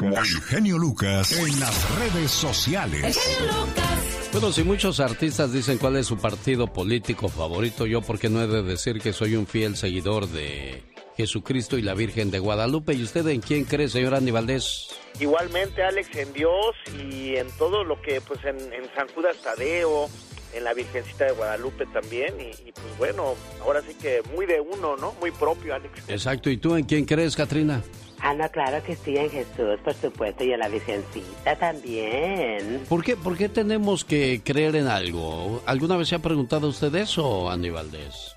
El 0.00 0.42
genio 0.42 0.78
Lucas 0.78 1.32
en 1.32 1.60
las 1.60 1.98
redes 1.98 2.30
sociales. 2.30 3.04
El 3.04 3.14
genio 3.14 3.66
Lucas. 3.66 4.28
Bueno, 4.32 4.52
si 4.52 4.62
muchos 4.62 5.00
artistas 5.00 5.52
dicen 5.52 5.78
cuál 5.78 5.96
es 5.96 6.06
su 6.06 6.18
partido 6.18 6.66
político 6.66 7.28
favorito, 7.28 7.86
yo 7.86 8.02
porque 8.02 8.28
no 8.28 8.42
he 8.42 8.46
de 8.46 8.62
decir 8.62 9.00
que 9.00 9.12
soy 9.12 9.36
un 9.36 9.46
fiel 9.46 9.76
seguidor 9.76 10.28
de 10.28 10.82
Jesucristo 11.16 11.78
y 11.78 11.82
la 11.82 11.94
Virgen 11.94 12.30
de 12.30 12.38
Guadalupe. 12.38 12.94
¿Y 12.94 13.02
usted 13.02 13.26
en 13.28 13.40
quién 13.40 13.64
cree, 13.64 13.88
señor 13.88 14.14
Andy 14.14 14.30
Valdés? 14.30 14.88
Igualmente, 15.18 15.82
Alex, 15.82 16.14
en 16.16 16.32
Dios 16.32 16.76
y 16.96 17.36
en 17.36 17.48
todo 17.58 17.84
lo 17.84 18.00
que, 18.02 18.20
pues 18.20 18.44
en, 18.44 18.58
San 18.94 19.08
Judas 19.14 19.36
Tadeo, 19.42 20.08
en 20.52 20.64
la 20.64 20.74
Virgencita 20.74 21.24
de 21.24 21.32
Guadalupe 21.32 21.86
también. 21.86 22.34
Y, 22.38 22.72
pues 22.72 22.98
bueno, 22.98 23.34
ahora 23.62 23.82
sí 23.82 23.94
que 24.00 24.22
muy 24.34 24.46
de 24.46 24.60
uno, 24.60 24.96
¿no? 24.96 25.12
Muy 25.20 25.30
propio, 25.32 25.74
Alex. 25.74 26.08
Exacto. 26.08 26.50
¿Y 26.50 26.58
tú 26.58 26.76
en 26.76 26.84
quién 26.84 27.04
crees, 27.04 27.34
Katrina? 27.34 27.82
Ah, 28.20 28.34
no, 28.34 28.50
claro 28.50 28.82
que 28.82 28.96
sí, 28.96 29.16
en 29.16 29.30
Jesús, 29.30 29.78
por 29.84 29.94
supuesto, 29.94 30.44
y 30.44 30.52
en 30.52 30.58
la 30.58 30.68
Virgencita 30.68 31.56
también. 31.56 32.84
¿Por 32.88 33.04
qué, 33.04 33.16
¿Por 33.16 33.36
qué 33.36 33.48
tenemos 33.48 34.04
que 34.04 34.42
creer 34.44 34.76
en 34.76 34.88
algo? 34.88 35.62
¿Alguna 35.66 35.96
vez 35.96 36.08
se 36.08 36.16
ha 36.16 36.18
preguntado 36.18 36.68
usted 36.68 36.94
eso, 36.96 37.48
Andy 37.48 37.70
Valdés? 37.70 38.36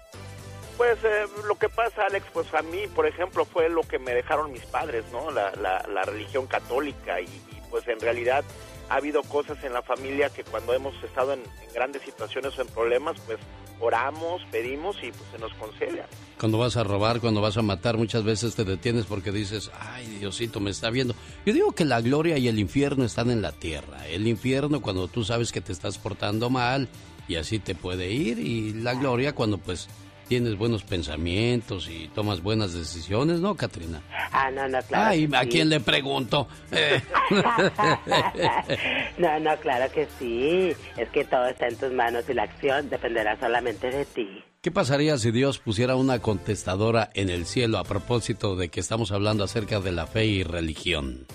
Pues 0.78 0.98
eh, 1.04 1.26
lo 1.48 1.56
que 1.56 1.70
pasa, 1.70 2.06
Alex, 2.08 2.26
pues 2.34 2.52
a 2.54 2.62
mí, 2.62 2.88
por 2.96 3.06
ejemplo, 3.06 3.46
fue 3.46 3.70
lo 3.70 3.82
que 3.82 4.00
me 4.00 4.14
dejaron 4.14 4.52
mis 4.52 4.66
padres, 4.66 5.04
¿no? 5.12 5.30
La, 5.32 5.52
la, 5.52 6.04
religión 6.04 6.48
católica 6.48 7.22
y, 7.22 7.28
pues 7.70 7.88
en 7.88 8.00
realidad 8.00 8.44
ha 8.92 8.96
habido 8.96 9.24
cosas 9.24 9.58
en 9.64 9.72
la 9.72 9.82
familia 9.82 10.30
que 10.30 10.44
cuando 10.44 10.74
hemos 10.74 10.94
estado 11.02 11.32
en, 11.32 11.40
grandes 11.74 12.02
situaciones 12.02 12.58
o 12.60 12.62
en 12.62 12.68
problemas, 12.68 13.16
pues 13.26 13.40
oramos, 13.80 14.42
pedimos 14.52 14.98
y 14.98 15.12
pues 15.12 15.24
se 15.32 15.40
nos 15.40 15.54
concede. 15.54 16.04
Cuando 16.38 16.58
vas 16.58 16.76
a 16.76 16.84
robar, 16.84 17.22
cuando 17.22 17.40
vas 17.40 17.56
a 17.56 17.62
matar, 17.62 17.96
muchas 17.96 18.26
veces 18.26 18.54
te 18.54 18.66
detienes 18.66 19.06
porque 19.06 19.32
dices, 19.32 19.72
ay 19.80 20.06
Diosito, 20.20 20.60
me 20.60 20.72
está 20.72 20.90
viendo. 20.90 21.16
Yo 21.46 21.54
digo 21.54 21.72
que 21.72 21.86
la 21.86 22.02
gloria 22.02 22.38
y 22.38 22.50
el 22.50 22.60
infierno 22.60 23.06
están 23.06 23.30
en 23.30 23.42
la 23.42 23.54
tierra. 23.54 24.06
El 24.10 24.28
infierno 24.28 24.82
cuando 24.82 25.08
tú 25.08 25.24
sabes 25.24 25.54
que 25.54 25.62
te 25.62 25.72
estás 25.72 25.98
portando 25.98 26.50
mal 26.50 26.90
y 27.30 27.38
así 27.38 27.60
te 27.60 27.76
puede 27.76 28.12
ir 28.12 28.40
y 28.40 28.74
la 28.74 28.94
gloria 28.94 29.34
cuando 29.34 29.58
pues 29.58 29.88
tienes 30.32 30.58
buenos 30.58 30.84
pensamientos 30.84 31.90
y 31.90 32.08
tomas 32.16 32.42
buenas 32.42 32.74
decisiones, 32.74 33.42
¿no, 33.42 33.56
Katrina? 33.56 34.02
Ah, 34.32 34.50
no, 34.50 34.66
no, 34.66 34.82
claro. 34.84 35.10
Ay, 35.10 35.30
¿a 35.34 35.44
quién 35.44 35.68
le 35.68 35.82
pregunto? 35.82 36.48
no, 39.18 39.40
no, 39.42 39.58
claro 39.58 39.92
que 39.92 40.08
sí. 40.18 40.74
Es 40.96 41.10
que 41.10 41.26
todo 41.26 41.48
está 41.48 41.68
en 41.68 41.76
tus 41.76 41.92
manos 41.92 42.24
y 42.30 42.34
la 42.34 42.44
acción 42.44 42.90
dependerá 42.90 43.38
solamente 43.42 43.92
de 43.92 44.06
ti. 44.06 44.42
¿Qué 44.62 44.72
pasaría 44.72 45.18
si 45.18 45.32
Dios 45.32 45.60
pusiera 45.60 45.98
una 45.98 46.20
contestadora 46.20 47.10
en 47.14 47.30
el 47.30 47.46
cielo 47.46 47.78
a 47.78 47.84
propósito 47.84 48.56
de 48.56 48.70
que 48.70 48.80
estamos 48.80 49.12
hablando 49.12 49.44
acerca 49.44 49.82
de 49.82 49.92
la 49.92 50.08
fe 50.08 50.28
y 50.28 50.44
religión? 50.44 51.28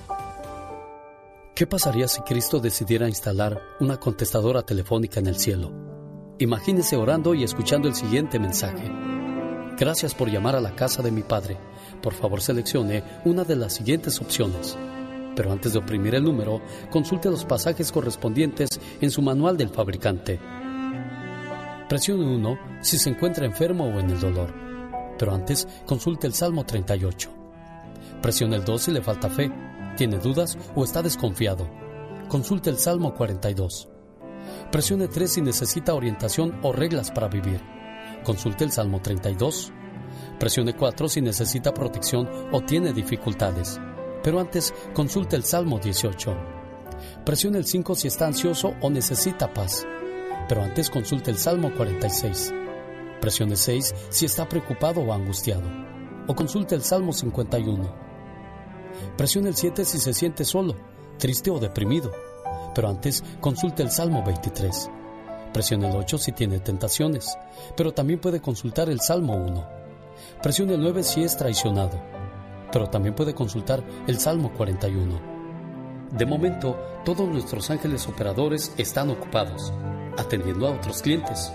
¿Qué 1.55 1.67
pasaría 1.67 2.09
si 2.09 2.23
Cristo 2.23 2.61
decidiera 2.61 3.09
instalar 3.09 3.61
una 3.79 3.99
contestadora 3.99 4.63
telefónica 4.63 5.21
en 5.21 5.27
el 5.27 5.37
cielo? 5.37 5.96
Imagínese 6.39 6.97
orando 6.97 7.35
y 7.35 7.45
escuchando 7.45 7.89
el 7.89 7.95
siguiente 7.95 8.39
mensaje. 8.39 8.93
Gracias 9.79 10.15
por 10.15 10.31
llamar 10.31 10.55
a 10.55 10.61
la 10.61 10.77
casa 10.77 11.03
de 11.03 11.11
mi 11.11 11.23
padre. 11.23 11.57
Por 12.03 12.13
favor 12.13 12.43
seleccione 12.43 13.03
una 13.25 13.43
de 13.43 13.57
las 13.57 13.73
siguientes 13.73 14.21
opciones. 14.21 14.77
Pero 15.35 15.51
antes 15.51 15.73
de 15.73 15.79
oprimir 15.79 16.15
el 16.15 16.25
número, 16.25 16.61
consulte 16.91 17.31
los 17.31 17.47
pasajes 17.47 17.91
correspondientes 17.91 18.69
en 19.01 19.11
su 19.11 19.23
manual 19.23 19.57
del 19.57 19.71
fabricante. 19.71 20.39
Presione 21.89 22.27
1 22.27 22.59
si 22.83 22.99
se 22.99 23.09
encuentra 23.09 23.47
enfermo 23.47 23.87
o 23.87 23.99
en 23.99 24.11
el 24.11 24.21
dolor. 24.21 24.53
Pero 25.19 25.35
antes, 25.35 25.67
consulte 25.87 26.27
el 26.27 26.35
Salmo 26.35 26.67
38. 26.67 27.31
Presione 28.21 28.57
el 28.57 28.65
2 28.65 28.83
si 28.83 28.91
le 28.91 29.01
falta 29.01 29.31
fe, 29.31 29.51
tiene 29.97 30.19
dudas 30.19 30.59
o 30.75 30.85
está 30.85 31.01
desconfiado. 31.01 31.67
Consulte 32.29 32.69
el 32.69 32.77
Salmo 32.77 33.15
42. 33.15 33.96
Presione 34.71 35.07
3 35.07 35.33
si 35.33 35.41
necesita 35.43 35.95
orientación 35.95 36.59
o 36.63 36.73
reglas 36.73 37.13
para 37.13 37.29
vivir. 37.29 37.61
Consulte 38.25 38.65
el 38.65 38.73
Salmo 38.73 39.01
32. 39.01 39.73
Presione 40.41 40.75
4 40.75 41.09
si 41.09 41.21
necesita 41.21 41.73
protección 41.73 42.29
o 42.51 42.61
tiene 42.63 42.93
dificultades. 42.93 43.81
Pero 44.25 44.41
antes, 44.41 44.75
consulte 44.93 45.37
el 45.37 45.45
Salmo 45.45 45.79
18. 45.79 46.37
Presione 47.25 47.59
el 47.59 47.65
5 47.65 47.95
si 47.95 48.09
está 48.09 48.27
ansioso 48.27 48.75
o 48.81 48.91
necesita 48.91 49.55
paz. 49.55 49.87
Pero 50.49 50.63
antes 50.63 50.91
consulte 50.91 51.31
el 51.31 51.39
Salmo 51.39 51.73
46. 51.73 52.53
Presione 53.21 53.55
6 53.55 53.95
si 54.11 54.27
está 54.27 54.49
preocupado 54.49 55.01
o 55.01 55.13
angustiado. 55.13 55.71
O 56.27 56.35
consulte 56.35 56.75
el 56.75 56.83
Salmo 56.83 57.13
51. 57.13 57.95
Presione 59.17 59.49
el 59.49 59.55
7 59.55 59.85
si 59.85 59.99
se 59.99 60.13
siente 60.13 60.45
solo, 60.45 60.75
triste 61.19 61.51
o 61.51 61.61
deprimido 61.61 62.26
pero 62.77 62.91
antes 62.91 63.25
consulte 63.41 63.83
el 63.83 63.91
Salmo 63.91 64.23
23. 64.23 64.91
Presione 65.55 65.89
el 65.89 65.97
8 65.97 66.19
si 66.19 66.33
tiene 66.33 66.61
tentaciones, 66.61 67.39
pero 67.75 67.95
también 67.95 68.21
puede 68.21 68.43
consultar 68.43 68.91
el 68.91 69.01
Salmo 69.01 69.35
1. 69.35 69.67
Presione 70.43 70.75
el 70.75 70.83
9 70.83 71.03
si 71.03 71.25
es 71.25 71.39
traicionado, 71.39 71.99
pero 72.71 72.91
también 72.91 73.15
puede 73.15 73.35
consultar 73.35 73.83
el 74.07 74.19
Salmo 74.19 74.53
41. 74.53 75.19
De 76.13 76.27
momento, 76.27 76.79
todos 77.03 77.27
nuestros 77.27 77.71
ángeles 77.71 78.07
operadores 78.09 78.71
están 78.77 79.09
ocupados, 79.09 79.73
atendiendo 80.19 80.69
a 80.69 80.73
otros 80.73 81.01
clientes. 81.01 81.51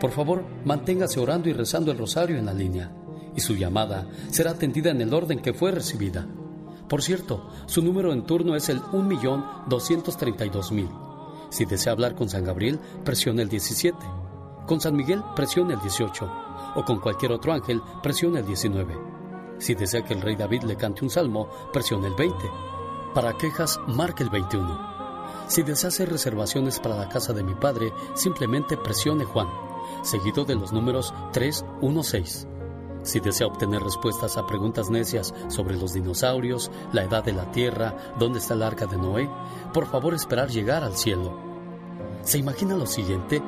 Por 0.00 0.10
favor, 0.10 0.42
manténgase 0.64 1.20
orando 1.20 1.50
y 1.50 1.52
rezando 1.52 1.92
el 1.92 1.98
rosario 1.98 2.38
en 2.38 2.46
la 2.46 2.54
línea, 2.54 2.90
y 3.36 3.42
su 3.42 3.56
llamada 3.56 4.08
será 4.30 4.52
atendida 4.52 4.90
en 4.90 5.02
el 5.02 5.12
orden 5.12 5.42
que 5.42 5.52
fue 5.52 5.70
recibida. 5.70 6.26
Por 6.88 7.02
cierto, 7.02 7.48
su 7.66 7.82
número 7.82 8.12
en 8.12 8.24
turno 8.24 8.54
es 8.54 8.68
el 8.68 8.80
1.232.000. 8.82 10.88
Si 11.50 11.64
desea 11.64 11.92
hablar 11.92 12.14
con 12.14 12.28
San 12.28 12.44
Gabriel, 12.44 12.78
presione 13.04 13.42
el 13.42 13.48
17. 13.48 13.98
Con 14.66 14.80
San 14.80 14.96
Miguel, 14.96 15.22
presione 15.36 15.74
el 15.74 15.80
18. 15.80 16.32
O 16.76 16.84
con 16.84 17.00
cualquier 17.00 17.32
otro 17.32 17.52
ángel, 17.52 17.82
presione 18.02 18.40
el 18.40 18.46
19. 18.46 18.98
Si 19.58 19.74
desea 19.74 20.04
que 20.04 20.14
el 20.14 20.22
rey 20.22 20.34
David 20.34 20.62
le 20.62 20.76
cante 20.76 21.04
un 21.04 21.10
salmo, 21.10 21.48
presione 21.72 22.08
el 22.08 22.14
20. 22.14 22.36
Para 23.14 23.36
quejas, 23.36 23.78
marque 23.86 24.22
el 24.22 24.30
21. 24.30 24.92
Si 25.46 25.62
desea 25.62 25.88
hacer 25.88 26.10
reservaciones 26.10 26.80
para 26.80 26.96
la 26.96 27.08
casa 27.08 27.32
de 27.32 27.42
mi 27.42 27.54
padre, 27.54 27.92
simplemente 28.14 28.76
presione 28.76 29.24
Juan, 29.24 29.48
seguido 30.02 30.44
de 30.44 30.54
los 30.54 30.72
números 30.72 31.12
316. 31.32 32.46
Si 33.02 33.18
desea 33.18 33.48
obtener 33.48 33.82
respuestas 33.82 34.36
a 34.36 34.46
preguntas 34.46 34.88
necias 34.88 35.34
sobre 35.48 35.76
los 35.76 35.92
dinosaurios, 35.92 36.70
la 36.92 37.02
edad 37.02 37.24
de 37.24 37.32
la 37.32 37.50
Tierra, 37.50 37.96
dónde 38.18 38.38
está 38.38 38.54
el 38.54 38.62
arca 38.62 38.86
de 38.86 38.96
Noé, 38.96 39.28
por 39.74 39.86
favor 39.86 40.14
esperar 40.14 40.50
llegar 40.50 40.84
al 40.84 40.96
cielo. 40.96 41.36
¿Se 42.22 42.38
imagina 42.38 42.76
lo 42.76 42.86
siguiente? 42.86 43.42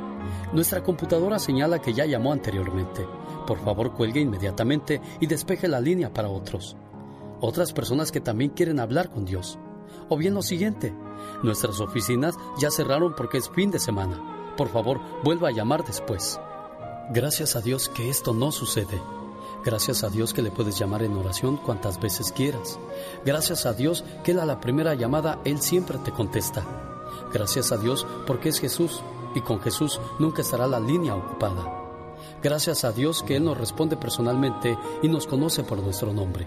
Nuestra 0.52 0.82
computadora 0.82 1.38
señala 1.38 1.80
que 1.80 1.92
ya 1.92 2.04
llamó 2.04 2.32
anteriormente. 2.32 3.06
Por 3.46 3.58
favor 3.60 3.92
cuelgue 3.92 4.20
inmediatamente 4.20 5.00
y 5.20 5.26
despeje 5.26 5.68
la 5.68 5.80
línea 5.80 6.12
para 6.12 6.28
otros. 6.28 6.76
Otras 7.40 7.72
personas 7.72 8.10
que 8.10 8.20
también 8.20 8.50
quieren 8.50 8.80
hablar 8.80 9.10
con 9.10 9.24
Dios. 9.24 9.58
O 10.08 10.16
bien 10.16 10.34
lo 10.34 10.42
siguiente, 10.42 10.92
nuestras 11.42 11.80
oficinas 11.80 12.34
ya 12.58 12.70
cerraron 12.70 13.14
porque 13.16 13.38
es 13.38 13.50
fin 13.50 13.70
de 13.70 13.78
semana. 13.78 14.54
Por 14.56 14.68
favor, 14.68 15.00
vuelva 15.22 15.48
a 15.48 15.52
llamar 15.52 15.84
después. 15.84 16.40
Gracias 17.10 17.54
a 17.54 17.60
Dios 17.60 17.88
que 17.88 18.08
esto 18.08 18.32
no 18.32 18.50
sucede. 18.50 19.00
Gracias 19.64 20.04
a 20.04 20.10
Dios 20.10 20.34
que 20.34 20.42
le 20.42 20.50
puedes 20.50 20.78
llamar 20.78 21.02
en 21.02 21.16
oración 21.16 21.56
cuantas 21.56 21.98
veces 21.98 22.32
quieras. 22.32 22.78
Gracias 23.24 23.64
a 23.64 23.72
Dios 23.72 24.04
que 24.22 24.32
Él 24.32 24.40
a 24.40 24.44
la 24.44 24.60
primera 24.60 24.94
llamada, 24.94 25.40
Él 25.44 25.60
siempre 25.60 25.98
te 25.98 26.12
contesta. 26.12 26.64
Gracias 27.32 27.72
a 27.72 27.78
Dios 27.78 28.06
porque 28.26 28.50
es 28.50 28.60
Jesús 28.60 29.02
y 29.34 29.40
con 29.40 29.60
Jesús 29.60 30.00
nunca 30.18 30.42
estará 30.42 30.66
la 30.66 30.80
línea 30.80 31.16
ocupada. 31.16 31.64
Gracias 32.42 32.84
a 32.84 32.92
Dios 32.92 33.22
que 33.22 33.36
Él 33.36 33.44
nos 33.44 33.56
responde 33.56 33.96
personalmente 33.96 34.78
y 35.02 35.08
nos 35.08 35.26
conoce 35.26 35.64
por 35.64 35.78
nuestro 35.78 36.12
nombre. 36.12 36.46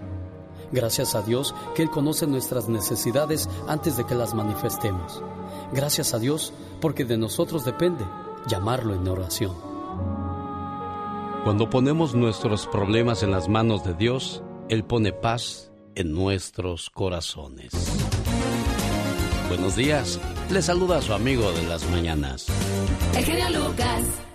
Gracias 0.71 1.15
a 1.15 1.23
Dios 1.23 1.55
que 1.73 1.81
Él 1.81 1.89
conoce 1.89 2.27
nuestras 2.27 2.69
necesidades 2.69 3.49
antes 3.67 3.97
de 3.97 4.05
que 4.05 4.13
las 4.15 4.35
manifestemos. 4.35 5.23
Gracias 5.73 6.13
a 6.13 6.19
Dios 6.19 6.53
porque 6.79 7.03
de 7.03 7.17
nosotros 7.17 7.65
depende 7.65 8.05
llamarlo 8.47 8.93
en 8.93 9.07
oración. 9.07 9.55
Cuando 11.47 11.69
ponemos 11.69 12.13
nuestros 12.13 12.67
problemas 12.67 13.23
en 13.23 13.31
las 13.31 13.47
manos 13.47 13.81
de 13.85 13.93
Dios, 13.93 14.43
Él 14.67 14.83
pone 14.83 15.13
paz 15.13 15.71
en 15.95 16.11
nuestros 16.11 16.89
corazones. 16.89 17.71
Buenos 19.47 19.77
días, 19.77 20.19
le 20.51 20.61
saluda 20.61 20.97
a 20.97 21.01
su 21.01 21.13
amigo 21.13 21.49
de 21.53 21.63
las 21.63 21.89
mañanas. 21.89 22.47
El 23.15 23.53
Lucas. 23.53 24.26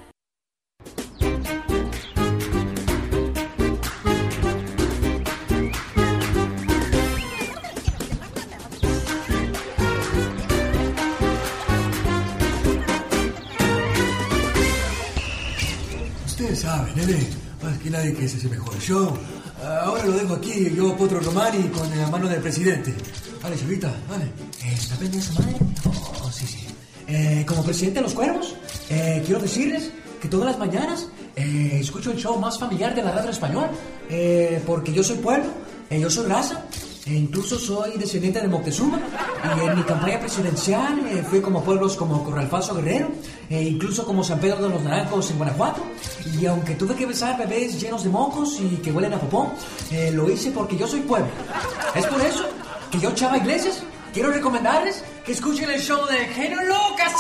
Sabe, 16.72 16.92
nene. 16.94 17.28
Más 17.62 17.78
que 17.78 17.90
nadie 17.90 18.14
que 18.14 18.24
ese 18.24 18.38
es 18.38 18.44
el 18.44 18.50
mejor 18.50 18.78
show. 18.80 19.16
Ahora 19.84 20.04
lo 20.04 20.12
dejo 20.12 20.34
aquí, 20.34 20.72
yo, 20.74 20.96
Potro 20.96 21.20
Romani, 21.20 21.68
con 21.68 21.88
la 21.96 22.08
mano 22.08 22.28
del 22.28 22.40
presidente. 22.40 22.92
Vale, 23.42 23.56
chavita, 23.56 23.92
vale. 24.08 24.26
¿Está 24.64 24.96
pendiente 24.96 25.30
esa 25.30 25.40
madre? 25.40 25.56
Oh, 25.84 26.30
sí, 26.32 26.46
sí. 26.46 26.66
Eh, 27.06 27.44
como 27.46 27.62
presidente 27.62 28.00
de 28.00 28.04
los 28.04 28.14
cuervos, 28.14 28.56
eh, 28.88 29.22
quiero 29.24 29.40
decirles 29.40 29.90
que 30.20 30.28
todas 30.28 30.46
las 30.46 30.58
mañanas 30.58 31.08
eh, 31.36 31.78
escucho 31.80 32.10
el 32.10 32.18
show 32.18 32.38
más 32.38 32.58
familiar 32.58 32.94
de 32.94 33.02
la 33.02 33.12
radio 33.12 33.30
español, 33.30 33.68
porque 34.66 34.92
yo 34.92 35.02
soy 35.02 35.18
pueblo, 35.18 35.50
yo 35.90 36.10
soy 36.10 36.26
raza, 36.26 36.64
e 37.06 37.14
incluso 37.14 37.58
soy 37.58 37.98
descendiente 37.98 38.40
de 38.40 38.48
Moctezuma 38.48 39.00
y 39.56 39.66
en 39.66 39.76
mi 39.76 39.82
campaña 39.82 40.20
presidencial 40.20 41.04
eh, 41.06 41.24
fui 41.28 41.40
como 41.40 41.62
pueblos 41.62 41.96
como 41.96 42.22
Corralfaso 42.22 42.74
Guerrero 42.76 43.10
e 43.50 43.62
incluso 43.62 44.04
como 44.04 44.22
San 44.22 44.38
Pedro 44.38 44.62
de 44.62 44.68
los 44.68 44.82
Naranjos 44.82 45.30
en 45.30 45.38
Guanajuato 45.38 45.82
y 46.38 46.46
aunque 46.46 46.74
tuve 46.74 46.94
que 46.94 47.06
besar 47.06 47.36
bebés 47.36 47.80
llenos 47.80 48.04
de 48.04 48.10
mocos 48.10 48.60
y 48.60 48.76
que 48.76 48.92
huelen 48.92 49.14
a 49.14 49.18
popó, 49.18 49.52
eh, 49.90 50.12
lo 50.12 50.30
hice 50.30 50.52
porque 50.52 50.76
yo 50.76 50.86
soy 50.86 51.00
pueblo. 51.00 51.30
Es 51.94 52.06
por 52.06 52.20
eso 52.20 52.44
que 52.90 53.00
yo, 53.00 53.10
Chava 53.12 53.38
Iglesias, 53.38 53.82
quiero 54.12 54.30
recomendarles 54.30 55.02
que 55.24 55.32
escuchen 55.32 55.70
el 55.70 55.80
show 55.80 56.06
de 56.06 56.18
Genio 56.26 56.58
Lucas. 56.62 57.12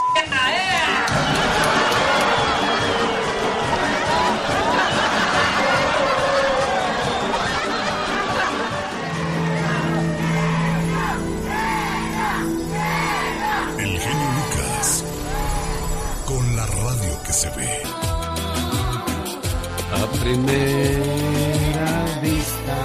A 19.94 20.06
primera 20.20 22.04
vista. 22.22 22.76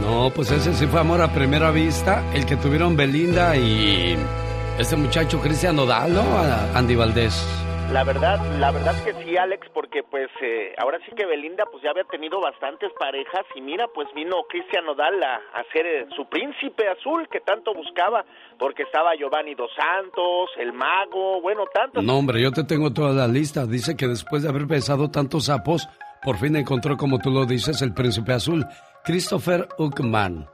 No, 0.00 0.30
pues 0.34 0.50
ese 0.50 0.74
sí 0.74 0.86
fue 0.86 0.98
amor 1.00 1.22
a 1.22 1.32
primera 1.32 1.70
vista, 1.70 2.24
el 2.34 2.44
que 2.44 2.56
tuvieron 2.56 2.96
Belinda 2.96 3.56
y 3.56 4.18
este 4.78 4.96
muchacho 4.96 5.40
Cristian 5.40 5.76
Nodal, 5.76 6.12
¿no? 6.12 6.24
Andy 6.74 6.96
Valdés. 6.96 7.44
La 7.90 8.04
verdad, 8.04 8.40
la 8.58 8.70
verdad 8.70 8.94
que 9.04 9.12
sí, 9.22 9.36
Alex, 9.36 9.66
porque 9.74 10.02
pues 10.02 10.28
eh, 10.40 10.74
ahora 10.78 10.98
sí 11.04 11.12
que 11.14 11.26
Belinda 11.26 11.64
pues 11.70 11.82
ya 11.82 11.90
había 11.90 12.04
tenido 12.04 12.40
bastantes 12.40 12.90
parejas 12.98 13.44
y 13.54 13.60
mira, 13.60 13.86
pues 13.94 14.08
vino 14.14 14.44
Cristian 14.48 14.86
Nodal 14.86 15.22
a, 15.22 15.34
a 15.34 15.64
ser 15.72 15.86
eh, 15.86 16.06
su 16.16 16.26
príncipe 16.26 16.88
azul 16.88 17.28
que 17.30 17.40
tanto 17.40 17.74
buscaba, 17.74 18.24
porque 18.58 18.84
estaba 18.84 19.14
Giovanni 19.14 19.54
Dos 19.54 19.70
Santos, 19.76 20.50
el 20.58 20.72
mago, 20.72 21.42
bueno, 21.42 21.64
tantos. 21.72 22.02
No, 22.02 22.16
hombre, 22.16 22.40
yo 22.40 22.50
te 22.50 22.64
tengo 22.64 22.92
toda 22.92 23.12
la 23.12 23.28
lista. 23.28 23.66
Dice 23.66 23.96
que 23.96 24.08
después 24.08 24.42
de 24.42 24.48
haber 24.48 24.64
besado 24.64 25.10
tantos 25.10 25.46
sapos, 25.46 25.86
por 26.22 26.38
fin 26.38 26.56
encontró, 26.56 26.96
como 26.96 27.18
tú 27.18 27.30
lo 27.30 27.44
dices, 27.44 27.82
el 27.82 27.92
príncipe 27.92 28.32
azul, 28.32 28.64
Christopher 29.04 29.68
Uckman. 29.78 30.46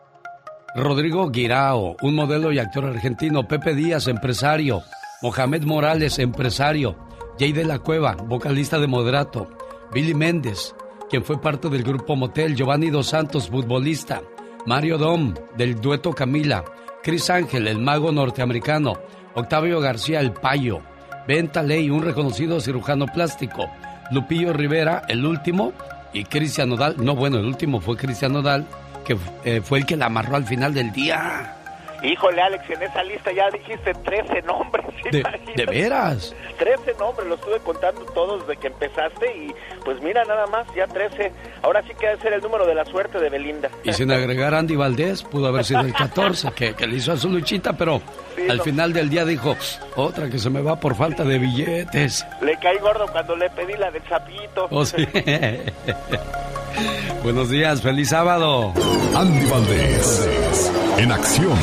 Rodrigo 0.75 1.31
Guirao, 1.31 1.97
un 2.03 2.15
modelo 2.15 2.53
y 2.53 2.59
actor 2.59 2.85
argentino, 2.85 3.47
Pepe 3.47 3.75
Díaz, 3.75 4.07
empresario, 4.07 4.83
Mohamed 5.23 5.65
Morales, 5.65 6.19
empresario, 6.19 6.97
Jay 7.39 7.53
de 7.53 7.65
la 7.65 7.79
Cueva, 7.79 8.15
vocalista 8.15 8.81
de 8.81 8.89
Moderato, 8.89 9.49
Billy 9.93 10.13
Méndez, 10.13 10.75
quien 11.09 11.23
fue 11.23 11.41
parte 11.41 11.69
del 11.69 11.85
grupo 11.85 12.17
Motel, 12.17 12.57
Giovanni 12.57 12.91
Dos 12.91 13.09
Santos, 13.09 13.49
futbolista, 13.49 14.23
Mario 14.67 14.99
Dom, 14.99 15.35
del 15.57 15.81
dueto 15.81 16.13
Camila, 16.13 16.65
Chris 17.03 17.31
Ángel, 17.31 17.69
el 17.69 17.79
mago 17.79 18.11
norteamericano, 18.11 18.95
Octavio 19.35 19.81
García, 19.81 20.19
el 20.21 20.33
payo, 20.33 20.81
Benta 21.29 21.63
Ley, 21.63 21.91
un 21.91 22.03
reconocido 22.03 22.61
cirujano 22.61 23.07
plástico, 23.07 23.71
Lupillo 24.11 24.53
Rivera, 24.53 25.05
el 25.09 25.25
último, 25.25 25.73
y 26.13 26.25
Cristian 26.25 26.71
Nodal, 26.71 26.97
no 26.99 27.15
bueno, 27.15 27.39
el 27.39 27.47
último 27.47 27.81
fue 27.81 27.97
Cristian 27.97 28.33
Nodal, 28.33 28.67
que 29.05 29.17
eh, 29.45 29.61
fue 29.63 29.79
el 29.79 29.87
que 29.87 29.97
la 29.97 30.07
amarró 30.07 30.35
al 30.35 30.45
final 30.45 30.75
del 30.75 30.91
día. 30.91 31.58
Híjole, 32.03 32.41
Alex, 32.41 32.71
en 32.71 32.83
esa 32.83 33.03
lista 33.03 33.33
ya 33.33 33.51
dijiste 33.51 33.93
13 33.93 34.43
nombres. 34.43 34.87
¿De, 35.11 35.23
¿De, 35.57 35.67
veras? 35.67 36.35
13 36.59 36.95
nombres, 36.99 37.29
los 37.29 37.39
estuve 37.41 37.59
contando 37.61 38.03
todos 38.13 38.47
desde 38.47 38.61
que 38.61 38.67
empezaste 38.69 39.37
y 39.37 39.55
pues 39.85 40.01
mira, 40.03 40.25
nada 40.25 40.47
más, 40.47 40.67
ya 40.75 40.87
13. 40.87 41.33
Ahora 41.63 41.83
sí 41.83 41.95
que 41.99 42.07
debe 42.07 42.21
ser 42.21 42.33
el 42.35 42.41
número 42.41 42.67
de 42.67 42.75
la 42.75 42.85
suerte 42.85 43.19
de 43.19 43.29
Belinda. 43.29 43.71
Y 43.85 43.93
sin 43.93 44.11
agregar 44.11 44.55
Andy 44.55 44.77
Valdés, 44.77 45.23
pudo 45.23 45.49
haber 45.49 45.65
sido 45.65 45.81
el 45.81 45.95
14, 45.95 46.53
que, 46.53 46.75
que 46.75 46.87
le 46.87 46.97
hizo 46.97 47.13
a 47.13 47.17
su 47.17 47.29
luchita, 47.31 47.73
pero 47.73 48.01
al 48.49 48.61
final 48.63 48.93
del 48.93 49.11
día 49.11 49.25
dijo, 49.25 49.57
otra 49.97 50.29
que 50.29 50.39
se 50.39 50.51
me 50.51 50.61
va 50.61 50.77
por 50.77 50.95
falta 50.95 51.25
de 51.25 51.39
billetes. 51.39 52.27
Le 52.41 52.57
caí 52.59 52.79
gordo 52.79 53.07
cuando 53.11 53.37
le 53.37 53.49
pedí 53.51 53.75
la 53.75 53.91
del 53.91 54.03
sapito. 54.09 54.69
Oh, 54.71 54.85
sí. 54.85 54.97
Buenos 57.23 57.51
días, 57.51 57.83
feliz 57.83 58.11
sábado. 58.11 58.73
Andy 59.15 59.47
Valdés, 59.47 60.71
en 60.99 61.13
acción. 61.13 61.59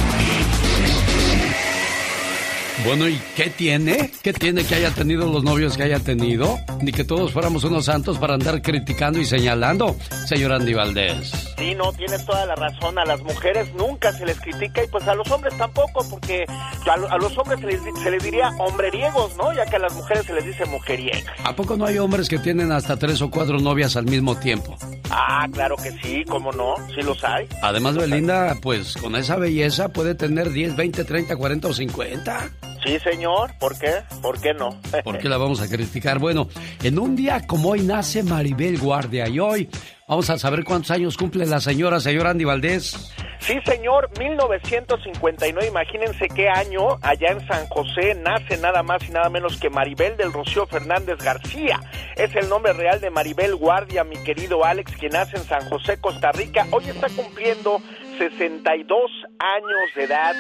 Bueno, 2.85 3.09
¿y 3.09 3.19
qué 3.35 3.49
tiene? 3.49 4.11
¿Qué 4.21 4.31
tiene 4.31 4.63
que 4.63 4.75
haya 4.75 4.91
tenido 4.91 5.27
los 5.27 5.43
novios 5.43 5.75
que 5.75 5.81
haya 5.81 5.99
tenido? 5.99 6.59
Ni 6.81 6.91
que 6.91 7.03
todos 7.03 7.33
fuéramos 7.33 7.63
unos 7.63 7.85
santos 7.85 8.19
para 8.19 8.35
andar 8.35 8.61
criticando 8.61 9.19
y 9.19 9.25
señalando, 9.25 9.95
señor 10.27 10.53
Andy 10.53 10.75
Valdés. 10.75 11.55
Sí, 11.57 11.73
no, 11.73 11.91
tienes 11.93 12.23
toda 12.25 12.45
la 12.45 12.53
razón. 12.53 12.99
A 12.99 13.05
las 13.05 13.23
mujeres 13.23 13.73
nunca 13.73 14.13
se 14.13 14.27
les 14.27 14.39
critica 14.39 14.83
y 14.83 14.87
pues 14.87 15.07
a 15.07 15.15
los 15.15 15.29
hombres 15.31 15.57
tampoco, 15.57 16.07
porque 16.11 16.45
a, 16.47 17.17
los 17.17 17.35
hombres 17.39 17.59
se 17.59 17.65
les, 17.65 17.81
se 18.03 18.11
les, 18.11 18.23
diría 18.23 18.49
hombreriegos, 18.59 19.35
¿no? 19.35 19.51
Ya 19.51 19.65
que 19.65 19.77
a 19.77 19.79
las 19.79 19.93
mujeres 19.95 20.23
se 20.27 20.33
les 20.33 20.45
dice 20.45 20.65
mujeriegas. 20.65 21.23
¿A 21.43 21.55
poco 21.55 21.77
no 21.77 21.87
hay 21.87 21.97
hombres 21.97 22.29
que 22.29 22.37
tienen 22.37 22.71
hasta 22.71 22.97
tres 22.97 23.19
o 23.23 23.31
cuatro 23.31 23.57
novias 23.57 23.95
al 23.95 24.05
mismo 24.05 24.37
tiempo? 24.37 24.77
Ah, 25.09 25.47
claro 25.51 25.75
que 25.75 25.91
sí, 26.03 26.23
¿cómo 26.25 26.51
no? 26.51 26.75
Sí 26.93 27.01
los 27.01 27.23
hay. 27.23 27.47
Además, 27.63 27.95
Belinda, 27.95 28.55
pues 28.61 28.93
con 28.93 29.15
esa 29.15 29.37
belleza 29.37 29.89
puede 29.89 30.13
tener 30.13 30.51
10, 30.51 30.75
20, 30.75 31.03
30, 31.03 31.35
40 31.35 31.67
o 31.67 31.73
50. 31.73 32.51
Sí, 32.85 32.99
señor. 32.99 33.51
¿Por 33.59 33.77
qué? 33.79 34.03
¿Por 34.21 34.39
qué 34.39 34.53
no? 34.53 34.79
¿Por 35.03 35.17
qué 35.17 35.27
la 35.27 35.37
vamos 35.37 35.59
a 35.61 35.67
criticar? 35.67 36.19
Bueno, 36.19 36.47
en 36.83 36.99
un 36.99 37.15
día 37.15 37.45
como 37.47 37.69
hoy 37.69 37.81
nace 37.81 38.21
Maribel 38.21 38.77
Guardia 38.77 39.27
y 39.27 39.39
hoy 39.39 39.69
vamos 40.07 40.29
a 40.29 40.37
saber 40.37 40.63
cuántos 40.63 40.91
años 40.91 41.17
cumple 41.17 41.45
la 41.47 41.59
señora, 41.59 41.99
señor 41.99 42.27
Andy 42.27 42.45
Valdés. 42.45 43.11
Sí, 43.39 43.53
señor, 43.65 44.09
1959, 44.17 45.67
imagínense 45.67 46.27
qué 46.29 46.49
año, 46.49 46.97
allá 47.01 47.29
en 47.29 47.45
San 47.47 47.67
José 47.67 48.15
nace 48.15 48.57
nada 48.57 48.81
más 48.81 49.07
y 49.07 49.11
nada 49.11 49.29
menos 49.29 49.59
que 49.59 49.69
Maribel 49.69 50.17
del 50.17 50.33
Rocío 50.33 50.65
Fernández 50.65 51.17
García. 51.19 51.79
Es 52.15 52.35
el 52.35 52.49
nombre 52.49 52.73
real 52.73 53.01
de 53.01 53.09
Maribel 53.09 53.55
Guardia, 53.55 54.03
mi 54.03 54.17
querido 54.23 54.63
Alex, 54.63 54.95
que 54.97 55.09
nace 55.09 55.37
en 55.37 55.43
San 55.43 55.69
José, 55.69 55.99
Costa 55.99 56.31
Rica. 56.31 56.65
Hoy 56.71 56.85
está 56.87 57.07
cumpliendo 57.09 57.81
62 58.17 58.99
años 59.39 59.95
de 59.95 60.03
edad. 60.03 60.33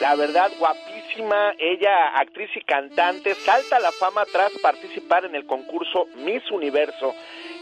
La 0.00 0.16
verdad, 0.16 0.50
guapísima. 0.58 0.97
Ella, 1.58 2.08
actriz 2.16 2.50
y 2.54 2.60
cantante, 2.60 3.34
salta 3.34 3.76
a 3.76 3.80
la 3.80 3.92
fama 3.92 4.24
tras 4.26 4.52
participar 4.58 5.24
en 5.24 5.34
el 5.34 5.46
concurso 5.46 6.06
Miss 6.16 6.50
Universo 6.50 7.14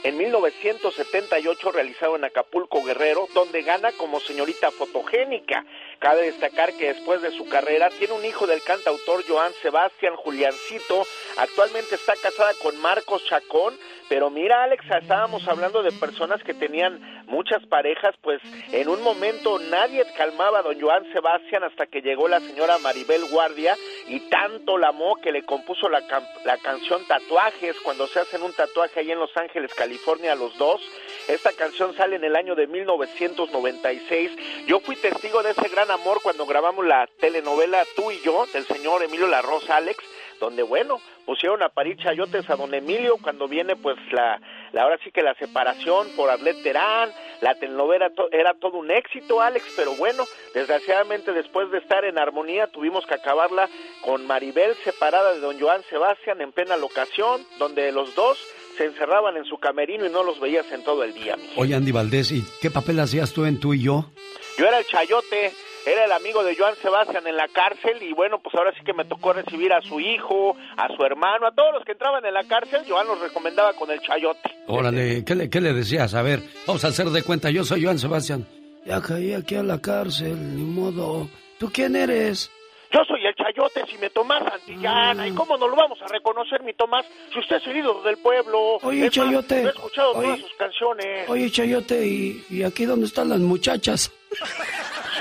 en 0.02 0.16
1978 0.16 1.72
realizado 1.72 2.16
en 2.16 2.24
Acapulco 2.24 2.82
Guerrero, 2.82 3.26
donde 3.34 3.62
gana 3.62 3.92
como 3.92 4.20
señorita 4.20 4.70
fotogénica. 4.70 5.64
Cabe 5.98 6.22
destacar 6.22 6.72
que 6.74 6.92
después 6.92 7.22
de 7.22 7.32
su 7.32 7.48
carrera 7.48 7.90
tiene 7.90 8.14
un 8.14 8.24
hijo 8.24 8.46
del 8.46 8.62
cantautor 8.62 9.24
Joan 9.26 9.52
Sebastián 9.62 10.16
Juliancito, 10.16 11.04
actualmente 11.38 11.94
está 11.94 12.14
casada 12.22 12.52
con 12.62 12.76
Marcos 12.78 13.24
Chacón, 13.24 13.76
pero 14.08 14.30
mira, 14.30 14.62
Alex, 14.62 14.84
estábamos 15.00 15.46
hablando 15.48 15.82
de 15.82 15.92
personas 15.92 16.42
que 16.42 16.54
tenían 16.54 17.00
muchas 17.26 17.64
parejas, 17.66 18.14
pues 18.22 18.40
en 18.72 18.88
un 18.88 19.02
momento 19.02 19.58
nadie 19.58 20.04
calmaba 20.16 20.60
a 20.60 20.62
don 20.62 20.80
Joan 20.80 21.10
Sebastián 21.12 21.64
hasta 21.64 21.86
que 21.86 22.02
llegó 22.02 22.28
la 22.28 22.40
señora 22.40 22.78
Maribel 22.78 23.25
Guardia 23.30 23.76
y 24.08 24.20
tanto 24.30 24.78
la 24.78 24.88
amó 24.88 25.16
que 25.16 25.32
le 25.32 25.42
compuso 25.42 25.88
la, 25.88 26.00
la 26.44 26.56
canción 26.58 27.04
Tatuajes 27.06 27.76
cuando 27.82 28.06
se 28.06 28.20
hacen 28.20 28.42
un 28.42 28.52
tatuaje 28.52 29.00
ahí 29.00 29.10
en 29.10 29.18
Los 29.18 29.36
Ángeles, 29.36 29.75
California, 29.75 30.34
los 30.34 30.56
dos. 30.56 30.80
Esta 31.28 31.52
canción 31.52 31.94
sale 31.96 32.16
en 32.16 32.25
el 32.25 32.36
año 32.36 32.54
de 32.54 32.68
1996. 32.68 34.66
Yo 34.66 34.80
fui 34.80 34.94
testigo 34.96 35.42
de 35.42 35.50
ese 35.50 35.68
gran 35.68 35.90
amor 35.90 36.20
cuando 36.22 36.46
grabamos 36.46 36.86
la 36.86 37.08
telenovela 37.18 37.84
Tú 37.96 38.12
y 38.12 38.20
yo 38.20 38.46
del 38.52 38.64
señor 38.66 39.02
Emilio 39.02 39.26
La 39.26 39.42
Alex 39.70 39.98
donde 40.40 40.62
bueno, 40.62 41.00
pusieron 41.24 41.62
a 41.62 41.68
parir 41.68 41.96
chayotes 41.96 42.48
a 42.50 42.56
don 42.56 42.74
Emilio 42.74 43.16
cuando 43.20 43.48
viene 43.48 43.76
pues 43.76 43.96
la, 44.12 44.40
la 44.72 44.82
ahora 44.82 44.98
sí 45.02 45.10
que 45.10 45.22
la 45.22 45.34
separación 45.34 46.08
por 46.16 46.30
Arlet 46.30 46.62
Terán, 46.62 47.10
la 47.40 47.54
telenovela 47.54 48.10
era 48.32 48.54
todo 48.54 48.78
un 48.78 48.90
éxito 48.90 49.40
Alex, 49.40 49.64
pero 49.76 49.94
bueno, 49.96 50.24
desgraciadamente 50.54 51.32
después 51.32 51.70
de 51.70 51.78
estar 51.78 52.04
en 52.04 52.18
armonía 52.18 52.66
tuvimos 52.68 53.06
que 53.06 53.14
acabarla 53.14 53.68
con 54.02 54.26
Maribel 54.26 54.74
separada 54.84 55.34
de 55.34 55.40
don 55.40 55.58
Joan 55.60 55.82
Sebastián 55.90 56.40
en 56.40 56.52
plena 56.52 56.76
locación, 56.76 57.42
donde 57.58 57.92
los 57.92 58.14
dos 58.14 58.38
se 58.76 58.84
encerraban 58.84 59.36
en 59.36 59.44
su 59.44 59.58
camerino 59.58 60.06
y 60.06 60.10
no 60.10 60.22
los 60.22 60.38
veías 60.38 60.70
en 60.70 60.84
todo 60.84 61.02
el 61.02 61.14
día. 61.14 61.36
Oye 61.56 61.74
Andy 61.74 61.92
Valdés, 61.92 62.30
¿y 62.32 62.44
qué 62.60 62.70
papel 62.70 63.00
hacías 63.00 63.32
tú 63.32 63.44
en 63.44 63.58
tú 63.58 63.74
y 63.74 63.82
yo? 63.82 64.10
Yo 64.58 64.66
era 64.66 64.78
el 64.78 64.86
chayote 64.86 65.52
era 65.86 66.04
el 66.04 66.12
amigo 66.12 66.42
de 66.42 66.56
Joan 66.56 66.74
Sebastián 66.82 67.26
en 67.26 67.36
la 67.36 67.48
cárcel 67.48 68.02
y 68.02 68.12
bueno, 68.12 68.38
pues 68.40 68.54
ahora 68.56 68.72
sí 68.76 68.84
que 68.84 68.92
me 68.92 69.04
tocó 69.04 69.32
recibir 69.32 69.72
a 69.72 69.80
su 69.80 70.00
hijo, 70.00 70.56
a 70.76 70.88
su 70.94 71.04
hermano, 71.04 71.46
a 71.46 71.52
todos 71.52 71.72
los 71.72 71.84
que 71.84 71.92
entraban 71.92 72.24
en 72.26 72.34
la 72.34 72.44
cárcel, 72.44 72.82
Joan 72.88 73.06
los 73.06 73.20
recomendaba 73.20 73.72
con 73.74 73.90
el 73.90 74.00
chayote. 74.00 74.50
Órale, 74.66 75.24
¿qué 75.24 75.34
le, 75.36 75.48
qué 75.48 75.60
le 75.60 75.72
decías? 75.72 76.14
A 76.14 76.22
ver, 76.22 76.40
vamos 76.66 76.84
a 76.84 76.88
hacer 76.88 77.06
de 77.06 77.22
cuenta, 77.22 77.50
yo 77.50 77.64
soy 77.64 77.84
Joan 77.84 77.98
Sebastián. 77.98 78.46
Ya 78.84 79.00
caí 79.00 79.32
aquí 79.32 79.54
a 79.54 79.62
la 79.62 79.80
cárcel, 79.80 80.56
ni 80.56 80.62
modo. 80.62 81.28
¿Tú 81.58 81.70
quién 81.72 81.96
eres? 81.96 82.50
Yo 82.92 83.04
soy 83.04 83.26
el 83.26 83.34
Chayote, 83.34 83.84
si 83.90 83.98
me 83.98 84.10
Tomás 84.10 84.42
Santillana. 84.48 85.26
¿Y 85.26 85.32
cómo 85.32 85.56
no 85.56 85.68
lo 85.68 85.76
vamos 85.76 86.00
a 86.02 86.06
reconocer, 86.06 86.62
mi 86.62 86.72
Tomás, 86.72 87.04
si 87.32 87.38
usted 87.40 87.56
es 87.56 87.66
el 87.66 87.78
ídolo 87.78 88.02
del 88.02 88.16
pueblo? 88.18 88.76
Oye, 88.82 89.10
Chayote. 89.10 89.62
he 89.62 89.68
escuchado 89.68 90.12
todas 90.12 90.40
sus 90.40 90.52
canciones. 90.54 91.28
Oye, 91.28 91.50
Chayote, 91.50 92.06
¿y, 92.06 92.44
¿y, 92.48 92.62
aquí 92.62 92.84
dónde 92.84 93.06
están 93.06 93.28
las 93.28 93.40
muchachas? 93.40 94.12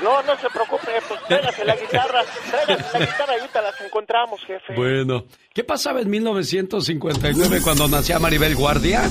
No, 0.04 0.22
no 0.24 0.38
se 0.38 0.50
preocupe, 0.50 0.92
pues 1.08 1.20
tráigase 1.28 1.64
la 1.64 1.76
guitarra, 1.76 2.22
tráigase 2.52 3.00
la 3.00 3.06
guitarra 3.06 3.34
y 3.38 3.40
ahorita 3.40 3.62
las 3.62 3.82
encontramos, 3.82 4.42
jefe. 4.46 4.74
Bueno, 4.76 5.26
¿qué 5.54 5.64
pasaba 5.64 6.02
en 6.02 6.10
1959 6.10 7.62
cuando 7.64 7.88
nacía 7.88 8.20
Maribel 8.20 8.56
Guardia? 8.56 9.10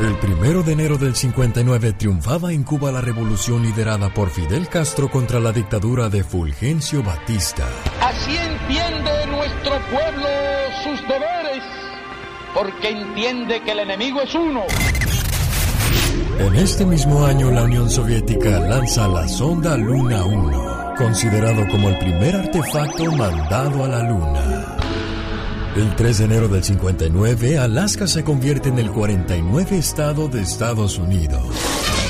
El 0.00 0.18
primero 0.18 0.64
de 0.64 0.72
enero 0.72 0.98
del 0.98 1.14
59 1.14 1.92
triunfaba 1.92 2.52
en 2.52 2.64
Cuba 2.64 2.90
la 2.90 3.00
revolución 3.00 3.62
liderada 3.62 4.12
por 4.12 4.28
Fidel 4.28 4.68
Castro 4.68 5.08
contra 5.08 5.38
la 5.38 5.52
dictadura 5.52 6.08
de 6.08 6.24
Fulgencio 6.24 7.02
Batista. 7.02 7.68
Así 8.00 8.36
entiende 8.36 9.26
nuestro 9.28 9.78
pueblo 9.90 10.26
sus 10.82 11.00
deberes, 11.08 11.62
porque 12.52 12.88
entiende 12.88 13.62
que 13.62 13.70
el 13.70 13.78
enemigo 13.78 14.20
es 14.20 14.34
uno. 14.34 14.64
En 16.38 16.56
este 16.56 16.84
mismo 16.84 17.24
año 17.24 17.50
la 17.50 17.62
Unión 17.62 17.88
Soviética 17.88 18.58
lanza 18.58 19.06
la 19.06 19.26
sonda 19.28 19.76
Luna 19.76 20.24
1, 20.24 20.94
considerado 20.98 21.66
como 21.68 21.88
el 21.88 21.98
primer 21.98 22.36
artefacto 22.36 23.10
mandado 23.12 23.84
a 23.84 23.88
la 23.88 24.02
Luna. 24.02 24.76
El 25.76 25.94
3 25.94 26.18
de 26.18 26.24
enero 26.24 26.48
del 26.48 26.62
59, 26.62 27.58
Alaska 27.58 28.06
se 28.06 28.24
convierte 28.24 28.68
en 28.68 28.78
el 28.78 28.90
49 28.90 29.78
estado 29.78 30.28
de 30.28 30.42
Estados 30.42 30.98
Unidos. 30.98 31.42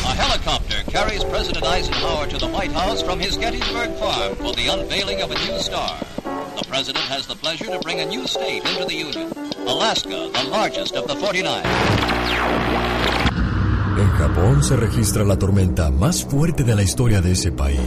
A 0.06 0.14
helicopter 0.14 0.84
carries 0.90 1.24
President 1.24 1.64
Eisenhower 1.64 2.28
to 2.28 2.38
the 2.38 2.46
White 2.46 2.72
House 2.72 3.02
from 3.02 3.20
his 3.20 3.36
Gettysburg 3.36 3.90
farm 3.98 4.36
for 4.36 4.54
the 4.54 4.68
unveiling 4.68 5.22
of 5.22 5.30
a 5.30 5.34
new 5.34 5.58
star. 5.60 5.96
The 6.56 6.66
president 6.68 7.04
has 7.08 7.26
the 7.26 7.36
pleasure 7.36 7.66
to 7.66 7.78
bring 7.80 8.00
a 8.00 8.06
new 8.06 8.26
state 8.26 8.64
into 8.64 8.84
the 8.84 8.94
Union, 8.94 9.32
Alaska, 9.66 10.30
the 10.32 10.48
largest 10.50 10.94
of 10.94 11.08
the 11.08 11.16
49. 11.16 13.13
En 14.14 14.20
Japón 14.20 14.62
se 14.62 14.76
registra 14.76 15.24
la 15.24 15.36
tormenta 15.36 15.90
más 15.90 16.24
fuerte 16.24 16.62
de 16.62 16.76
la 16.76 16.84
historia 16.84 17.20
de 17.20 17.32
ese 17.32 17.50
país, 17.50 17.80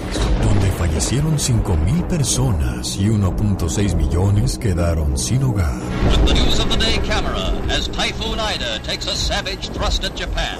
donde 0.43 0.69
fallecieron 0.71 1.37
5.000 1.37 2.05
personas 2.07 2.97
y 2.97 3.05
1.6 3.05 3.95
millones 3.95 4.57
quedaron 4.57 5.17
sin 5.17 5.41
hogar. 5.43 5.73
With 6.09 6.25
the 6.25 6.33
news 6.33 6.59
of 6.59 6.69
the 6.69 6.77
day 6.77 6.99
camera, 7.07 7.53
as 7.69 7.87
Typhoon 7.87 8.39
Ida 8.39 8.81
takes 8.83 9.07
a 9.07 9.15
savage 9.15 9.69
thrust 9.69 10.03
at 10.03 10.19
Japan. 10.19 10.57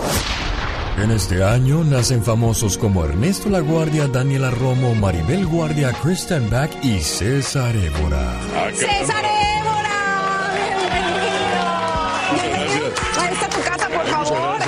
En 1.04 1.12
este 1.12 1.44
año 1.44 1.84
nacen 1.84 2.24
famosos 2.24 2.78
como 2.78 3.04
Ernesto 3.04 3.50
La 3.50 3.60
Guardia, 3.60 4.08
Daniela 4.08 4.52
Romo, 4.52 4.96
Maribel 4.96 5.46
Guardia, 5.46 5.92
Kristen 6.02 6.50
Back 6.50 6.72
y 6.82 7.00
César 7.02 7.76
Évora. 7.76 8.40
¡César 8.74 9.26
Évora! 9.26 9.57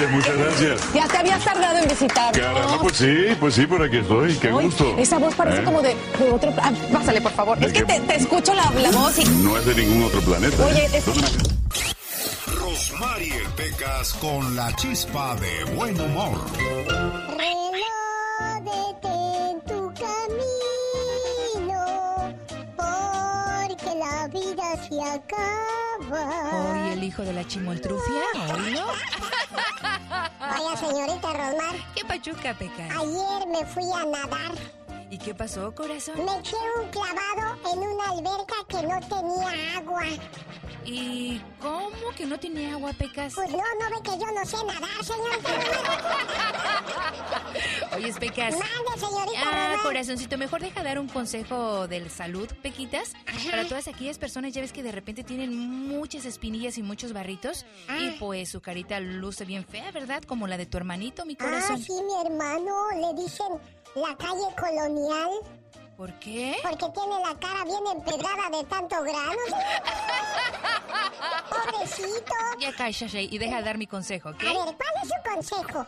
Muchas 0.08 0.38
gracias. 0.38 0.80
Ya 0.94 1.08
te 1.08 1.18
habías 1.18 1.44
tardado 1.44 1.78
en 1.80 1.88
visitarnos. 1.88 2.38
Caramba, 2.38 2.80
pues 2.82 2.98
sí, 2.98 3.16
pues 3.40 3.54
sí, 3.56 3.66
por 3.66 3.84
aquí 3.84 3.98
estoy. 3.98 4.34
Qué 4.38 4.48
Ay, 4.48 4.54
gusto. 4.66 4.96
Esa 4.98 5.18
voz 5.18 5.34
parece 5.36 5.62
¿Eh? 5.62 5.64
como 5.64 5.82
de, 5.82 5.90
de 6.20 6.32
otro... 6.32 6.54
Ah, 6.62 6.72
pásale, 6.92 7.22
por 7.22 7.32
favor. 7.34 7.58
Es 7.64 7.72
que 7.74 7.84
te, 7.84 8.00
te 8.00 8.16
escucho 8.16 8.54
la, 8.54 8.70
la 8.72 8.92
voz 8.92 9.18
y... 9.20 9.26
No 9.26 9.58
es 9.58 9.66
de 9.66 9.76
ningún 9.76 10.04
otro 10.04 10.22
planeta. 10.22 10.66
Oye, 10.66 10.86
¿eh? 10.86 10.90
es- 10.94 11.06
Rosmarie 12.60 13.44
Pecas 13.56 14.14
con 14.14 14.56
la 14.56 14.74
chispa 14.76 15.36
de 15.36 15.64
buen 15.76 16.00
humor. 16.00 16.40
Reládete 17.38 19.08
en 19.08 19.09
la 24.00 24.28
vida 24.28 24.88
se 24.88 25.02
acaba. 25.02 26.52
Hoy 26.54 26.94
el 26.94 27.04
hijo 27.04 27.22
de 27.24 27.34
la 27.34 27.46
chimoltrufia, 27.46 28.24
¿oílo? 28.54 28.86
Vaya, 30.40 30.78
señorita 30.78 31.34
Rosmar, 31.34 31.76
¿Qué 31.96 32.06
pachuca, 32.06 32.54
Peca? 32.54 32.86
ayer 32.98 33.48
me 33.48 33.66
fui 33.66 33.84
a 33.94 34.06
nadar. 34.06 34.54
¿Y 35.12 35.18
qué 35.18 35.34
pasó, 35.34 35.74
corazón? 35.74 36.24
Me 36.24 36.38
eché 36.40 36.56
un 36.82 36.90
clavado 36.90 37.58
en 37.74 37.80
una 37.80 38.10
alberca 38.12 38.56
que 38.68 38.84
no 38.84 39.00
tenía 39.02 39.78
agua. 39.78 40.04
¿Y 40.86 41.42
cómo 41.60 42.10
que 42.16 42.26
no 42.26 42.40
tenía 42.40 42.74
agua, 42.74 42.94
Pecas? 42.94 43.34
Pues 43.36 43.50
no, 43.52 43.58
no 43.58 43.90
ve 43.96 44.02
que 44.04 44.18
yo 44.18 44.32
no 44.32 44.46
sé 44.46 44.58
nadar, 44.66 45.04
señorita 45.04 45.50
Rosmar. 45.56 46.39
Pecas. 48.18 48.54
Mande, 48.56 49.00
señorita 49.00 49.40
Ah, 49.46 49.68
Rosmar. 49.70 49.84
corazoncito, 49.84 50.38
mejor 50.38 50.62
deja 50.62 50.84
dar 50.84 51.00
un 51.00 51.08
consejo 51.08 51.88
de 51.88 52.10
salud, 52.10 52.48
Pequitas. 52.62 53.14
Para 53.50 53.68
todas 53.68 53.88
aquellas 53.88 54.18
personas, 54.18 54.54
ya 54.54 54.62
ves 54.62 54.74
que 54.74 54.84
de 54.84 54.92
repente 54.92 55.24
tienen 55.24 55.58
muchas 55.58 56.26
espinillas 56.26 56.78
y 56.78 56.84
muchos 56.84 57.14
barritos. 57.14 57.66
Y 58.00 58.12
pues 58.12 58.50
su 58.50 58.62
carita 58.62 59.00
luce 59.00 59.46
bien 59.46 59.66
fea, 59.66 59.92
¿verdad? 59.92 60.24
Como 60.24 60.48
la 60.48 60.58
de 60.58 60.66
tu 60.66 60.78
hermanito, 60.78 61.26
mi 61.26 61.34
Ah, 61.40 61.44
corazón. 61.44 61.82
sí, 61.82 61.94
mi 61.94 62.14
hermano, 62.26 62.74
le 62.96 63.14
dicen 63.22 63.48
la 63.96 64.16
calle 64.18 64.56
colonial. 64.60 65.30
¿Por 65.98 66.14
qué? 66.20 66.56
Porque 66.64 66.86
tiene 66.94 67.20
la 67.20 67.36
cara 67.40 67.64
bien 67.66 67.84
empedrada 67.94 68.50
de 68.58 68.64
tanto 68.66 68.96
grano. 69.04 69.42
Pobrecito. 71.50 72.34
Ya 72.60 72.74
cállate 72.74 73.24
y 73.24 73.38
deja 73.38 73.62
dar 73.62 73.78
mi 73.78 73.88
consejo, 73.88 74.30
¿ok? 74.30 74.42
A 74.44 74.66
ver, 74.66 74.76
¿cuál 74.78 74.94
es 75.04 75.10
su 75.10 75.16
consejo? 75.30 75.86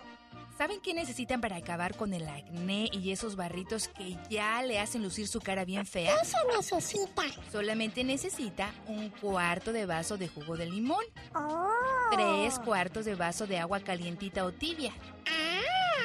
¿Saben 0.61 0.79
qué 0.79 0.93
necesitan 0.93 1.41
para 1.41 1.55
acabar 1.55 1.95
con 1.97 2.13
el 2.13 2.27
acné 2.29 2.87
y 2.91 3.11
esos 3.11 3.35
barritos 3.35 3.87
que 3.87 4.15
ya 4.29 4.61
le 4.61 4.77
hacen 4.77 5.01
lucir 5.01 5.27
su 5.27 5.39
cara 5.41 5.65
bien 5.65 5.87
fea? 5.87 6.13
¿Qué 6.19 6.23
se 6.27 6.37
necesita? 6.55 7.23
Solamente 7.51 8.03
necesita 8.03 8.71
un 8.85 9.09
cuarto 9.09 9.73
de 9.73 9.87
vaso 9.87 10.19
de 10.19 10.27
jugo 10.27 10.57
de 10.57 10.67
limón, 10.67 11.03
Oh. 11.33 11.67
tres 12.11 12.59
cuartos 12.59 13.05
de 13.05 13.15
vaso 13.15 13.47
de 13.47 13.57
agua 13.57 13.79
calientita 13.79 14.45
o 14.45 14.51
tibia. 14.51 14.93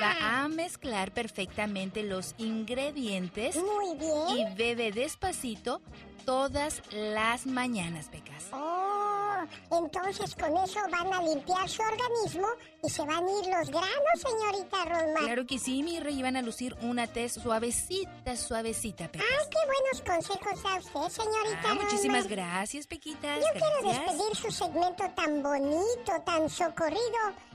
Va 0.03 0.45
a 0.45 0.49
mezclar 0.49 1.13
perfectamente 1.13 2.03
los 2.03 2.35
ingredientes 2.39 3.57
Muy 3.57 3.95
bien. 3.99 4.53
y 4.53 4.55
bebe 4.55 4.91
despacito 4.91 5.83
todas 6.25 6.83
las 6.91 7.47
mañanas, 7.47 8.07
Pecas. 8.09 8.45
Oh, 8.53 9.45
entonces 9.71 10.35
con 10.35 10.57
eso 10.59 10.81
van 10.91 11.13
a 11.13 11.23
limpiar 11.23 11.69
su 11.69 11.83
organismo 11.83 12.47
y 12.83 12.89
se 12.91 13.03
van 13.05 13.25
a 13.25 13.31
ir 13.31 13.47
los 13.47 13.71
granos, 13.71 14.17
señorita 14.17 14.85
Rosmar. 14.85 15.25
Claro 15.25 15.47
que 15.47 15.59
sí, 15.59 15.83
mi 15.83 16.01
rey, 16.01 16.23
van 16.23 16.37
a 16.37 16.43
lucir 16.43 16.75
una 16.83 17.07
tez 17.07 17.35
suavecita, 17.35 18.37
suavecita, 18.37 19.11
Pecas. 19.11 19.27
Ay, 19.31 19.47
qué 19.51 19.59
buenos 19.67 20.03
consejos 20.27 20.63
da 20.63 20.77
usted, 20.79 21.23
señorita 21.23 21.61
Ah, 21.71 21.75
muchísimas 21.75 22.25
Rosmar. 22.25 22.37
gracias, 22.39 22.87
Pequitas. 22.87 23.39
Yo 23.41 23.61
quiero 23.61 23.93
despedir 23.99 24.37
su 24.37 24.51
segmento 24.51 25.05
tan 25.15 25.43
bonito, 25.43 26.13
tan 26.25 26.49
socorrido, 26.49 27.01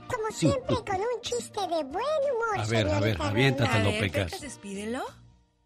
como 0.08 0.30
siempre 0.32 0.76
con 0.76 0.96
un 0.96 1.20
chiste 1.22 1.60
de 1.60 1.84
buen 1.84 1.84
humor, 1.84 2.58
A 2.58 2.64
ver, 2.66 2.86
a 2.88 3.00
ver, 3.00 3.02
señorita 3.14 3.28
aviéntatelo, 3.28 3.84
Rosmar. 3.90 4.00
Pecas. 4.00 4.40
despídelo. 4.40 5.02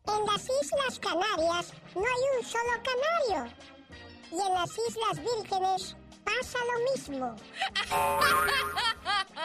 En 0.08 0.26
las 0.26 0.42
Islas 0.42 0.98
Canarias 1.00 1.72
no 1.94 2.02
hay 2.02 2.38
un 2.38 2.44
solo 2.44 2.72
canario. 2.84 3.52
Y 4.30 4.34
en 4.34 4.54
las 4.54 4.70
Islas 4.70 5.20
Vírgenes 5.20 5.96
pasa 6.24 6.58
lo 6.72 6.92
mismo. 6.92 7.36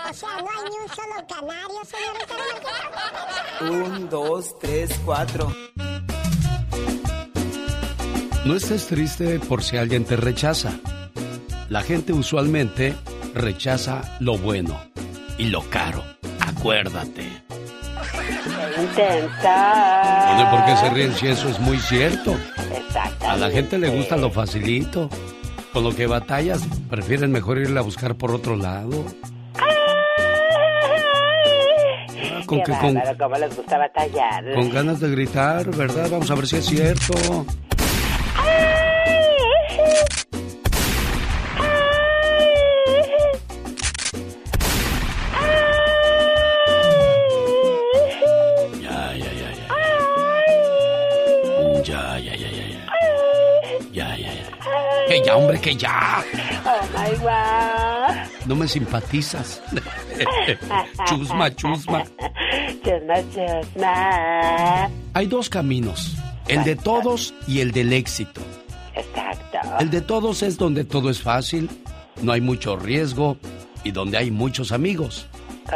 O 0.10 0.14
sea, 0.14 0.30
no 0.38 0.48
hay 0.50 0.70
ni 0.70 0.78
un 0.78 0.90
solo 0.90 1.28
canario, 1.28 1.82
señorita. 1.86 2.36
Un, 3.62 4.10
dos, 4.10 4.58
tres, 4.60 4.90
cuatro. 5.06 5.54
No 8.46 8.56
estés 8.56 8.88
triste 8.88 9.40
por 9.40 9.64
si 9.64 9.78
alguien 9.78 10.04
te 10.04 10.16
rechaza. 10.16 10.72
La 11.70 11.82
gente 11.82 12.14
usualmente 12.14 12.96
rechaza 13.34 14.18
lo 14.20 14.38
bueno 14.38 14.82
y 15.38 15.46
lo 15.46 15.62
caro. 15.70 16.04
Acuérdate. 16.40 17.44
Intenta. 18.82 20.34
No 20.34 20.40
sé 20.40 20.46
por 20.50 20.66
qué 20.66 20.76
se 20.78 20.90
ríen 20.90 21.14
si 21.16 21.28
eso 21.28 21.50
es 21.50 21.60
muy 21.60 21.78
cierto. 21.80 22.36
Exactamente. 22.76 23.26
A 23.28 23.36
la 23.38 23.50
gente 23.50 23.78
le 23.78 23.90
gusta 23.90 24.18
lo 24.18 24.30
facilito. 24.32 25.10
Con 25.74 25.84
lo 25.86 25.96
que 25.96 26.06
batallas, 26.08 26.62
prefieren 26.90 27.32
mejor 27.32 27.58
irle 27.58 27.80
a 27.80 27.84
buscar 27.84 28.16
por 28.16 28.32
otro 28.32 28.56
lado. 28.58 29.06
Ah, 29.56 29.64
con, 32.46 32.58
Qué 32.60 32.64
que- 32.66 32.78
con, 32.80 32.94
bárbaro, 32.96 33.18
cómo 33.18 33.36
les 33.38 33.56
gusta 33.56 33.78
batallar. 33.78 34.54
con 34.54 34.70
ganas 34.70 35.00
de 35.00 35.10
gritar, 35.12 35.70
¿verdad? 35.76 36.10
Vamos 36.12 36.30
a 36.30 36.36
ver 36.36 36.46
si 36.48 36.58
es 36.58 36.66
cierto. 36.66 37.46
Que 55.22 55.28
ya, 55.28 55.38
hombre, 55.38 55.62
que 55.62 55.76
ya. 55.76 56.24
Oh 56.66 56.82
my 56.98 57.16
God. 57.18 58.48
No 58.48 58.56
me 58.56 58.68
simpatizas. 58.68 59.62
chusma, 61.06 61.56
chusma. 61.56 62.04
Chusma, 62.84 63.16
chusma. 63.34 64.90
Hay 65.14 65.28
dos 65.28 65.50
caminos, 65.50 66.16
el 66.48 66.64
de 66.64 66.76
todos 66.76 67.34
y 67.48 67.60
el 67.60 67.72
del 67.72 67.94
éxito. 67.94 68.42
Exacto. 68.96 69.60
El 69.80 69.90
de 69.90 70.02
todos 70.02 70.44
es 70.44 70.58
donde 70.58 70.84
todo 70.84 71.10
es 71.10 71.22
fácil, 71.22 71.70
no 72.22 72.32
hay 72.32 72.42
mucho 72.42 72.76
riesgo 72.76 73.38
y 73.84 73.92
donde 73.92 74.18
hay 74.18 74.32
muchos 74.32 74.72
amigos. 74.72 75.28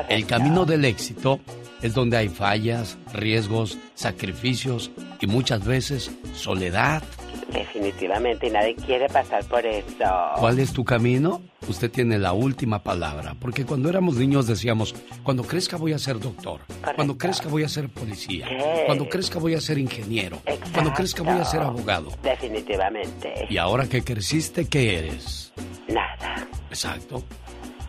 El 0.10 0.25
camino 0.25 0.66
del 0.66 0.86
éxito 0.86 1.40
es 1.82 1.94
donde 1.94 2.18
hay 2.18 2.30
fallas, 2.30 2.98
riesgos, 3.14 3.78
sacrificios 3.94 4.92
y 5.22 5.28
muchas 5.28 5.64
veces 5.66 6.12
soledad. 6.34 7.04
Definitivamente, 7.51 8.48
y 8.48 8.51
nadie 8.51 8.75
quiere 8.75 9.08
pasar 9.08 9.44
por 9.46 9.65
eso. 9.65 10.06
¿Cuál 10.38 10.60
es 10.60 10.74
tu 10.74 10.84
camino? 10.84 11.42
Usted 11.68 11.89
tiene 11.89 12.20
la 12.20 12.34
última 12.34 12.84
palabra, 12.84 13.36
porque 13.39 13.65
cuando 13.65 13.89
éramos 13.89 14.15
niños 14.15 14.48
decíamos, 14.48 14.94
cuando 15.24 15.44
crezca 15.44 15.77
voy 15.77 15.94
a 15.94 16.00
ser 16.00 16.20
doctor, 16.20 16.62
cuando 16.96 17.18
crezca 17.18 17.50
voy 17.50 17.63
a 17.63 17.70
ser 17.70 17.89
policía, 17.89 18.48
cuando 18.86 19.10
crezca 19.10 19.39
voy 19.39 19.56
a 19.56 19.62
ser 19.62 19.77
ingeniero, 19.77 20.39
cuando 20.74 20.94
crezca 20.94 21.24
voy 21.24 21.39
a 21.39 21.46
ser 21.46 21.62
abogado. 21.62 22.12
Definitivamente. 22.22 23.48
¿Y 23.50 23.58
ahora 23.58 23.88
que 23.88 24.04
creciste, 24.04 24.65
qué 24.68 25.00
eres? 25.00 25.54
Nada. 25.88 26.48
Exacto. 26.70 27.24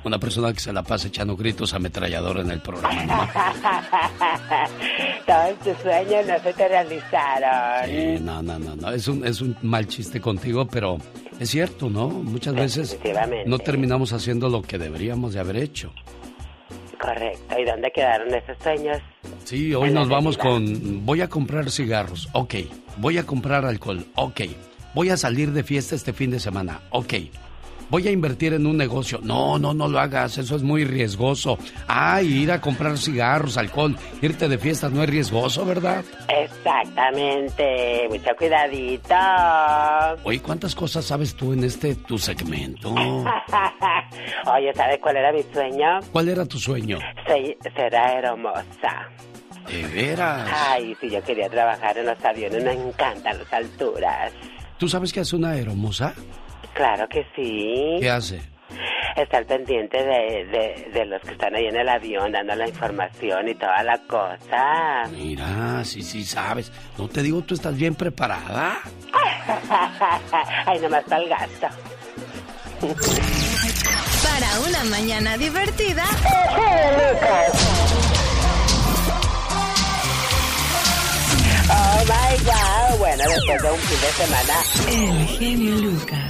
Una 0.06 0.20
persona 0.20 0.52
que 0.52 0.60
se 0.60 0.72
la 0.72 0.84
pasa 0.84 1.08
echando 1.08 1.36
gritos 1.36 1.74
ametrallador 1.74 2.38
en 2.38 2.52
el 2.52 2.60
programa. 2.60 3.04
¿no? 3.04 3.28
Todos 5.26 5.58
tus 5.64 5.82
sueños 5.82 6.24
no 6.28 6.38
se 6.38 6.52
te 6.52 6.68
realizaron. 6.68 7.86
Sí, 7.86 8.22
no, 8.22 8.40
no, 8.40 8.56
no, 8.56 8.76
no. 8.76 8.92
Es 8.92 9.08
un, 9.08 9.26
es 9.26 9.40
un 9.40 9.56
mal 9.62 9.88
chiste 9.88 10.20
contigo, 10.20 10.64
pero 10.68 10.98
es 11.40 11.50
cierto, 11.50 11.90
¿no? 11.90 12.08
Muchas 12.08 12.54
veces 12.54 12.96
no 13.46 13.58
terminamos 13.58 14.12
haciendo 14.12 14.48
lo 14.48 14.62
que 14.62 14.78
deberíamos 14.78 15.34
de 15.34 15.40
haber 15.40 15.56
hecho. 15.56 15.92
Correcto. 17.00 17.58
¿Y 17.58 17.64
dónde 17.64 17.90
quedaron 17.90 18.32
esos 18.32 18.56
sueños? 18.62 18.98
Sí, 19.42 19.74
hoy 19.74 19.90
nos 19.90 20.08
vamos 20.08 20.38
con... 20.38 21.04
Voy 21.04 21.20
a 21.20 21.28
comprar 21.28 21.68
cigarros. 21.68 22.28
Ok. 22.32 22.54
Voy 22.98 23.18
a 23.18 23.26
comprar 23.26 23.64
alcohol. 23.64 24.06
Ok. 24.14 24.42
Voy 24.94 25.10
a 25.10 25.16
salir 25.16 25.50
de 25.50 25.64
fiesta 25.64 25.96
este 25.96 26.12
fin 26.12 26.30
de 26.30 26.38
semana. 26.38 26.82
Ok 26.90 27.14
voy 27.90 28.08
a 28.08 28.10
invertir 28.10 28.52
en 28.54 28.66
un 28.66 28.76
negocio. 28.76 29.20
No, 29.22 29.58
no, 29.58 29.74
no 29.74 29.88
lo 29.88 29.98
hagas, 29.98 30.38
eso 30.38 30.56
es 30.56 30.62
muy 30.62 30.84
riesgoso. 30.84 31.58
Ay, 31.86 32.42
ir 32.42 32.52
a 32.52 32.60
comprar 32.60 32.98
cigarros, 32.98 33.56
alcohol, 33.56 33.96
irte 34.22 34.48
de 34.48 34.58
fiesta 34.58 34.88
no 34.88 35.02
es 35.02 35.08
riesgoso, 35.10 35.64
¿verdad? 35.64 36.04
Exactamente, 36.28 38.08
mucho 38.08 38.30
cuidadito. 38.36 39.14
Oye, 40.24 40.40
¿cuántas 40.40 40.74
cosas 40.74 41.04
sabes 41.04 41.34
tú 41.34 41.52
en 41.52 41.64
este 41.64 41.94
tu 41.94 42.18
segmento? 42.18 42.94
Oye, 44.54 44.72
¿sabes 44.74 44.98
cuál 45.00 45.16
era 45.16 45.32
mi 45.32 45.42
sueño? 45.52 46.00
¿Cuál 46.12 46.28
era 46.28 46.44
tu 46.44 46.58
sueño? 46.58 46.98
será 47.74 48.18
hermosa. 48.18 49.10
¿De 49.66 49.82
veras? 49.88 50.48
Ay, 50.52 50.96
si 51.00 51.10
yo 51.10 51.22
quería 51.22 51.48
trabajar 51.48 51.98
en 51.98 52.06
los 52.06 52.24
aviones, 52.24 52.62
me 52.62 52.72
encantan 52.72 53.38
las 53.38 53.52
alturas. 53.52 54.32
¿Tú 54.78 54.88
sabes 54.88 55.12
qué 55.12 55.20
es 55.20 55.32
una 55.32 55.56
hermosa? 55.56 56.14
Claro 56.76 57.08
que 57.08 57.26
sí. 57.34 57.96
¿Qué 58.00 58.10
hace? 58.10 58.40
Estar 59.16 59.46
pendiente 59.46 59.96
de, 59.96 60.90
de, 60.92 61.06
los 61.06 61.22
que 61.22 61.30
están 61.30 61.54
ahí 61.54 61.64
en 61.66 61.76
el 61.76 61.88
avión 61.88 62.30
dando 62.30 62.54
la 62.54 62.68
información 62.68 63.48
y 63.48 63.54
toda 63.54 63.82
la 63.82 63.98
cosa. 64.06 65.08
Mira, 65.10 65.82
sí, 65.84 66.02
sí 66.02 66.22
sabes. 66.22 66.70
No 66.98 67.08
te 67.08 67.22
digo, 67.22 67.40
tú 67.40 67.54
estás 67.54 67.74
bien 67.74 67.94
preparada. 67.94 68.76
Ay, 70.66 70.78
nomás 70.80 71.00
está 71.00 71.16
el 71.16 71.28
gasto. 71.30 71.68
Para 74.22 74.60
una 74.68 74.84
mañana 74.90 75.38
divertida. 75.38 76.04
Oh 81.70 82.04
my 82.04 82.44
god. 82.44 82.98
Bueno, 82.98 83.24
después 83.28 83.62
de 83.62 83.70
un 83.70 83.78
fin 83.78 84.00
de 84.00 84.12
semana. 84.12 84.54
El 84.90 85.26
genio 85.26 85.76
Lucas. 85.76 86.25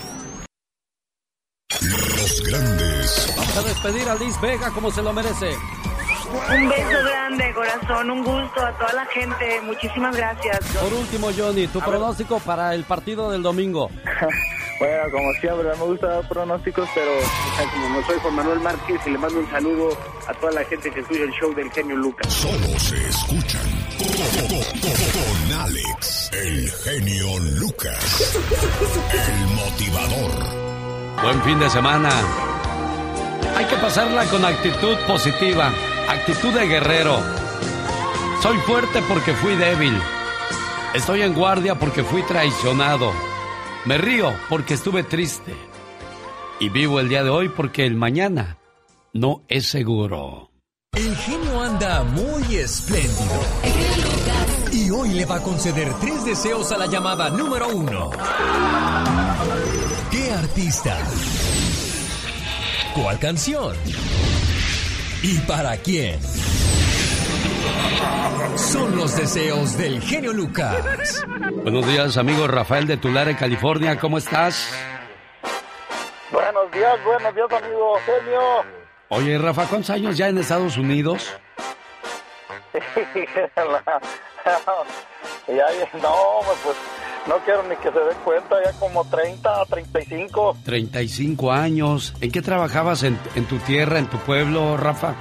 Los 1.70 2.42
grandes. 2.42 3.34
Vamos 3.36 3.56
a 3.56 3.62
despedir 3.62 4.08
a 4.08 4.14
Liz 4.14 4.40
Vega 4.40 4.70
como 4.70 4.90
se 4.90 5.02
lo 5.02 5.12
merece. 5.12 5.50
Un 5.50 6.68
beso 6.68 7.04
grande, 7.04 7.54
corazón, 7.54 8.10
un 8.10 8.24
gusto 8.24 8.64
a 8.64 8.72
toda 8.78 8.92
la 8.92 9.06
gente. 9.06 9.60
Muchísimas 9.62 10.16
gracias. 10.16 10.60
Por 10.80 10.92
último, 10.92 11.28
Johnny, 11.36 11.66
tu 11.66 11.80
pronóstico 11.80 12.38
para 12.40 12.74
el 12.74 12.84
partido 12.84 13.30
del 13.30 13.42
domingo. 13.42 13.90
bueno, 14.78 15.02
como 15.12 15.32
siempre, 15.34 15.68
me 15.76 15.84
gusta 15.84 16.06
dar 16.06 16.28
pronósticos, 16.28 16.88
pero 16.94 17.12
como 17.72 17.88
no 17.88 18.06
soy 18.06 18.18
Juan 18.20 18.34
Manuel 18.34 18.60
Márquez 18.60 19.00
y 19.06 19.10
le 19.10 19.18
mando 19.18 19.40
un 19.40 19.50
saludo 19.50 19.96
a 20.28 20.34
toda 20.34 20.52
la 20.52 20.64
gente 20.64 20.90
que 20.90 21.00
escucha 21.00 21.22
el 21.22 21.32
show 21.32 21.54
del 21.54 21.70
genio 21.72 21.96
Lucas. 21.96 22.32
Solo 22.32 22.78
se 22.78 23.08
escuchan 23.08 23.62
con 23.98 25.60
Alex, 25.60 26.30
el 26.32 26.70
genio 26.70 27.38
Lucas, 27.58 28.38
el 29.12 29.46
motivador. 29.54 30.75
Buen 31.22 31.42
fin 31.42 31.58
de 31.58 31.68
semana. 31.70 32.10
Hay 33.56 33.64
que 33.64 33.76
pasarla 33.76 34.24
con 34.26 34.44
actitud 34.44 34.96
positiva, 35.06 35.72
actitud 36.08 36.52
de 36.52 36.66
guerrero. 36.66 37.18
Soy 38.42 38.58
fuerte 38.58 39.02
porque 39.08 39.32
fui 39.32 39.56
débil. 39.56 39.98
Estoy 40.94 41.22
en 41.22 41.34
guardia 41.34 41.74
porque 41.74 42.04
fui 42.04 42.22
traicionado. 42.22 43.12
Me 43.86 43.98
río 43.98 44.32
porque 44.48 44.74
estuve 44.74 45.02
triste. 45.04 45.54
Y 46.60 46.68
vivo 46.68 47.00
el 47.00 47.08
día 47.08 47.24
de 47.24 47.30
hoy 47.30 47.48
porque 47.48 47.86
el 47.86 47.96
mañana 47.96 48.58
no 49.12 49.42
es 49.48 49.66
seguro. 49.66 50.50
El 50.92 51.16
genio 51.16 51.62
anda 51.62 52.04
muy 52.04 52.56
espléndido. 52.56 53.40
Y 54.72 54.90
hoy 54.90 55.10
le 55.10 55.24
va 55.24 55.36
a 55.36 55.42
conceder 55.42 55.92
tres 56.00 56.24
deseos 56.24 56.70
a 56.72 56.78
la 56.78 56.86
llamada 56.86 57.30
número 57.30 57.68
uno. 57.68 58.10
¿Qué 60.36 60.42
artista? 60.42 60.98
¿Cuál 62.94 63.18
canción? 63.18 63.74
¿Y 65.22 65.38
para 65.40 65.78
quién? 65.78 66.20
Son 68.54 68.94
los 68.96 69.16
deseos 69.16 69.78
del 69.78 70.02
genio 70.02 70.34
Lucas. 70.34 71.24
Buenos 71.62 71.86
días, 71.86 72.18
amigo 72.18 72.46
Rafael 72.46 72.86
de 72.86 72.98
Tulare, 72.98 73.34
California. 73.34 73.98
¿Cómo 73.98 74.18
estás? 74.18 74.70
Buenos 76.30 76.70
días, 76.70 77.02
buenos 77.02 77.34
días, 77.34 77.50
amigo 77.50 77.94
genio. 78.04 78.40
Oye, 79.08 79.38
Rafa, 79.38 79.64
¿cuántos 79.64 79.88
años 79.88 80.18
ya 80.18 80.28
en 80.28 80.36
Estados 80.36 80.76
Unidos? 80.76 81.32
ya, 85.48 85.66
no, 86.02 86.40
pues 86.62 86.76
no 87.26 87.38
quiero 87.44 87.62
ni 87.64 87.76
que 87.76 87.90
se 87.90 87.98
den 87.98 88.16
cuenta, 88.24 88.56
ya 88.64 88.72
como 88.78 89.04
30, 89.04 89.64
35. 89.66 90.56
35 90.64 91.52
años. 91.52 92.14
¿En 92.20 92.30
qué 92.30 92.42
trabajabas 92.42 93.02
en, 93.02 93.18
tu 93.48 93.58
tierra, 93.58 93.98
en 93.98 94.06
tu 94.06 94.18
pueblo, 94.18 94.76
Rafa? 94.76 95.14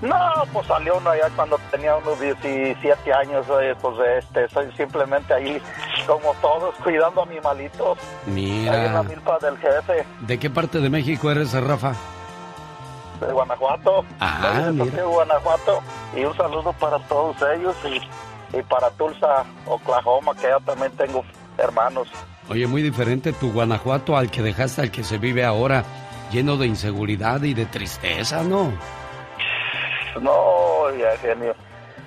No, 0.00 0.16
pues 0.52 0.66
salió 0.68 0.96
uno 0.96 1.10
allá 1.10 1.28
cuando 1.34 1.58
tenía 1.72 1.96
unos 1.96 2.20
17 2.20 3.12
años, 3.12 3.44
pues 3.80 3.96
este, 4.22 4.48
soy 4.50 4.70
simplemente 4.76 5.34
ahí, 5.34 5.60
como 6.06 6.32
todos, 6.34 6.76
cuidando 6.76 7.22
animalitos. 7.24 7.98
Mira. 8.26 8.72
Ahí 8.72 8.86
en 8.86 8.94
la 8.94 9.02
milpa 9.02 9.38
del 9.40 9.58
jefe. 9.58 10.06
¿De 10.20 10.38
qué 10.38 10.50
parte 10.50 10.78
de 10.78 10.88
México 10.88 11.30
eres, 11.32 11.52
Rafa? 11.52 11.94
De 13.20 13.32
Guanajuato. 13.32 14.04
Ah, 14.20 14.70
mira. 14.72 14.84
De 14.84 15.02
Guanajuato. 15.02 15.80
Y 16.16 16.24
un 16.24 16.36
saludo 16.36 16.72
para 16.74 17.00
todos 17.08 17.36
ellos 17.56 17.74
y 17.84 18.00
y 18.52 18.62
para 18.62 18.90
Tulsa, 18.90 19.44
Oklahoma, 19.66 20.34
que 20.34 20.42
ya 20.42 20.58
también 20.60 20.92
tengo 20.92 21.24
hermanos. 21.58 22.08
Oye, 22.48 22.66
muy 22.66 22.82
diferente 22.82 23.32
tu 23.32 23.52
Guanajuato 23.52 24.16
al 24.16 24.30
que 24.30 24.42
dejaste, 24.42 24.82
al 24.82 24.90
que 24.90 25.04
se 25.04 25.18
vive 25.18 25.44
ahora, 25.44 25.84
lleno 26.32 26.56
de 26.56 26.66
inseguridad 26.66 27.42
y 27.42 27.54
de 27.54 27.66
tristeza, 27.66 28.42
¿no? 28.42 28.72
No, 30.20 30.94
ya 30.98 31.16
genio. 31.18 31.54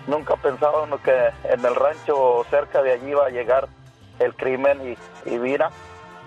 Nunca 0.07 0.35
pensaba 0.35 0.83
uno 0.83 1.01
que 1.01 1.11
en 1.43 1.63
el 1.63 1.75
rancho 1.75 2.43
cerca 2.49 2.81
de 2.81 2.93
allí 2.93 3.09
iba 3.11 3.27
a 3.27 3.29
llegar 3.29 3.69
el 4.19 4.33
crimen 4.35 4.79
y, 5.25 5.29
y 5.29 5.37
mira. 5.37 5.69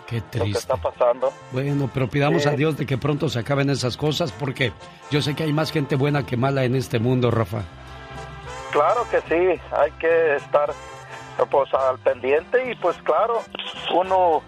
Qué 0.06 0.20
triste. 0.20 0.38
Lo 0.38 0.44
que 0.44 0.58
está 0.58 0.76
pasando. 0.76 1.32
Bueno, 1.50 1.90
pero 1.92 2.08
pidamos 2.08 2.46
a 2.46 2.52
Dios 2.52 2.76
de 2.76 2.86
que 2.86 2.98
pronto 2.98 3.28
se 3.28 3.40
acaben 3.40 3.70
esas 3.70 3.96
cosas 3.96 4.32
porque 4.32 4.72
yo 5.10 5.22
sé 5.22 5.34
que 5.34 5.42
hay 5.42 5.52
más 5.52 5.72
gente 5.72 5.96
buena 5.96 6.24
que 6.24 6.36
mala 6.36 6.64
en 6.64 6.76
este 6.76 6.98
mundo, 6.98 7.30
Rafa. 7.30 7.62
Claro 8.74 9.06
que 9.08 9.20
sí, 9.20 9.60
hay 9.70 9.90
que 9.92 10.34
estar 10.34 10.74
pues 11.48 11.72
al 11.72 11.98
pendiente 12.00 12.70
y 12.70 12.74
pues 12.74 12.96
claro, 13.04 13.40
uno 13.94 14.42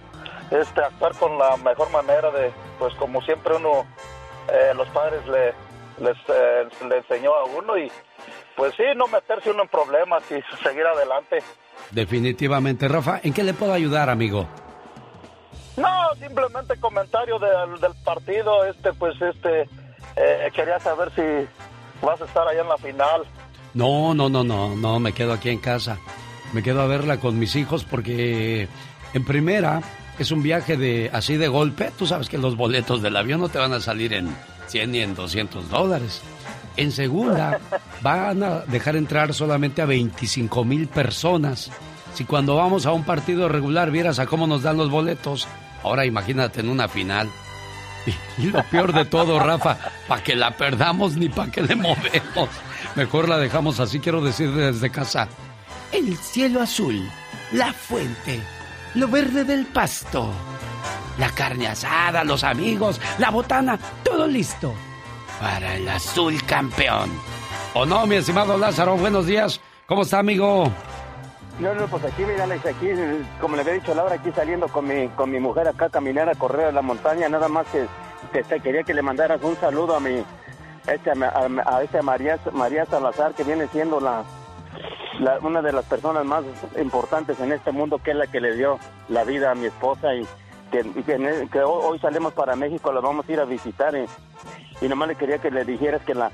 este 0.51 0.81
actuar 0.81 1.15
con 1.15 1.39
la 1.39 1.57
mejor 1.57 1.91
manera 1.91 2.31
de 2.33 2.53
pues 2.79 2.93
como 2.97 3.23
siempre 3.23 3.55
uno 3.55 3.87
eh, 4.53 4.73
los 4.75 4.89
padres 4.89 5.25
le 5.29 5.55
les 6.05 6.17
eh, 6.29 6.69
le 6.89 6.99
enseñó 6.99 7.35
a 7.35 7.45
uno 7.45 7.79
y 7.79 7.89
pues 8.57 8.75
sí, 8.75 8.83
no 8.97 9.07
meterse 9.07 9.51
uno 9.51 9.63
en 9.63 9.69
problemas 9.69 10.25
y 10.31 10.43
seguir 10.61 10.87
adelante. 10.87 11.39
Definitivamente, 11.93 12.89
Rafa, 12.89 13.21
¿en 13.23 13.33
qué 13.33 13.45
le 13.45 13.55
puedo 13.55 13.73
ayudar, 13.73 14.11
amigo? 14.11 14.49
simplemente 16.19 16.79
comentario 16.81 17.39
del, 17.39 17.81
del 17.81 17.95
partido, 18.05 18.65
este, 18.65 18.93
pues, 18.93 19.21
este, 19.21 19.69
eh, 20.17 20.51
quería 20.55 20.81
saber 20.81 21.11
si 21.15 21.23
vas 22.05 22.21
a 22.21 22.25
estar 22.25 22.49
allá 22.49 22.63
en 22.63 22.69
la 22.69 22.79
final. 22.79 23.23
No, 23.77 24.15
no, 24.15 24.31
no, 24.31 24.43
no, 24.43 24.75
no, 24.75 24.99
me 24.99 25.13
quedo 25.13 25.35
aquí 25.35 25.51
en 25.51 25.59
casa. 25.59 25.99
Me 26.55 26.63
quedo 26.63 26.81
a 26.81 26.87
verla 26.87 27.21
con 27.21 27.39
mis 27.39 27.55
hijos 27.57 27.85
porque 27.85 28.69
en 29.13 29.25
primera 29.27 29.83
es 30.19 30.31
un 30.31 30.43
viaje 30.43 30.79
de 30.79 31.11
así 31.13 31.37
de 31.37 31.47
golpe. 31.47 31.93
Tú 31.99 32.07
sabes 32.07 32.31
que 32.31 32.39
los 32.39 32.57
boletos 32.57 33.03
del 33.03 33.17
avión 33.17 33.39
no 33.39 33.51
te 33.51 33.59
van 33.59 33.75
a 33.75 33.81
salir 33.81 34.15
en 34.15 34.35
100 34.69 34.91
ni 34.91 35.01
en 35.01 35.15
200 35.15 35.69
dólares. 35.69 36.23
En 36.79 36.91
segunda, 36.91 37.61
van 38.03 38.43
a 38.43 38.61
dejar 38.61 38.97
entrar 38.97 39.35
solamente 39.35 39.83
a 39.83 39.87
25 39.87 40.65
mil 40.65 40.89
personas. 40.89 41.71
Si 42.15 42.25
cuando 42.25 42.57
vamos 42.57 42.87
a 42.87 42.93
un 42.93 43.05
partido 43.05 43.47
regular 43.47 43.91
vieras 43.91 44.19
a 44.19 44.25
cómo 44.25 44.47
nos 44.47 44.63
dan 44.63 44.79
los 44.79 44.89
boletos, 44.89 45.47
ahora 45.83 46.07
imagínate 46.07 46.61
en 46.61 46.71
una 46.71 46.89
final. 46.89 47.29
Y, 48.39 48.47
lo 48.47 48.63
peor 48.71 48.93
de 48.93 49.05
todo, 49.05 49.39
Rafa, 49.41 49.77
para 50.07 50.23
que 50.23 50.37
la 50.37 50.57
perdamos 50.57 51.17
ni 51.17 51.29
para 51.29 51.51
que 51.51 51.61
le 51.61 51.75
movemos. 51.75 52.49
Mejor 52.97 53.29
la 53.29 53.37
dejamos 53.37 53.79
así, 53.79 54.01
quiero 54.01 54.23
decir 54.23 54.51
desde 54.53 54.91
casa. 54.91 55.29
El 55.93 56.17
cielo 56.17 56.63
azul, 56.63 57.07
la 57.53 57.75
fuente, 57.75 58.41
lo 58.95 59.07
verde 59.07 59.45
del 59.45 59.67
pasto, 59.67 60.31
la 61.19 61.31
carne 61.31 61.69
asada, 61.69 62.25
los 62.25 62.43
amigos, 62.43 62.99
la 63.19 63.31
botana, 63.31 63.79
todo 64.03 64.27
listo 64.27 64.73
para 65.39 65.77
el 65.77 65.87
azul 65.87 66.43
campeón. 66.45 67.11
¿O 67.75 67.85
no, 67.85 68.07
mi 68.07 68.17
estimado 68.17 68.57
Lázaro? 68.57 68.97
Buenos 68.97 69.27
días. 69.27 69.61
¿Cómo 69.87 70.03
está, 70.03 70.21
amigo? 70.21 70.73
No, 71.61 71.75
no, 71.75 71.87
pues 71.89 72.03
aquí, 72.05 72.23
mira, 72.25 72.45
aquí, 72.45 72.89
como 73.43 73.57
le 73.57 73.63
había 73.63 73.75
dicho 73.75 73.95
Laura, 73.95 74.15
aquí 74.15 74.31
saliendo 74.35 74.69
con 74.69 74.89
mi, 74.89 75.09
con 75.09 75.31
mi 75.31 75.39
mujer 75.39 75.69
acá 75.69 75.87
a 75.87 75.91
caminar 75.91 76.31
a 76.31 76.35
correr 76.35 76.69
a 76.69 76.73
la 76.73 76.83
montaña, 76.83 77.29
nada 77.29 77.49
más 77.49 77.67
que, 77.67 78.43
que 78.43 78.61
quería 78.61 78.83
que 78.85 78.95
le 78.95 79.03
mandaras 79.03 79.43
un 79.43 79.57
saludo 79.57 79.97
a 79.97 80.01
mi, 80.01 80.23
este, 80.87 81.11
a, 81.11 81.49
a, 81.77 81.83
esta 81.83 82.03
María, 82.03 82.39
María 82.53 82.87
Salazar, 82.87 83.35
que 83.35 83.45
viene 83.45 83.67
siendo 83.69 84.01
la, 84.01 84.25
una 85.43 85.63
de 85.63 85.73
las 85.73 85.85
personas 85.85 86.25
más 86.25 86.45
importantes 86.81 87.39
en 87.41 87.53
este 87.53 87.73
mundo, 87.73 87.99
que 87.99 88.13
es 88.13 88.17
la 88.17 88.27
que 88.27 88.41
le 88.41 88.57
dio 88.57 88.79
la 89.09 89.25
vida 89.25 89.51
a 89.51 89.55
mi 89.55 89.67
esposa 89.67 90.15
y 90.15 90.27
que, 90.71 90.83
que, 91.51 91.61
hoy 91.61 91.99
salimos 91.99 92.33
para 92.35 92.57
México, 92.57 92.93
la 92.93 93.01
vamos 93.01 93.29
a 93.29 93.33
ir 93.33 93.41
a 93.41 93.45
visitar 93.45 93.95
y, 93.97 94.85
y 94.85 94.89
nomás 94.89 95.09
le 95.09 95.15
quería 95.15 95.39
que 95.39 95.51
le 95.51 95.65
dijeras 95.65 96.03
que 96.03 96.15
la 96.15 96.31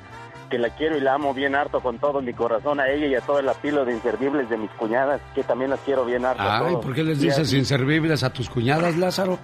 que 0.52 0.58
la 0.58 0.68
quiero 0.68 0.98
y 0.98 1.00
la 1.00 1.14
amo 1.14 1.32
bien 1.32 1.54
harto 1.54 1.80
con 1.80 1.98
todo 1.98 2.20
mi 2.20 2.34
corazón 2.34 2.78
a 2.78 2.86
ella 2.86 3.06
y 3.06 3.14
a 3.14 3.22
todo 3.22 3.38
el 3.38 3.48
apilo 3.48 3.86
de 3.86 3.94
inservibles 3.94 4.50
de 4.50 4.58
mis 4.58 4.70
cuñadas, 4.72 5.18
que 5.34 5.42
también 5.44 5.70
las 5.70 5.80
quiero 5.80 6.04
bien 6.04 6.26
harto. 6.26 6.42
Ay, 6.42 6.76
¿por 6.76 6.92
qué 6.92 7.02
les 7.02 7.20
dices 7.20 7.54
inservibles 7.54 8.22
a 8.22 8.30
tus 8.30 8.50
cuñadas, 8.50 8.98
Lázaro? 8.98 9.38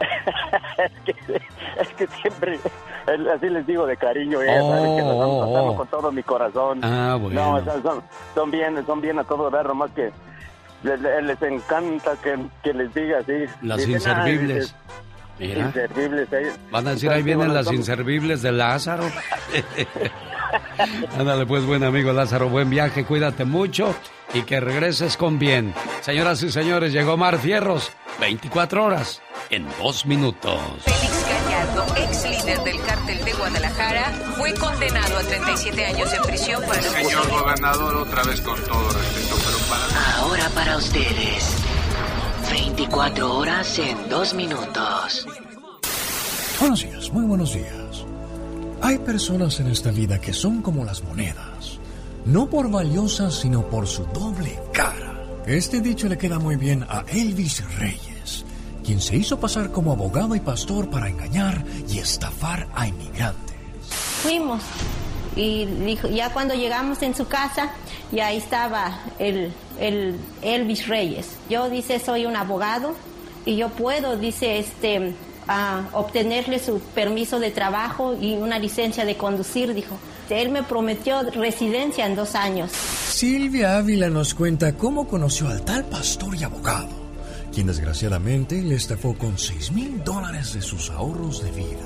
es, 0.78 0.92
que, 1.04 1.14
es 1.80 1.88
que 1.90 2.06
siempre, 2.08 2.58
así 3.34 3.48
les 3.48 3.66
digo 3.66 3.86
de 3.86 3.96
cariño, 3.96 4.42
ella 4.42 4.60
sabe 4.60 4.96
que 4.96 5.02
nos 5.02 5.18
vamos 5.18 5.46
oh, 5.46 5.70
oh. 5.70 5.76
con 5.76 5.86
todo 5.88 6.12
mi 6.12 6.22
corazón. 6.22 6.84
Ah, 6.84 7.16
bueno. 7.20 7.60
No, 7.60 7.82
son, 7.82 8.02
son 8.34 8.50
bien, 8.50 8.84
son 8.86 9.00
bien 9.00 9.18
a 9.18 9.24
todo 9.24 9.50
dar, 9.50 9.72
más 9.74 9.90
que 9.92 10.12
les, 10.82 11.42
encanta 11.42 12.12
que, 12.22 12.38
que, 12.62 12.72
les 12.72 12.92
diga 12.94 13.18
así. 13.18 13.44
Las 13.62 13.86
inservibles. 13.86 14.74
Inservibles. 15.38 16.28
Van 16.70 16.86
a 16.86 16.90
decir, 16.90 17.10
ahí 17.10 17.22
vienen 17.22 17.54
las 17.54 17.70
inservibles 17.72 18.42
de 18.42 18.52
Lázaro. 18.52 19.04
Ándale 21.18 21.46
pues, 21.46 21.64
buen 21.64 21.84
amigo 21.84 22.12
Lázaro, 22.12 22.48
buen 22.48 22.70
viaje, 22.70 23.04
cuídate 23.04 23.44
mucho 23.44 23.94
y 24.32 24.42
que 24.42 24.60
regreses 24.60 25.16
con 25.16 25.38
bien. 25.38 25.74
Señoras 26.00 26.42
y 26.42 26.50
señores, 26.50 26.92
llegó 26.92 27.16
Mar 27.16 27.38
Fierros, 27.38 27.92
24 28.20 28.84
horas 28.84 29.22
en 29.50 29.66
dos 29.78 30.06
minutos. 30.06 30.58
Gallardo, 31.58 31.86
ex 31.96 32.22
líder 32.24 32.62
del 32.62 32.80
cártel 32.82 33.24
de 33.24 33.32
Guadalajara, 33.32 34.12
fue 34.36 34.54
condenado 34.54 35.18
a 35.18 35.22
37 35.22 35.86
años 35.86 36.10
de 36.12 36.20
prisión 36.20 36.62
por 36.62 36.76
el 36.76 36.84
Señor 36.84 37.28
gobernador, 37.30 37.96
otra 37.96 38.22
vez 38.22 38.40
con 38.42 38.62
todo 38.62 38.88
respeto, 38.90 39.36
pero 39.44 39.58
para... 39.68 40.18
Ahora 40.18 40.48
para 40.50 40.76
ustedes, 40.76 41.56
24 42.52 43.36
horas 43.36 43.76
en 43.80 44.08
dos 44.08 44.34
minutos. 44.34 45.26
Buenos 46.60 46.80
días, 46.80 47.12
muy 47.12 47.24
buenos 47.24 47.52
días. 47.52 48.04
Hay 48.80 48.98
personas 48.98 49.58
en 49.58 49.66
esta 49.66 49.90
vida 49.90 50.20
que 50.20 50.32
son 50.32 50.62
como 50.62 50.84
las 50.84 51.02
monedas, 51.02 51.80
no 52.24 52.48
por 52.48 52.70
valiosas, 52.70 53.34
sino 53.34 53.68
por 53.68 53.88
su 53.88 54.04
doble 54.06 54.60
cara. 54.72 55.42
Este 55.44 55.80
dicho 55.80 56.08
le 56.08 56.18
queda 56.18 56.38
muy 56.38 56.54
bien 56.54 56.84
a 56.88 57.04
Elvis 57.08 57.64
Reyes, 57.78 58.07
quien 58.88 59.02
se 59.02 59.16
hizo 59.16 59.38
pasar 59.38 59.70
como 59.70 59.92
abogado 59.92 60.34
y 60.34 60.40
pastor 60.40 60.88
para 60.88 61.10
engañar 61.10 61.62
y 61.90 61.98
estafar 61.98 62.68
a 62.74 62.88
inmigrantes. 62.88 63.54
Fuimos 64.22 64.62
y 65.36 65.66
dijo, 65.66 66.08
ya 66.08 66.32
cuando 66.32 66.54
llegamos 66.54 67.02
en 67.02 67.14
su 67.14 67.26
casa, 67.26 67.70
ya 68.12 68.28
ahí 68.28 68.38
estaba 68.38 68.98
el, 69.18 69.52
el 69.78 70.16
Elvis 70.40 70.88
Reyes. 70.88 71.26
Yo 71.50 71.68
dice, 71.68 71.98
soy 71.98 72.24
un 72.24 72.34
abogado 72.34 72.94
y 73.44 73.56
yo 73.56 73.68
puedo, 73.68 74.16
dice, 74.16 74.58
este, 74.58 75.12
obtenerle 75.92 76.58
su 76.58 76.80
permiso 76.80 77.40
de 77.40 77.50
trabajo 77.50 78.16
y 78.18 78.36
una 78.36 78.58
licencia 78.58 79.04
de 79.04 79.18
conducir, 79.18 79.74
dijo. 79.74 79.98
Él 80.30 80.48
me 80.48 80.62
prometió 80.62 81.22
residencia 81.30 82.06
en 82.06 82.16
dos 82.16 82.34
años. 82.34 82.70
Silvia 82.72 83.76
Ávila 83.76 84.08
nos 84.08 84.32
cuenta 84.32 84.72
cómo 84.72 85.06
conoció 85.06 85.48
al 85.48 85.62
tal 85.62 85.84
pastor 85.84 86.34
y 86.36 86.44
abogado, 86.44 86.88
quien 87.58 87.66
desgraciadamente 87.66 88.62
le 88.62 88.76
estafó 88.76 89.18
con 89.18 89.36
6 89.36 89.72
mil 89.72 90.04
dólares 90.04 90.54
de 90.54 90.62
sus 90.62 90.90
ahorros 90.90 91.42
de 91.42 91.50
vida. 91.50 91.80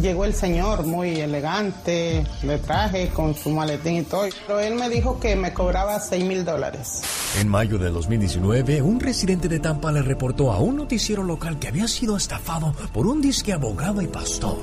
Llegó 0.00 0.24
el 0.24 0.32
señor 0.32 0.86
muy 0.86 1.18
elegante, 1.18 2.24
de 2.40 2.58
traje, 2.58 3.08
con 3.08 3.34
su 3.34 3.50
maletín 3.50 3.96
y 3.96 4.02
todo, 4.04 4.28
pero 4.46 4.60
él 4.60 4.76
me 4.76 4.88
dijo 4.88 5.18
que 5.18 5.34
me 5.34 5.52
cobraba 5.52 5.98
6 5.98 6.24
mil 6.24 6.44
dólares. 6.44 7.02
En 7.40 7.48
mayo 7.48 7.76
de 7.76 7.90
2019, 7.90 8.82
un 8.82 9.00
residente 9.00 9.48
de 9.48 9.58
Tampa 9.58 9.90
le 9.90 10.02
reportó 10.02 10.52
a 10.52 10.60
un 10.60 10.76
noticiero 10.76 11.24
local 11.24 11.58
que 11.58 11.66
había 11.66 11.88
sido 11.88 12.16
estafado 12.16 12.72
por 12.92 13.08
un 13.08 13.20
disque 13.20 13.52
abogado 13.52 14.02
y 14.02 14.06
pastor. 14.06 14.58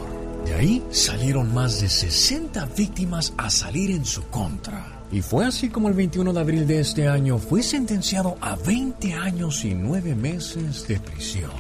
De 0.46 0.54
ahí 0.54 0.82
salieron 0.92 1.54
más 1.54 1.82
de 1.82 1.90
60 1.90 2.68
víctimas 2.68 3.34
a 3.36 3.50
salir 3.50 3.92
en 3.92 4.06
su 4.06 4.24
contra. 4.30 4.97
Y 5.12 5.22
fue 5.22 5.46
así 5.46 5.70
como 5.70 5.88
el 5.88 5.94
21 5.94 6.34
de 6.34 6.40
abril 6.40 6.68
de 6.68 6.82
este 6.82 7.08
año 7.08 7.38
fue 7.38 7.64
sentenciado 7.64 8.36
a 8.42 8.56
20 8.56 9.14
años 9.14 9.64
y 9.64 9.74
9 9.74 10.16
meses 10.16 10.88
de 10.88 11.00
prisión. 11.00 11.52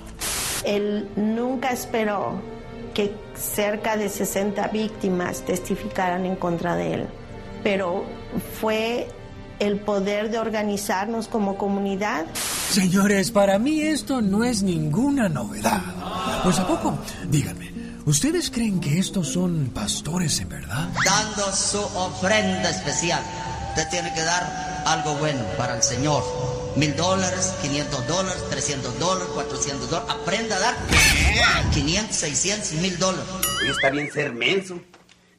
Él 0.65 1.07
nunca 1.15 1.71
esperó 1.71 2.41
que 2.93 3.13
cerca 3.35 3.95
de 3.95 4.09
60 4.09 4.67
víctimas 4.69 5.45
testificaran 5.45 6.25
en 6.25 6.35
contra 6.35 6.75
de 6.75 6.93
él, 6.95 7.07
pero 7.63 8.03
fue 8.59 9.07
el 9.59 9.79
poder 9.79 10.29
de 10.29 10.39
organizarnos 10.39 11.27
como 11.27 11.57
comunidad. 11.57 12.25
Señores, 12.69 13.31
para 13.31 13.57
mí 13.59 13.81
esto 13.81 14.21
no 14.21 14.43
es 14.43 14.61
ninguna 14.61 15.29
novedad. 15.29 15.81
Pues 16.43 16.59
a 16.59 16.67
poco, 16.67 16.97
díganme, 17.29 17.71
¿ustedes 18.07 18.49
creen 18.49 18.79
que 18.79 18.97
estos 18.97 19.33
son 19.33 19.69
pastores 19.73 20.39
en 20.39 20.49
verdad? 20.49 20.89
Dando 21.05 21.55
su 21.55 21.79
ofrenda 21.79 22.69
especial. 22.71 23.21
Usted 23.69 23.87
tiene 23.89 24.13
que 24.15 24.21
dar 24.21 24.83
algo 24.87 25.13
bueno 25.17 25.43
para 25.57 25.75
el 25.75 25.83
Señor 25.83 26.23
mil 26.77 26.95
dólares, 26.95 27.53
500 27.61 28.07
dólares, 28.07 28.43
300 28.49 28.99
dólares, 28.99 29.27
400 29.33 29.89
dólares. 29.89 30.15
Aprenda 30.15 30.55
a 30.55 30.59
dar 30.59 30.75
500, 31.73 32.15
600, 32.15 32.71
mil 32.73 32.97
dólares. 32.99 33.25
Hoy 33.61 33.69
está 33.69 33.89
bien 33.89 34.11
ser 34.11 34.33
menso. 34.33 34.79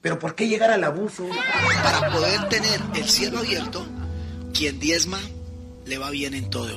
Pero 0.01 0.19
¿por 0.19 0.35
qué 0.35 0.49
llegar 0.49 0.71
al 0.71 0.85
abuso? 0.85 1.29
Para 1.83 2.11
poder 2.13 2.49
tener 2.49 2.81
el 2.95 3.09
cielo 3.09 3.39
abierto, 3.39 3.87
quien 4.53 4.79
diezma 4.79 5.21
le 5.87 5.99
va 5.99 6.11
bien 6.11 6.35
en 6.35 6.51
todo. 6.51 6.77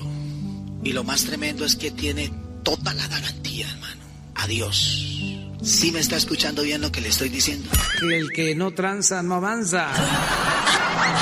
Y 0.84 0.94
lo 0.94 1.04
más 1.04 1.26
tremendo 1.26 1.66
es 1.66 1.76
que 1.76 1.92
tiene 1.92 2.32
toda 2.64 2.94
la 2.94 3.08
garantía, 3.08 3.70
hermano. 3.70 4.02
Adiós. 4.36 5.41
¿Sí 5.64 5.92
me 5.92 6.00
está 6.00 6.18
escuchando 6.18 6.64
bien 6.64 6.82
lo 6.82 6.92
que 6.92 7.02
le 7.02 7.10
estoy 7.10 7.30
diciendo? 7.30 7.70
El 8.02 8.32
que 8.32 8.56
no 8.56 8.72
tranza 8.72 9.22
no 9.22 9.36
avanza. 9.36 9.92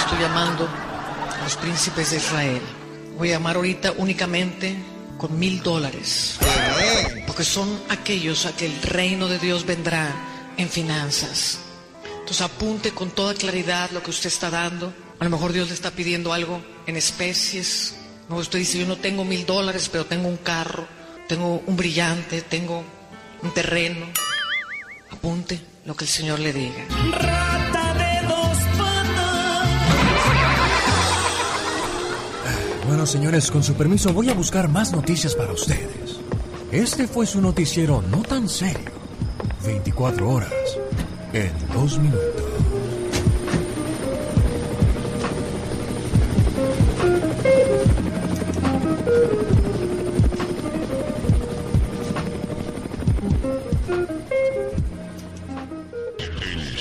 Estoy 0.04 0.20
llamando 0.20 0.68
a 0.68 1.44
los 1.44 1.56
príncipes 1.58 2.12
de 2.12 2.18
Israel 2.18 2.62
voy 3.20 3.30
a 3.30 3.32
llamar 3.34 3.58
ahorita 3.58 3.92
únicamente 3.98 4.78
con 5.18 5.38
mil 5.38 5.62
dólares. 5.62 6.40
Porque 7.28 7.44
son 7.44 7.80
aquellos 7.90 8.46
a 8.46 8.56
que 8.56 8.66
el 8.66 8.82
reino 8.82 9.28
de 9.28 9.38
Dios 9.40 9.66
vendrá 9.66 10.54
en 10.58 10.70
finanzas. 10.70 11.60
Entonces 12.06 12.42
apunte 12.42 12.92
con 12.92 13.12
toda 13.12 13.34
claridad 13.34 13.92
lo 13.92 14.02
que 14.02 14.12
usted 14.12 14.28
está 14.30 14.50
dando. 14.50 14.94
A 15.20 15.26
lo 15.26 15.30
mejor 15.30 15.52
Dios 15.52 15.68
le 15.68 15.74
está 15.74 15.92
pidiendo 15.92 16.32
algo 16.32 16.62
en 16.88 16.96
especies. 16.96 17.96
No, 18.30 18.38
usted 18.38 18.60
dice, 18.60 18.80
yo 18.80 18.88
no 18.88 18.96
tengo 18.96 19.26
mil 19.26 19.46
dólares, 19.46 19.90
pero 19.92 20.06
tengo 20.06 20.30
un 20.30 20.38
carro, 20.38 20.88
tengo 21.28 21.62
un 21.66 21.76
brillante, 21.76 22.42
tengo 22.42 22.86
un 23.42 23.52
terreno. 23.54 24.06
Apunte 25.20 25.60
lo 25.86 25.96
que 25.98 26.06
el 26.06 26.10
Señor 26.10 26.40
le 26.40 26.54
diga. 26.54 26.86
Bueno, 32.88 33.06
señores, 33.06 33.52
con 33.52 33.62
su 33.62 33.74
permiso 33.74 34.14
voy 34.14 34.30
a 34.30 34.34
buscar 34.34 34.70
más 34.70 34.94
noticias 34.94 35.36
para 35.36 35.52
ustedes. 35.52 36.22
Este 36.72 37.06
fue 37.06 37.26
su 37.26 37.42
noticiero 37.42 38.02
no 38.02 38.22
tan 38.22 38.48
serio. 38.48 38.92
24 39.66 40.30
horas 40.30 40.54
en 41.34 41.52
dos 41.74 42.00
minutos. 42.00 42.39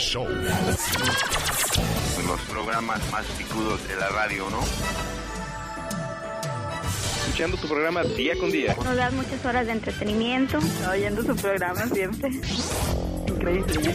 Show. 0.08 0.24
Los 2.26 2.40
programas 2.50 3.12
más 3.12 3.26
picudos 3.36 3.86
de 3.88 3.96
la 3.96 4.08
radio, 4.08 4.48
¿no? 4.50 4.60
Escuchando 7.26 7.58
tu 7.58 7.68
programa 7.68 8.02
día 8.02 8.32
con 8.40 8.50
día. 8.50 8.74
Nos 8.82 8.96
das 8.96 9.12
muchas 9.12 9.44
horas 9.44 9.66
de 9.66 9.72
entretenimiento. 9.72 10.58
Oyendo 10.90 11.22
su 11.22 11.36
programa 11.36 11.86
siempre. 11.88 12.30
Increíble. 13.26 13.94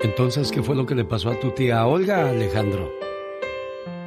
Entonces, 0.00 0.50
¿qué 0.50 0.62
fue 0.62 0.74
lo 0.74 0.86
que 0.86 0.94
le 0.94 1.04
pasó 1.04 1.30
a 1.30 1.38
tu 1.38 1.50
tía 1.50 1.86
Olga, 1.86 2.30
Alejandro? 2.30 2.90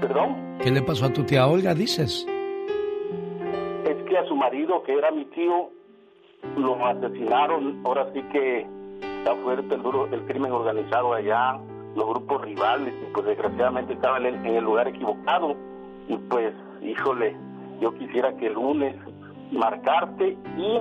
¿Perdón? 0.02 0.58
¿Qué 0.64 0.72
le 0.72 0.82
pasó 0.82 1.06
a 1.06 1.14
tu 1.14 1.24
tía 1.24 1.46
Olga, 1.46 1.76
dices? 1.76 2.26
Es 3.86 4.10
que 4.10 4.18
a 4.18 4.28
su 4.28 4.36
marido, 4.36 4.82
que 4.84 4.94
era 4.94 5.12
mi 5.12 5.26
tío, 5.26 5.72
lo 6.58 6.86
asesinaron. 6.86 7.82
Ahora 7.86 8.08
sí 8.14 8.22
que 8.32 8.68
está 9.20 9.36
fuerte 9.44 9.76
el, 9.76 9.82
duro, 9.82 10.08
el 10.12 10.26
crimen 10.26 10.52
organizado 10.52 11.14
allá, 11.14 11.60
los 11.96 12.08
grupos 12.10 12.42
rivales, 12.42 12.94
y 13.02 13.14
pues 13.14 13.26
desgraciadamente 13.26 13.94
estaba 13.94 14.18
en 14.18 14.46
el, 14.46 14.64
lugar 14.64 14.88
equivocado. 14.88 15.56
Y 16.08 16.18
pues, 16.30 16.54
híjole, 16.82 17.36
yo 17.82 17.94
quisiera 17.96 18.36
que 18.38 18.48
el 18.48 18.54
lunes 18.54 18.96
marcarte 19.52 20.38
y 20.58 20.80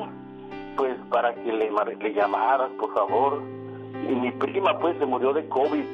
pues 0.76 0.96
para 1.10 1.34
que 1.34 1.52
le, 1.52 1.70
le 1.70 2.14
llamaras, 2.14 2.70
por 2.78 2.92
favor. 2.94 3.42
Y 4.08 4.14
mi 4.14 4.30
prima 4.32 4.78
pues 4.78 4.98
se 4.98 5.06
murió 5.06 5.32
de 5.32 5.48
COVID 5.48 5.84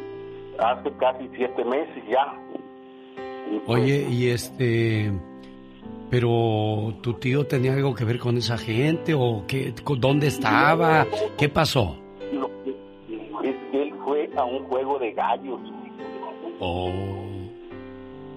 hace 0.59 0.93
casi 0.99 1.29
siete 1.37 1.65
meses 1.65 2.03
ya. 2.09 2.35
Pues, 3.67 3.81
Oye, 3.81 4.07
y 4.09 4.31
este... 4.31 5.13
Pero 6.13 6.93
tu 7.01 7.15
tío 7.15 7.47
tenía 7.47 7.73
algo 7.73 7.95
que 7.95 8.05
ver 8.05 8.19
con 8.19 8.37
esa 8.37 8.59
gente 8.59 9.15
o 9.15 9.45
qué, 9.49 9.73
con- 9.83 9.99
dónde 9.99 10.27
estaba, 10.27 11.07
qué 11.39 11.49
pasó. 11.49 11.97
Es 13.43 13.57
que 13.71 13.83
él 13.83 13.95
fue 14.05 14.31
a 14.37 14.45
un 14.45 14.63
juego 14.65 14.99
de 14.99 15.13
gallos. 15.15 15.59
Oh. 16.61 16.91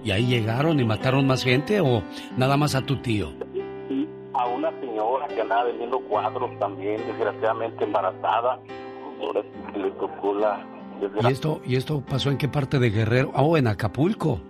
¿Y 0.02 0.10
ahí 0.10 0.24
llegaron 0.26 0.80
y 0.80 0.84
mataron 0.86 1.26
más 1.26 1.44
gente 1.44 1.82
o 1.82 2.02
nada 2.38 2.56
más 2.56 2.74
a 2.74 2.80
tu 2.80 2.96
tío? 2.96 3.28
y 3.90 4.08
a 4.32 4.46
una 4.46 4.70
señora 4.80 5.28
que 5.28 5.42
andaba 5.42 5.64
vendiendo 5.64 6.00
cuadros 6.00 6.58
también, 6.58 6.96
desgraciadamente 7.06 7.84
embarazada. 7.84 8.58
Ahora 9.20 9.42
sí 9.42 9.78
le 9.78 9.90
tocó 9.90 10.32
la 10.34 10.66
¿Y 11.28 11.30
esto, 11.30 11.60
¿Y 11.66 11.76
esto 11.76 12.00
pasó 12.00 12.30
en 12.30 12.38
qué 12.38 12.48
parte 12.48 12.78
de 12.78 12.88
Guerrero? 12.88 13.32
Oh, 13.34 13.58
en 13.58 13.66
Acapulco. 13.66 14.40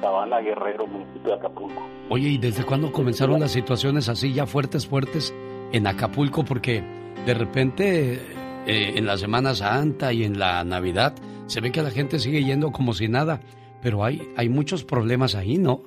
Sabana 0.00 0.40
Guerrero, 0.40 0.86
municipio 0.86 1.30
de 1.30 1.34
Acapulco. 1.34 1.82
Oye, 2.10 2.28
¿y 2.28 2.38
desde 2.38 2.64
cuándo 2.64 2.92
comenzaron 2.92 3.40
las 3.40 3.52
situaciones 3.52 4.08
así 4.08 4.32
ya 4.32 4.46
fuertes, 4.46 4.86
fuertes 4.86 5.34
en 5.72 5.86
Acapulco? 5.86 6.44
Porque 6.44 6.82
de 7.26 7.34
repente 7.34 8.14
eh, 8.66 8.92
en 8.96 9.06
la 9.06 9.16
Semana 9.16 9.54
Santa 9.54 10.12
y 10.12 10.24
en 10.24 10.38
la 10.38 10.64
Navidad 10.64 11.14
se 11.46 11.60
ve 11.60 11.72
que 11.72 11.82
la 11.82 11.90
gente 11.90 12.18
sigue 12.18 12.44
yendo 12.44 12.70
como 12.70 12.92
si 12.92 13.08
nada, 13.08 13.40
pero 13.82 14.04
hay, 14.04 14.32
hay 14.36 14.48
muchos 14.48 14.84
problemas 14.84 15.34
ahí, 15.34 15.58
¿no? 15.58 15.80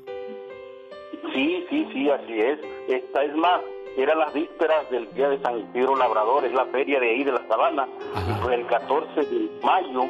Sí, 1.33 1.65
sí, 1.69 1.87
sí, 1.93 2.09
así 2.09 2.33
es. 2.33 2.59
Esta 2.87 3.23
es 3.23 3.35
más, 3.35 3.61
eran 3.97 4.19
las 4.19 4.33
vísperas 4.33 4.89
del 4.89 5.07
día 5.13 5.29
de 5.29 5.39
San 5.41 5.59
Isidro 5.59 5.95
Labrador, 5.95 6.45
es 6.45 6.53
la 6.53 6.65
feria 6.65 6.99
de 6.99 7.09
ahí 7.09 7.23
de 7.23 7.31
la 7.31 7.47
Sabana. 7.47 7.87
Y 8.27 8.41
fue 8.41 8.55
el 8.55 8.65
14 8.65 9.21
de 9.21 9.49
mayo 9.63 10.03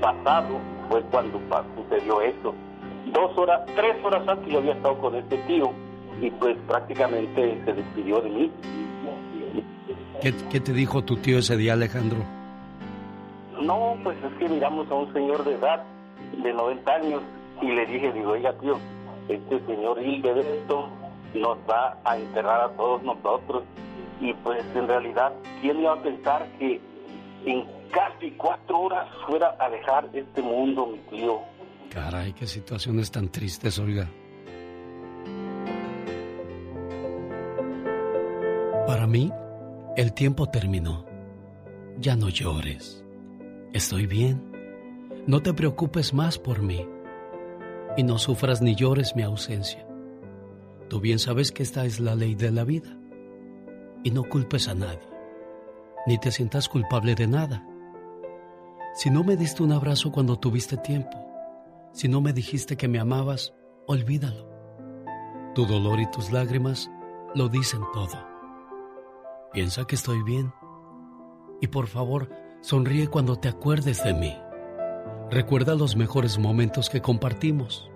pasado 0.00 0.58
fue 0.88 1.02
cuando 1.10 1.40
sucedió 1.76 2.20
esto. 2.20 2.54
Dos 3.16 3.38
horas, 3.38 3.62
tres 3.74 3.96
horas 4.04 4.28
antes 4.28 4.52
yo 4.52 4.58
había 4.58 4.74
estado 4.74 4.98
con 4.98 5.14
este 5.14 5.38
tío 5.46 5.72
y 6.20 6.30
pues 6.32 6.54
prácticamente 6.66 7.58
se 7.64 7.72
despidió 7.72 8.20
de 8.20 8.28
mí. 8.28 8.52
¿Qué, 10.20 10.34
qué 10.50 10.60
te 10.60 10.74
dijo 10.74 11.02
tu 11.02 11.16
tío 11.16 11.38
ese 11.38 11.56
día, 11.56 11.72
Alejandro? 11.72 12.18
No, 13.58 13.96
pues 14.04 14.18
es 14.22 14.38
que 14.38 14.50
miramos 14.50 14.90
a 14.90 14.94
un 14.96 15.10
señor 15.14 15.44
de 15.44 15.54
edad, 15.54 15.82
de 16.42 16.52
90 16.52 16.92
años, 16.92 17.22
y 17.62 17.68
le 17.68 17.86
dije, 17.86 18.12
digo, 18.12 18.32
oiga 18.32 18.52
tío, 18.58 18.78
este 19.30 19.64
señor 19.64 19.98
Hildeberto 20.02 20.90
nos 21.32 21.56
va 21.68 21.96
a 22.04 22.18
enterrar 22.18 22.60
a 22.60 22.68
todos 22.76 23.02
nosotros. 23.02 23.62
Y 24.20 24.34
pues 24.34 24.62
en 24.74 24.88
realidad, 24.88 25.32
¿quién 25.62 25.80
iba 25.80 25.94
a 25.94 26.02
pensar 26.02 26.46
que 26.58 26.82
en 27.46 27.64
casi 27.90 28.32
cuatro 28.32 28.78
horas 28.78 29.08
fuera 29.26 29.56
a 29.58 29.70
dejar 29.70 30.10
este 30.12 30.42
mundo, 30.42 30.86
mi 30.86 30.98
tío? 31.16 31.55
Caray, 31.96 32.34
qué 32.34 32.46
situaciones 32.46 33.10
tan 33.10 33.30
tristes, 33.30 33.78
oiga. 33.78 34.06
Para 38.86 39.06
mí, 39.06 39.32
el 39.96 40.12
tiempo 40.12 40.46
terminó. 40.50 41.06
Ya 41.98 42.14
no 42.14 42.28
llores. 42.28 43.02
Estoy 43.72 44.06
bien. 44.06 44.52
No 45.26 45.40
te 45.40 45.54
preocupes 45.54 46.12
más 46.12 46.38
por 46.38 46.60
mí. 46.60 46.86
Y 47.96 48.02
no 48.02 48.18
sufras 48.18 48.60
ni 48.60 48.74
llores 48.74 49.16
mi 49.16 49.22
ausencia. 49.22 49.86
Tú 50.90 51.00
bien 51.00 51.18
sabes 51.18 51.50
que 51.50 51.62
esta 51.62 51.86
es 51.86 51.98
la 51.98 52.14
ley 52.14 52.34
de 52.34 52.50
la 52.50 52.64
vida. 52.64 52.94
Y 54.04 54.10
no 54.10 54.22
culpes 54.24 54.68
a 54.68 54.74
nadie. 54.74 55.08
Ni 56.06 56.18
te 56.18 56.30
sientas 56.30 56.68
culpable 56.68 57.14
de 57.14 57.26
nada. 57.26 57.66
Si 58.94 59.08
no 59.08 59.24
me 59.24 59.38
diste 59.38 59.62
un 59.62 59.72
abrazo 59.72 60.12
cuando 60.12 60.38
tuviste 60.38 60.76
tiempo, 60.76 61.25
si 61.96 62.08
no 62.08 62.20
me 62.20 62.34
dijiste 62.34 62.76
que 62.76 62.88
me 62.88 62.98
amabas, 62.98 63.54
olvídalo. 63.86 64.46
Tu 65.54 65.64
dolor 65.64 65.98
y 65.98 66.10
tus 66.10 66.30
lágrimas 66.30 66.90
lo 67.34 67.48
dicen 67.48 67.80
todo. 67.94 68.22
Piensa 69.54 69.86
que 69.86 69.94
estoy 69.94 70.22
bien. 70.22 70.52
Y 71.62 71.68
por 71.68 71.86
favor, 71.86 72.28
sonríe 72.60 73.08
cuando 73.08 73.36
te 73.36 73.48
acuerdes 73.48 74.04
de 74.04 74.12
mí. 74.12 74.36
Recuerda 75.30 75.74
los 75.74 75.96
mejores 75.96 76.38
momentos 76.38 76.90
que 76.90 77.00
compartimos, 77.00 77.90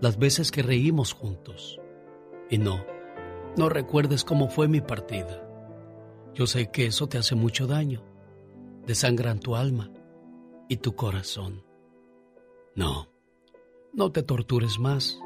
las 0.00 0.18
veces 0.18 0.50
que 0.50 0.64
reímos 0.64 1.12
juntos. 1.12 1.78
Y 2.50 2.58
no, 2.58 2.84
no 3.56 3.68
recuerdes 3.68 4.24
cómo 4.24 4.48
fue 4.48 4.66
mi 4.66 4.80
partida. 4.80 5.48
Yo 6.34 6.48
sé 6.48 6.72
que 6.72 6.86
eso 6.86 7.08
te 7.08 7.18
hace 7.18 7.36
mucho 7.36 7.68
daño, 7.68 8.02
desangran 8.84 9.38
tu 9.38 9.54
alma 9.54 9.92
y 10.68 10.78
tu 10.78 10.96
corazón. 10.96 11.62
No, 12.74 13.06
no 13.98 14.12
te 14.12 14.22
tortures 14.22 14.78
más. 14.78 15.20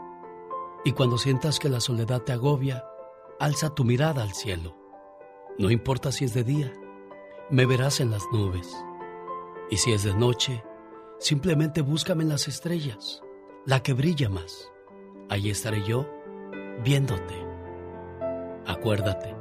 Y 0.83 0.93
cuando 0.93 1.19
sientas 1.19 1.59
que 1.59 1.69
la 1.69 1.79
soledad 1.79 2.23
te 2.23 2.33
agobia, 2.33 2.83
alza 3.39 3.75
tu 3.75 3.85
mirada 3.85 4.23
al 4.23 4.33
cielo. 4.33 4.75
No 5.59 5.71
importa 5.71 6.11
si 6.11 6.25
es 6.25 6.33
de 6.33 6.43
día, 6.43 6.73
me 7.51 7.67
verás 7.67 8.01
en 8.01 8.11
las 8.11 8.23
nubes. 8.33 8.75
Y 9.71 9.77
si 9.77 9.93
es 9.93 10.05
de 10.05 10.15
noche, 10.15 10.65
simplemente 11.19 11.83
búscame 11.83 12.23
en 12.23 12.31
las 12.31 12.49
estrellas, 12.49 13.23
la 13.67 13.83
que 13.83 13.93
brilla 13.93 14.31
más. 14.31 14.73
Ahí 15.29 15.51
estaré 15.51 15.87
yo, 15.87 16.09
viéndote. 16.83 17.35
Acuérdate, 18.67 19.37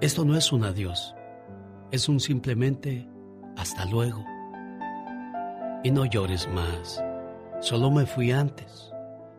esto 0.00 0.24
no 0.24 0.38
es 0.38 0.52
un 0.52 0.64
adiós, 0.64 1.14
es 1.90 2.08
un 2.08 2.18
simplemente 2.18 3.06
hasta 3.58 3.84
luego. 3.84 4.24
Y 5.82 5.90
no 5.90 6.06
llores 6.06 6.48
más, 6.48 7.03
solo 7.64 7.90
me 7.90 8.04
fui 8.04 8.30
antes, 8.30 8.92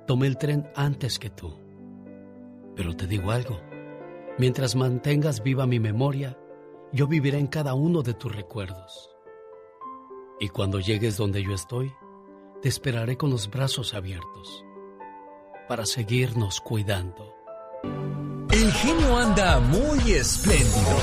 tomé 0.08 0.26
el 0.26 0.38
tren 0.40 0.68
antes 0.76 1.20
que 1.20 1.30
tú. 1.30 1.60
Pero 2.76 2.96
te 2.96 3.06
digo 3.06 3.30
algo, 3.30 3.62
mientras 4.40 4.76
mantengas 4.76 5.44
viva 5.44 5.68
mi 5.68 5.80
memoria, 5.80 6.36
yo 6.92 7.06
viviré 7.06 7.38
en 7.38 7.46
cada 7.46 7.76
uno 7.76 8.02
de 8.02 8.16
tus 8.16 8.36
recuerdos. 8.36 9.12
Y 10.40 10.50
cuando 10.50 10.80
llegues 10.80 11.18
donde 11.18 11.44
yo 11.44 11.54
estoy, 11.54 11.94
te 12.64 12.68
esperaré 12.68 13.16
con 13.16 13.30
los 13.30 13.48
brazos 13.52 13.94
abiertos 13.94 14.66
para 15.70 15.86
seguirnos 15.86 16.62
cuidando. 16.62 17.32
El 17.84 18.72
genio 18.72 19.18
anda 19.18 19.60
muy 19.60 20.14
espléndido. 20.14 20.98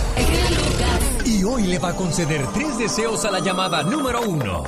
Y 1.25 1.45
hoy 1.45 1.69
le 1.69 1.79
va 1.79 1.91
a 1.91 1.97
conceder 1.97 2.45
tres 2.53 2.79
deseos 2.79 3.25
a 3.25 3.31
la 3.31 3.39
llamada 3.39 3.85
número 3.85 4.23
uno. 4.23 4.65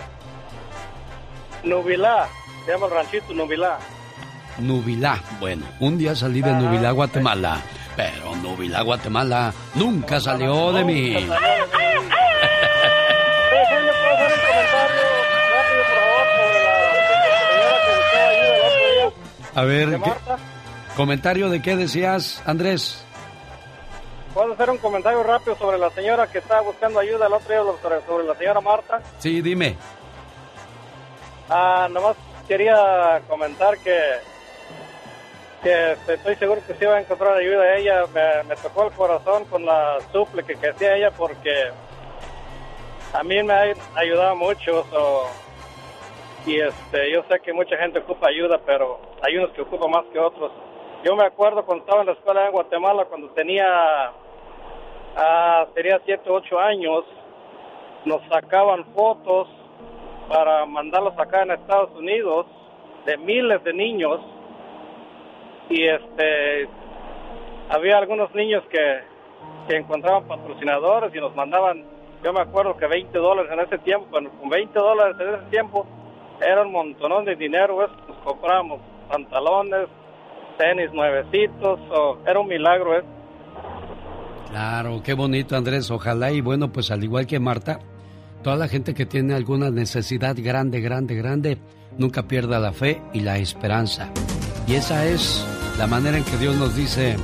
Nubilá, 1.64 2.28
se 2.66 2.72
llama 2.72 2.86
el 2.88 2.92
ranchito 2.92 3.34
Nubilá. 3.34 3.80
Nubilá, 4.60 5.20
bueno, 5.40 5.66
un 5.80 5.98
día 5.98 6.16
salí 6.16 6.42
de 6.42 6.52
Nubilá, 6.52 6.92
Guatemala. 6.92 7.62
Pero 7.96 8.36
Nubilá, 8.36 8.82
Guatemala 8.82 9.54
nunca 9.76 10.20
salió 10.20 10.72
de 10.72 10.84
mí. 10.84 11.30
A 19.54 19.64
ver, 19.64 20.00
¿comentario 20.96 21.50
de 21.50 21.62
qué 21.62 21.76
decías, 21.76 22.42
Andrés? 22.46 23.04
¿Puedo 24.34 24.54
hacer 24.54 24.70
un 24.70 24.78
comentario 24.78 25.22
rápido 25.24 25.58
sobre 25.58 25.78
la 25.78 25.90
señora 25.90 26.28
que 26.28 26.38
estaba 26.38 26.62
buscando 26.62 27.00
ayuda 27.00 27.28
el 27.28 27.34
otro 27.34 27.50
día 27.50 28.02
sobre, 28.08 28.24
la 28.24 28.36
señora 28.36 28.62
Marta? 28.62 29.02
Sí, 29.20 29.42
dime. 29.42 29.76
Ah, 31.50 31.90
nomás 31.92 32.16
quería 32.52 33.22
comentar 33.30 33.78
que 33.78 33.96
que 35.64 35.92
estoy 36.06 36.36
seguro 36.36 36.60
que 36.68 36.74
sí 36.74 36.84
va 36.84 36.96
a 36.96 37.00
encontrar 37.00 37.38
ayuda 37.38 37.62
a 37.64 37.78
ella. 37.78 38.04
Me, 38.46 38.56
tocó 38.58 38.88
el 38.88 38.92
corazón 38.92 39.46
con 39.46 39.66
la 39.66 40.00
suple 40.12 40.44
que 40.44 40.56
hacía 40.68 40.98
ella 40.98 41.12
porque 41.12 41.70
a 43.14 43.24
mí 43.24 43.42
me 43.42 43.54
ha 43.54 43.74
ayudado 43.96 44.36
mucho. 44.36 44.84
y 46.46 46.60
este, 46.60 47.12
yo 47.14 47.24
sé 47.30 47.40
que 47.40 47.54
mucha 47.54 47.78
gente 47.78 48.00
ocupa 48.00 48.28
ayuda, 48.28 48.60
pero 48.66 49.00
hay 49.22 49.38
unos 49.38 49.52
que 49.52 49.62
ocupan 49.62 49.92
más 49.92 50.06
que 50.12 50.20
otros. 50.20 50.52
Yo 51.06 51.16
me 51.16 51.24
acuerdo 51.24 51.64
cuando 51.64 51.86
estaba 51.86 52.02
en 52.02 52.08
la 52.08 52.14
escuela 52.14 52.48
en 52.48 52.52
Guatemala, 52.52 53.06
cuando 53.06 53.30
tenía, 53.30 54.12
ah, 55.16 55.68
sería 55.74 56.02
7 56.04 56.30
o 56.30 56.34
8 56.34 56.60
años, 56.60 57.06
nos 58.04 58.22
sacaban 58.28 58.84
fotos 58.94 59.48
para 60.32 60.66
mandarlos 60.66 61.14
acá 61.20 61.44
en 61.44 61.52
Estados 61.52 61.92
Unidos 61.98 62.46
de 63.06 63.18
miles 63.18 63.62
de 63.66 63.74
niños 63.74 64.22
y 65.70 65.86
este 65.86 66.70
había 67.70 67.98
algunos 67.98 68.34
niños 68.34 68.64
que, 68.72 69.02
que 69.68 69.78
encontraban 69.78 70.28
patrocinadores 70.28 71.14
y 71.14 71.20
nos 71.20 71.36
mandaban, 71.36 71.84
yo 72.24 72.32
me 72.34 72.42
acuerdo 72.42 72.78
que 72.78 72.88
20 72.88 73.18
dólares 73.18 73.52
en 73.52 73.60
ese 73.60 73.78
tiempo, 73.80 74.08
con 74.10 74.50
20 74.50 74.80
dólares 74.80 75.18
en 75.20 75.34
ese 75.36 75.50
tiempo 75.50 75.86
era 76.42 76.62
un 76.64 76.72
montonón 76.72 77.26
de 77.26 77.36
dinero, 77.36 77.76
pues, 77.76 77.90
nos 78.08 78.18
comprábamos 78.20 78.82
pantalones, 79.10 79.88
tenis 80.58 80.92
nuevecitos, 80.94 81.80
o, 81.92 82.18
era 82.26 82.40
un 82.40 82.48
milagro. 82.48 82.98
¿eh? 82.98 83.04
Claro, 84.50 85.02
qué 85.04 85.14
bonito 85.14 85.56
Andrés, 85.56 85.92
ojalá 85.92 86.32
y 86.32 86.42
bueno, 86.42 86.72
pues 86.72 86.92
al 86.92 87.04
igual 87.04 87.28
que 87.28 87.40
Marta, 87.40 87.80
toda 88.42 88.56
la 88.56 88.68
gente 88.68 88.94
que 88.94 89.06
tiene 89.06 89.34
alguna 89.34 89.70
necesidad 89.70 90.36
grande, 90.38 90.82
grande, 90.82 91.16
grande, 91.16 91.58
nunca 91.98 92.28
pierda 92.28 92.60
la 92.60 92.74
fe 92.74 93.02
y 93.14 93.22
la 93.22 93.38
esperanza. 93.38 94.10
Y 94.68 94.74
esa 94.74 95.06
es 95.08 95.44
la 95.78 95.88
manera 95.88 96.18
en 96.18 96.24
que 96.24 96.38
Dios 96.38 96.56
nos 96.56 96.76
dice, 96.76 97.16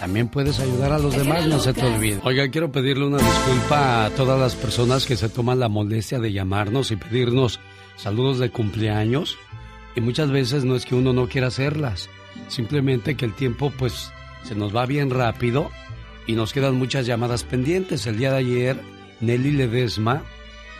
también 0.00 0.28
puedes 0.28 0.60
ayudar 0.60 0.92
a 0.92 0.98
los 0.98 1.16
demás, 1.16 1.46
no 1.46 1.58
se 1.58 1.72
te 1.72 1.84
olvide. 1.84 2.20
Oiga, 2.24 2.48
quiero 2.48 2.70
pedirle 2.70 3.06
una 3.06 3.18
disculpa 3.18 4.06
a 4.06 4.10
todas 4.10 4.38
las 4.38 4.54
personas 4.54 5.06
que 5.06 5.16
se 5.16 5.28
toman 5.28 5.58
la 5.58 5.68
molestia 5.68 6.18
de 6.18 6.32
llamarnos 6.32 6.90
y 6.90 6.96
pedirnos 6.96 7.60
saludos 7.96 8.38
de 8.38 8.50
cumpleaños. 8.50 9.36
Y 9.94 10.00
muchas 10.00 10.30
veces 10.30 10.64
no 10.64 10.76
es 10.76 10.84
que 10.84 10.94
uno 10.94 11.12
no 11.12 11.28
quiera 11.28 11.46
hacerlas, 11.46 12.10
simplemente 12.48 13.16
que 13.16 13.24
el 13.24 13.32
tiempo 13.32 13.72
pues 13.78 14.12
se 14.44 14.54
nos 14.54 14.76
va 14.76 14.84
bien 14.84 15.10
rápido 15.10 15.70
y 16.26 16.34
nos 16.34 16.52
quedan 16.52 16.76
muchas 16.76 17.06
llamadas 17.06 17.44
pendientes. 17.44 18.06
El 18.06 18.18
día 18.18 18.30
de 18.30 18.36
ayer, 18.36 18.80
Nelly 19.20 19.52
Ledesma 19.52 20.22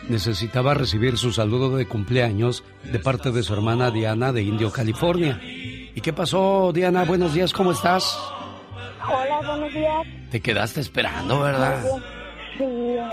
necesitaba 0.09 0.73
recibir 0.73 1.17
su 1.17 1.31
saludo 1.31 1.75
de 1.75 1.87
cumpleaños 1.87 2.63
de 2.83 2.99
parte 2.99 3.31
de 3.31 3.43
su 3.43 3.53
hermana 3.53 3.91
Diana 3.91 4.31
de 4.31 4.43
Indio, 4.43 4.71
California. 4.71 5.39
¿Y 5.43 6.01
qué 6.01 6.13
pasó, 6.13 6.71
Diana? 6.73 7.03
Buenos 7.03 7.33
días, 7.33 7.51
¿cómo 7.51 7.71
estás? 7.71 8.17
Hola, 9.07 9.41
buenos 9.45 9.73
días. 9.73 10.05
Te 10.29 10.39
quedaste 10.41 10.81
esperando, 10.81 11.41
¿verdad? 11.41 11.83
Sí. 12.57 12.63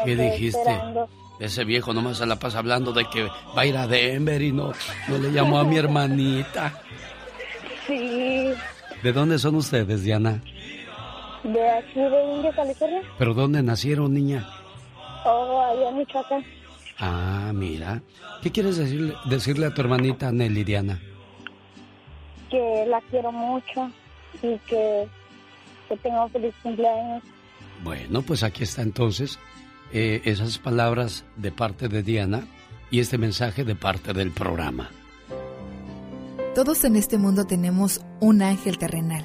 ¿Qué 0.04 0.16
dijiste? 0.16 0.78
Ese 1.40 1.64
viejo 1.64 1.92
nomás 1.92 2.18
se 2.18 2.26
la 2.26 2.36
pasa 2.36 2.58
hablando 2.58 2.92
de 2.92 3.06
que 3.06 3.24
va 3.24 3.62
a 3.62 3.66
ir 3.66 3.76
a 3.76 3.86
Denver 3.86 4.40
y 4.40 4.52
no, 4.52 4.72
no 5.08 5.18
le 5.18 5.32
llamó 5.32 5.58
a 5.58 5.64
mi 5.64 5.76
hermanita. 5.76 6.80
Sí. 7.86 8.52
¿De 9.02 9.12
dónde 9.12 9.38
son 9.38 9.56
ustedes, 9.56 10.02
Diana? 10.02 10.42
De 11.42 11.70
aquí, 11.70 12.00
de 12.00 12.34
Indio, 12.34 12.52
California. 12.54 13.02
¿Pero 13.18 13.34
dónde 13.34 13.62
nacieron, 13.62 14.14
niña? 14.14 14.46
Oh, 15.24 15.60
allá 15.60 15.88
en 15.90 15.98
Michoacán. 15.98 16.44
Ah, 16.98 17.50
mira. 17.54 18.02
¿Qué 18.42 18.52
quieres 18.52 18.76
decirle, 18.76 19.14
decirle 19.24 19.66
a 19.66 19.74
tu 19.74 19.80
hermanita 19.80 20.30
Nelly 20.30 20.64
Diana? 20.64 21.00
Que 22.50 22.84
la 22.86 23.00
quiero 23.10 23.32
mucho 23.32 23.90
y 24.42 24.58
que, 24.68 25.08
que 25.88 25.96
tenga 25.96 26.24
un 26.24 26.30
feliz 26.30 26.54
cumpleaños. 26.62 27.22
Bueno, 27.82 28.22
pues 28.22 28.42
aquí 28.42 28.62
está 28.62 28.82
entonces 28.82 29.38
eh, 29.92 30.22
esas 30.24 30.58
palabras 30.58 31.24
de 31.36 31.50
parte 31.50 31.88
de 31.88 32.02
Diana 32.02 32.46
y 32.90 33.00
este 33.00 33.18
mensaje 33.18 33.64
de 33.64 33.74
parte 33.74 34.12
del 34.12 34.30
programa. 34.30 34.90
Todos 36.54 36.84
en 36.84 36.96
este 36.96 37.18
mundo 37.18 37.46
tenemos 37.46 38.00
un 38.20 38.42
ángel 38.42 38.78
terrenal 38.78 39.24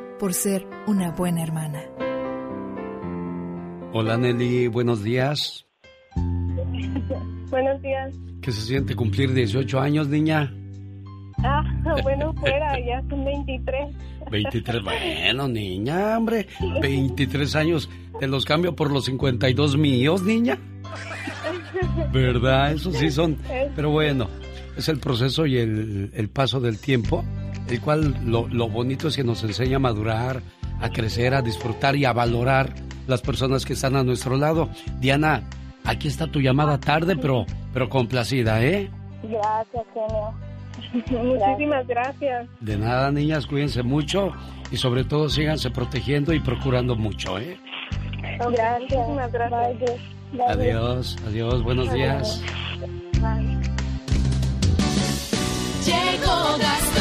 por 0.21 0.35
ser 0.35 0.67
una 0.85 1.09
buena 1.09 1.41
hermana. 1.41 1.81
Hola 3.91 4.17
Nelly, 4.17 4.67
buenos 4.67 5.03
días. 5.03 5.65
Buenos 7.49 7.81
días. 7.81 8.13
¿Qué 8.41 8.51
se 8.51 8.61
siente 8.61 8.95
cumplir 8.95 9.33
18 9.33 9.79
años, 9.79 10.07
niña? 10.07 10.53
Ah, 11.39 11.63
bueno, 12.03 12.33
fuera, 12.35 12.79
ya 12.79 13.03
son 13.09 13.25
23. 13.25 13.95
23, 14.29 14.83
bueno, 14.83 15.47
niña, 15.47 16.19
hombre, 16.19 16.47
23 16.79 17.55
años, 17.55 17.89
te 18.19 18.27
los 18.27 18.45
cambio 18.45 18.75
por 18.75 18.91
los 18.91 19.05
52 19.05 19.75
míos, 19.75 20.21
niña. 20.21 20.59
¿Verdad? 22.13 22.73
Eso 22.73 22.91
sí 22.93 23.09
son. 23.09 23.37
Pero 23.75 23.89
bueno, 23.89 24.29
es 24.77 24.87
el 24.87 24.99
proceso 24.99 25.47
y 25.47 25.57
el, 25.57 26.29
paso 26.31 26.59
del 26.59 26.77
tiempo, 26.77 27.25
el 27.67 27.81
cual 27.81 28.15
lo, 28.25 28.47
lo 28.47 28.69
bonito 28.69 29.07
es 29.07 29.15
que 29.15 29.23
nos 29.23 29.43
enseña 29.43 29.77
a 29.77 29.79
madurar, 29.79 30.41
a 30.81 30.89
crecer, 30.89 31.33
a 31.33 31.41
disfrutar 31.41 31.95
y 31.95 32.05
a 32.05 32.13
valorar 32.13 32.73
las 33.07 33.21
personas 33.21 33.65
que 33.65 33.73
están 33.73 33.95
a 33.95 34.03
nuestro 34.03 34.37
lado. 34.37 34.69
Diana, 34.99 35.43
aquí 35.83 36.07
está 36.07 36.27
tu 36.27 36.39
llamada 36.39 36.79
tarde, 36.79 37.15
pero, 37.15 37.45
pero 37.73 37.89
complacida, 37.89 38.63
¿eh? 38.63 38.89
Gracias, 39.23 39.85
genio. 39.93 40.33
Muchísimas 41.23 41.87
gracias. 41.87 42.47
De 42.59 42.77
nada, 42.77 43.11
niñas, 43.11 43.45
cuídense 43.45 43.83
mucho 43.83 44.31
y 44.71 44.77
sobre 44.77 45.03
todo 45.03 45.29
síganse 45.29 45.69
protegiendo 45.69 46.33
y 46.33 46.39
procurando 46.39 46.95
mucho, 46.95 47.37
¿eh? 47.37 47.59
Gracias. 48.39 49.31
gracias. 49.31 49.99
Adiós, 50.47 51.17
adiós, 51.27 51.63
buenos 51.63 51.91
días. 51.91 52.41
Llegó 55.85 56.57
Gastón 56.57 57.00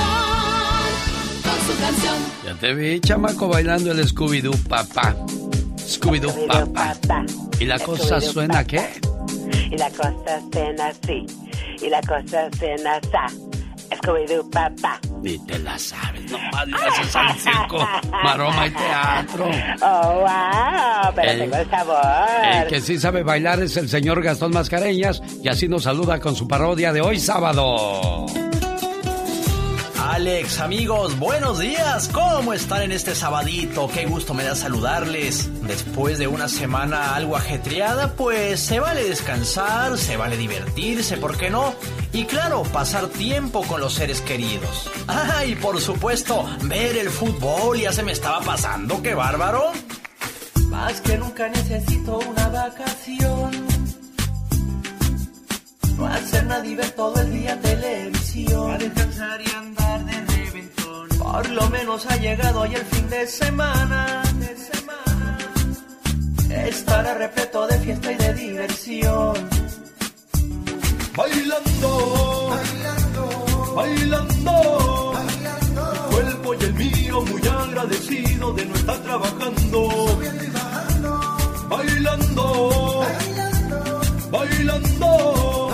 su 1.71 1.81
canción. 1.81 2.17
Ya 2.45 2.55
te 2.55 2.75
vi, 2.75 3.01
chamaco, 3.01 3.49
bailando 3.49 3.93
el 3.93 4.07
Scooby-Doo, 4.07 4.57
papá. 4.69 5.15
Scooby-Doo, 5.77 6.47
papá. 6.47 7.25
¿Y 7.59 7.65
la 7.65 7.79
cosa 7.79 8.21
suena 8.21 8.65
qué? 8.65 8.89
Y 9.71 9.77
la 9.77 9.91
cosa 9.91 10.41
suena 10.53 10.87
así. 10.89 11.27
Y 11.81 11.89
la 11.89 12.01
cosa 12.01 12.49
suena 12.59 12.97
así. 12.97 13.37
Scooby-Doo, 13.91 14.51
papá. 14.51 15.01
Ni 15.23 15.39
te 15.41 15.59
la 15.59 15.79
sabes, 15.79 16.31
nomás 16.31 16.67
le 16.67 16.77
haces 16.77 17.17
al 17.17 17.39
circo, 17.39 17.89
maroma 18.11 18.67
y 18.67 18.71
teatro. 18.71 19.51
Oh, 19.83 20.21
wow, 20.21 21.13
pero 21.15 21.39
tengo 21.39 21.57
el 21.57 21.71
sabor. 21.71 21.97
El 22.55 22.69
que 22.69 22.81
sí 22.81 22.99
sabe 22.99 23.23
bailar 23.23 23.63
es 23.63 23.77
el 23.77 23.89
señor 23.89 24.23
Gastón 24.23 24.53
Mascareñas 24.53 25.21
y 25.43 25.49
así 25.49 25.69
nos 25.69 25.83
saluda 25.83 26.19
con 26.21 26.35
su 26.35 26.49
parodia 26.49 26.93
de 26.93 27.03
hoy 27.03 27.21
sábado. 27.21 28.27
Alex, 30.11 30.59
amigos, 30.59 31.17
buenos 31.21 31.61
días. 31.61 32.09
¿Cómo 32.09 32.53
están 32.53 32.83
en 32.83 32.91
este 32.91 33.15
sabadito? 33.15 33.89
Qué 33.95 34.07
gusto 34.07 34.35
me 34.35 34.43
da 34.43 34.57
saludarles. 34.57 35.49
Después 35.63 36.19
de 36.19 36.27
una 36.27 36.49
semana 36.49 37.15
algo 37.15 37.37
ajetreada, 37.37 38.15
pues 38.15 38.59
se 38.59 38.81
vale 38.81 39.05
descansar, 39.05 39.97
se 39.99 40.17
vale 40.17 40.37
divertirse, 40.37 41.17
¿por 41.17 41.37
qué 41.39 41.49
no? 41.49 41.75
Y 42.13 42.25
claro, 42.25 42.65
pasar 42.65 43.07
tiempo 43.07 43.63
con 43.63 43.81
los 43.81 43.95
seres 43.95 44.21
queridos. 44.21 44.91
Ah, 45.07 45.45
y 45.45 45.55
por 45.55 45.81
supuesto, 45.81 46.45
ver 46.63 46.97
el 46.97 47.11
fútbol 47.11 47.79
ya 47.79 47.93
se 47.93 48.03
me 48.03 48.13
estaba 48.13 48.41
pasando, 48.41 49.03
qué 49.03 49.15
bárbaro. 49.15 49.71
Más 50.69 51.01
que 51.01 51.19
nunca 51.19 51.49
necesito 51.49 52.19
una 52.19 52.49
vacación. 52.49 53.51
No 55.97 56.07
hacer 56.07 56.47
nada 56.47 56.67
y 56.67 56.75
ver 56.75 56.91
todo 56.91 57.21
el 57.21 57.33
día 57.33 57.61
televisión. 57.61 58.20
A 58.33 58.79
descansar 58.79 59.41
y 59.41 59.51
andar 59.51 60.05
de 60.05 60.13
reventón. 60.13 61.09
Por 61.19 61.51
lo 61.51 61.69
menos 61.69 62.07
ha 62.07 62.17
llegado 62.17 62.61
hoy 62.61 62.73
el 62.77 62.85
fin 62.85 63.11
de 63.11 63.27
semana. 63.27 64.23
De 64.39 64.57
semana. 64.57 65.39
Estará 66.69 67.15
repleto 67.15 67.67
de 67.67 67.79
fiesta 67.81 68.13
y 68.13 68.15
de 68.15 68.35
diversión. 68.35 69.35
Bailando, 71.17 72.51
bailando, 72.51 73.75
bailando, 73.75 75.13
bailando. 75.13 75.93
El 76.11 76.37
cuerpo 76.37 76.55
y 76.55 76.65
el 76.67 76.75
mío 76.75 77.21
muy 77.23 77.49
agradecido 77.49 78.53
de 78.53 78.65
no 78.65 78.75
estar 78.77 78.99
trabajando. 78.99 79.89
Bailando, 81.69 83.05
bailando, 83.09 84.01
bailando. 84.31 85.70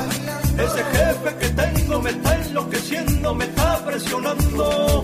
Ese 0.59 0.85
jefe 0.85 1.37
que 1.41 1.49
tengo 1.51 2.03
me 2.03 2.11
está 2.11 2.35
enloqueciendo, 2.37 3.35
me 3.35 3.45
está 3.45 3.85
presionando. 3.85 5.03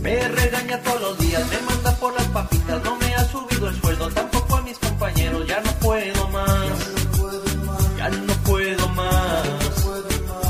Me 0.00 0.28
regaña 0.28 0.82
todos 0.82 1.00
los 1.00 1.18
días, 1.18 1.42
me 1.48 1.60
manda 1.62 1.96
por 1.96 2.12
las 2.14 2.26
papitas, 2.26 2.82
no 2.84 2.96
me 2.96 3.14
ha 3.14 3.24
subido 3.24 3.68
el 3.68 3.80
sueldo, 3.80 4.10
tampoco 4.10 4.56
a 4.56 4.62
mis 4.62 4.78
compañeros, 4.78 5.46
ya 5.46 5.60
no 5.60 5.72
puedo 5.80 6.28
más. 6.28 6.78
Ya 7.96 8.08
no 8.10 8.34
puedo 8.44 8.88
más. 8.90 9.42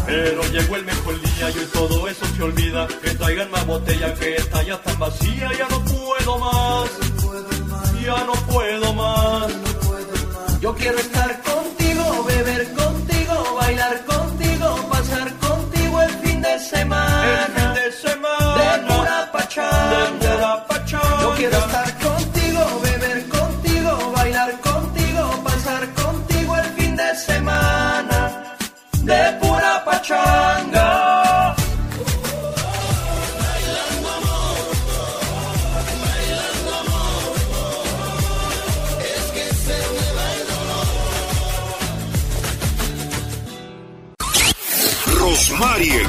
Pero 0.07 0.43
llegó 0.53 0.77
el 0.77 0.85
mejor 0.85 1.21
día 1.21 1.51
y 1.51 1.59
hoy 1.59 1.69
todo 1.73 2.09
eso 2.09 2.27
se 2.37 2.43
olvida. 2.43 2.87
Que 3.03 3.11
traigan 3.11 3.51
más 3.51 3.67
botella 3.67 4.15
que 4.15 4.37
esta 4.37 4.63
ya 4.63 4.75
está 4.75 4.93
vacía, 4.95 5.51
ya 5.57 5.69
no 5.69 5.85
puedo 5.85 6.39
más. 6.39 6.91
Ya 8.05 8.25
no 8.25 8.33
puedo 8.53 8.93
más. 8.95 9.53
Yo 10.61 10.75
quiero 10.75 10.99
estar 10.99 11.43
contigo, 11.43 12.25
beber 12.25 12.73
contigo, 12.75 13.04
bailar 13.65 14.05
contigo, 14.05 14.89
pasar 14.91 15.33
contigo 15.37 16.03
el 16.03 16.11
fin 16.23 16.43
de 16.43 16.59
semana. 16.59 17.64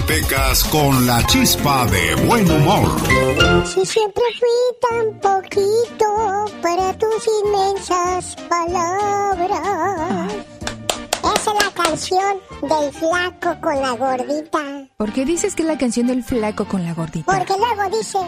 Pecas 0.08 0.64
con 0.66 1.08
la 1.08 1.26
chispa 1.26 1.88
de 1.88 2.16
buen 2.28 2.50
humor. 2.50 2.96
Si 3.66 3.84
siempre 3.86 4.24
fui 4.38 4.80
tan 4.88 5.20
poquito 5.20 6.46
para 6.62 6.94
tus 6.94 7.28
inmensas 7.44 8.36
palabras. 8.48 10.32
Esa 11.36 11.52
es 11.52 11.66
la 11.66 11.72
canción 11.84 12.38
del 12.62 12.94
flaco 12.94 13.60
con 13.60 13.82
la 13.82 13.92
gordita. 13.92 14.88
¿Por 14.96 15.12
qué 15.12 15.26
dices 15.26 15.56
que 15.56 15.64
es 15.64 15.68
la 15.68 15.78
canción 15.78 16.06
del 16.06 16.24
flaco 16.24 16.66
con 16.66 16.86
la 16.86 16.94
gordita? 16.94 17.26
Porque 17.36 17.56
luego 17.58 17.98
dice, 17.98 18.20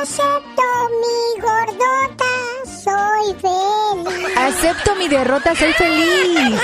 acepto 0.00 0.62
mi 1.02 1.40
gordota, 1.40 2.24
soy 2.64 3.34
feliz. 3.40 4.36
Acepto 4.36 4.94
mi 4.96 5.08
derrota, 5.08 5.54
soy 5.54 5.72
feliz. 5.72 6.60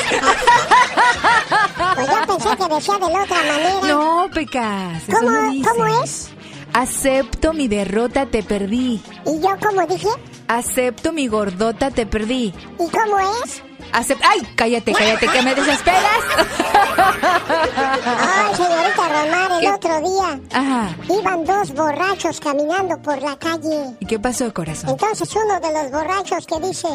Pues 1.95 2.09
yo 2.09 2.27
pensé 2.27 2.57
que 2.57 2.75
decía 2.75 2.95
de 2.95 3.13
la 3.13 3.23
otra 3.23 3.37
manera. 3.37 3.81
No, 3.89 4.27
Pecas. 4.33 5.03
eso 5.09 5.19
¿Cómo, 5.19 5.31
no 5.31 5.51
dice. 5.51 5.69
¿Cómo 5.71 6.03
es? 6.03 6.31
Acepto 6.73 7.53
mi 7.53 7.69
derrota, 7.69 8.27
te 8.27 8.43
perdí. 8.43 9.03
¿Y 9.27 9.41
yo 9.41 9.57
cómo 9.65 9.87
dije? 9.87 10.09
Acepto 10.49 11.13
mi 11.13 11.27
gordota, 11.29 11.91
te 11.91 12.07
perdí. 12.07 12.55
¿Y 12.79 12.91
cómo 12.91 13.19
es? 13.45 13.63
Acep- 13.93 14.21
¡Ay! 14.23 14.41
Cállate, 14.55 14.93
cállate, 14.93 15.27
que 15.29 15.43
me 15.43 15.55
desesperas. 15.55 16.23
Ay, 17.49 18.55
señorita 18.55 19.09
Romar, 19.09 19.53
el 19.53 19.61
¿Qué? 19.61 19.71
otro 19.71 20.01
día 20.01 20.41
Ajá. 20.53 20.97
iban 21.09 21.45
dos 21.45 21.73
borrachos 21.75 22.41
caminando 22.41 22.99
por 23.03 23.21
la 23.23 23.37
calle. 23.37 23.97
¿Y 24.01 24.07
qué 24.07 24.19
pasó, 24.19 24.53
corazón? 24.53 24.91
Entonces 24.91 25.29
uno 25.35 25.59
de 25.61 25.73
los 25.83 25.91
borrachos 25.91 26.47
que 26.47 26.61
dice, 26.61 26.89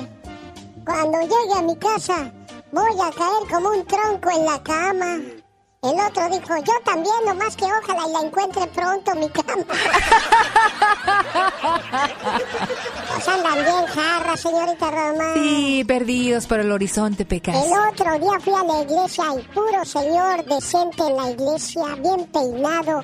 cuando 0.85 1.19
llegue 1.21 1.57
a 1.57 1.61
mi 1.61 1.75
casa 1.77 2.31
voy 2.71 2.91
a 3.01 3.11
caer 3.11 3.47
como 3.51 3.69
un 3.69 3.85
tronco 3.85 4.29
en 4.31 4.45
la 4.45 4.61
cama. 4.63 5.17
El 5.83 5.99
otro 5.99 6.29
dijo, 6.29 6.55
yo 6.63 6.73
también, 6.85 7.13
nomás 7.25 7.57
que 7.57 7.65
ojalá 7.65 8.07
y 8.07 8.13
la 8.13 8.21
encuentre 8.21 8.65
pronto 8.67 9.13
mi 9.15 9.27
cama. 9.29 9.65
pues 13.13 13.27
andan 13.27 13.55
bien 13.55 13.85
jarras, 13.87 14.39
señorita 14.39 14.89
Román. 14.89 15.33
Sí, 15.33 15.83
perdidos 15.85 16.47
por 16.47 16.61
el 16.61 16.71
horizonte, 16.71 17.25
Pecas. 17.25 17.65
El 17.65 17.73
otro 17.73 18.17
día 18.17 18.39
fui 18.39 18.53
a 18.53 18.63
la 18.63 18.83
iglesia 18.83 19.25
y 19.37 19.41
puro 19.53 19.83
señor 19.83 20.45
decente 20.45 21.03
en 21.03 21.17
la 21.17 21.31
iglesia, 21.31 21.95
bien 21.95 22.27
peinado, 22.27 23.03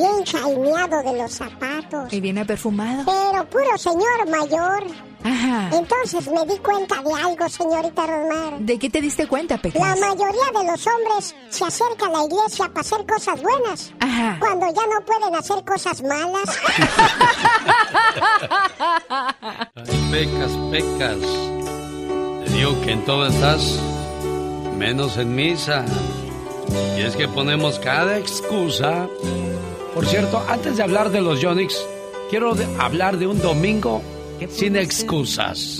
bien 0.00 0.24
chaineado 0.24 1.02
de 1.02 1.22
los 1.22 1.32
zapatos. 1.32 2.12
Y 2.12 2.20
viene 2.20 2.44
perfumado. 2.44 3.04
Pero 3.04 3.44
puro 3.48 3.76
señor 3.78 4.28
mayor. 4.28 4.84
Ajá. 5.22 5.68
Entonces 5.76 6.26
me 6.28 6.46
di 6.46 6.58
cuenta 6.60 6.96
de 7.02 7.12
algo, 7.22 7.46
señorita 7.48 8.06
Rosmar. 8.06 8.58
¿De 8.60 8.78
qué 8.78 8.88
te 8.88 9.02
diste 9.02 9.26
cuenta, 9.26 9.56
La 9.56 9.62
Pecas? 9.62 10.00
mayoría 10.00 10.46
de 10.58 10.64
los 10.70 10.86
hombres 10.86 11.34
se 11.50 11.64
acerca 11.64 12.06
a 12.06 12.08
la 12.08 12.24
iglesia 12.24 12.68
para 12.68 12.80
hacer 12.80 13.04
cosas 13.06 13.42
buenas. 13.42 13.92
Ajá. 14.00 14.36
Cuando 14.40 14.66
ya 14.68 14.82
no 14.86 15.04
pueden 15.04 15.34
hacer 15.34 15.62
cosas 15.64 16.02
malas. 16.02 16.58
Ay, 19.10 20.08
pecas, 20.10 20.52
pecas. 20.70 21.18
Te 22.46 22.52
digo 22.52 22.80
que 22.82 22.92
en 22.92 23.04
todo 23.04 23.26
estás 23.26 23.78
menos 24.78 25.18
en 25.18 25.34
misa. 25.34 25.84
Y 26.96 27.02
es 27.02 27.14
que 27.16 27.28
ponemos 27.28 27.78
cada 27.78 28.16
excusa. 28.16 29.06
Por 29.94 30.06
cierto, 30.06 30.42
antes 30.48 30.76
de 30.76 30.84
hablar 30.84 31.10
de 31.10 31.20
los 31.20 31.40
Yonix, 31.40 31.76
quiero 32.30 32.54
hablar 32.78 33.18
de 33.18 33.26
un 33.26 33.40
domingo 33.40 34.00
sin 34.48 34.76
excusas. 34.76 35.78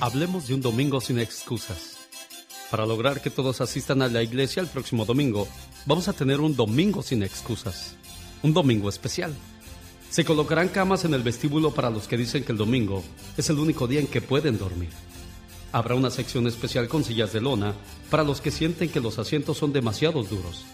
Hablemos 0.00 0.48
de 0.48 0.54
un 0.54 0.62
domingo 0.62 1.02
sin 1.02 1.18
excusas. 1.18 1.98
Para 2.70 2.86
lograr 2.86 3.20
que 3.20 3.28
todos 3.28 3.60
asistan 3.60 4.00
a 4.00 4.08
la 4.08 4.22
iglesia 4.22 4.62
el 4.62 4.68
próximo 4.68 5.04
domingo, 5.04 5.46
vamos 5.84 6.08
a 6.08 6.14
tener 6.14 6.40
un 6.40 6.56
domingo 6.56 7.02
sin 7.02 7.22
excusas. 7.22 7.94
Un 8.42 8.54
domingo 8.54 8.88
especial. 8.88 9.34
Se 10.10 10.24
colocarán 10.24 10.68
camas 10.68 11.04
en 11.04 11.12
el 11.12 11.22
vestíbulo 11.22 11.72
para 11.72 11.90
los 11.90 12.08
que 12.08 12.16
dicen 12.16 12.42
que 12.42 12.52
el 12.52 12.58
domingo 12.58 13.04
es 13.36 13.50
el 13.50 13.58
único 13.58 13.86
día 13.86 14.00
en 14.00 14.06
que 14.06 14.22
pueden 14.22 14.56
dormir. 14.56 14.90
Habrá 15.72 15.94
una 15.94 16.10
sección 16.10 16.46
especial 16.46 16.88
con 16.88 17.04
sillas 17.04 17.34
de 17.34 17.42
lona 17.42 17.74
para 18.10 18.24
los 18.24 18.40
que 18.40 18.50
sienten 18.50 18.88
que 18.88 19.00
los 19.00 19.18
asientos 19.18 19.58
son 19.58 19.74
demasiado 19.74 20.22
duros. 20.22 20.64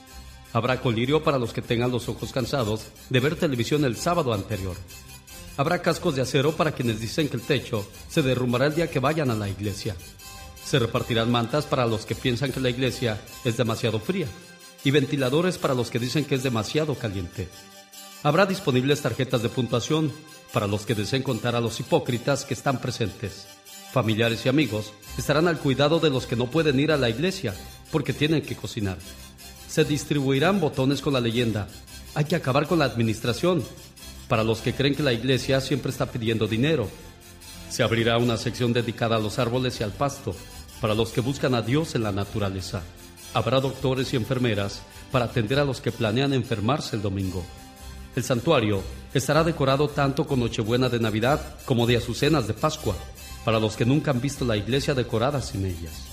Habrá 0.53 0.81
colirio 0.81 1.23
para 1.23 1.39
los 1.39 1.53
que 1.53 1.63
tengan 1.63 1.91
los 1.91 2.09
ojos 2.09 2.33
cansados 2.33 2.87
de 3.09 3.21
ver 3.21 3.37
televisión 3.37 3.85
el 3.85 3.97
sábado 3.97 4.35
anterior. 4.35 4.77
Habrá 5.57 5.81
cascos 5.81 6.15
de 6.17 6.23
acero 6.23 6.53
para 6.53 6.73
quienes 6.73 7.01
dicen 7.01 7.29
que 7.29 7.37
el 7.37 7.43
techo 7.43 7.87
se 8.09 8.23
derrumbará 8.23 8.67
el 8.67 8.75
día 8.75 8.91
que 8.91 9.01
vayan 9.01 9.31
a 9.31 9.35
la 9.35 9.49
iglesia. 9.49 9.97
Se 10.65 10.79
repartirán 10.79 11.31
mantas 11.31 11.67
para 11.67 11.87
los 11.87 12.07
que 12.07 12.15
piensan 12.15 12.53
que 12.53 12.61
la 12.61 12.71
iglesia 12.71 13.21
es 13.45 13.57
demasiado 13.57 13.99
fría 13.99 14.27
y 14.85 14.91
ventiladores 14.91 15.59
para 15.59 15.75
los 15.75 15.91
que 15.91 15.99
dicen 15.99 16.25
que 16.25 16.35
es 16.35 16.43
demasiado 16.43 16.95
caliente. 16.95 17.49
Habrá 18.23 18.47
disponibles 18.47 19.03
tarjetas 19.03 19.43
de 19.43 19.49
puntuación 19.49 20.13
para 20.53 20.67
los 20.67 20.87
que 20.87 20.95
deseen 20.95 21.23
contar 21.23 21.57
a 21.57 21.61
los 21.61 21.81
hipócritas 21.81 22.45
que 22.45 22.55
están 22.55 22.81
presentes. 22.81 23.47
Familiares 23.93 24.47
y 24.47 24.49
amigos 24.49 24.93
estarán 25.19 25.49
al 25.49 25.59
cuidado 25.59 25.99
de 25.99 26.11
los 26.11 26.27
que 26.27 26.37
no 26.37 26.51
pueden 26.51 26.79
ir 26.81 26.93
a 26.93 26.97
la 26.97 27.11
iglesia 27.11 27.55
porque 27.91 28.13
tienen 28.13 28.43
que 28.43 28.57
cocinar. 28.57 28.97
Se 29.73 29.85
distribuirán 29.85 30.61
botones 30.61 31.01
con 31.01 31.15
la 31.15 31.21
leyenda. 31.21 31.67
Hay 32.15 32.27
que 32.27 32.37
acabar 32.37 32.67
con 32.67 32.79
la 32.79 32.85
administración 32.85 33.65
para 34.29 34.45
los 34.45 34.61
que 34.61 34.75
creen 34.75 34.95
que 34.95 35.03
la 35.03 35.15
iglesia 35.15 35.63
siempre 35.63 35.91
está 35.91 36.05
pidiendo 36.13 36.47
dinero. 36.47 36.91
Se 37.71 37.83
abrirá 37.83 38.19
una 38.19 38.37
sección 38.37 38.75
dedicada 38.75 39.17
a 39.17 39.19
los 39.19 39.39
árboles 39.39 39.81
y 39.81 39.83
al 39.83 39.93
pasto, 39.93 40.37
para 40.83 40.95
los 40.95 41.09
que 41.09 41.23
buscan 41.23 41.55
a 41.55 41.63
Dios 41.63 41.95
en 41.95 42.03
la 42.03 42.13
naturaleza. 42.13 42.83
Habrá 43.33 43.61
doctores 43.61 44.13
y 44.13 44.17
enfermeras 44.17 44.83
para 45.11 45.25
atender 45.25 45.59
a 45.59 45.65
los 45.65 45.81
que 45.81 45.91
planean 45.91 46.35
enfermarse 46.35 46.97
el 46.97 47.01
domingo. 47.01 47.43
El 48.15 48.25
santuario 48.25 48.83
estará 49.15 49.43
decorado 49.43 49.89
tanto 49.89 50.27
con 50.27 50.41
Nochebuena 50.41 50.91
de 50.91 51.01
Navidad 51.01 51.41
como 51.65 51.87
de 51.87 51.97
azucenas 51.97 52.47
de 52.47 52.53
Pascua, 52.53 52.95
para 53.43 53.59
los 53.59 53.75
que 53.75 53.87
nunca 53.87 54.11
han 54.11 54.21
visto 54.21 54.45
la 54.45 54.59
iglesia 54.59 54.93
decorada 54.93 55.41
sin 55.41 55.65
ellas. 55.65 56.12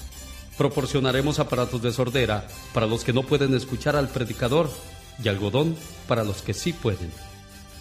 Proporcionaremos 0.59 1.39
aparatos 1.39 1.81
de 1.81 1.93
sordera 1.93 2.45
para 2.73 2.85
los 2.85 3.05
que 3.05 3.13
no 3.13 3.23
pueden 3.23 3.55
escuchar 3.55 3.95
al 3.95 4.09
predicador 4.09 4.69
y 5.23 5.29
algodón 5.29 5.73
para 6.05 6.25
los 6.25 6.41
que 6.41 6.53
sí 6.53 6.73
pueden. 6.73 7.09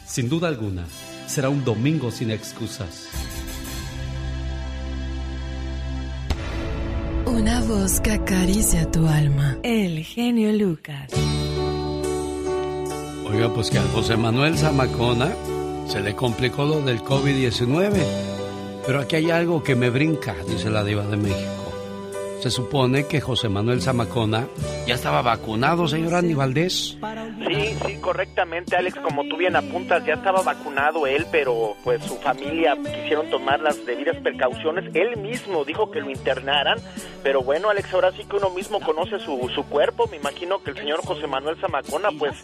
Sin 0.06 0.28
duda 0.28 0.46
alguna, 0.46 0.86
será 1.26 1.48
un 1.48 1.64
domingo 1.64 2.12
sin 2.12 2.30
excusas. 2.30 3.08
Una 7.26 7.60
voz 7.62 8.00
que 8.00 8.12
acaricia 8.12 8.88
tu 8.88 9.08
alma. 9.08 9.58
El 9.64 10.04
genio 10.04 10.52
Lucas. 10.52 11.10
Oiga, 13.26 13.52
pues 13.52 13.70
que 13.70 13.78
a 13.78 13.82
José 13.88 14.16
Manuel 14.16 14.56
Zamacona 14.56 15.34
se 15.88 15.98
le 15.98 16.14
complicó 16.14 16.64
lo 16.64 16.80
del 16.82 17.00
COVID-19. 17.00 17.90
Pero 18.86 19.00
aquí 19.00 19.16
hay 19.16 19.32
algo 19.32 19.64
que 19.64 19.74
me 19.74 19.90
brinca, 19.90 20.36
dice 20.46 20.70
la 20.70 20.84
diva 20.84 21.04
de 21.04 21.16
México. 21.16 21.57
Se 22.40 22.50
supone 22.50 23.06
que 23.06 23.20
José 23.20 23.48
Manuel 23.48 23.82
Zamacona 23.82 24.46
ya 24.86 24.94
estaba 24.94 25.22
vacunado, 25.22 25.88
señor 25.88 26.14
Andy 26.14 26.34
Valdés. 26.34 26.96
Sí, 27.46 27.76
sí, 27.84 27.96
correctamente, 28.00 28.76
Alex, 28.76 28.96
como 29.00 29.24
tú 29.24 29.36
bien 29.36 29.56
apuntas, 29.56 30.04
ya 30.06 30.14
estaba 30.14 30.42
vacunado 30.42 31.06
él, 31.06 31.26
pero 31.32 31.76
pues 31.82 32.02
su 32.04 32.16
familia 32.16 32.76
quisieron 32.76 33.28
tomar 33.30 33.60
las 33.60 33.84
debidas 33.84 34.16
precauciones. 34.22 34.94
Él 34.94 35.16
mismo 35.16 35.64
dijo 35.64 35.90
que 35.90 36.00
lo 36.00 36.10
internaran, 36.10 36.78
pero 37.22 37.42
bueno, 37.42 37.70
Alex, 37.70 37.92
ahora 37.92 38.12
sí 38.12 38.24
que 38.24 38.36
uno 38.36 38.50
mismo 38.50 38.80
conoce 38.80 39.18
su, 39.18 39.50
su 39.54 39.64
cuerpo. 39.64 40.06
Me 40.08 40.16
imagino 40.16 40.62
que 40.62 40.70
el 40.70 40.76
señor 40.76 41.04
José 41.04 41.26
Manuel 41.26 41.56
Zamacona 41.60 42.10
pues 42.18 42.34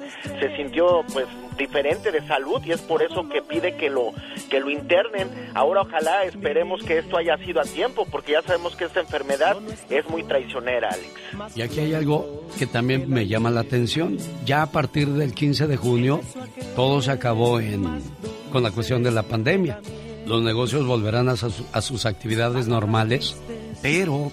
se 0.41 0.57
sintió 0.57 1.05
pues 1.13 1.27
diferente 1.57 2.11
de 2.11 2.27
salud 2.27 2.61
y 2.65 2.73
es 2.73 2.81
por 2.81 3.03
eso 3.03 3.29
que 3.29 3.43
pide 3.43 3.77
que 3.77 3.91
lo 3.91 4.13
que 4.51 4.61
lo 4.61 4.71
internen. 4.71 5.31
Ahora 5.55 5.83
ojalá 5.83 6.25
esperemos 6.25 6.83
que 6.83 6.99
esto 6.99 7.17
haya 7.17 7.37
sido 7.39 7.61
a 7.61 7.65
tiempo, 7.65 8.07
porque 8.11 8.33
ya 8.33 8.43
sabemos 8.43 8.77
que 8.77 8.85
esta 8.85 9.01
enfermedad 9.01 9.57
es 9.91 10.09
muy 10.09 10.23
traicionera, 10.25 10.91
Alex. 10.91 11.57
Y 11.57 11.63
aquí 11.63 11.81
hay 11.81 11.95
algo 11.95 12.47
que 12.59 12.67
también 12.67 13.09
me 13.09 13.27
llama 13.27 13.51
la 13.51 13.61
atención. 13.61 14.19
Ya 14.45 14.63
a 14.63 14.71
partir 14.71 15.09
del 15.09 15.35
15 15.35 15.67
de 15.67 15.77
junio, 15.77 16.21
todo 16.77 17.03
se 17.03 17.11
acabó 17.11 17.61
en, 17.61 17.85
con 18.53 18.63
la 18.63 18.71
cuestión 18.71 19.03
de 19.03 19.11
la 19.11 19.23
pandemia. 19.23 19.81
Los 20.27 20.43
negocios 20.43 20.87
volverán 20.87 21.29
a, 21.29 21.33
a 21.73 21.81
sus 21.81 22.07
actividades 22.07 22.67
normales, 22.67 23.37
pero 23.83 24.33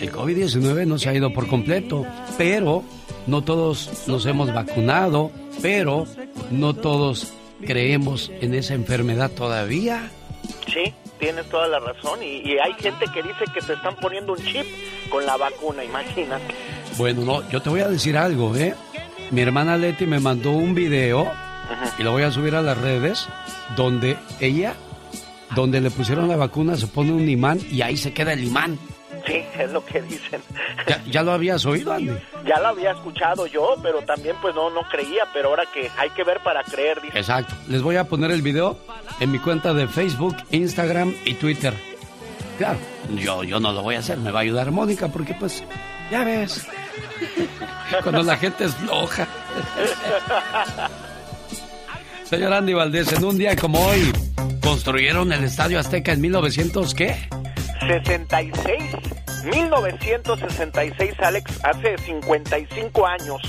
el 0.00 0.12
COVID-19 0.12 0.86
no 0.86 0.98
se 0.98 1.08
ha 1.08 1.14
ido 1.14 1.32
por 1.32 1.46
completo. 1.48 2.04
Pero 2.36 2.82
no 3.26 3.42
todos 3.42 4.06
nos 4.06 4.26
hemos 4.26 4.52
vacunado, 4.52 5.30
pero 5.62 6.04
no 6.50 6.74
todos 6.74 7.32
creemos 7.64 8.30
en 8.40 8.54
esa 8.54 8.74
enfermedad 8.74 9.30
todavía. 9.30 10.10
Sí, 10.66 10.92
tienes 11.22 11.48
toda 11.48 11.68
la 11.68 11.78
razón. 11.78 12.20
Y, 12.20 12.42
y, 12.44 12.58
hay 12.58 12.74
gente 12.74 13.06
que 13.14 13.22
dice 13.22 13.44
que 13.54 13.60
se 13.60 13.74
están 13.74 13.94
poniendo 13.94 14.32
un 14.32 14.38
chip 14.38 14.66
con 15.08 15.24
la 15.24 15.36
vacuna, 15.36 15.84
imagínate. 15.84 16.52
Bueno, 16.98 17.22
no, 17.22 17.48
yo 17.48 17.62
te 17.62 17.70
voy 17.70 17.80
a 17.80 17.88
decir 17.88 18.16
algo, 18.16 18.56
¿eh? 18.56 18.74
Mi 19.30 19.40
hermana 19.40 19.76
Leti 19.76 20.04
me 20.04 20.18
mandó 20.18 20.50
un 20.50 20.74
video 20.74 21.30
y 21.96 22.02
lo 22.02 22.10
voy 22.10 22.24
a 22.24 22.32
subir 22.32 22.56
a 22.56 22.60
las 22.60 22.76
redes 22.76 23.28
donde 23.76 24.16
ella, 24.40 24.74
donde 25.54 25.80
le 25.80 25.90
pusieron 25.92 26.28
la 26.28 26.36
vacuna, 26.36 26.76
se 26.76 26.88
pone 26.88 27.12
un 27.12 27.28
imán 27.28 27.60
y 27.70 27.82
ahí 27.82 27.96
se 27.96 28.12
queda 28.12 28.32
el 28.32 28.42
imán. 28.42 28.78
Sí, 29.26 29.44
es 29.58 29.70
lo 29.70 29.84
que 29.84 30.02
dicen. 30.02 30.42
¿Ya, 30.86 31.02
ya 31.04 31.22
lo 31.22 31.32
habías 31.32 31.64
oído, 31.64 31.92
Andy? 31.92 32.12
Ya 32.44 32.58
lo 32.60 32.68
había 32.68 32.92
escuchado 32.92 33.46
yo, 33.46 33.76
pero 33.82 34.02
también 34.02 34.36
pues 34.42 34.54
no, 34.54 34.70
no 34.70 34.82
creía, 34.88 35.24
pero 35.32 35.50
ahora 35.50 35.64
que 35.72 35.90
hay 35.96 36.10
que 36.10 36.24
ver 36.24 36.40
para 36.42 36.62
creer. 36.64 37.00
Dice. 37.00 37.18
Exacto. 37.18 37.54
Les 37.68 37.82
voy 37.82 37.96
a 37.96 38.04
poner 38.04 38.30
el 38.30 38.42
video 38.42 38.76
en 39.20 39.30
mi 39.30 39.38
cuenta 39.38 39.72
de 39.74 39.86
Facebook, 39.86 40.36
Instagram 40.50 41.14
y 41.24 41.34
Twitter. 41.34 41.74
Claro, 42.58 42.78
yo, 43.14 43.44
yo 43.44 43.60
no 43.60 43.72
lo 43.72 43.82
voy 43.82 43.94
a 43.94 44.00
hacer, 44.00 44.18
me 44.18 44.30
va 44.30 44.40
a 44.40 44.42
ayudar 44.42 44.70
Mónica 44.70 45.08
porque 45.08 45.34
pues, 45.34 45.64
ya 46.10 46.24
ves, 46.24 46.66
cuando 48.02 48.22
la 48.22 48.36
gente 48.36 48.64
es 48.64 48.74
floja. 48.74 49.26
Señor 52.24 52.52
Andy 52.52 52.72
Valdés, 52.72 53.12
en 53.12 53.24
un 53.24 53.36
día 53.36 53.54
como 53.56 53.84
hoy, 53.84 54.12
construyeron 54.62 55.32
el 55.32 55.44
Estadio 55.44 55.78
Azteca 55.78 56.12
en 56.12 56.20
1900, 56.20 56.94
¿qué? 56.94 57.28
66. 57.86 59.22
1966, 59.44 61.14
Alex, 61.18 61.60
hace 61.64 61.98
55 61.98 63.06
años, 63.06 63.42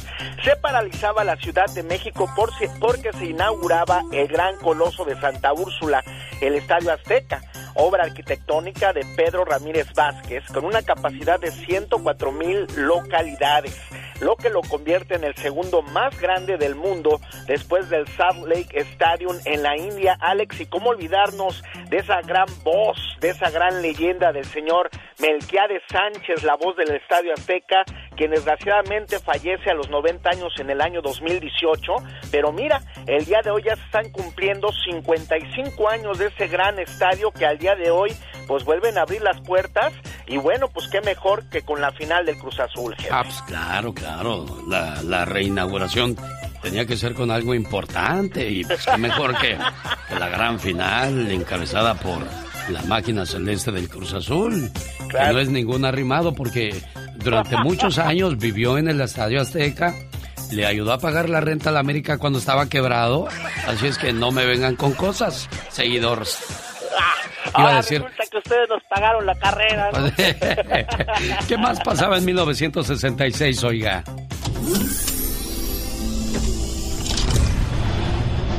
se 0.43 0.55
paralizaba 0.55 1.23
la 1.23 1.35
Ciudad 1.35 1.67
de 1.75 1.83
México 1.83 2.27
por 2.35 2.49
porque 2.79 3.13
se 3.13 3.25
inauguraba 3.25 4.01
el 4.11 4.27
gran 4.27 4.57
coloso 4.57 5.05
de 5.05 5.19
Santa 5.19 5.53
Úrsula, 5.53 6.03
el 6.41 6.55
Estadio 6.55 6.91
Azteca, 6.91 7.41
obra 7.75 8.03
arquitectónica 8.03 8.91
de 8.91 9.05
Pedro 9.15 9.45
Ramírez 9.45 9.93
Vázquez, 9.93 10.43
con 10.47 10.65
una 10.65 10.81
capacidad 10.81 11.39
de 11.39 11.51
104 11.51 12.31
mil 12.31 12.65
localidades, 12.75 13.77
lo 14.23 14.35
que 14.35 14.49
lo 14.49 14.61
convierte 14.61 15.15
en 15.15 15.23
el 15.23 15.35
segundo 15.35 15.81
más 15.81 16.19
grande 16.19 16.57
del 16.57 16.75
mundo 16.75 17.19
después 17.45 17.89
del 17.89 18.07
Salt 18.07 18.47
Lake 18.47 18.79
Stadium 18.79 19.37
en 19.45 19.63
la 19.63 19.77
India, 19.77 20.17
Alex, 20.19 20.61
y 20.61 20.65
cómo 20.65 20.91
olvidarnos 20.91 21.61
de 21.89 21.97
esa 21.97 22.21
gran 22.21 22.47
voz, 22.63 22.97
de 23.19 23.29
esa 23.29 23.49
gran 23.49 23.81
leyenda 23.81 24.31
del 24.31 24.45
señor 24.45 24.89
Melquiades 25.19 25.83
Sánchez, 25.91 26.43
la 26.43 26.55
voz 26.55 26.75
del 26.77 26.91
Estadio 26.95 27.33
Azteca, 27.33 27.83
quien 28.15 28.31
desgraciadamente 28.31 29.19
fallece 29.19 29.69
a 29.69 29.73
los 29.73 29.89
90 29.89 30.29
años 30.29 30.53
en 30.59 30.69
el 30.69 30.81
año 30.81 31.01
2018, 31.01 31.93
pero 32.31 32.51
mira, 32.51 32.81
el 33.07 33.25
día 33.25 33.41
de 33.43 33.51
hoy 33.51 33.63
ya 33.63 33.75
se 33.75 33.83
están 33.83 34.11
cumpliendo 34.11 34.71
55 34.71 35.89
años 35.89 36.17
de 36.17 36.27
ese 36.27 36.47
gran 36.47 36.79
estadio 36.79 37.31
que 37.31 37.45
al 37.45 37.57
día 37.57 37.75
de 37.75 37.91
hoy 37.91 38.15
pues 38.47 38.63
vuelven 38.63 38.97
a 38.97 39.01
abrir 39.01 39.21
las 39.21 39.39
puertas. 39.41 39.93
Y 40.27 40.37
bueno, 40.37 40.67
pues 40.69 40.87
qué 40.89 41.01
mejor 41.01 41.49
que 41.49 41.63
con 41.63 41.81
la 41.81 41.91
final 41.91 42.25
del 42.25 42.37
Cruz 42.37 42.59
Azul. 42.59 42.95
Ah, 43.11 43.23
pues 43.23 43.41
claro, 43.43 43.93
claro, 43.93 44.12
la, 44.67 45.01
la 45.03 45.25
reinauguración 45.25 46.17
tenía 46.61 46.85
que 46.85 46.95
ser 46.95 47.13
con 47.13 47.29
algo 47.29 47.53
importante 47.53 48.49
y 48.49 48.63
pues 48.63 48.85
qué 48.85 48.97
mejor 48.97 49.37
que, 49.37 49.57
que 50.07 50.19
la 50.19 50.29
gran 50.29 50.59
final 50.59 51.29
encabezada 51.31 51.93
por 51.95 52.19
la 52.69 52.81
máquina 52.83 53.25
celeste 53.25 53.71
del 53.71 53.89
Cruz 53.89 54.13
Azul. 54.13 54.71
Claro. 55.09 55.27
Que 55.27 55.33
no 55.33 55.39
es 55.39 55.49
ningún 55.49 55.85
arrimado 55.85 56.33
porque 56.33 56.81
durante 57.17 57.57
muchos 57.57 57.97
años 57.97 58.37
vivió 58.37 58.77
en 58.77 58.87
el 58.87 59.01
Estadio 59.01 59.41
Azteca, 59.41 59.93
le 60.51 60.65
ayudó 60.65 60.93
a 60.93 60.99
pagar 60.99 61.29
la 61.29 61.41
renta 61.41 61.69
a 61.69 61.73
la 61.73 61.79
América 61.81 62.17
cuando 62.17 62.39
estaba 62.39 62.69
quebrado, 62.69 63.27
así 63.67 63.87
es 63.87 63.97
que 63.97 64.13
no 64.13 64.31
me 64.31 64.45
vengan 64.45 64.75
con 64.75 64.93
cosas, 64.93 65.49
seguidores. 65.69 66.39
Ah, 67.45 67.49
Iba 67.49 67.59
a 67.59 67.61
ahora 67.63 67.75
decir- 67.81 68.01
resulta 68.01 68.23
que 68.31 68.37
usted 68.37 68.37
ustedes 68.39 68.69
nos 68.69 68.83
pagaron 68.83 69.25
la 69.25 69.35
carrera. 69.35 69.91
¿no? 69.91 70.11
¿Qué 71.47 71.57
más 71.57 71.79
pasaba 71.81 72.17
en 72.17 72.25
1966, 72.25 73.63
oiga? 73.63 74.03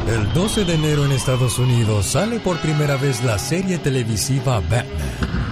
El 0.08 0.32
12 0.34 0.64
de 0.66 0.74
enero 0.74 1.04
en 1.06 1.12
Estados 1.12 1.58
Unidos 1.58 2.04
sale 2.06 2.38
por 2.38 2.58
primera 2.58 2.96
vez 2.96 3.22
la 3.24 3.38
serie 3.38 3.78
televisiva 3.78 4.60
Batman 4.60 4.86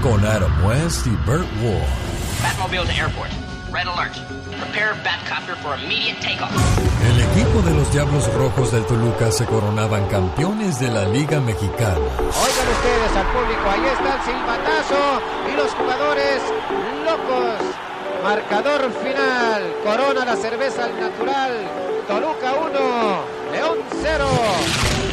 con 0.03 0.25
Adam 0.27 0.67
West 0.67 1.07
y 1.07 1.11
Burt 1.25 1.47
Ward. 1.63 2.43
Batmobile 2.43 2.85
to 2.85 2.91
airport. 2.93 3.31
Red 3.73 3.87
alert. 3.89 4.15
Prepare 4.63 4.95
Batcopter 5.03 5.57
for 5.57 5.75
immediate 5.75 6.21
takeoff. 6.21 6.53
El 7.03 7.21
equipo 7.21 7.63
de 7.63 7.75
los 7.75 7.93
Diablos 7.93 8.33
Rojos 8.33 8.71
del 8.71 8.85
Toluca 8.87 9.33
se 9.33 9.45
coronaban 9.45 10.07
campeones 10.07 10.79
de 10.79 10.89
la 10.89 11.05
Liga 11.05 11.41
Mexicana. 11.41 11.99
Oigan 11.99 12.69
ustedes 12.71 13.17
al 13.17 13.27
público, 13.33 13.69
ahí 13.69 13.85
está 13.87 14.15
el 14.15 14.23
silbatazo 14.23 15.21
y 15.51 15.57
los 15.57 15.73
jugadores 15.73 16.43
locos. 17.05 17.75
Marcador 18.23 18.93
final, 19.03 19.75
corona 19.83 20.25
la 20.25 20.37
cerveza 20.37 20.85
al 20.85 21.01
natural, 21.01 21.53
Toluca 22.07 22.55
1, 22.55 23.53
León 23.53 23.79
0. 24.01 24.27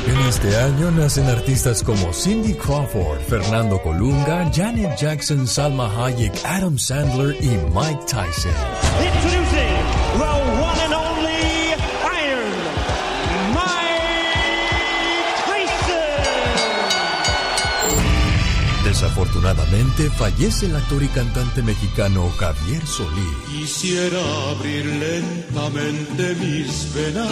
En 0.09 0.17
este 0.21 0.57
año 0.57 0.89
nacen 0.89 1.29
artistas 1.29 1.83
como 1.83 2.11
Cindy 2.11 2.55
Crawford, 2.55 3.19
Fernando 3.27 3.79
Colunga, 3.79 4.49
Janet 4.51 4.97
Jackson, 4.97 5.45
Salma 5.45 5.85
Hayek, 5.85 6.33
Adam 6.45 6.79
Sandler 6.79 7.35
y 7.39 7.49
Mike 7.71 8.05
Tyson. 8.07 8.51
Introducing 9.05 9.85
the 10.17 10.25
one 10.59 10.79
and 10.81 10.93
only 10.95 11.75
Iron 12.25 12.49
Mike 13.53 14.01
Tyson. 15.45 16.01
Desafortunadamente 18.83 20.09
fallece 20.09 20.65
el 20.65 20.75
actor 20.75 21.03
y 21.03 21.07
cantante 21.09 21.61
mexicano 21.61 22.31
Javier 22.39 22.83
Solís. 22.87 23.48
Quisiera 23.59 24.21
abrir 24.51 24.85
lentamente 24.85 26.33
mis 26.35 26.93
venas. 26.95 27.29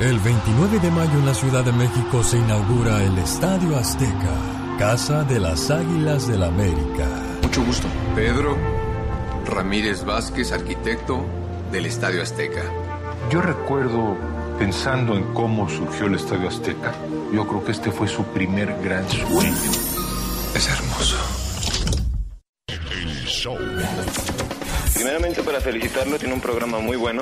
El 0.00 0.18
29 0.20 0.78
de 0.78 0.90
mayo 0.90 1.18
en 1.18 1.26
la 1.26 1.34
Ciudad 1.34 1.62
de 1.62 1.72
México 1.72 2.24
se 2.24 2.38
inaugura 2.38 3.04
el 3.04 3.18
Estadio 3.18 3.76
Azteca, 3.76 4.32
Casa 4.78 5.22
de 5.24 5.38
las 5.38 5.70
Águilas 5.70 6.26
del 6.26 6.42
América. 6.42 7.06
Mucho 7.42 7.62
gusto. 7.64 7.86
Pedro 8.14 8.56
Ramírez 9.44 10.02
Vázquez, 10.02 10.50
arquitecto 10.52 11.26
del 11.70 11.84
Estadio 11.84 12.22
Azteca. 12.22 12.62
Yo 13.30 13.42
recuerdo 13.42 14.16
pensando 14.58 15.14
en 15.14 15.24
cómo 15.34 15.68
surgió 15.68 16.06
el 16.06 16.14
Estadio 16.14 16.48
Azteca. 16.48 16.94
Yo 17.34 17.46
creo 17.46 17.62
que 17.62 17.72
este 17.72 17.90
fue 17.90 18.08
su 18.08 18.24
primer 18.24 18.74
gran 18.82 19.06
sueño. 19.10 19.56
Es 20.54 20.68
hermoso. 20.70 21.16
El 22.66 23.26
show. 23.26 23.58
Primeramente 24.96 25.42
para 25.42 25.60
felicitarlo, 25.60 26.18
tiene 26.18 26.32
un 26.32 26.40
programa 26.40 26.78
muy 26.78 26.96
bueno. 26.96 27.20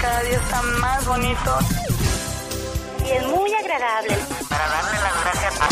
Cada 0.00 0.22
día 0.22 0.38
está 0.38 0.62
más 0.80 1.06
bonito. 1.06 1.58
Y 3.06 3.10
es 3.10 3.26
muy 3.26 3.52
agradable. 3.52 4.16
Para 4.48 4.66
darle 4.68 5.00
las 5.02 5.22
gracias 5.22 5.60
a... 5.60 5.68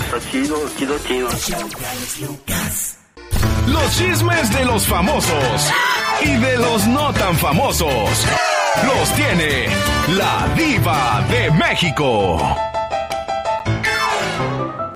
Está 0.00 0.30
chido, 0.30 0.56
chido, 0.78 0.98
chido. 0.98 1.28
Los 3.66 3.96
chismes 3.98 4.50
de 4.54 4.64
los 4.64 4.86
famosos 4.86 5.70
y 6.22 6.36
de 6.36 6.56
los 6.56 6.86
no 6.86 7.12
tan 7.12 7.36
famosos 7.36 8.26
los 8.86 9.14
tiene 9.14 9.68
la 10.16 10.48
diva 10.56 11.22
de 11.28 11.50
México. 11.50 12.38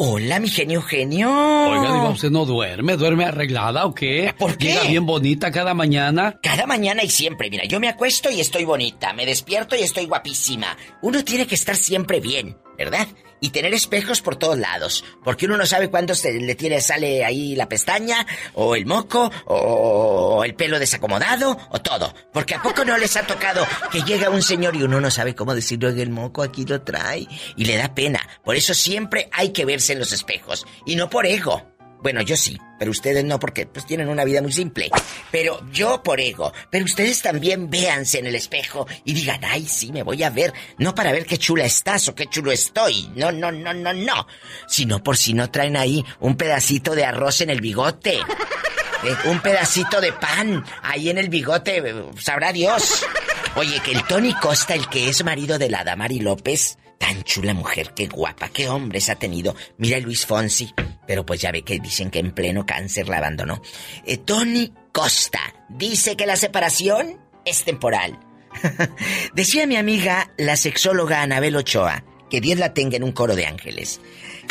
Hola, 0.05 0.41
mi 0.41 0.49
genio 0.49 0.83
genio. 0.83 1.31
Oiga, 1.31 1.95
digo, 1.95 2.09
¿usted 2.09 2.31
no 2.33 2.45
duerme? 2.45 2.97
¿Duerme 2.97 3.25
arreglada 3.25 3.87
o 3.87 3.95
qué? 3.95 4.35
¿Por 4.37 4.59
qué? 4.59 4.73
Llega 4.73 4.83
bien 4.83 5.07
bonita 5.07 5.53
cada 5.53 5.75
mañana. 5.75 6.41
Cada 6.43 6.67
mañana 6.67 7.05
y 7.05 7.09
siempre, 7.09 7.49
mira, 7.49 7.67
yo 7.67 7.79
me 7.79 7.89
acuesto 7.89 8.29
y 8.29 8.41
estoy 8.41 8.65
bonita, 8.65 9.13
me 9.13 9.25
despierto 9.25 9.77
y 9.77 9.83
estoy 9.83 10.07
guapísima. 10.07 10.77
Uno 11.03 11.23
tiene 11.23 11.47
que 11.47 11.55
estar 11.55 11.77
siempre 11.77 12.19
bien, 12.19 12.57
¿verdad? 12.77 13.07
Y 13.43 13.51
tener 13.51 13.75
espejos 13.75 14.23
por 14.23 14.37
todos 14.37 14.57
lados, 14.57 15.05
porque 15.23 15.45
uno 15.45 15.59
no 15.59 15.67
sabe 15.67 15.91
cuándo 15.91 16.15
se 16.15 16.33
le 16.33 16.55
tiene, 16.55 16.81
sale 16.81 17.25
ahí 17.25 17.55
la 17.57 17.69
pestaña, 17.69 18.25
o 18.55 18.75
el 18.77 18.87
moco, 18.87 19.31
o 19.47 20.43
el 20.45 20.55
pelo 20.55 20.79
desacomodado, 20.79 21.59
o 21.71 21.81
todo. 21.83 22.15
Porque 22.33 22.55
a 22.55 22.63
poco 22.63 22.85
no 22.85 22.97
les 22.97 23.17
ha 23.17 23.27
tocado 23.27 23.67
que 23.91 24.03
llega 24.03 24.31
un 24.31 24.43
señor 24.43 24.77
y 24.77 24.85
uno 24.85 25.01
no 25.01 25.11
sabe 25.11 25.35
cómo 25.35 25.55
decirlo, 25.55 25.89
"Oiga, 25.89 26.03
el 26.03 26.11
moco 26.11 26.43
aquí 26.43 26.65
lo 26.65 26.83
trae, 26.83 27.27
y 27.57 27.65
le 27.65 27.77
da 27.77 27.95
pena. 27.95 28.21
Por 28.45 28.57
eso 28.57 28.75
siempre 28.75 29.29
hay 29.33 29.51
que 29.51 29.65
verse 29.65 29.93
en 29.93 29.99
los 29.99 30.13
espejos, 30.13 30.65
y 30.87 30.95
no 30.95 31.11
por 31.11 31.27
ego. 31.27 31.72
Bueno, 32.03 32.21
yo 32.21 32.37
sí, 32.37 32.59
pero 32.79 32.91
ustedes 32.91 33.25
no 33.25 33.39
porque 33.39 33.67
pues 33.67 33.87
tienen 33.87 34.09
una 34.09 34.25
vida 34.25 34.43
muy 34.43 34.53
simple. 34.53 34.91
Pero 35.31 35.65
yo 35.71 36.03
por 36.03 36.21
ego. 36.21 36.53
Pero 36.71 36.85
ustedes 36.85 37.23
también 37.23 37.71
véanse 37.71 38.19
en 38.19 38.27
el 38.27 38.35
espejo 38.35 38.87
y 39.05 39.15
digan, 39.15 39.41
ay, 39.45 39.67
sí, 39.67 39.93
me 39.93 40.03
voy 40.03 40.23
a 40.25 40.31
ver. 40.31 40.53
No 40.79 40.95
para 40.95 41.13
ver 41.13 41.25
qué 41.25 41.39
chula 41.39 41.65
estás 41.65 42.09
o 42.09 42.15
qué 42.15 42.27
chulo 42.27 42.51
estoy. 42.51 43.09
No, 43.15 43.31
no, 43.31 43.53
no, 43.53 43.73
no, 43.73 43.93
no. 43.93 44.27
Sino 44.67 45.03
por 45.03 45.17
si 45.17 45.33
no 45.33 45.51
traen 45.51 45.77
ahí 45.77 46.05
un 46.19 46.37
pedacito 46.37 46.95
de 46.95 47.05
arroz 47.05 47.41
en 47.41 47.51
el 47.51 47.61
bigote. 47.61 48.19
Eh, 49.05 49.17
un 49.27 49.41
pedacito 49.41 50.01
de 50.01 50.13
pan 50.13 50.65
ahí 50.83 51.09
en 51.09 51.19
el 51.19 51.29
bigote, 51.29 51.79
eh, 51.79 52.05
sabrá 52.19 52.53
Dios. 52.53 53.05
Oye, 53.57 53.81
que 53.81 53.93
el 53.93 54.05
Tony 54.07 54.33
Costa, 54.35 54.75
el 54.75 54.89
que 54.89 55.09
es 55.09 55.25
marido 55.25 55.59
de 55.59 55.69
la 55.69 55.85
Damari 55.85 56.21
López, 56.21 56.79
tan 57.03 57.25
chula 57.25 57.53
mujer, 57.53 57.95
qué 57.97 58.07
guapa, 58.07 58.49
qué 58.51 58.69
hombres 58.69 59.11
ha 59.11 59.17
tenido. 59.17 59.57
Mira 59.77 59.99
Luis 59.99 60.25
Fonsi, 60.25 60.73
pero 61.05 61.27
pues 61.27 61.41
ya 61.41 61.51
ve 61.51 61.63
que 61.63 61.81
dicen 61.81 62.13
que 62.13 62.21
en 62.21 62.31
pleno 62.31 62.65
cáncer 62.65 63.09
la 63.09 63.19
abandonó. 63.19 63.61
Eh, 64.07 64.19
Tony 64.19 64.73
Costa 64.93 65.41
dice 65.69 66.17
que 66.17 66.27
la 66.27 66.37
separación 66.37 67.21
es 67.45 67.65
temporal. 67.65 68.21
Decía 69.35 69.67
mi 69.67 69.75
amiga, 69.75 70.33
la 70.39 70.57
sexóloga 70.57 71.23
Anabel 71.23 71.57
Ochoa, 71.57 72.05
que 72.31 72.41
Dios 72.41 72.61
la 72.61 72.73
tenga 72.73 72.99
en 72.99 73.03
un 73.03 73.11
coro 73.11 73.35
de 73.35 73.47
ángeles, 73.47 74.01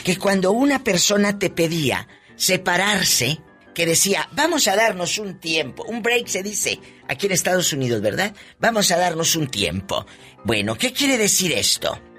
que 0.04 0.18
cuando 0.18 0.52
una 0.52 0.84
persona 0.84 1.40
te 1.40 1.52
pedía 1.52 2.10
separarse, 2.36 3.40
que 3.74 3.86
decía, 3.86 4.28
vamos 4.34 4.68
a 4.68 4.76
darnos 4.76 5.20
un 5.20 5.40
tiempo, 5.40 5.86
un 5.86 6.04
break 6.04 6.28
se 6.28 6.44
dice 6.44 6.82
aquí 7.08 7.28
en 7.28 7.32
Estados 7.32 7.72
Unidos, 7.72 8.02
¿verdad? 8.02 8.36
Vamos 8.60 8.92
a 8.92 8.98
darnos 8.98 9.38
un 9.38 9.48
tiempo. 9.48 10.06
Bueno, 10.44 10.78
¿qué 10.78 10.92
quiere 10.92 11.18
decir 11.18 11.54
esto? 11.54 12.11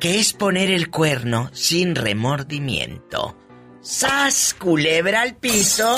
Que 0.00 0.18
es 0.18 0.32
poner 0.32 0.70
el 0.70 0.90
cuerno 0.90 1.50
sin 1.52 1.94
remordimiento. 1.94 3.36
¡Sas! 3.82 4.56
Culebra 4.58 5.20
al 5.20 5.36
piso. 5.36 5.94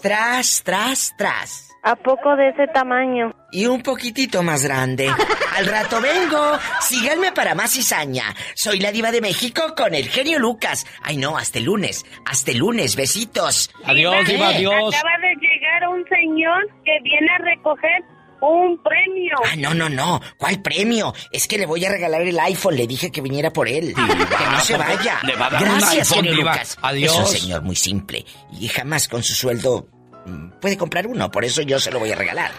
Tras, 0.00 0.62
tras, 0.64 1.14
tras. 1.18 1.68
¿A 1.82 1.96
poco 1.96 2.34
de 2.36 2.48
ese 2.48 2.66
tamaño? 2.68 3.34
Y 3.52 3.66
un 3.66 3.82
poquitito 3.82 4.42
más 4.42 4.64
grande. 4.64 5.10
Al 5.54 5.66
rato 5.66 6.00
vengo. 6.00 6.58
Síganme 6.80 7.32
para 7.32 7.54
más 7.54 7.72
cizaña. 7.72 8.34
Soy 8.54 8.80
la 8.80 8.90
diva 8.90 9.10
de 9.10 9.20
México 9.20 9.74
con 9.76 9.94
el 9.94 10.08
genio 10.08 10.38
Lucas. 10.38 10.86
Ay 11.02 11.18
no, 11.18 11.36
hasta 11.36 11.58
el 11.58 11.66
lunes. 11.66 12.06
Hasta 12.24 12.52
el 12.52 12.58
lunes. 12.58 12.96
Besitos. 12.96 13.70
Adiós, 13.84 14.26
diva, 14.26 14.48
adiós. 14.48 14.94
Acaba 14.94 15.18
de 15.20 15.34
llegar 15.46 15.88
un 15.90 16.04
señor 16.08 16.66
que 16.86 16.98
viene 17.02 17.28
a 17.34 17.38
recoger 17.38 18.02
un 18.40 18.82
premio. 18.82 19.36
Ah, 19.44 19.56
no, 19.56 19.74
no, 19.74 19.88
no. 19.88 20.20
¿Cuál 20.36 20.62
premio? 20.62 21.14
Es 21.32 21.46
que 21.46 21.58
le 21.58 21.66
voy 21.66 21.84
a 21.84 21.90
regalar 21.90 22.22
el 22.22 22.38
iPhone. 22.38 22.76
Le 22.76 22.86
dije 22.86 23.10
que 23.10 23.20
viniera 23.20 23.52
por 23.52 23.68
él. 23.68 23.94
que 23.94 24.50
no 24.50 24.60
se 24.60 24.76
vaya. 24.76 25.18
Le 25.24 25.36
va 25.36 25.46
a 25.46 25.50
dar 25.50 25.62
un 25.64 25.78
Gracias, 25.78 26.12
iPhone, 26.12 26.24
diva. 26.24 26.52
Lucas. 26.52 26.78
Adiós. 26.82 27.12
Es 27.12 27.18
un 27.18 27.26
señor 27.26 27.62
muy 27.62 27.76
simple. 27.76 28.24
Y 28.60 28.68
jamás 28.68 29.08
con 29.08 29.22
su 29.22 29.34
sueldo 29.34 29.88
mm, 30.26 30.50
puede 30.60 30.76
comprar 30.76 31.06
uno. 31.06 31.30
Por 31.30 31.44
eso 31.44 31.62
yo 31.62 31.78
se 31.80 31.90
lo 31.90 31.98
voy 31.98 32.12
a 32.12 32.16
regalar. 32.16 32.52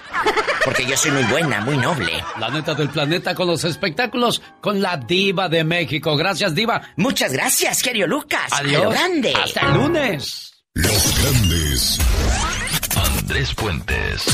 Porque 0.65 0.85
yo 0.85 0.97
soy 0.97 1.11
muy 1.11 1.23
buena, 1.23 1.61
muy 1.61 1.77
noble. 1.77 2.11
La 2.39 2.49
neta 2.49 2.73
del 2.75 2.89
planeta 2.89 3.33
con 3.33 3.47
los 3.47 3.63
espectáculos 3.63 4.41
con 4.61 4.81
la 4.81 4.97
diva 4.97 5.47
de 5.47 5.63
México. 5.63 6.15
Gracias, 6.17 6.53
diva. 6.53 6.81
Muchas 6.97 7.31
gracias, 7.31 7.81
genio 7.81 8.05
Lucas. 8.07 8.51
Adiós. 8.51 8.81
A 8.81 8.83
lo 8.83 8.89
grande. 8.91 9.33
Hasta 9.33 9.61
el 9.61 9.73
lunes. 9.73 10.53
Los 10.73 11.21
grandes. 11.21 11.99
Andrés 12.99 13.53
Puentes. 13.53 14.25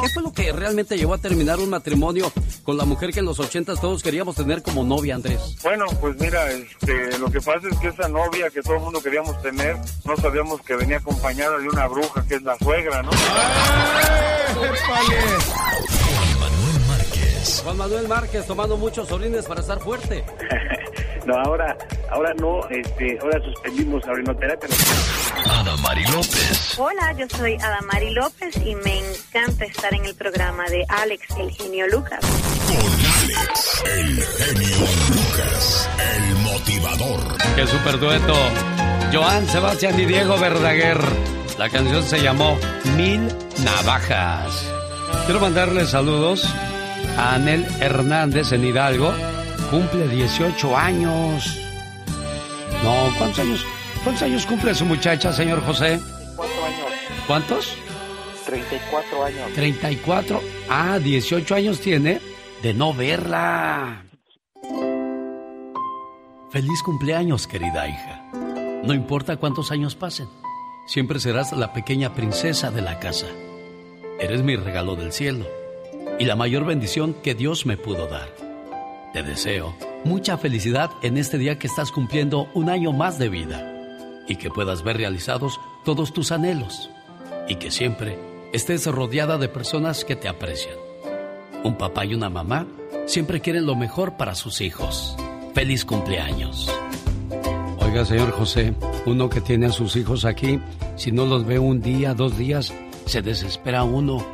¿Qué 0.00 0.08
fue 0.10 0.22
lo 0.22 0.32
que 0.32 0.52
realmente 0.52 0.96
llevó 0.96 1.14
a 1.14 1.18
terminar 1.18 1.58
un 1.58 1.70
matrimonio 1.70 2.32
con 2.62 2.76
la 2.76 2.84
mujer 2.84 3.12
que 3.12 3.20
en 3.20 3.26
los 3.26 3.38
ochentas 3.40 3.80
todos 3.80 4.02
queríamos 4.02 4.36
tener 4.36 4.62
como 4.62 4.84
novia, 4.84 5.14
Andrés? 5.14 5.56
Bueno, 5.62 5.86
pues 6.00 6.18
mira, 6.18 6.50
este, 6.50 7.18
lo 7.18 7.30
que 7.30 7.40
pasa 7.40 7.68
es 7.70 7.78
que 7.78 7.88
esa 7.88 8.08
novia 8.08 8.50
que 8.50 8.62
todo 8.62 8.74
el 8.74 8.80
mundo 8.80 9.02
queríamos 9.02 9.40
tener, 9.42 9.76
no 10.04 10.16
sabíamos 10.16 10.60
que 10.62 10.74
venía 10.76 10.98
acompañada 10.98 11.58
de 11.58 11.68
una 11.68 11.86
bruja 11.86 12.24
que 12.26 12.36
es 12.36 12.42
la 12.42 12.56
suegra, 12.58 13.02
¿no? 13.02 13.10
Juan 17.62 17.76
Manuel 17.76 18.08
Márquez 18.08 18.46
tomando 18.46 18.76
muchos 18.76 19.10
orines 19.10 19.46
para 19.46 19.60
estar 19.60 19.80
fuerte. 19.80 20.24
No, 21.26 21.34
ahora, 21.36 21.76
ahora 22.10 22.34
no, 22.34 22.68
este, 22.68 23.18
ahora 23.22 23.40
suspendimos 23.42 24.04
la 24.06 24.12
orinoterapia. 24.12 24.68
Adamari 25.48 26.04
López. 26.06 26.78
Hola, 26.78 27.12
yo 27.18 27.26
soy 27.36 27.54
Adamari 27.54 28.10
López 28.10 28.54
y 28.64 28.74
me 28.74 28.98
encanta 28.98 29.64
estar 29.64 29.94
en 29.94 30.04
el 30.04 30.14
programa 30.14 30.64
de 30.68 30.84
Alex, 30.88 31.22
el 31.38 31.50
genio 31.50 31.86
Lucas. 31.88 32.20
Con 32.20 32.76
Alex, 32.76 33.82
el 33.86 34.22
genio 34.22 34.86
Lucas, 35.08 35.90
el 36.14 36.34
motivador. 36.36 37.20
Qué 37.56 37.66
super 37.66 37.98
dueto. 37.98 38.34
Joan 39.12 39.46
Sebastián 39.46 39.98
y 39.98 40.04
Diego 40.04 40.38
Verdaguer. 40.38 40.98
La 41.58 41.70
canción 41.70 42.02
se 42.02 42.20
llamó 42.20 42.58
Mil 42.96 43.28
Navajas. 43.64 44.70
Quiero 45.24 45.40
mandarle 45.40 45.86
saludos 45.86 46.44
a 47.16 47.34
Anel 47.34 47.66
Hernández 47.80 48.52
en 48.52 48.64
Hidalgo. 48.64 49.14
Cumple 49.70 50.08
18 50.08 50.76
años. 50.76 51.58
No, 52.82 53.08
¿cuántos 53.18 53.38
años? 53.40 53.66
¿Cuántos 54.02 54.22
años 54.22 54.46
cumple 54.46 54.74
su 54.74 54.84
muchacha, 54.84 55.32
señor 55.32 55.64
José? 55.64 55.98
34 56.36 56.64
años. 56.64 56.92
¿Cuántos? 57.26 57.76
34 58.44 59.24
años. 59.24 59.52
34. 59.54 60.42
Ah, 60.68 60.98
18 60.98 61.54
años 61.54 61.80
tiene 61.80 62.20
de 62.62 62.74
no 62.74 62.92
verla. 62.92 64.04
Feliz 66.50 66.82
cumpleaños, 66.84 67.46
querida 67.46 67.88
hija. 67.88 68.30
No 68.84 68.92
importa 68.92 69.38
cuántos 69.38 69.72
años 69.72 69.96
pasen, 69.96 70.28
siempre 70.86 71.18
serás 71.18 71.52
la 71.52 71.72
pequeña 71.72 72.14
princesa 72.14 72.70
de 72.70 72.82
la 72.82 73.00
casa. 73.00 73.26
Eres 74.20 74.42
mi 74.42 74.54
regalo 74.54 74.94
del 74.94 75.12
cielo 75.12 75.46
y 76.18 76.26
la 76.26 76.36
mayor 76.36 76.64
bendición 76.64 77.14
que 77.14 77.34
Dios 77.34 77.66
me 77.66 77.76
pudo 77.76 78.06
dar. 78.06 78.43
Te 79.14 79.22
deseo 79.22 79.76
mucha 80.04 80.36
felicidad 80.36 80.90
en 81.02 81.16
este 81.16 81.38
día 81.38 81.56
que 81.56 81.68
estás 81.68 81.92
cumpliendo 81.92 82.48
un 82.52 82.68
año 82.68 82.92
más 82.92 83.16
de 83.16 83.28
vida 83.28 83.72
y 84.26 84.34
que 84.34 84.50
puedas 84.50 84.82
ver 84.82 84.96
realizados 84.96 85.60
todos 85.84 86.12
tus 86.12 86.32
anhelos 86.32 86.90
y 87.48 87.54
que 87.54 87.70
siempre 87.70 88.18
estés 88.52 88.84
rodeada 88.86 89.38
de 89.38 89.48
personas 89.48 90.04
que 90.04 90.16
te 90.16 90.26
aprecian. 90.26 90.74
Un 91.62 91.78
papá 91.78 92.04
y 92.04 92.14
una 92.16 92.28
mamá 92.28 92.66
siempre 93.06 93.40
quieren 93.40 93.66
lo 93.66 93.76
mejor 93.76 94.16
para 94.16 94.34
sus 94.34 94.60
hijos. 94.60 95.16
Feliz 95.54 95.84
cumpleaños. 95.84 96.68
Oiga, 97.78 98.04
señor 98.04 98.32
José, 98.32 98.74
uno 99.06 99.30
que 99.30 99.40
tiene 99.40 99.66
a 99.66 99.72
sus 99.72 99.94
hijos 99.94 100.24
aquí, 100.24 100.58
si 100.96 101.12
no 101.12 101.24
los 101.24 101.46
ve 101.46 101.60
un 101.60 101.80
día, 101.80 102.14
dos 102.14 102.36
días, 102.36 102.74
se 103.06 103.22
desespera 103.22 103.84
uno. 103.84 104.26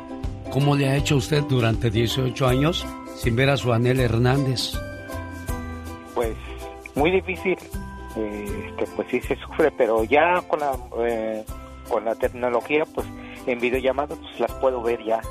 ¿Cómo 0.51 0.75
le 0.75 0.89
ha 0.89 0.97
hecho 0.97 1.17
usted 1.17 1.43
durante 1.43 1.91
18 1.91 2.47
años 2.47 2.83
sin 3.21 3.35
ver 3.35 3.51
a 3.51 3.57
su 3.57 3.71
Anel 3.71 3.99
Hernández? 3.99 4.71
Pues 6.15 6.35
muy 6.95 7.11
difícil. 7.11 7.57
Este, 8.15 8.85
pues 8.95 9.07
sí 9.09 9.21
se 9.21 9.35
sufre, 9.37 9.71
pero 9.77 10.03
ya 10.03 10.41
con 10.47 10.59
la, 10.59 10.71
eh, 11.07 11.45
con 11.87 12.03
la 12.03 12.15
tecnología, 12.15 12.83
pues 12.95 13.05
en 13.45 13.59
videollamadas 13.59 14.17
pues, 14.17 14.39
las 14.39 14.51
puedo 14.53 14.81
ver 14.81 15.03
ya. 15.05 15.21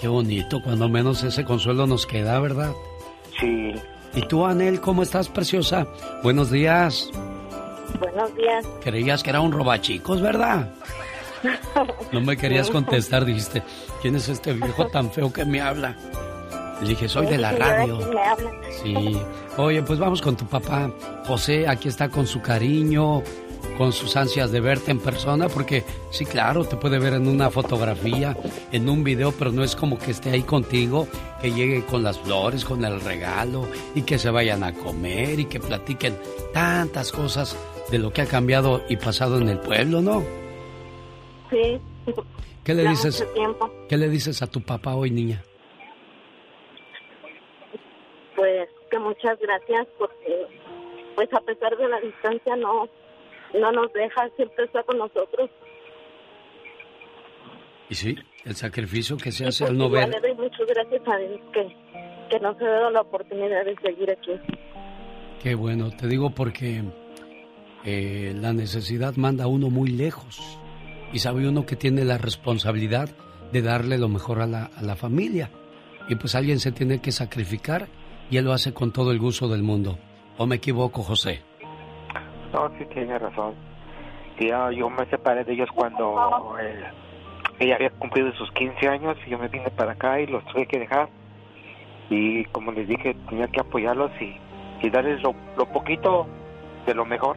Qué 0.00 0.08
bonito, 0.08 0.62
cuando 0.62 0.88
menos 0.88 1.24
ese 1.24 1.44
consuelo 1.44 1.86
nos 1.86 2.06
queda, 2.06 2.38
¿verdad? 2.38 2.72
Sí. 3.40 3.74
¿Y 4.14 4.22
tú, 4.28 4.46
Anel, 4.46 4.80
cómo 4.80 5.02
estás, 5.02 5.28
preciosa? 5.28 5.86
Buenos 6.22 6.50
días. 6.50 7.10
Buenos 7.98 8.34
días. 8.36 8.64
Creías 8.82 9.22
que 9.22 9.30
era 9.30 9.40
un 9.40 9.52
robachicos, 9.52 10.20
¿verdad? 10.22 10.72
No 12.12 12.20
me 12.20 12.36
querías 12.36 12.70
contestar, 12.70 13.24
dijiste, 13.24 13.62
¿quién 14.00 14.16
es 14.16 14.28
este 14.28 14.52
viejo 14.52 14.86
tan 14.88 15.10
feo 15.12 15.32
que 15.32 15.44
me 15.44 15.60
habla? 15.60 15.94
Le 16.80 16.88
dije, 16.88 17.08
soy 17.08 17.26
de 17.26 17.38
la 17.38 17.52
radio. 17.52 17.98
Sí. 18.82 19.16
Oye, 19.56 19.82
pues 19.82 19.98
vamos 19.98 20.20
con 20.20 20.36
tu 20.36 20.46
papá. 20.46 20.90
José, 21.26 21.66
aquí 21.66 21.88
está 21.88 22.08
con 22.10 22.26
su 22.26 22.42
cariño, 22.42 23.22
con 23.78 23.92
sus 23.92 24.16
ansias 24.16 24.50
de 24.52 24.60
verte 24.60 24.90
en 24.90 24.98
persona, 24.98 25.48
porque 25.48 25.84
sí, 26.10 26.24
claro, 26.24 26.64
te 26.64 26.76
puede 26.76 26.98
ver 26.98 27.14
en 27.14 27.28
una 27.28 27.50
fotografía, 27.50 28.36
en 28.72 28.88
un 28.88 29.04
video, 29.04 29.32
pero 29.32 29.52
no 29.52 29.64
es 29.64 29.74
como 29.74 29.98
que 29.98 30.10
esté 30.10 30.30
ahí 30.30 30.42
contigo, 30.42 31.08
que 31.40 31.50
llegue 31.50 31.84
con 31.84 32.02
las 32.02 32.18
flores, 32.18 32.64
con 32.64 32.84
el 32.84 33.00
regalo, 33.00 33.66
y 33.94 34.02
que 34.02 34.18
se 34.18 34.30
vayan 34.30 34.62
a 34.62 34.72
comer 34.74 35.40
y 35.40 35.46
que 35.46 35.60
platiquen 35.60 36.16
tantas 36.52 37.12
cosas 37.12 37.56
de 37.90 37.98
lo 37.98 38.12
que 38.12 38.22
ha 38.22 38.26
cambiado 38.26 38.82
y 38.88 38.96
pasado 38.96 39.38
en 39.38 39.48
el 39.48 39.58
pueblo, 39.58 40.02
¿no? 40.02 40.22
Sí. 41.50 41.80
¿Qué 42.64 42.74
le 42.74 42.88
dices? 42.88 43.24
¿Qué 43.88 43.96
le 43.96 44.08
dices 44.08 44.42
a 44.42 44.46
tu 44.46 44.60
papá 44.60 44.94
hoy, 44.94 45.10
niña? 45.10 45.42
Pues 48.36 48.68
que 48.90 48.98
muchas 48.98 49.38
gracias 49.40 49.86
porque, 49.98 50.46
pues 51.14 51.32
a 51.32 51.40
pesar 51.40 51.76
de 51.76 51.88
la 51.88 52.00
distancia, 52.00 52.54
no, 52.56 52.88
no 53.54 53.72
nos 53.72 53.92
deja, 53.92 54.28
siempre 54.36 54.66
está 54.66 54.82
con 54.82 54.98
nosotros. 54.98 55.50
Y 57.88 57.94
sí, 57.94 58.16
el 58.44 58.54
sacrificio 58.54 59.16
que 59.16 59.32
se 59.32 59.46
hace 59.46 59.64
pues 59.64 59.70
al 59.70 59.78
no 59.78 59.88
ver. 59.88 60.08
le 60.08 60.20
doy 60.20 60.34
muchas 60.34 60.66
gracias 60.66 61.02
a 61.06 61.16
Dios 61.16 61.40
que, 61.52 61.76
que 62.30 62.40
nos 62.40 62.60
ha 62.60 62.68
dado 62.68 62.90
la 62.90 63.00
oportunidad 63.00 63.64
de 63.64 63.76
seguir 63.76 64.10
aquí. 64.10 64.32
Qué 65.42 65.54
bueno, 65.54 65.90
te 65.90 66.06
digo 66.08 66.30
porque 66.30 66.82
eh, 67.84 68.32
la 68.34 68.52
necesidad 68.52 69.14
manda 69.16 69.44
a 69.44 69.46
uno 69.48 69.70
muy 69.70 69.90
lejos 69.90 70.58
y 71.12 71.20
sabe 71.20 71.48
uno 71.48 71.64
que 71.64 71.76
tiene 71.76 72.04
la 72.04 72.18
responsabilidad 72.18 73.08
de 73.52 73.62
darle 73.62 73.96
lo 73.96 74.08
mejor 74.08 74.40
a 74.40 74.46
la, 74.46 74.64
a 74.64 74.82
la 74.82 74.96
familia. 74.96 75.50
Y 76.08 76.16
pues 76.16 76.34
alguien 76.34 76.58
se 76.58 76.72
tiene 76.72 77.00
que 77.00 77.12
sacrificar 77.12 77.88
y 78.30 78.36
él 78.36 78.44
lo 78.44 78.52
hace 78.52 78.72
con 78.72 78.92
todo 78.92 79.12
el 79.12 79.18
gusto 79.18 79.48
del 79.48 79.62
mundo. 79.62 79.98
¿O 80.38 80.46
me 80.46 80.56
equivoco, 80.56 81.02
José? 81.02 81.42
No, 82.52 82.68
sí 82.78 82.84
tiene 82.92 83.18
razón. 83.18 83.54
Ya, 84.40 84.70
yo 84.70 84.90
me 84.90 85.06
separé 85.06 85.44
de 85.44 85.54
ellos 85.54 85.68
cuando 85.74 86.56
eh, 86.60 86.84
ella 87.58 87.76
había 87.76 87.90
cumplido 87.90 88.32
sus 88.32 88.50
15 88.52 88.88
años 88.88 89.16
y 89.26 89.30
yo 89.30 89.38
me 89.38 89.48
vine 89.48 89.70
para 89.70 89.92
acá 89.92 90.20
y 90.20 90.26
los 90.26 90.44
tuve 90.46 90.66
que 90.66 90.78
dejar. 90.78 91.08
Y 92.10 92.44
como 92.46 92.72
les 92.72 92.86
dije, 92.86 93.16
tenía 93.28 93.48
que 93.48 93.60
apoyarlos 93.60 94.10
y, 94.20 94.36
y 94.86 94.90
darles 94.90 95.22
lo, 95.22 95.34
lo 95.56 95.66
poquito 95.72 96.26
de 96.86 96.94
lo 96.94 97.06
mejor. 97.06 97.36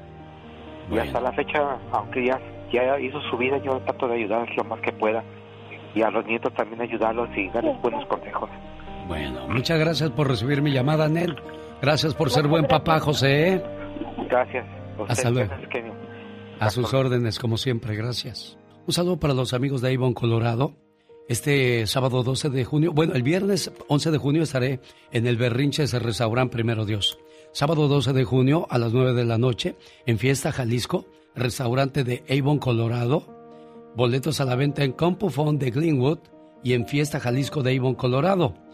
Y 0.92 0.98
hasta 0.98 1.22
la 1.22 1.32
fecha, 1.34 1.78
aunque 1.92 2.26
ya, 2.26 2.40
ya 2.72 3.00
hizo 3.00 3.22
su 3.30 3.38
vida, 3.38 3.58
yo 3.60 3.80
trato 3.82 4.08
de 4.08 4.16
ayudarles 4.16 4.56
lo 4.58 4.64
más 4.66 4.80
que 4.82 4.92
pueda. 4.92 5.24
Y 5.96 6.02
a 6.02 6.10
los 6.10 6.26
nietos 6.26 6.54
también 6.54 6.82
ayudarlos 6.82 7.30
y 7.36 7.48
darles 7.50 7.80
buenos 7.82 8.06
consejos. 8.08 8.50
Bueno, 9.10 9.48
muchas 9.48 9.80
gracias 9.80 10.12
por 10.12 10.28
recibir 10.28 10.62
mi 10.62 10.72
llamada, 10.72 11.10
Nel. 11.10 11.36
Gracias 11.82 12.14
por 12.14 12.30
ser 12.30 12.48
buen 12.48 12.68
papá, 12.68 13.00
José. 13.00 13.54
¿eh? 13.54 13.64
Gracias. 14.30 14.68
Hasta 15.08 15.32
luego. 15.32 15.52
A 16.60 16.70
sus 16.70 16.94
órdenes, 16.94 17.40
como 17.40 17.58
siempre, 17.58 17.96
gracias. 17.96 18.56
Un 18.86 18.94
saludo 18.94 19.20
para 19.20 19.34
los 19.34 19.56
amigos 19.56 19.82
de 19.82 19.96
Avon, 19.96 20.14
Colorado. 20.14 20.76
Este 21.28 21.88
sábado 21.88 22.22
12 22.22 22.52
de 22.52 22.64
junio, 22.66 22.92
bueno, 22.94 23.14
el 23.16 23.24
viernes 23.24 23.72
11 23.88 24.12
de 24.12 24.18
junio 24.20 24.44
estaré 24.44 24.80
en 25.12 25.26
el 25.26 25.38
Berrinches 25.38 25.92
Restaurant 25.92 26.52
Primero 26.52 26.86
Dios. 26.86 27.18
Sábado 27.52 27.88
12 27.88 28.14
de 28.14 28.24
junio 28.26 28.68
a 28.70 28.78
las 28.78 28.94
9 28.94 29.14
de 29.16 29.26
la 29.26 29.40
noche 29.40 29.76
en 30.06 30.20
Fiesta 30.20 30.52
Jalisco, 30.52 31.08
restaurante 31.34 32.04
de 32.04 32.24
Avon, 32.30 32.60
Colorado. 32.60 33.24
Boletos 33.96 34.40
a 34.40 34.46
la 34.46 34.56
venta 34.56 34.84
en 34.84 34.92
Compufón 34.92 35.58
de 35.58 35.72
Greenwood 35.72 36.20
y 36.64 36.74
en 36.74 36.86
Fiesta 36.86 37.20
Jalisco 37.20 37.64
de 37.64 37.76
Avon, 37.76 37.96
Colorado. 37.96 38.69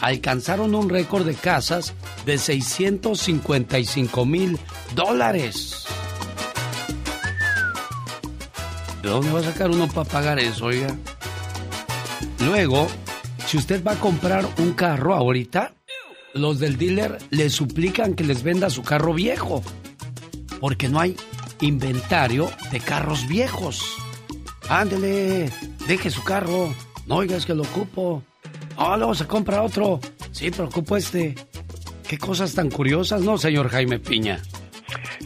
Alcanzaron 0.00 0.74
un 0.74 0.88
récord 0.88 1.26
de 1.26 1.34
casas 1.34 1.92
de 2.24 2.38
655 2.38 4.24
mil 4.24 4.58
dólares. 4.94 5.84
¿De 9.02 9.10
dónde 9.10 9.30
va 9.30 9.40
a 9.40 9.42
sacar 9.42 9.70
uno 9.70 9.88
para 9.88 10.08
pagar 10.08 10.38
eso, 10.38 10.64
oiga? 10.64 10.96
Luego, 12.38 12.86
si 13.46 13.58
usted 13.58 13.84
va 13.84 13.92
a 13.92 14.00
comprar 14.00 14.46
un 14.56 14.72
carro 14.72 15.14
ahorita, 15.14 15.74
los 16.32 16.58
del 16.60 16.78
dealer 16.78 17.18
le 17.28 17.50
suplican 17.50 18.14
que 18.14 18.24
les 18.24 18.42
venda 18.42 18.70
su 18.70 18.82
carro 18.82 19.12
viejo, 19.12 19.62
porque 20.60 20.88
no 20.88 20.98
hay 20.98 21.14
inventario 21.60 22.50
de 22.72 22.80
carros 22.80 23.28
viejos. 23.28 23.98
Ándele, 24.68 25.50
deje 25.86 26.10
su 26.10 26.22
carro, 26.24 26.74
no 27.06 27.16
oigas 27.16 27.44
que 27.46 27.54
lo 27.54 27.62
ocupo. 27.62 28.22
Ah, 28.76 28.96
luego 28.96 29.14
se 29.14 29.26
compra 29.26 29.62
otro. 29.62 30.00
Sí, 30.32 30.50
pero 30.50 30.64
ocupo 30.64 30.96
este. 30.96 31.34
Qué 32.08 32.18
cosas 32.18 32.54
tan 32.54 32.70
curiosas, 32.70 33.22
¿no, 33.22 33.38
señor 33.38 33.68
Jaime 33.68 33.98
Piña? 33.98 34.40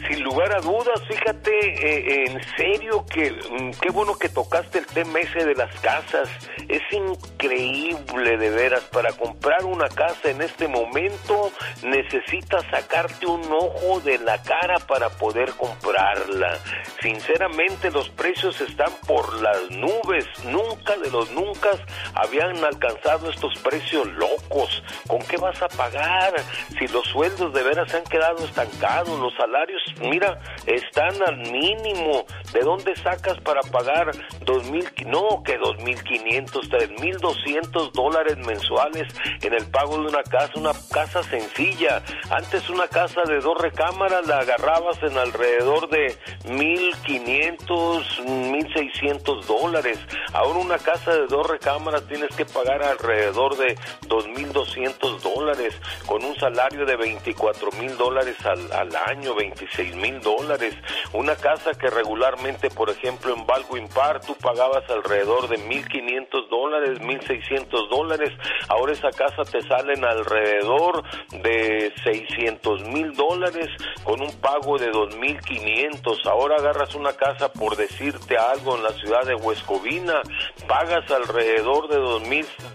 Sin 0.07 0.23
lugar 0.23 0.51
a 0.53 0.61
dudas, 0.61 1.01
fíjate, 1.07 1.51
eh, 1.51 2.25
en 2.27 2.41
serio 2.55 3.05
que 3.05 3.31
mm, 3.31 3.71
qué 3.81 3.89
bueno 3.89 4.17
que 4.17 4.29
tocaste 4.29 4.79
el 4.79 4.85
tema 4.85 5.19
ese 5.19 5.45
de 5.45 5.55
las 5.55 5.73
casas. 5.81 6.29
Es 6.67 6.81
increíble 6.91 8.37
de 8.37 8.49
veras, 8.49 8.83
para 8.91 9.11
comprar 9.13 9.65
una 9.65 9.87
casa 9.89 10.29
en 10.29 10.41
este 10.41 10.67
momento 10.67 11.51
necesitas 11.83 12.63
sacarte 12.69 13.25
un 13.25 13.41
ojo 13.51 13.99
de 14.01 14.17
la 14.19 14.41
cara 14.43 14.79
para 14.79 15.09
poder 15.09 15.51
comprarla. 15.53 16.57
Sinceramente 17.01 17.91
los 17.91 18.09
precios 18.09 18.59
están 18.61 18.91
por 19.07 19.41
las 19.41 19.69
nubes. 19.71 20.25
Nunca 20.45 20.97
de 20.97 21.09
los 21.11 21.31
nunca 21.31 21.69
habían 22.13 22.63
alcanzado 22.63 23.29
estos 23.29 23.57
precios 23.59 24.07
locos. 24.07 24.83
¿Con 25.07 25.19
qué 25.19 25.37
vas 25.37 25.61
a 25.61 25.67
pagar? 25.67 26.33
Si 26.77 26.87
los 26.87 27.05
sueldos 27.07 27.53
de 27.53 27.63
veras 27.63 27.89
se 27.91 27.97
han 27.97 28.03
quedado 28.03 28.45
estancados, 28.45 29.19
los 29.19 29.33
salarios 29.35 29.81
mira, 30.01 30.39
están 30.65 31.21
al 31.23 31.37
mínimo. 31.37 32.25
¿De 32.53 32.61
dónde 32.61 32.95
sacas 32.95 33.39
para 33.41 33.61
pagar 33.61 34.11
dos 34.41 34.69
mil, 34.69 34.85
no, 35.05 35.43
que 35.43 35.57
dos 35.57 35.77
mil 35.83 36.01
quinientos, 36.03 36.67
tres 36.69 36.89
mil 36.99 37.17
doscientos 37.17 37.91
dólares 37.93 38.37
mensuales 38.37 39.07
en 39.41 39.53
el 39.53 39.65
pago 39.69 39.97
de 39.97 40.07
una 40.07 40.23
casa, 40.23 40.51
una 40.55 40.71
casa 40.91 41.23
sencilla? 41.23 42.01
Antes 42.29 42.69
una 42.69 42.87
casa 42.87 43.21
de 43.27 43.39
dos 43.39 43.57
recámaras 43.61 44.25
la 44.27 44.39
agarrabas 44.39 45.01
en 45.03 45.17
alrededor 45.17 45.89
de 45.89 46.17
mil 46.45 46.95
quinientos, 47.05 48.21
mil 48.25 48.67
seiscientos 48.73 49.45
dólares. 49.47 49.99
Ahora 50.33 50.59
una 50.59 50.77
casa 50.77 51.13
de 51.13 51.27
dos 51.27 51.47
recámaras 51.47 52.07
tienes 52.07 52.35
que 52.35 52.45
pagar 52.45 52.83
alrededor 52.83 53.57
de 53.57 53.77
dos 54.07 54.27
mil 54.29 54.51
doscientos 54.51 55.21
dólares 55.21 55.79
con 56.05 56.23
un 56.23 56.35
salario 56.37 56.85
de 56.85 56.95
veinticuatro 56.95 57.71
mil 57.79 57.95
dólares 57.97 58.35
al 58.45 58.95
año, 59.07 59.35
25 59.35 59.78
seis 59.79 59.95
mil 59.95 60.19
dólares. 60.19 60.75
Una 61.13 61.35
casa 61.35 61.71
que 61.71 61.89
regularmente, 61.89 62.69
por 62.69 62.89
ejemplo, 62.89 63.33
en 63.33 63.45
Valgo 63.45 63.77
Impar, 63.77 64.19
tú 64.19 64.35
pagabas 64.35 64.83
alrededor 64.89 65.47
de 65.47 65.57
mil 65.57 65.87
quinientos 65.87 66.49
dólares, 66.49 66.99
mil 66.99 67.21
seiscientos 67.25 67.89
dólares. 67.89 68.29
Ahora 68.67 68.91
esa 68.91 69.09
casa 69.11 69.43
te 69.49 69.61
salen 69.61 70.03
alrededor 70.03 71.03
de 71.31 71.93
seiscientos 72.03 72.83
mil 72.83 73.13
dólares 73.13 73.67
con 74.03 74.21
un 74.21 74.33
pago 74.41 74.77
de 74.77 74.89
dos 74.91 75.15
mil 75.15 75.39
quinientos. 75.41 76.19
Ahora 76.25 76.57
agarras 76.57 76.93
una 76.95 77.13
casa, 77.13 77.51
por 77.53 77.77
decirte 77.77 78.37
algo, 78.37 78.75
en 78.75 78.83
la 78.83 78.91
ciudad 78.91 79.23
de 79.23 79.35
Huescovina, 79.35 80.21
pagas 80.67 81.09
alrededor 81.09 81.87
de 81.87 81.97
dos 81.99 82.21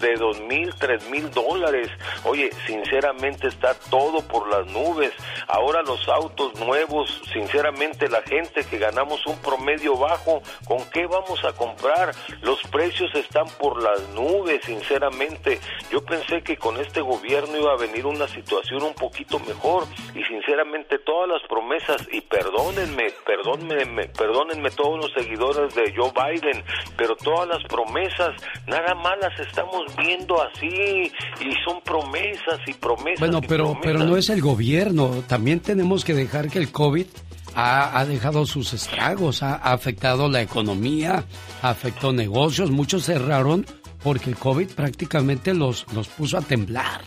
de 0.00 0.14
dos 0.14 0.40
mil, 0.40 0.74
tres 0.78 1.06
mil 1.10 1.30
dólares. 1.30 1.90
Oye, 2.24 2.50
sinceramente 2.66 3.48
está 3.48 3.74
todo 3.90 4.26
por 4.26 4.48
las 4.48 4.66
nubes. 4.72 5.12
Ahora 5.48 5.82
los 5.82 6.08
autos 6.08 6.54
nuevos 6.54 6.93
sinceramente 7.32 8.08
la 8.08 8.22
gente 8.22 8.64
que 8.64 8.78
ganamos 8.78 9.26
un 9.26 9.36
promedio 9.38 9.96
bajo, 9.96 10.42
¿con 10.66 10.78
qué 10.90 11.06
vamos 11.06 11.44
a 11.44 11.52
comprar? 11.52 12.14
Los 12.42 12.60
precios 12.70 13.10
están 13.14 13.46
por 13.58 13.82
las 13.82 14.08
nubes, 14.10 14.64
sinceramente. 14.64 15.60
Yo 15.90 16.04
pensé 16.04 16.42
que 16.42 16.56
con 16.56 16.78
este 16.78 17.00
gobierno 17.00 17.58
iba 17.58 17.72
a 17.72 17.76
venir 17.76 18.06
una 18.06 18.28
situación 18.28 18.82
un 18.82 18.94
poquito 18.94 19.38
mejor 19.40 19.84
y 20.14 20.22
sinceramente 20.24 20.98
todas 20.98 21.28
las 21.28 21.42
promesas, 21.48 22.06
y 22.12 22.20
perdónenme, 22.20 23.08
perdónenme, 23.26 24.08
perdónenme 24.08 24.70
todos 24.70 24.98
los 24.98 25.12
seguidores 25.12 25.74
de 25.74 25.92
Joe 25.96 26.12
Biden, 26.12 26.64
pero 26.96 27.16
todas 27.16 27.48
las 27.48 27.62
promesas, 27.64 28.30
nada 28.66 28.94
más 28.94 29.14
las 29.20 29.38
estamos 29.40 29.84
viendo 29.96 30.40
así 30.42 31.12
y 31.40 31.52
son 31.64 31.80
promesas 31.82 32.60
y 32.66 32.74
promesas. 32.74 33.20
Bueno, 33.20 33.40
pero, 33.40 33.64
promesas. 33.64 33.82
pero 33.84 33.98
no 34.04 34.16
es 34.16 34.30
el 34.30 34.40
gobierno. 34.40 35.22
También 35.28 35.60
tenemos 35.60 36.04
que 36.04 36.14
dejar 36.14 36.48
que 36.48 36.58
el 36.58 36.70
COVID 36.84 37.06
ha, 37.54 38.04
dejado 38.04 38.44
sus 38.44 38.74
estragos, 38.74 39.42
ha, 39.42 39.54
ha 39.54 39.72
afectado 39.72 40.28
la 40.28 40.42
economía, 40.42 41.24
afectó 41.62 42.12
negocios. 42.12 42.70
Muchos 42.70 43.06
cerraron 43.06 43.64
porque 44.02 44.28
el 44.28 44.36
COVID 44.36 44.68
prácticamente 44.68 45.54
los, 45.54 45.86
los 45.94 46.08
puso 46.08 46.36
a 46.36 46.42
temblar. 46.42 47.00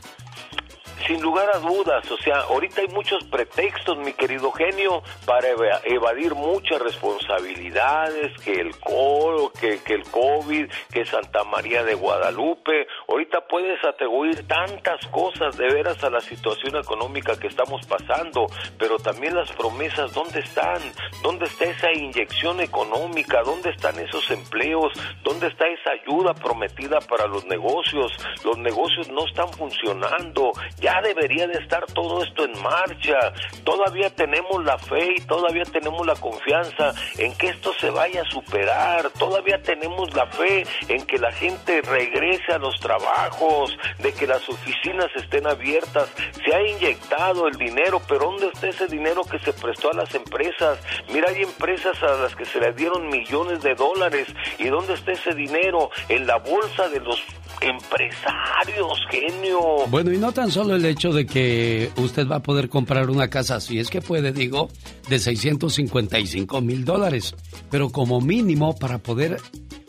Sin 1.07 1.21
lugar 1.21 1.49
a 1.53 1.59
dudas, 1.59 2.09
o 2.11 2.17
sea, 2.17 2.39
ahorita 2.41 2.81
hay 2.81 2.87
muchos 2.89 3.23
pretextos, 3.31 3.97
mi 3.97 4.11
querido 4.11 4.51
genio, 4.51 5.01
para 5.25 5.47
eva- 5.47 5.79
evadir 5.85 6.35
muchas 6.35 6.81
responsabilidades, 6.81 8.37
que 8.43 8.53
el 8.59 8.77
coro, 8.79 9.51
que, 9.59 9.81
que 9.83 9.93
el 9.93 10.03
COVID, 10.03 10.69
que 10.91 11.05
Santa 11.05 11.43
María 11.45 11.83
de 11.83 11.93
Guadalupe. 11.95 12.87
Ahorita 13.07 13.41
puedes 13.47 13.83
atribuir 13.85 14.45
tantas 14.47 15.05
cosas 15.07 15.57
de 15.57 15.67
veras 15.73 16.03
a 16.03 16.09
la 16.09 16.19
situación 16.19 16.75
económica 16.75 17.39
que 17.39 17.47
estamos 17.47 17.85
pasando, 17.87 18.47
pero 18.77 18.97
también 18.97 19.35
las 19.35 19.51
promesas, 19.53 20.13
¿dónde 20.13 20.39
están? 20.39 20.81
¿Dónde 21.23 21.45
está 21.45 21.65
esa 21.65 21.91
inyección 21.93 22.59
económica? 22.59 23.41
¿Dónde 23.43 23.69
están 23.69 23.97
esos 23.99 24.29
empleos? 24.29 24.91
¿Dónde 25.23 25.47
está 25.47 25.67
esa 25.67 25.91
ayuda 25.91 26.33
prometida 26.33 26.99
para 26.99 27.27
los 27.27 27.45
negocios? 27.45 28.11
Los 28.43 28.57
negocios 28.57 29.09
no 29.09 29.25
están 29.25 29.47
funcionando. 29.53 30.51
Ya 30.79 30.96
debería 31.01 31.47
de 31.47 31.59
estar 31.59 31.85
todo 31.87 32.23
esto 32.23 32.45
en 32.45 32.61
marcha. 32.61 33.17
Todavía 33.63 34.09
tenemos 34.09 34.63
la 34.63 34.77
fe 34.77 35.15
y 35.17 35.21
todavía 35.21 35.63
tenemos 35.65 36.05
la 36.05 36.15
confianza 36.15 36.93
en 37.17 37.35
que 37.35 37.47
esto 37.47 37.73
se 37.79 37.89
vaya 37.89 38.21
a 38.21 38.29
superar. 38.29 39.09
Todavía 39.11 39.61
tenemos 39.61 40.13
la 40.13 40.27
fe 40.27 40.65
en 40.87 41.05
que 41.05 41.17
la 41.17 41.31
gente 41.31 41.81
regrese 41.81 42.53
a 42.53 42.57
los 42.57 42.79
trabajos, 42.79 43.77
de 43.99 44.13
que 44.13 44.27
las 44.27 44.47
oficinas 44.47 45.07
estén 45.15 45.47
abiertas. 45.47 46.09
Se 46.45 46.55
ha 46.55 46.67
inyectado 46.67 47.47
el 47.47 47.57
dinero, 47.57 48.01
pero 48.07 48.25
¿dónde 48.25 48.47
está 48.47 48.67
ese 48.67 48.87
dinero 48.87 49.23
que 49.23 49.39
se 49.39 49.53
prestó 49.53 49.91
a 49.91 49.93
las 49.93 50.13
empresas? 50.15 50.79
Mira, 51.13 51.29
hay 51.29 51.43
empresas 51.43 52.01
a 52.03 52.15
las 52.21 52.35
que 52.35 52.45
se 52.45 52.59
les 52.59 52.75
dieron 52.75 53.07
millones 53.09 53.61
de 53.61 53.75
dólares. 53.75 54.27
¿Y 54.57 54.67
dónde 54.67 54.93
está 54.93 55.11
ese 55.11 55.33
dinero? 55.33 55.89
En 56.09 56.27
la 56.27 56.37
bolsa 56.37 56.89
de 56.89 56.99
los 56.99 57.21
empresarios, 57.61 58.99
genio. 59.09 59.87
Bueno, 59.87 60.11
y 60.11 60.17
no 60.17 60.31
tan 60.31 60.51
solo 60.51 60.75
el 60.75 60.85
hecho 60.87 61.13
de 61.13 61.25
que 61.25 61.91
usted 61.97 62.27
va 62.27 62.37
a 62.37 62.43
poder 62.43 62.69
comprar 62.69 63.09
una 63.09 63.29
casa, 63.29 63.59
si 63.59 63.79
es 63.79 63.89
que 63.89 64.01
puede, 64.01 64.31
digo, 64.31 64.69
de 65.09 65.19
655 65.19 66.61
mil 66.61 66.85
dólares. 66.85 67.35
Pero 67.69 67.89
como 67.89 68.21
mínimo, 68.21 68.75
para 68.75 68.97
poder 68.97 69.37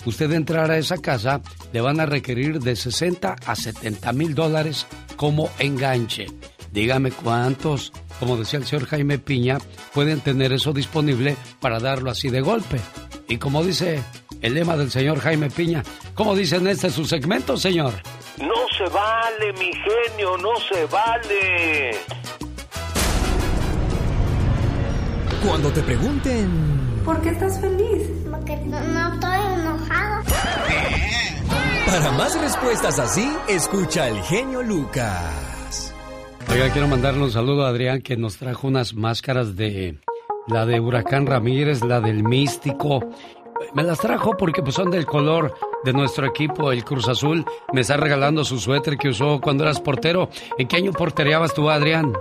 usted 0.05 0.33
entrar 0.33 0.71
a 0.71 0.79
esa 0.79 0.99
casa, 0.99 1.41
le 1.73 1.81
van 1.81 2.01
a 2.01 2.07
requerir 2.07 2.61
de 2.61 2.77
60 2.77 3.37
a 3.45 3.57
70 3.57 4.13
mil 4.13 4.35
dólares 4.35 4.87
como 5.17 5.51
enganche. 5.59 6.27
Dígame 6.73 7.11
cuántos, 7.11 7.93
como 8.19 8.37
decía 8.37 8.59
el 8.59 8.67
señor 8.67 8.87
Jaime 8.87 9.19
Piña, 9.19 9.59
pueden 9.95 10.21
tener 10.21 10.53
eso 10.53 10.73
disponible 10.73 11.37
para 11.61 11.81
darlo 11.81 12.11
así 12.11 12.29
de 12.29 12.41
golpe. 12.41 12.79
Y 13.29 13.39
como 13.39 13.65
dice 13.65 14.03
el 14.43 14.55
lema 14.55 14.77
del 14.77 14.91
señor 14.91 15.19
Jaime 15.21 15.51
Piña, 15.51 15.83
¿cómo 16.15 16.37
dice 16.37 16.57
en 16.57 16.69
este 16.69 16.91
su 16.91 17.05
segmento, 17.05 17.57
señor? 17.57 17.95
No 18.41 18.69
se 18.77 18.85
vale, 18.93 19.53
mi 19.55 19.73
genio, 19.73 20.37
no 20.39 20.57
se 20.57 20.87
vale. 20.87 21.91
Cuando 25.45 25.71
te 25.73 25.83
pregunten 25.83 27.03
¿Por 27.05 27.23
qué 27.23 27.31
estás 27.31 27.59
feliz? 27.59 28.07
Porque 28.31 28.55
no, 28.57 28.79
no 28.81 29.15
estoy 29.15 29.39
enojado. 29.61 30.25
para 31.87 32.13
más 32.13 32.39
respuestas 32.39 32.99
así, 32.99 33.27
escucha 33.49 34.05
al 34.05 34.21
genio 34.25 34.63
Lucas. 34.63 35.95
Oiga, 36.51 36.71
quiero 36.71 36.87
mandarle 36.87 37.23
un 37.23 37.31
saludo 37.31 37.65
a 37.65 37.71
Adrián 37.71 38.03
que 38.03 38.19
nos 38.19 38.37
trajo 38.37 38.69
unas 38.69 38.93
máscaras 38.93 39.57
de 39.57 39.99
la 40.49 40.67
de 40.67 40.81
Huracán 40.81 41.27
Ramírez, 41.27 41.83
la 41.83 42.01
del 42.01 42.25
Místico. 42.25 43.01
Me 43.75 43.83
las 43.83 43.99
trajo 43.99 44.37
porque 44.37 44.63
pues, 44.63 44.75
son 44.75 44.91
del 44.91 45.07
color 45.07 45.55
de 45.85 45.93
nuestro 45.93 46.27
equipo, 46.27 46.73
el 46.73 46.85
Cruz 46.85 47.09
Azul. 47.09 47.45
Me 47.73 47.83
está 47.83 47.97
regalando 47.97 48.45
su 48.45 48.59
suéter 48.59 48.97
que 48.97 49.09
usó 49.09 49.41
cuando 49.41 49.65
eras 49.65 49.81
portero. 49.81 50.29
¿En 50.57 50.69
qué 50.69 50.77
año 50.77 50.93
portereabas 50.93 51.55
tú, 51.55 51.69
Adrián? 51.71 52.13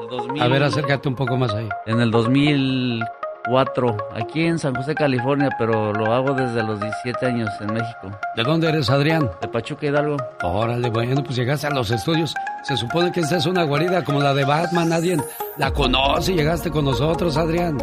el 0.00 0.08
2000. 0.08 0.42
A 0.42 0.48
ver, 0.48 0.62
acércate 0.62 1.08
un 1.08 1.14
poco 1.14 1.36
más 1.36 1.52
ahí. 1.54 1.68
En 1.86 2.00
el 2.00 2.10
2004, 2.10 3.96
aquí 4.14 4.44
en 4.44 4.58
San 4.58 4.74
José, 4.74 4.94
California, 4.94 5.50
pero 5.58 5.92
lo 5.92 6.12
hago 6.12 6.32
desde 6.32 6.62
los 6.62 6.80
17 6.80 7.26
años 7.26 7.50
en 7.60 7.74
México. 7.74 8.10
¿De 8.36 8.42
dónde 8.42 8.68
eres, 8.68 8.90
Adrián? 8.90 9.30
De 9.40 9.48
Pachuca 9.48 9.86
Hidalgo. 9.86 10.16
Órale, 10.42 10.90
bueno, 10.90 11.22
pues 11.22 11.36
llegaste 11.36 11.66
a 11.66 11.70
los 11.70 11.90
estudios. 11.90 12.34
Se 12.62 12.76
supone 12.76 13.12
que 13.12 13.20
esta 13.20 13.36
es 13.36 13.46
una 13.46 13.64
guarida 13.64 14.04
como 14.04 14.20
la 14.20 14.34
de 14.34 14.44
Batman. 14.44 14.88
Nadie 14.88 15.16
la 15.56 15.70
conoce. 15.70 16.34
Llegaste 16.34 16.70
con 16.70 16.84
nosotros, 16.84 17.36
Adrián. 17.36 17.78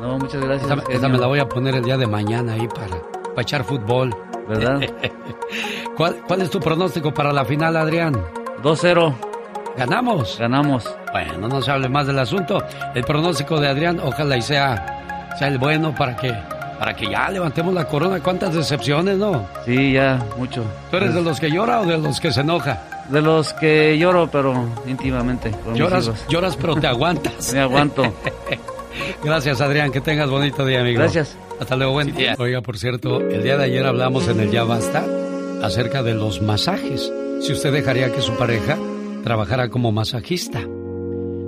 No, 0.00 0.18
muchas 0.18 0.40
gracias. 0.42 0.70
Genio. 0.86 1.08
me 1.08 1.18
la 1.18 1.26
voy 1.26 1.38
a 1.40 1.48
poner 1.48 1.74
el 1.74 1.84
día 1.84 1.96
de 1.96 2.06
mañana 2.06 2.52
ahí 2.54 2.66
para, 2.68 3.00
para 3.30 3.42
echar 3.42 3.64
fútbol. 3.64 4.14
¿Verdad? 4.48 4.80
¿Cuál, 5.96 6.16
¿Cuál 6.26 6.42
es 6.42 6.50
tu 6.50 6.58
pronóstico 6.60 7.12
para 7.12 7.32
la 7.32 7.44
final, 7.44 7.76
Adrián? 7.76 8.14
2-0. 8.62 9.14
¿Ganamos? 9.76 10.36
Ganamos. 10.38 10.92
Bueno, 11.12 11.48
no 11.48 11.62
se 11.62 11.70
hable 11.70 11.88
más 11.88 12.06
del 12.06 12.18
asunto. 12.18 12.62
El 12.94 13.04
pronóstico 13.04 13.60
de 13.60 13.68
Adrián, 13.68 14.00
ojalá 14.02 14.36
y 14.36 14.42
sea, 14.42 15.32
sea 15.38 15.48
el 15.48 15.58
bueno 15.58 15.94
para 15.94 16.16
que, 16.16 16.34
para 16.78 16.94
que 16.94 17.08
ya 17.08 17.30
levantemos 17.30 17.72
la 17.72 17.84
corona. 17.86 18.20
¿Cuántas 18.20 18.54
decepciones, 18.54 19.18
no? 19.18 19.46
Sí, 19.64 19.92
ya, 19.92 20.18
mucho. 20.36 20.64
¿Tú 20.90 20.96
eres 20.96 21.14
de 21.14 21.22
los 21.22 21.38
que 21.38 21.50
llora 21.50 21.80
o 21.80 21.86
de 21.86 21.98
los 21.98 22.18
que 22.20 22.32
se 22.32 22.40
enoja? 22.40 22.82
De 23.08 23.20
los 23.22 23.52
que 23.54 23.96
lloro, 23.98 24.28
pero 24.30 24.54
íntimamente. 24.86 25.50
con 25.50 25.72
mis 25.72 25.80
Lloras, 25.80 26.06
hijos. 26.06 26.26
lloras, 26.28 26.56
pero 26.56 26.74
te 26.76 26.86
aguantas. 26.88 27.52
Me 27.54 27.60
aguanto. 27.60 28.02
Gracias, 29.22 29.60
Adrián. 29.60 29.92
Que 29.92 30.00
tengas 30.00 30.30
bonito 30.30 30.64
día, 30.64 30.80
amigo. 30.80 31.00
Gracias. 31.00 31.36
Hasta 31.60 31.76
luego, 31.76 31.92
buen 31.92 32.14
día. 32.14 32.36
Oiga, 32.38 32.60
por 32.62 32.78
cierto, 32.78 33.20
el 33.20 33.42
día 33.42 33.56
de 33.56 33.64
ayer 33.64 33.86
hablamos 33.86 34.28
en 34.28 34.40
el 34.40 34.50
Ya 34.50 34.64
Basta 34.64 35.04
acerca 35.62 36.02
de 36.02 36.14
los 36.14 36.40
masajes. 36.40 37.12
Si 37.40 37.52
usted 37.52 37.72
dejaría 37.72 38.12
que 38.12 38.20
su 38.20 38.34
pareja 38.36 38.78
trabajara 39.22 39.68
como 39.68 39.92
masajista. 39.92 40.60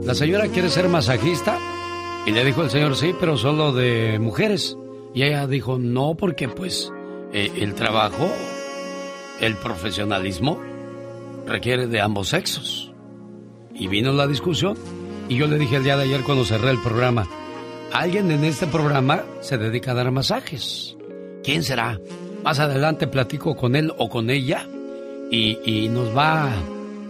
La 0.04 0.14
señora 0.14 0.48
quiere 0.48 0.68
ser 0.68 0.88
masajista 0.88 1.58
y 2.26 2.32
le 2.32 2.44
dijo 2.44 2.62
el 2.62 2.70
señor, 2.70 2.96
sí, 2.96 3.14
pero 3.18 3.36
solo 3.36 3.72
de 3.72 4.18
mujeres. 4.18 4.76
Y 5.14 5.22
ella 5.22 5.46
dijo, 5.46 5.78
no, 5.78 6.14
porque 6.14 6.48
pues 6.48 6.92
eh, 7.32 7.50
el 7.56 7.74
trabajo, 7.74 8.28
el 9.40 9.56
profesionalismo 9.56 10.60
requiere 11.46 11.86
de 11.86 12.00
ambos 12.00 12.28
sexos. 12.28 12.92
Y 13.74 13.88
vino 13.88 14.12
la 14.12 14.26
discusión 14.26 14.76
y 15.28 15.36
yo 15.36 15.46
le 15.46 15.58
dije 15.58 15.76
el 15.76 15.84
día 15.84 15.96
de 15.96 16.04
ayer 16.04 16.22
cuando 16.22 16.44
cerré 16.44 16.70
el 16.70 16.80
programa, 16.80 17.26
alguien 17.92 18.30
en 18.30 18.44
este 18.44 18.66
programa 18.66 19.24
se 19.40 19.58
dedica 19.58 19.92
a 19.92 19.94
dar 19.94 20.10
masajes. 20.10 20.96
¿Quién 21.42 21.62
será? 21.62 22.00
Más 22.44 22.58
adelante 22.58 23.06
platico 23.06 23.54
con 23.56 23.76
él 23.76 23.92
o 23.98 24.08
con 24.08 24.30
ella 24.30 24.66
y, 25.30 25.58
y 25.64 25.88
nos 25.88 26.16
va 26.16 26.52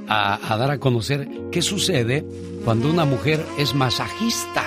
a, 0.08 0.52
a 0.52 0.56
dar 0.56 0.70
a 0.70 0.78
conocer 0.78 1.28
qué 1.50 1.62
sucede 1.62 2.24
cuando 2.64 2.90
una 2.90 3.04
mujer 3.04 3.44
es 3.58 3.74
masajista. 3.74 4.64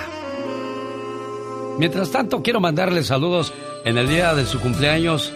Mientras 1.78 2.10
tanto, 2.10 2.42
quiero 2.42 2.60
mandarle 2.60 3.04
saludos 3.04 3.52
en 3.84 3.98
el 3.98 4.08
día 4.08 4.34
de 4.34 4.46
su 4.46 4.60
cumpleaños 4.60 5.32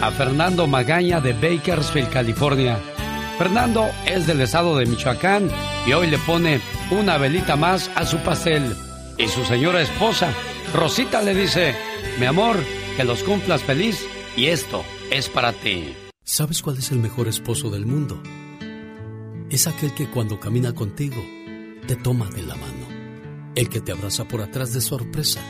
a 0.00 0.10
Fernando 0.10 0.66
Magaña 0.66 1.20
de 1.20 1.34
Bakersfield, 1.34 2.10
California. 2.10 2.78
Fernando 3.38 3.88
es 4.06 4.26
del 4.26 4.40
estado 4.40 4.76
de 4.76 4.86
Michoacán 4.86 5.50
y 5.86 5.92
hoy 5.92 6.08
le 6.08 6.18
pone 6.18 6.60
una 6.90 7.18
velita 7.18 7.56
más 7.56 7.90
a 7.94 8.04
su 8.06 8.18
pastel. 8.18 8.74
Y 9.18 9.28
su 9.28 9.44
señora 9.44 9.82
esposa, 9.82 10.32
Rosita, 10.72 11.22
le 11.22 11.34
dice, 11.34 11.74
mi 12.18 12.26
amor, 12.26 12.56
que 12.96 13.04
los 13.04 13.22
cumplas 13.22 13.62
feliz 13.62 14.06
y 14.36 14.46
esto 14.46 14.84
es 15.10 15.28
para 15.28 15.52
ti. 15.52 15.94
¿Sabes 16.24 16.62
cuál 16.62 16.78
es 16.78 16.90
el 16.90 16.98
mejor 16.98 17.28
esposo 17.28 17.70
del 17.70 17.86
mundo? 17.86 18.22
Es 19.50 19.66
aquel 19.66 19.92
que 19.94 20.08
cuando 20.08 20.38
camina 20.38 20.74
contigo 20.74 21.22
te 21.86 21.96
toma 21.96 22.30
de 22.30 22.42
la 22.42 22.54
mano. 22.54 22.86
El 23.56 23.68
que 23.68 23.80
te 23.80 23.92
abraza 23.92 24.26
por 24.26 24.40
atrás 24.40 24.72
de 24.72 24.80
sorpresa. 24.80 25.40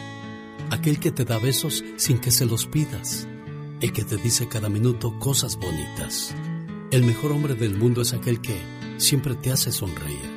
Aquel 0.70 0.98
que 0.98 1.10
te 1.10 1.24
da 1.24 1.38
besos 1.38 1.84
sin 1.96 2.18
que 2.18 2.30
se 2.30 2.46
los 2.46 2.66
pidas. 2.66 3.28
El 3.80 3.92
que 3.92 4.04
te 4.04 4.16
dice 4.16 4.48
cada 4.48 4.68
minuto 4.68 5.18
cosas 5.18 5.56
bonitas. 5.56 6.34
El 6.90 7.04
mejor 7.04 7.32
hombre 7.32 7.54
del 7.54 7.76
mundo 7.76 8.02
es 8.02 8.14
aquel 8.14 8.40
que 8.40 8.58
siempre 8.96 9.34
te 9.34 9.52
hace 9.52 9.70
sonreír. 9.70 10.29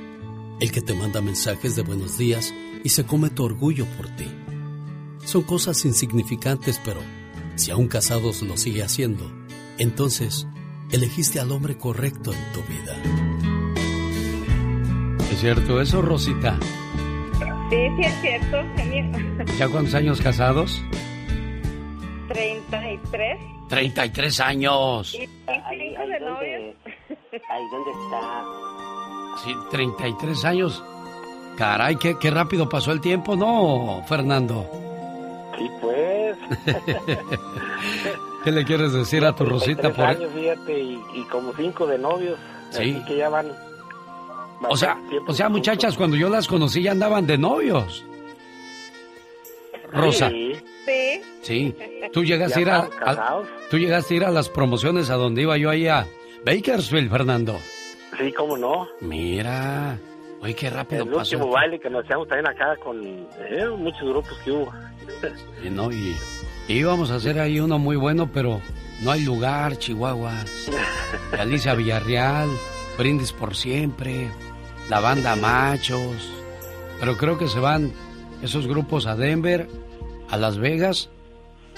El 0.60 0.72
que 0.72 0.82
te 0.82 0.94
manda 0.94 1.22
mensajes 1.22 1.76
de 1.76 1.82
buenos 1.82 2.18
días 2.18 2.54
y 2.84 2.90
se 2.90 3.06
come 3.06 3.30
tu 3.30 3.44
orgullo 3.44 3.86
por 3.98 4.08
ti. 4.16 4.28
Son 5.26 5.44
cosas 5.44 5.84
insignificantes, 5.86 6.80
pero 6.84 7.02
si 7.56 7.72
aún 7.72 7.88
casados 7.88 8.42
lo 8.42 8.58
sigue 8.58 8.84
haciendo, 8.84 9.30
entonces 9.78 10.48
elegiste 10.92 11.40
al 11.40 11.52
hombre 11.52 11.78
correcto 11.78 12.34
en 12.34 12.54
tu 12.54 12.62
vida. 12.64 12.96
¿Es 15.32 15.40
cierto 15.40 15.82
eso, 15.82 16.02
Rosita? 16.02 16.58
Sí, 17.70 17.78
sí 17.98 18.02
es 18.04 18.22
cierto. 18.22 18.58
¿Ya 19.58 19.68
cuántos 19.68 19.96
años 19.96 20.22
casados? 20.22 20.82
33. 22.30 23.40
33 23.70 24.40
años. 24.40 25.14
Y 25.16 25.18
cinco 25.18 26.08
de 26.08 26.20
novios. 26.20 26.76
Ay, 27.50 27.64
¿dónde 27.72 27.92
está? 27.92 28.93
Sí, 29.44 29.56
33 29.72 30.46
años. 30.46 30.84
Caray, 31.58 31.96
qué, 31.98 32.18
qué 32.18 32.32
rápido 32.32 32.68
pasó 32.68 32.92
el 32.92 33.02
tiempo, 33.02 33.36
¿no, 33.36 34.04
Fernando? 34.08 34.66
Sí, 35.58 35.70
pues. 35.82 36.38
¿Qué 38.44 38.52
le 38.52 38.66
quieres 38.66 38.92
decir 38.94 39.24
a 39.26 39.36
tu 39.36 39.46
Rosita 39.46 39.94
33 39.94 39.96
por 39.96 40.06
años, 40.06 40.32
fíjate, 40.34 40.80
y, 40.80 41.02
y 41.16 41.24
como 41.26 41.54
cinco 41.54 41.88
de 41.88 41.98
novios. 41.98 42.38
Sí. 42.72 42.96
Así 42.96 43.06
que 43.06 43.18
ya 43.18 43.30
van. 43.30 43.52
O 44.70 44.76
sea, 44.78 44.98
o 45.28 45.34
sea, 45.34 45.50
muchachas, 45.50 45.96
cuando 45.96 46.18
yo 46.18 46.30
las 46.30 46.48
conocí 46.48 46.82
ya 46.82 46.92
andaban 46.92 47.28
de 47.28 47.38
novios. 47.38 48.04
Rosa. 49.92 50.30
Sí. 50.30 50.56
Sí. 50.86 51.22
Sí. 51.42 51.76
Tú 52.12 52.24
llegaste 52.24 52.60
a 52.60 52.62
ir 52.62 52.70
a, 52.70 52.90
tú 53.70 53.78
llegaste 53.78 54.14
a 54.14 54.18
ir 54.18 54.26
a 54.26 54.32
las 54.32 54.50
promociones 54.50 55.10
a 55.10 55.16
donde 55.16 55.44
iba 55.44 55.58
yo 55.58 55.70
ahí 55.70 55.88
a 55.88 56.08
Bakersfield, 56.46 57.10
Fernando. 57.10 57.60
Sí, 58.18 58.32
cómo 58.34 58.58
no. 58.58 58.88
Mira. 59.02 59.98
Oye, 60.42 60.54
qué 60.56 60.70
rápido 60.70 61.04
El 61.04 61.10
pasó. 61.10 61.36
último 61.38 61.52
baile 61.54 61.80
que 61.80 61.90
nos 61.90 62.04
echamos 62.06 62.28
también 62.28 62.48
acá 62.48 62.76
con 62.84 63.02
eh, 63.04 63.66
muchos 63.78 64.02
grupos 64.10 64.38
que 64.44 64.52
hubo. 64.52 64.74
Y 65.64 65.70
no, 65.70 65.90
y, 65.92 66.16
y 66.68 66.74
íbamos 66.74 67.12
a 67.12 67.16
hacer 67.16 67.40
ahí 67.40 67.60
uno 67.62 67.80
muy 67.80 67.96
bueno, 67.96 68.30
pero 68.32 68.60
no 69.02 69.12
hay 69.12 69.24
lugar, 69.24 69.78
Chihuahuas. 69.78 70.70
Alicia 71.40 71.76
Villarreal, 71.76 72.50
Brindis 72.98 73.32
por 73.32 73.56
siempre, 73.56 74.30
la 74.90 75.00
banda 75.00 75.36
Machos. 75.38 76.30
Pero 77.00 77.16
creo 77.18 77.38
que 77.38 77.48
se 77.48 77.60
van 77.60 77.92
esos 78.42 78.68
grupos 78.68 79.08
a 79.08 79.16
Denver, 79.16 79.68
a 80.30 80.36
Las 80.38 80.58
Vegas 80.58 81.10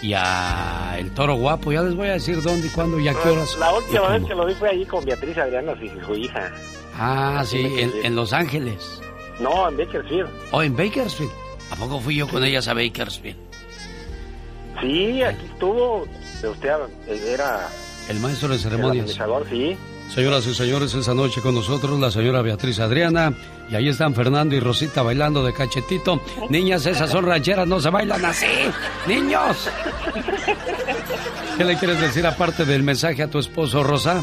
y 0.02 0.14
a 0.14 0.96
El 0.98 1.12
Toro 1.14 1.36
Guapo. 1.36 1.72
Ya 1.72 1.82
les 1.82 1.96
voy 1.96 2.08
a 2.10 2.14
decir 2.14 2.42
dónde 2.42 2.68
y 2.68 2.70
cuándo 2.70 3.00
y 3.00 3.08
a 3.08 3.14
qué 3.14 3.30
horas. 3.30 3.56
La 3.60 3.74
última 3.74 4.10
vez 4.10 4.24
que 4.26 4.36
lo 4.36 4.46
vi 4.46 4.54
fue 4.56 4.70
allí 4.70 4.86
con 4.86 5.04
Beatriz 5.06 5.38
Adriana 5.38 5.74
y 5.82 6.06
su 6.06 6.16
hija. 6.16 6.52
Ah, 6.98 7.44
sí, 7.46 7.60
en, 7.78 7.92
en 8.04 8.16
Los 8.16 8.32
Ángeles. 8.34 9.02
No, 9.40 9.68
en 9.68 9.78
Bakersfield. 9.78 10.30
O 10.52 10.62
en 10.64 10.76
Bakersfield. 10.76 11.32
¿A 11.72 11.76
poco 11.76 12.00
fui 12.00 12.16
yo 12.16 12.28
con 12.28 12.44
ellas 12.44 12.68
a 12.68 12.74
Bakersfield? 12.74 13.36
Sí, 14.82 15.24
aquí 15.24 15.46
estuvo. 15.46 16.06
Usted 16.44 16.70
era 17.10 17.68
El 18.10 18.20
maestro 18.20 18.50
de 18.50 18.56
el 18.56 18.62
ceremonias. 18.62 18.92
administrador, 18.92 19.48
sí. 19.50 19.78
Señoras 20.14 20.48
y 20.48 20.54
señores, 20.54 20.94
esta 20.94 21.14
noche 21.14 21.42
con 21.42 21.56
nosotros 21.56 22.00
la 22.00 22.10
señora 22.10 22.42
Beatriz 22.42 22.80
Adriana. 22.80 23.34
Y 23.70 23.76
ahí 23.76 23.90
están 23.90 24.14
Fernando 24.14 24.56
y 24.56 24.60
Rosita 24.60 25.02
bailando 25.02 25.44
de 25.44 25.52
cachetito. 25.54 26.22
Niñas, 26.50 26.86
esas 26.86 27.10
son 27.10 27.26
rancheras, 27.26 27.68
no 27.68 27.80
se 27.80 27.90
bailan 27.90 28.24
así. 28.24 28.46
¡Niños! 29.08 29.70
¿Qué 31.58 31.64
le 31.64 31.76
quieres 31.78 32.00
decir 32.00 32.26
aparte 32.26 32.64
del 32.66 32.84
mensaje 32.84 33.24
a 33.24 33.30
tu 33.30 33.40
esposo, 33.40 33.84
Rosa? 33.84 34.22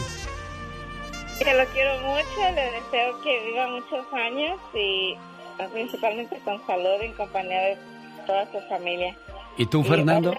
Que 1.39 1.53
lo 1.53 1.64
quiero 1.66 1.99
mucho, 2.01 2.55
le 2.55 2.70
deseo 2.70 3.20
que 3.22 3.47
viva 3.47 3.66
muchos 3.68 4.12
años 4.12 4.61
y 4.74 5.16
pues, 5.57 5.70
principalmente 5.70 6.41
con 6.45 6.64
salud 6.66 7.01
en 7.01 7.12
compañía 7.14 7.61
de 7.61 7.78
toda 8.26 8.47
su 8.53 8.61
familia. 8.68 9.16
¿Y 9.59 9.66
tú, 9.66 9.83
Fernando? 9.83 10.35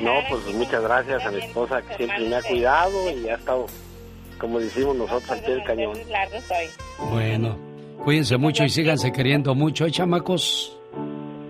No, 0.00 0.12
pues 0.28 0.54
muchas 0.54 0.82
gracias 0.82 1.24
a 1.24 1.30
mi 1.30 1.38
esposa 1.38 1.82
que 1.82 1.96
siempre 1.96 2.28
me 2.28 2.36
ha 2.36 2.42
cuidado 2.42 3.10
y 3.10 3.28
ha 3.28 3.34
estado, 3.34 3.66
como 4.46 4.60
decimos 4.60 4.96
nosotros, 4.96 5.28
al 5.28 5.40
pie 5.40 5.54
del 5.54 5.64
cañón. 5.64 5.92
Bueno, 7.10 7.58
cuídense 8.04 8.36
mucho 8.36 8.62
y 8.62 8.68
síganse 8.68 9.10
queriendo 9.10 9.56
mucho, 9.56 9.86
¿eh, 9.86 9.90
chamacos? 9.90 10.78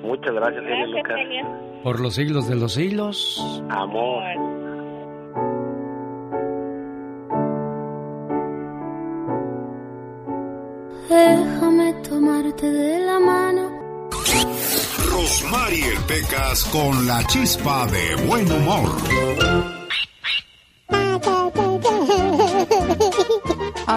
Muchas 0.02 0.34
gracias, 0.34 0.64
Gracias, 0.64 0.88
Lucas. 0.88 1.16
Por 1.82 2.00
los 2.00 2.14
siglos 2.14 2.48
de 2.48 2.56
los 2.56 2.72
siglos. 2.72 3.62
Amor. 3.68 4.22
Déjame 11.10 11.92
tomarte 12.08 12.72
de 12.72 13.00
la 13.00 13.20
mano. 13.20 13.70
Rosmarie 15.10 15.92
Pecas 16.08 16.64
con 16.72 17.06
la 17.06 17.22
chispa 17.26 17.86
de 17.88 18.26
buen 18.26 18.50
humor. 18.50 19.75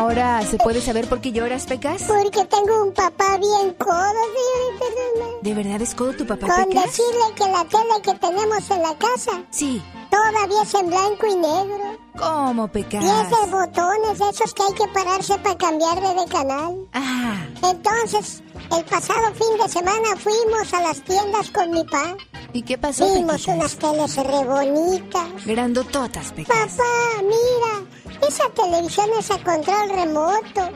Ahora, 0.10 0.41
¿se 0.43 0.57
puede 0.57 0.82
saber 0.82 1.07
por 1.07 1.22
qué 1.22 1.32
lloras, 1.32 1.68
Pecas? 1.68 2.01
Porque 2.07 2.43
tengo 2.45 2.84
un 2.84 2.91
papá 2.95 3.38
bien 3.38 3.76
codo, 3.76 3.93
señorita 3.93 4.86
Román. 5.14 5.32
¿De 5.43 5.53
verdad 5.53 5.82
es 5.84 5.93
codo 5.93 6.14
tu 6.14 6.26
papá, 6.26 6.47
Con 6.47 6.66
Pecas? 6.66 6.86
decirle 6.86 7.36
que 7.36 7.43
la 7.47 7.64
tele 7.66 8.01
que 8.01 8.14
tenemos 8.16 8.72
en 8.72 8.82
la 8.82 8.97
casa 8.97 9.43
Sí. 9.51 9.80
todavía 10.10 10.64
es 10.64 10.74
en 10.74 10.88
blanco 10.88 11.28
y 11.28 11.36
negro. 11.36 11.97
¿Cómo, 12.18 12.68
Pecas? 12.70 13.03
Es 13.03 13.30
de 13.30 13.51
botones, 13.51 14.20
esos 14.20 14.51
que 14.55 14.64
hay 14.64 14.74
que 14.74 14.88
pararse 14.88 15.38
para 15.38 15.57
cambiarle 15.60 16.22
de 16.22 16.26
canal. 16.28 16.76
Ah. 16.93 17.45
Entonces, 17.62 18.41
el 18.76 18.84
pasado 18.86 19.32
fin 19.36 19.57
de 19.64 19.70
semana 19.70 20.16
fuimos 20.18 20.74
a 20.74 20.82
las 20.82 21.01
tiendas 21.03 21.51
con 21.51 21.70
mi 21.70 21.84
pa 21.84 22.16
¿Y 22.51 22.64
qué 22.64 22.80
pasó, 22.80 23.14
Vimos 23.14 23.45
unas 23.47 23.76
teles 23.78 24.16
re 24.16 24.43
bonitas. 24.43 25.45
Grandototas, 25.45 26.32
Pecas. 26.32 26.57
Papá, 26.78 27.22
mira, 27.22 27.88
esa 28.28 28.49
televisión 28.49 29.09
es 29.17 29.32
a 29.32 29.38
control 29.43 29.89
remoto. 29.89 30.70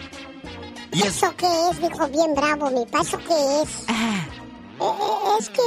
¿Y 0.91 1.01
¿Eso 1.01 1.33
qué 1.37 1.47
es? 1.69 1.81
Dijo 1.81 2.07
bien 2.07 2.35
bravo 2.35 2.69
mi 2.69 2.85
paso, 2.85 3.17
¿qué 3.17 3.61
es? 3.61 3.85
Ah. 3.87 4.25
Eh, 4.79 4.83
eh, 4.83 5.37
es 5.39 5.49
que 5.49 5.61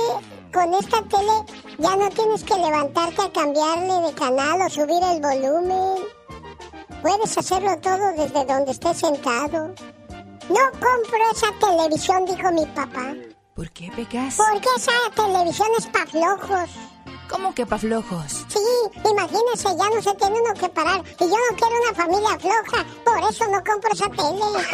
con 0.52 0.72
esta 0.74 1.02
tele 1.02 1.32
ya 1.78 1.96
no 1.96 2.08
tienes 2.10 2.44
que 2.44 2.54
levantarte 2.54 3.22
a 3.22 3.32
cambiarle 3.32 4.06
de 4.06 4.14
canal 4.14 4.62
o 4.62 4.70
subir 4.70 5.02
el 5.02 5.20
volumen. 5.20 6.04
Puedes 7.02 7.36
hacerlo 7.36 7.78
todo 7.80 8.12
desde 8.16 8.44
donde 8.44 8.70
estés 8.72 8.98
sentado. 8.98 9.74
No 10.48 10.70
compro 10.72 11.30
esa 11.32 11.52
televisión, 11.60 12.24
dijo 12.24 12.52
mi 12.52 12.66
papá. 12.66 13.14
¿Por 13.54 13.70
qué, 13.70 13.90
Pecas? 13.94 14.36
Porque 14.36 14.68
esa 14.76 14.92
televisión 15.14 15.68
es 15.78 15.86
pa' 15.86 16.06
flojos. 16.06 16.70
¿Cómo 17.28 17.52
que 17.54 17.66
pa' 17.66 17.78
flojos? 17.78 18.44
Sí, 18.48 18.58
imagínese, 19.10 19.68
ya 19.76 19.88
no 19.94 20.00
se 20.02 20.14
tiene 20.14 20.40
uno 20.40 20.54
que 20.54 20.68
parar. 20.68 21.02
Y 21.20 21.24
yo 21.24 21.28
no 21.28 21.56
quiero 21.56 21.74
una 21.82 21.94
familia 21.94 22.38
floja, 22.38 22.84
por 23.04 23.18
eso 23.30 23.44
no 23.50 23.62
compro 23.64 23.92
esa 23.92 24.08
tele. 24.10 24.26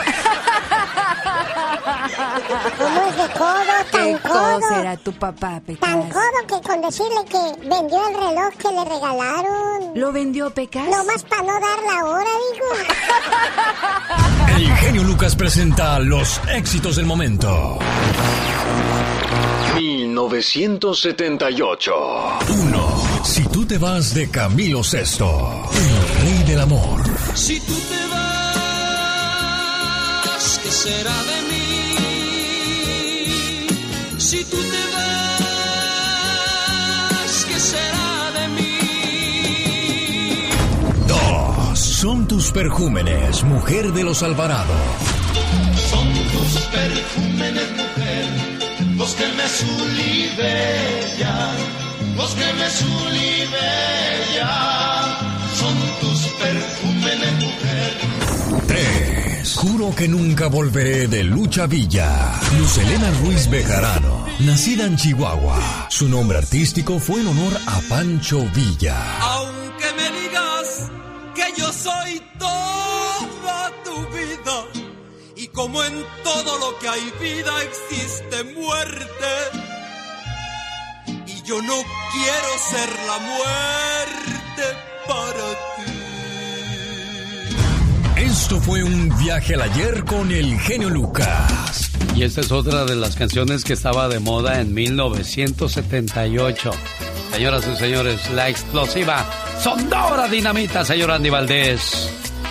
¿Cómo 2.78 3.03
es 3.09 3.16
de 3.16 3.28
codo, 3.38 3.74
tan 3.90 4.14
¿Qué 4.14 4.20
codo? 4.28 4.70
era 4.80 4.96
tu 4.96 5.12
papá, 5.12 5.61
Pecas? 5.64 5.80
Tan 5.80 6.09
codo 6.11 6.46
que 6.46 6.61
con 6.68 6.80
decirle 6.82 7.24
que 7.24 7.38
vendió 7.68 8.09
el 8.09 8.14
reloj 8.14 8.55
que 8.59 8.68
le 8.68 8.84
regalaron. 8.84 9.92
¿Lo 9.94 10.12
vendió, 10.12 10.50
Pecas? 10.50 10.86
Nomás 10.88 11.22
para 11.24 11.42
no 11.42 11.55
dar 11.55 11.82
la 11.86 12.05
hora, 12.05 12.30
digo. 12.53 12.66
El 14.57 14.70
genio 14.76 15.03
Lucas 15.03 15.34
presenta 15.34 15.98
los 15.98 16.40
éxitos 16.48 16.94
del 16.96 17.07
momento. 17.07 17.78
1978. 19.74 21.92
1. 22.49 23.24
Si 23.24 23.43
tú 23.49 23.66
te 23.66 23.76
vas 23.78 24.14
de 24.14 24.30
Camilo 24.30 24.82
Sesto, 24.82 25.68
el 25.74 26.09
rey 26.22 26.43
del 26.47 26.61
amor. 26.61 27.03
Si 27.34 27.61
tú 27.61 27.74
te 27.74 28.07
vas, 28.09 28.57
¿qué 30.62 30.70
será 30.70 31.14
de 31.30 31.43
mí? 31.51 31.66
Si 34.18 34.45
tú 34.45 34.57
te 34.57 34.82
vas, 34.95 36.24
¿qué 37.49 37.59
será 37.61 38.30
de 38.38 38.49
mí? 38.49 38.78
2. 41.09 41.78
Son 41.78 42.26
tus 42.26 42.51
perjúmenes, 42.53 43.45
mujer 43.45 43.93
de 43.93 44.05
los 44.05 44.22
Alvarado. 44.22 44.74
Son 45.90 46.12
tus 46.12 46.61
perfúmenes, 46.66 47.70
mujer, 47.72 48.26
los 48.97 49.14
que 49.14 49.26
me 49.32 49.49
sulibellan, 49.49 51.57
los 52.16 52.34
que 52.34 52.52
me 52.54 52.70
sulibellan. 52.70 53.52
Son 55.54 55.76
tus 56.00 56.20
perfúmenes, 56.40 57.32
mujer. 57.34 57.92
3. 58.66 59.54
Juro 59.56 59.94
que 59.94 60.08
nunca 60.08 60.48
volveré 60.48 61.06
de 61.08 61.24
Lucha 61.24 61.66
Villa. 61.66 62.40
Luz 62.58 62.78
Elena 62.78 63.10
Ruiz 63.22 63.48
Bejarano, 63.48 64.26
nacida 64.40 64.84
en 64.84 64.96
Chihuahua. 64.96 65.86
Su 65.90 66.08
nombre 66.08 66.38
artístico 66.38 66.98
fue 66.98 67.20
en 67.20 67.28
honor 67.28 67.52
a 67.66 67.80
Pancho 67.88 68.44
Villa. 68.54 68.96
Aunque 69.20 69.86
me 69.96 70.10
digas 70.20 70.90
que 71.34 71.60
yo 71.60 71.72
soy 71.72 72.20
toda 72.38 73.70
tu 73.84 73.94
vida 74.16 74.64
y 75.36 75.46
como 75.48 75.82
en 75.82 76.04
todo 76.22 76.58
lo 76.58 76.78
que 76.78 76.88
hay 76.88 77.12
vida 77.20 77.52
existe 77.62 78.44
muerte 78.54 79.71
y 81.43 81.49
yo 81.49 81.61
no 81.62 81.82
quiero 82.12 82.59
ser 82.70 82.88
la 83.07 83.18
muerte 83.18 84.62
para 85.07 85.51
ti. 85.76 85.82
Esto 88.16 88.61
fue 88.61 88.82
un 88.82 89.16
viaje 89.18 89.55
al 89.55 89.62
ayer 89.62 90.05
con 90.05 90.30
el 90.30 90.61
genio 90.61 90.90
Lucas. 90.90 91.90
Y 92.14 92.24
esta 92.24 92.43
es 92.43 92.53
otra 92.53 92.84
de 92.84 92.97
las 92.97 93.16
canciones 93.16 93.64
que 93.64 93.72
estaba 93.72 94.09
de 94.09 94.18
moda 94.18 94.61
en 94.61 94.74
1978. 94.74 96.70
Señoras 97.32 97.66
y 97.66 97.74
señores, 97.76 98.28
la 98.30 98.51
explosiva 98.51 99.24
Sonora 99.59 100.28
Dinamita, 100.28 100.84
señor 100.84 101.11
Andy 101.11 101.30
Valdés. 101.30 102.11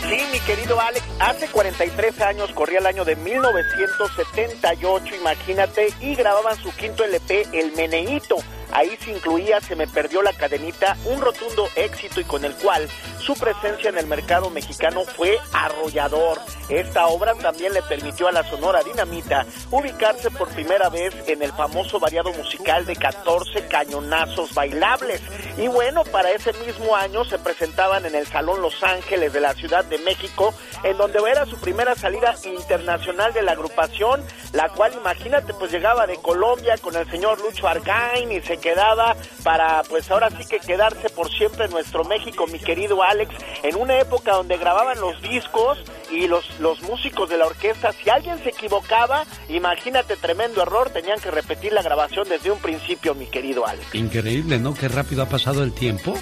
Sí, 0.09 0.17
mi 0.31 0.39
querido 0.39 0.81
Alex, 0.81 1.05
hace 1.19 1.47
43 1.47 2.19
años 2.21 2.51
corría 2.53 2.79
el 2.79 2.87
año 2.87 3.05
de 3.05 3.15
1978, 3.15 5.15
imagínate, 5.15 5.93
y 6.01 6.15
grababan 6.15 6.59
su 6.61 6.71
quinto 6.75 7.03
LP, 7.03 7.47
El 7.53 7.73
Meneíto. 7.73 8.37
Ahí 8.71 8.97
se 8.99 9.11
incluía 9.11 9.59
Se 9.61 9.75
me 9.75 9.87
perdió 9.87 10.21
la 10.21 10.33
cadenita, 10.33 10.97
un 11.05 11.21
rotundo 11.21 11.67
éxito 11.75 12.21
y 12.21 12.23
con 12.23 12.45
el 12.45 12.53
cual 12.55 12.87
su 13.19 13.35
presencia 13.35 13.89
en 13.89 13.97
el 13.97 14.07
mercado 14.07 14.49
mexicano 14.49 15.03
fue 15.05 15.37
arrollador. 15.53 16.39
Esta 16.69 17.07
obra 17.07 17.35
también 17.35 17.73
le 17.73 17.81
permitió 17.83 18.27
a 18.27 18.31
la 18.31 18.43
Sonora 18.43 18.81
Dinamita 18.83 19.45
ubicarse 19.69 20.31
por 20.31 20.49
primera 20.49 20.89
vez 20.89 21.13
en 21.27 21.41
el 21.41 21.51
famoso 21.51 21.99
variado 21.99 22.31
musical 22.33 22.85
de 22.85 22.95
14 22.95 23.67
cañonazos 23.67 24.53
bailables. 24.53 25.21
Y 25.57 25.67
bueno, 25.67 26.03
para 26.05 26.31
ese 26.31 26.53
mismo 26.65 26.95
año 26.95 27.23
se 27.25 27.37
presentaban 27.37 28.05
en 28.05 28.15
el 28.15 28.25
Salón 28.25 28.61
Los 28.61 28.81
Ángeles 28.83 29.33
de 29.33 29.41
la 29.41 29.53
Ciudad 29.53 29.85
de 29.85 29.97
México, 29.99 30.53
en 30.83 30.97
donde 30.97 31.19
era 31.29 31.45
su 31.45 31.57
primera 31.59 31.93
salida 31.95 32.35
internacional 32.43 33.33
de 33.33 33.43
la 33.43 33.51
agrupación, 33.51 34.23
la 34.53 34.69
cual 34.69 34.93
imagínate 34.93 35.53
pues 35.53 35.71
llegaba 35.71 36.07
de 36.07 36.17
Colombia 36.17 36.77
con 36.77 36.95
el 36.95 37.09
señor 37.09 37.39
Lucho 37.41 37.67
Argain 37.67 38.31
y 38.31 38.41
se 38.41 38.57
quedaba 38.61 39.15
para 39.43 39.83
pues 39.83 40.09
ahora 40.09 40.29
sí 40.29 40.45
que 40.47 40.59
quedarse 40.59 41.09
por 41.09 41.29
siempre 41.29 41.65
en 41.65 41.71
nuestro 41.71 42.03
México, 42.05 42.47
mi 42.47 42.59
querido 42.59 43.03
Alex, 43.03 43.33
en 43.63 43.75
una 43.75 43.99
época 43.99 44.33
donde 44.33 44.57
grababan 44.57 44.99
los 45.01 45.21
discos 45.21 45.79
y 46.11 46.27
los, 46.27 46.59
los 46.59 46.81
músicos 46.83 47.29
de 47.29 47.37
la 47.37 47.47
orquesta, 47.47 47.91
si 47.91 48.09
alguien 48.09 48.37
se 48.43 48.49
equivocaba, 48.49 49.25
imagínate 49.49 50.15
tremendo 50.15 50.61
error, 50.61 50.89
tenían 50.89 51.19
que 51.19 51.31
repetir 51.31 51.73
la 51.73 51.81
grabación 51.81 52.27
desde 52.29 52.51
un 52.51 52.59
principio, 52.59 53.15
mi 53.15 53.25
querido 53.25 53.65
Alex. 53.65 53.93
Increíble, 53.93 54.59
¿no? 54.59 54.73
Qué 54.73 54.87
rápido 54.87 55.23
ha 55.23 55.27
pasado 55.27 55.63
el 55.63 55.73
tiempo. 55.73 56.13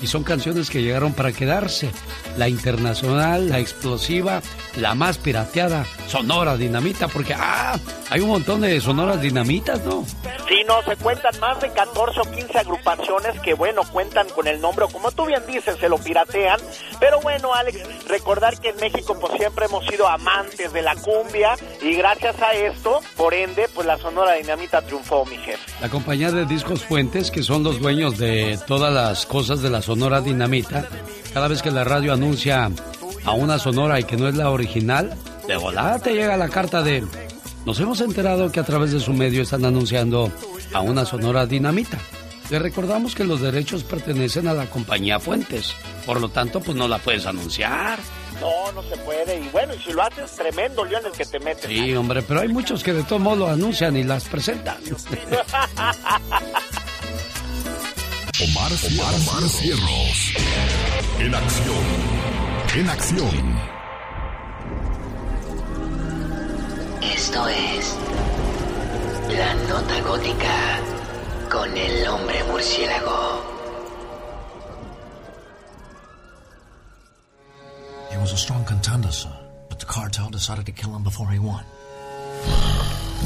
Y 0.00 0.08
son 0.08 0.24
canciones 0.24 0.68
que 0.68 0.82
llegaron 0.82 1.14
para 1.14 1.30
quedarse. 1.30 1.92
La 2.36 2.48
internacional, 2.48 3.48
la 3.50 3.60
explosiva, 3.60 4.42
la 4.76 4.96
más 4.96 5.16
pirateada, 5.16 5.84
Sonora 6.08 6.56
Dinamita, 6.56 7.06
porque 7.06 7.34
¡ah! 7.34 7.78
Hay 8.10 8.20
un 8.20 8.28
montón 8.28 8.62
de 8.62 8.80
sonoras 8.80 9.22
dinamitas, 9.22 9.80
¿no? 9.84 10.04
Sí, 10.48 10.64
no, 10.66 10.82
se 10.82 10.96
cuentan 10.96 11.38
más 11.40 11.60
de 11.60 11.70
14 11.86 12.20
o 12.20 12.22
15 12.22 12.58
agrupaciones 12.58 13.40
que, 13.40 13.54
bueno, 13.54 13.82
cuentan 13.90 14.28
con 14.28 14.46
el 14.46 14.60
nombre, 14.60 14.84
o 14.84 14.88
como 14.88 15.10
tú 15.10 15.26
bien 15.26 15.42
dices, 15.48 15.76
se 15.80 15.88
lo 15.88 15.98
piratean. 15.98 16.60
Pero 17.00 17.20
bueno, 17.20 17.52
Alex, 17.52 18.06
recordar 18.06 18.56
que 18.60 18.68
en 18.68 18.76
México, 18.76 19.18
pues 19.20 19.32
siempre 19.36 19.66
hemos 19.66 19.84
sido 19.86 20.06
amantes 20.06 20.72
de 20.72 20.80
la 20.80 20.94
cumbia, 20.94 21.56
y 21.80 21.94
gracias 21.94 22.40
a 22.40 22.52
esto, 22.52 23.00
por 23.16 23.34
ende, 23.34 23.68
pues 23.74 23.84
la 23.84 23.98
Sonora 23.98 24.34
Dinamita 24.34 24.80
triunfó, 24.82 25.24
mi 25.24 25.36
jefe. 25.38 25.58
La 25.80 25.88
compañía 25.88 26.30
de 26.30 26.44
Discos 26.46 26.84
Fuentes, 26.84 27.32
que 27.32 27.42
son 27.42 27.64
los 27.64 27.80
dueños 27.80 28.16
de 28.16 28.60
todas 28.68 28.92
las 28.92 29.26
cosas 29.26 29.60
de 29.60 29.70
la 29.70 29.82
Sonora 29.82 30.20
Dinamita, 30.20 30.86
cada 31.34 31.48
vez 31.48 31.62
que 31.62 31.72
la 31.72 31.82
radio 31.82 32.12
anuncia 32.12 32.70
a 33.24 33.32
una 33.32 33.58
Sonora 33.58 33.98
y 33.98 34.04
que 34.04 34.16
no 34.16 34.28
es 34.28 34.36
la 34.36 34.50
original, 34.50 35.16
de 35.48 35.56
volada 35.56 35.98
te 35.98 36.14
llega 36.14 36.36
la 36.36 36.48
carta 36.48 36.82
de... 36.82 37.02
Nos 37.64 37.78
hemos 37.78 38.00
enterado 38.00 38.50
que 38.50 38.60
a 38.60 38.64
través 38.64 38.92
de 38.92 39.00
su 39.00 39.12
medio 39.12 39.42
están 39.42 39.64
anunciando 39.64 40.32
a 40.72 40.80
una 40.80 41.04
Sonora 41.04 41.46
Dinamita. 41.46 41.98
Le 42.50 42.58
recordamos 42.58 43.14
que 43.14 43.24
los 43.24 43.40
derechos 43.40 43.84
pertenecen 43.84 44.48
a 44.48 44.52
la 44.52 44.66
compañía 44.66 45.20
Fuentes, 45.20 45.74
por 46.04 46.20
lo 46.20 46.28
tanto, 46.28 46.60
pues 46.60 46.76
no 46.76 46.88
la 46.88 46.98
puedes 46.98 47.24
anunciar. 47.24 47.98
No, 48.40 48.72
no 48.72 48.82
se 48.82 48.96
puede. 48.98 49.38
Y 49.38 49.48
bueno, 49.50 49.72
y 49.74 49.78
si 49.78 49.92
lo 49.92 50.02
haces, 50.02 50.32
tremendo 50.32 50.84
lío 50.84 50.98
en 50.98 51.06
el 51.06 51.12
que 51.12 51.24
te 51.24 51.38
metes. 51.38 51.64
Sí, 51.66 51.94
hombre, 51.94 52.22
pero 52.22 52.40
hay 52.40 52.48
muchos 52.48 52.82
que 52.82 52.92
de 52.92 53.04
todo 53.04 53.20
modo 53.20 53.48
anuncian 53.48 53.96
y 53.96 54.02
las 54.02 54.24
presentan. 54.24 54.78
Omar, 58.40 58.72
Omar, 58.90 59.14
Omar 59.14 59.48
Cierros. 59.48 60.34
En 61.20 61.34
acción. 61.34 61.84
En 62.74 62.90
acción. 62.90 63.61
Esto 67.14 67.46
es 67.46 67.96
La 69.36 69.54
Nota 69.68 70.00
Gótica 70.00 70.80
con 71.50 71.76
el 71.76 72.06
hombre 72.08 72.42
murciélago. 72.44 73.42
He 78.10 78.18
was 78.18 78.32
a 78.32 78.36
strong 78.36 78.64
contender, 78.64 79.12
sir, 79.12 79.28
but 79.68 79.78
the 79.78 79.86
cartel 79.86 80.30
decided 80.30 80.64
to 80.66 80.72
kill 80.72 80.94
him 80.94 81.02
before 81.02 81.28
he 81.30 81.38
won. 81.38 81.64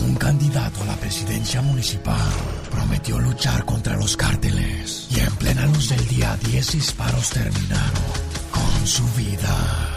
Un 0.04 0.14
candidato 0.16 0.82
a 0.82 0.86
la 0.86 0.96
presidencia 0.96 1.62
municipal 1.62 2.28
prometió 2.70 3.18
luchar 3.18 3.64
contra 3.64 3.96
los 3.96 4.16
cárteles 4.16 5.08
y 5.10 5.20
en 5.20 5.34
plena 5.36 5.66
luz 5.66 5.88
del 5.88 6.06
día 6.08 6.36
10 6.42 6.72
disparos 6.72 7.30
terminaron 7.30 8.02
con 8.50 8.86
su 8.86 9.04
vida. 9.14 9.95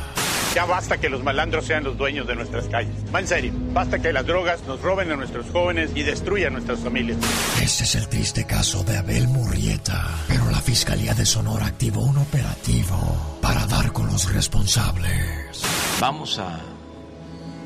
Ya 0.55 0.65
basta 0.65 0.97
que 0.97 1.09
los 1.09 1.23
malandros 1.23 1.65
sean 1.65 1.83
los 1.83 1.95
dueños 1.95 2.25
de 2.25 2.35
nuestras 2.35 2.67
calles. 2.67 2.91
Va 3.13 3.19
en 3.19 3.27
serio, 3.27 3.53
basta 3.71 3.99
que 3.99 4.11
las 4.11 4.25
drogas 4.25 4.63
nos 4.65 4.81
roben 4.81 5.11
a 5.11 5.15
nuestros 5.15 5.45
jóvenes 5.51 5.91
y 5.93 6.01
destruyan 6.01 6.53
nuestras 6.53 6.79
familias. 6.79 7.17
Ese 7.61 7.83
es 7.83 7.95
el 7.95 8.07
triste 8.07 8.45
caso 8.45 8.83
de 8.83 8.97
Abel 8.97 9.27
Murrieta. 9.27 10.07
Pero 10.27 10.49
la 10.49 10.59
Fiscalía 10.59 11.13
de 11.13 11.25
Sonora 11.25 11.67
activó 11.67 12.01
un 12.01 12.17
operativo 12.17 12.97
para 13.41 13.67
dar 13.67 13.91
con 13.93 14.07
los 14.07 14.33
responsables. 14.33 15.61
Vamos 15.99 16.39
a 16.39 16.59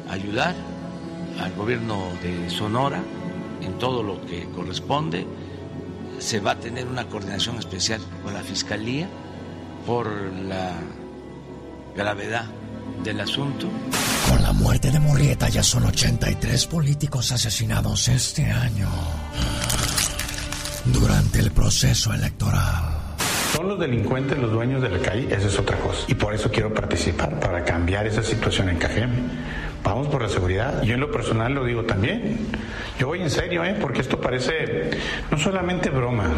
ayudar 0.09 0.53
al 1.39 1.53
gobierno 1.53 2.11
de 2.21 2.49
Sonora 2.49 3.01
en 3.61 3.77
todo 3.77 4.03
lo 4.03 4.25
que 4.25 4.49
corresponde. 4.49 5.25
Se 6.19 6.41
va 6.41 6.51
a 6.51 6.59
tener 6.59 6.85
una 6.87 7.05
coordinación 7.05 7.57
especial 7.59 8.01
con 8.23 8.33
la 8.33 8.41
Fiscalía 8.41 9.07
por 9.85 10.07
la 10.11 10.73
gravedad 11.95 12.45
del 13.03 13.19
asunto. 13.21 13.67
Con 14.29 14.41
la 14.41 14.53
muerte 14.53 14.91
de 14.91 14.99
Murrieta 14.99 15.49
ya 15.49 15.63
son 15.63 15.85
83 15.85 16.67
políticos 16.67 17.31
asesinados 17.31 18.07
este 18.07 18.45
año. 18.45 18.87
Durante 20.85 21.39
el 21.39 21.51
proceso 21.51 22.13
electoral. 22.13 23.03
¿Son 23.55 23.67
los 23.67 23.79
delincuentes 23.79 24.37
los 24.37 24.51
dueños 24.51 24.81
de 24.81 24.89
la 24.89 24.99
calle? 24.99 25.27
Esa 25.33 25.47
es 25.47 25.59
otra 25.59 25.77
cosa. 25.77 26.05
Y 26.07 26.15
por 26.15 26.33
eso 26.33 26.49
quiero 26.49 26.73
participar, 26.73 27.39
para 27.39 27.63
cambiar 27.63 28.07
esa 28.07 28.23
situación 28.23 28.69
en 28.69 28.77
Cajeme. 28.77 29.13
Vamos 29.83 30.07
por 30.07 30.21
la 30.21 30.29
seguridad. 30.29 30.81
Yo 30.81 30.93
en 30.93 31.01
lo 31.01 31.11
personal 31.11 31.53
lo 31.53 31.65
digo 31.65 31.83
también. 31.83 32.47
Yo 32.97 33.07
voy 33.07 33.21
en 33.21 33.29
serio, 33.29 33.63
¿eh? 33.63 33.75
Porque 33.79 34.01
esto 34.01 34.19
parece 34.19 34.89
no 35.29 35.37
solamente 35.37 35.89
broma. 35.89 36.29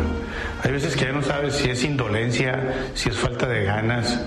Hay 0.63 0.71
veces 0.71 0.95
que 0.95 1.05
ya 1.05 1.11
no 1.11 1.21
sabes 1.21 1.55
si 1.55 1.69
es 1.69 1.83
indolencia, 1.83 2.89
si 2.95 3.09
es 3.09 3.17
falta 3.17 3.47
de 3.47 3.63
ganas. 3.63 4.19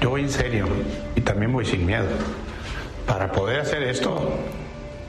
Yo 0.00 0.10
voy 0.10 0.22
en 0.22 0.30
serio 0.30 0.66
también 1.26 1.52
voy 1.52 1.66
sin 1.66 1.84
miedo. 1.84 2.06
Para 3.06 3.30
poder 3.30 3.60
hacer 3.60 3.82
esto, 3.82 4.40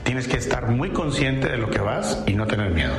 tienes 0.04 0.28
que 0.28 0.36
estar 0.36 0.70
muy 0.70 0.90
consciente 0.90 1.48
de 1.48 1.58
lo 1.58 1.70
que 1.70 1.80
vas 1.80 2.22
y 2.28 2.34
no 2.34 2.46
tener 2.46 2.72
miedo. 2.72 2.92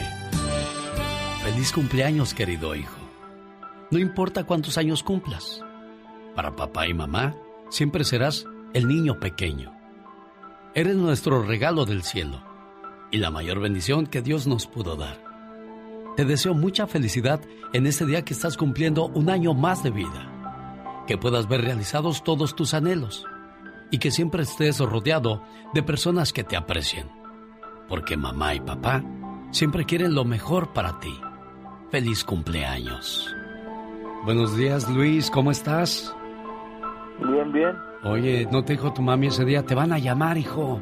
Feliz 1.42 1.72
cumpleaños, 1.72 2.34
querido 2.34 2.74
hijo. 2.74 2.96
No 3.90 3.98
importa 3.98 4.44
cuántos 4.44 4.76
años 4.78 5.02
cumplas. 5.02 5.62
Para 6.34 6.54
papá 6.54 6.86
y 6.86 6.94
mamá, 6.94 7.34
siempre 7.70 8.04
serás 8.04 8.44
el 8.74 8.86
niño 8.86 9.18
pequeño. 9.18 9.74
Eres 10.74 10.96
nuestro 10.96 11.42
regalo 11.42 11.86
del 11.86 12.02
cielo 12.02 12.47
y 13.10 13.18
la 13.18 13.30
mayor 13.30 13.60
bendición 13.60 14.06
que 14.06 14.22
Dios 14.22 14.46
nos 14.46 14.66
pudo 14.66 14.96
dar. 14.96 15.22
Te 16.16 16.24
deseo 16.24 16.54
mucha 16.54 16.86
felicidad 16.86 17.40
en 17.72 17.86
este 17.86 18.04
día 18.04 18.24
que 18.24 18.34
estás 18.34 18.56
cumpliendo 18.56 19.06
un 19.06 19.30
año 19.30 19.54
más 19.54 19.82
de 19.82 19.90
vida. 19.90 21.04
Que 21.06 21.16
puedas 21.16 21.48
ver 21.48 21.62
realizados 21.62 22.24
todos 22.24 22.56
tus 22.56 22.74
anhelos 22.74 23.24
y 23.90 23.98
que 23.98 24.10
siempre 24.10 24.42
estés 24.42 24.78
rodeado 24.80 25.42
de 25.74 25.82
personas 25.82 26.32
que 26.32 26.44
te 26.44 26.56
aprecien. 26.56 27.08
Porque 27.88 28.16
mamá 28.16 28.54
y 28.54 28.60
papá 28.60 29.04
siempre 29.50 29.84
quieren 29.84 30.14
lo 30.14 30.24
mejor 30.24 30.72
para 30.72 30.98
ti. 31.00 31.14
Feliz 31.90 32.24
cumpleaños. 32.24 33.34
Buenos 34.24 34.56
días, 34.56 34.90
Luis, 34.90 35.30
¿cómo 35.30 35.50
estás? 35.50 36.14
Bien, 37.20 37.52
bien. 37.52 37.76
Oye, 38.02 38.46
¿no 38.50 38.64
te 38.64 38.74
dijo 38.74 38.92
tu 38.92 39.02
mami 39.02 39.28
ese 39.28 39.44
día? 39.44 39.64
Te 39.64 39.74
van 39.74 39.92
a 39.92 39.98
llamar, 39.98 40.36
hijo. 40.36 40.80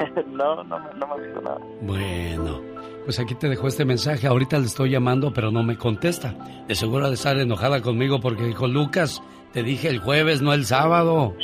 no, 0.26 0.64
no, 0.64 0.78
no 0.94 1.16
me 1.16 1.26
dijo 1.26 1.40
nada. 1.40 1.58
Bueno, 1.82 2.60
pues 3.04 3.18
aquí 3.18 3.34
te 3.34 3.48
dejó 3.48 3.68
este 3.68 3.84
mensaje. 3.84 4.26
Ahorita 4.26 4.58
le 4.58 4.66
estoy 4.66 4.90
llamando, 4.90 5.32
pero 5.32 5.50
no 5.50 5.62
me 5.62 5.76
contesta. 5.76 6.34
De 6.66 6.74
seguro 6.74 7.08
de 7.08 7.14
estar 7.14 7.36
enojada 7.38 7.80
conmigo 7.82 8.20
porque 8.20 8.44
dijo, 8.44 8.66
Lucas, 8.68 9.22
te 9.52 9.62
dije 9.62 9.88
el 9.88 9.98
jueves, 9.98 10.42
no 10.42 10.52
el 10.52 10.64
sábado. 10.64 11.34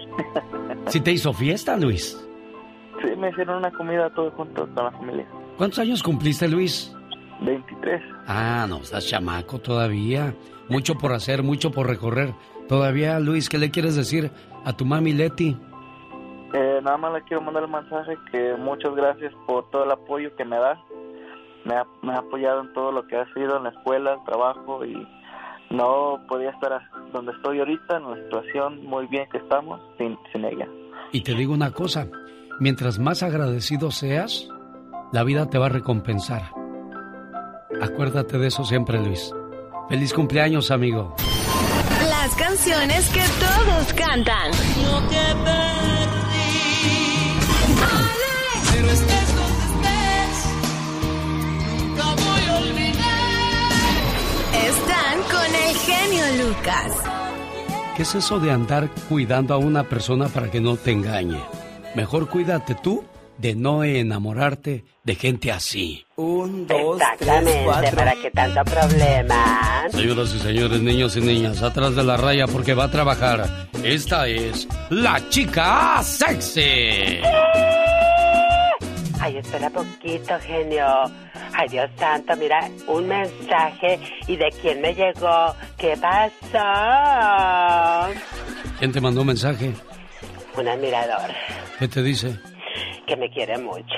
¿Sí 0.88 1.00
te 1.00 1.12
hizo 1.12 1.32
fiesta, 1.32 1.76
Luis? 1.76 2.22
Sí, 3.02 3.08
me 3.16 3.30
hicieron 3.30 3.58
una 3.58 3.70
comida 3.72 4.08
todos 4.10 4.32
juntos 4.34 4.68
con 4.74 4.84
la 4.84 4.90
familia. 4.92 5.26
¿Cuántos 5.56 5.78
años 5.80 6.02
cumpliste, 6.02 6.48
Luis? 6.48 6.94
23. 7.40 8.02
Ah, 8.26 8.66
no, 8.68 8.78
estás 8.78 9.06
chamaco 9.06 9.58
todavía. 9.58 10.34
Mucho 10.68 10.96
por 10.96 11.12
hacer, 11.12 11.42
mucho 11.42 11.70
por 11.70 11.86
recorrer. 11.86 12.34
Todavía, 12.68 13.20
Luis, 13.20 13.48
¿qué 13.48 13.58
le 13.58 13.70
quieres 13.70 13.94
decir 13.94 14.30
a 14.64 14.72
tu 14.72 14.84
mami 14.84 15.12
Leti? 15.12 15.56
Eh, 16.52 16.80
nada 16.82 16.96
más 16.96 17.12
le 17.12 17.22
quiero 17.22 17.42
mandar 17.42 17.64
el 17.64 17.70
mensaje 17.70 18.16
que 18.30 18.54
muchas 18.56 18.94
gracias 18.94 19.32
por 19.46 19.68
todo 19.70 19.84
el 19.84 19.90
apoyo 19.90 20.34
que 20.36 20.44
me 20.44 20.56
da. 20.58 20.80
Me 21.64 21.74
ha, 21.74 21.84
me 22.02 22.12
ha 22.12 22.18
apoyado 22.18 22.60
en 22.60 22.72
todo 22.72 22.92
lo 22.92 23.06
que 23.06 23.16
ha 23.16 23.24
sido 23.34 23.56
en 23.56 23.64
la 23.64 23.70
escuela, 23.70 24.14
el 24.14 24.24
trabajo 24.24 24.84
y 24.84 25.06
no 25.70 26.20
podía 26.28 26.50
estar 26.50 26.80
donde 27.12 27.32
estoy 27.32 27.58
ahorita, 27.58 27.96
en 27.96 28.10
la 28.10 28.16
situación 28.22 28.84
muy 28.84 29.06
bien 29.06 29.28
que 29.30 29.38
estamos, 29.38 29.80
sin, 29.98 30.16
sin 30.32 30.44
ella. 30.44 30.68
Y 31.12 31.22
te 31.22 31.34
digo 31.34 31.52
una 31.52 31.72
cosa, 31.72 32.06
mientras 32.60 32.98
más 32.98 33.22
agradecido 33.22 33.90
seas, 33.90 34.48
la 35.12 35.24
vida 35.24 35.48
te 35.50 35.58
va 35.58 35.66
a 35.66 35.70
recompensar. 35.70 36.42
Acuérdate 37.80 38.38
de 38.38 38.46
eso 38.46 38.64
siempre, 38.64 38.98
Luis. 38.98 39.32
Feliz 39.88 40.12
cumpleaños, 40.12 40.70
amigo. 40.70 41.14
Las 42.08 42.34
canciones 42.36 43.08
que 43.10 43.22
todos 43.40 43.92
cantan. 43.92 44.50
Que 45.10 45.44
perdí. 45.44 46.25
Pero 48.76 48.90
estés 48.90 49.36
donde 49.36 49.64
estés, 49.64 50.36
nunca 51.66 52.04
voy 52.14 52.44
a 52.46 52.58
olvidar. 52.58 54.02
Están 54.68 55.16
con 55.32 55.54
el 55.54 55.76
genio 55.76 56.44
Lucas. 56.44 56.92
¿Qué 57.96 58.02
es 58.02 58.14
eso 58.14 58.38
de 58.38 58.50
andar 58.50 58.90
cuidando 59.08 59.54
a 59.54 59.56
una 59.56 59.84
persona 59.84 60.28
para 60.28 60.50
que 60.50 60.60
no 60.60 60.76
te 60.76 60.90
engañe? 60.92 61.40
Mejor 61.94 62.28
cuídate 62.28 62.74
tú 62.74 63.02
de 63.38 63.54
no 63.54 63.82
enamorarte 63.82 64.84
de 65.04 65.14
gente 65.14 65.50
así. 65.52 66.04
Un, 66.16 66.66
dos, 66.66 67.00
Exactamente, 67.00 67.70
tres, 67.80 67.94
¿para 67.94 68.14
qué 68.14 68.30
tanto 68.30 68.62
problema? 68.64 69.84
Señoras 69.90 70.34
y 70.34 70.38
señores, 70.38 70.82
niños 70.82 71.16
y 71.16 71.22
niñas, 71.22 71.62
atrás 71.62 71.96
de 71.96 72.04
la 72.04 72.18
raya 72.18 72.46
porque 72.46 72.74
va 72.74 72.84
a 72.84 72.90
trabajar. 72.90 73.70
Esta 73.82 74.28
es 74.28 74.68
la 74.90 75.26
chica 75.30 76.02
sexy. 76.02 77.22
Ay, 79.26 79.38
espera 79.38 79.68
poquito, 79.70 80.38
genio. 80.38 80.86
Ay, 81.52 81.68
Dios 81.68 81.90
santo, 81.98 82.36
mira, 82.36 82.60
un 82.86 83.08
mensaje. 83.08 83.98
¿Y 84.28 84.36
de 84.36 84.48
quién 84.62 84.80
me 84.80 84.94
llegó? 84.94 85.52
¿Qué 85.76 85.96
pasó? 86.00 86.62
¿Quién 88.78 88.92
te 88.92 89.00
mandó 89.00 89.22
un 89.22 89.26
mensaje? 89.26 89.74
Un 90.56 90.68
admirador. 90.68 91.28
¿Qué 91.76 91.88
te 91.88 92.04
dice? 92.04 92.38
Que 93.08 93.16
me 93.16 93.28
quiere 93.28 93.58
mucho. 93.58 93.96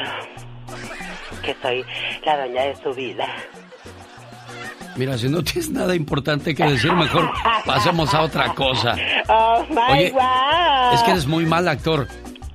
Que 1.42 1.55
soy 1.60 1.84
la 2.24 2.38
doña 2.38 2.62
de 2.62 2.76
su 2.76 2.94
vida. 2.94 3.26
Mira, 4.96 5.18
si 5.18 5.28
no 5.28 5.44
tienes 5.44 5.68
nada 5.70 5.94
importante 5.94 6.55
que 6.55 6.64
decir, 6.64 6.90
mejor 6.94 7.30
pasemos 7.66 8.14
a 8.14 8.22
otra 8.22 8.55
cosa. 8.55 8.96
Oh, 9.30 9.62
my 9.68 9.92
Oye, 9.92 10.10
wow. 10.12 10.94
es 10.94 11.02
que 11.02 11.10
eres 11.10 11.26
muy 11.26 11.44
mal 11.44 11.68
actor. 11.68 12.09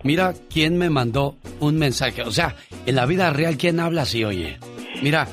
Mira 0.04 0.34
quién 0.50 0.78
me 0.78 0.90
mandó 0.90 1.36
un 1.60 1.78
mensaje. 1.78 2.24
O 2.24 2.32
sea, 2.32 2.56
en 2.86 2.96
la 2.96 3.06
vida 3.06 3.30
real, 3.32 3.58
¿quién 3.58 3.80
habla 3.80 4.04
así, 4.04 4.24
oye? 4.24 4.58
Mira, 5.02 5.28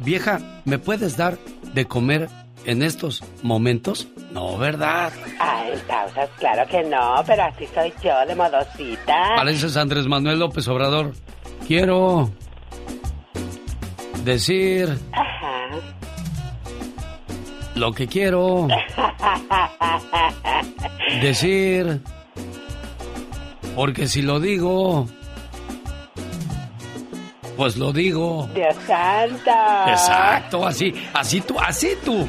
vieja, 0.00 0.40
¿me 0.64 0.78
puedes 0.78 1.16
dar 1.16 1.38
de 1.74 1.86
comer 1.86 2.28
en 2.64 2.82
estos 2.82 3.22
momentos? 3.42 4.08
No, 4.32 4.58
¿verdad? 4.58 5.12
Ay, 5.38 5.72
pausas, 5.86 6.28
claro 6.38 6.68
que 6.68 6.82
no, 6.82 7.22
pero 7.26 7.44
así 7.44 7.66
soy 7.74 7.92
yo, 8.02 8.14
de 8.26 8.34
modosita. 8.34 9.36
Pareces 9.36 9.76
Andrés 9.76 10.06
Manuel 10.06 10.40
López 10.40 10.66
Obrador. 10.68 11.12
Quiero 11.66 12.30
decir 14.24 14.98
Ajá. 15.12 15.70
lo 17.74 17.92
que 17.92 18.06
quiero 18.06 18.68
decir. 21.22 22.00
Porque 23.78 24.08
si 24.08 24.22
lo 24.22 24.40
digo, 24.40 25.06
Pues 27.56 27.76
lo 27.76 27.92
digo. 27.92 28.50
Dios 28.52 28.74
santo. 28.84 29.52
Exacto, 29.86 30.66
así, 30.66 30.92
así 31.14 31.40
tú, 31.40 31.54
así 31.60 31.90
tú. 32.04 32.28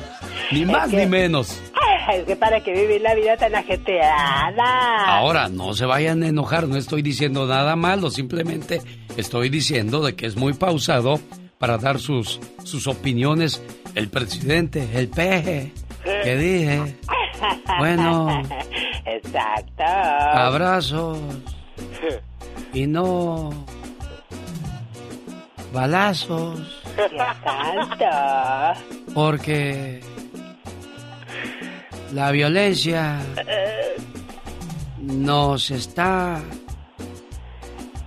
Ni 0.52 0.64
más 0.64 0.92
ni 0.92 1.08
menos. 1.08 1.60
Es 2.14 2.24
que 2.26 2.36
para 2.36 2.60
que 2.64 2.72
vivir 2.74 3.02
la 3.02 3.16
vida 3.16 3.36
tan 3.36 3.56
ajetreada. 3.56 5.06
Ahora, 5.08 5.50
no 5.50 5.74
se 5.74 5.86
vayan 5.86 6.22
a 6.22 6.28
enojar, 6.28 6.68
no 6.68 6.76
estoy 6.76 7.02
diciendo 7.02 7.48
nada 7.48 7.76
malo, 7.76 8.12
simplemente 8.12 8.82
estoy 9.18 9.50
diciendo 9.50 10.02
de 10.02 10.16
que 10.16 10.28
es 10.28 10.36
muy 10.36 10.54
pausado 10.54 11.20
para 11.58 11.80
dar 11.80 12.00
sus, 12.00 12.40
sus 12.64 12.86
opiniones 12.86 13.62
el 13.96 14.10
presidente, 14.10 14.88
el 14.94 15.08
peje, 15.08 15.72
que 16.04 16.36
dije. 16.36 16.96
Bueno. 17.80 18.44
Exacto. 19.32 19.84
Abrazos. 19.84 21.20
Y 22.74 22.88
no 22.88 23.52
balazos. 25.72 26.84
Exacto. 26.98 28.06
Porque 29.14 30.02
la 32.12 32.32
violencia 32.32 33.20
nos 34.98 35.70
está 35.72 36.40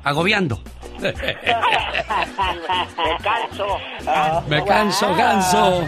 agobiando. 0.03 0.61
Me 1.03 1.13
canso. 3.23 3.79
Me 4.49 4.65
canso, 4.65 5.15
ganso. 5.17 5.85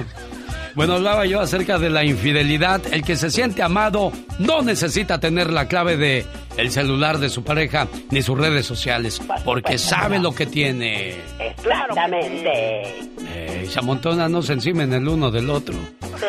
Bueno, 0.75 0.95
hablaba 0.95 1.25
yo 1.27 1.41
acerca 1.41 1.79
de 1.79 1.89
la 1.91 2.05
infidelidad. 2.05 2.83
El 2.93 3.05
que 3.05 3.17
se 3.17 3.31
siente 3.31 3.63
amado 3.63 4.13
no 4.39 4.63
necesita 4.63 5.21
tener 5.21 5.51
la 5.51 5.69
clave 5.69 5.97
de 5.97 6.27
el 6.57 6.71
celular 6.71 7.19
de 7.19 7.29
su 7.29 7.45
pareja 7.45 7.89
ni 8.11 8.23
sus 8.23 8.39
redes 8.39 8.67
sociales, 8.67 9.21
porque 9.45 9.79
sabe 9.79 10.19
lo 10.19 10.33
que 10.35 10.47
tiene. 10.47 11.15
Exactamente. 11.39 12.83
Eh, 13.27 13.67
se 13.69 13.79
amontonan, 13.79 14.31
no 14.31 14.43
se 14.43 14.55
encimen 14.55 14.93
el 14.93 15.07
uno 15.09 15.31
del 15.31 15.51
otro. 15.51 15.75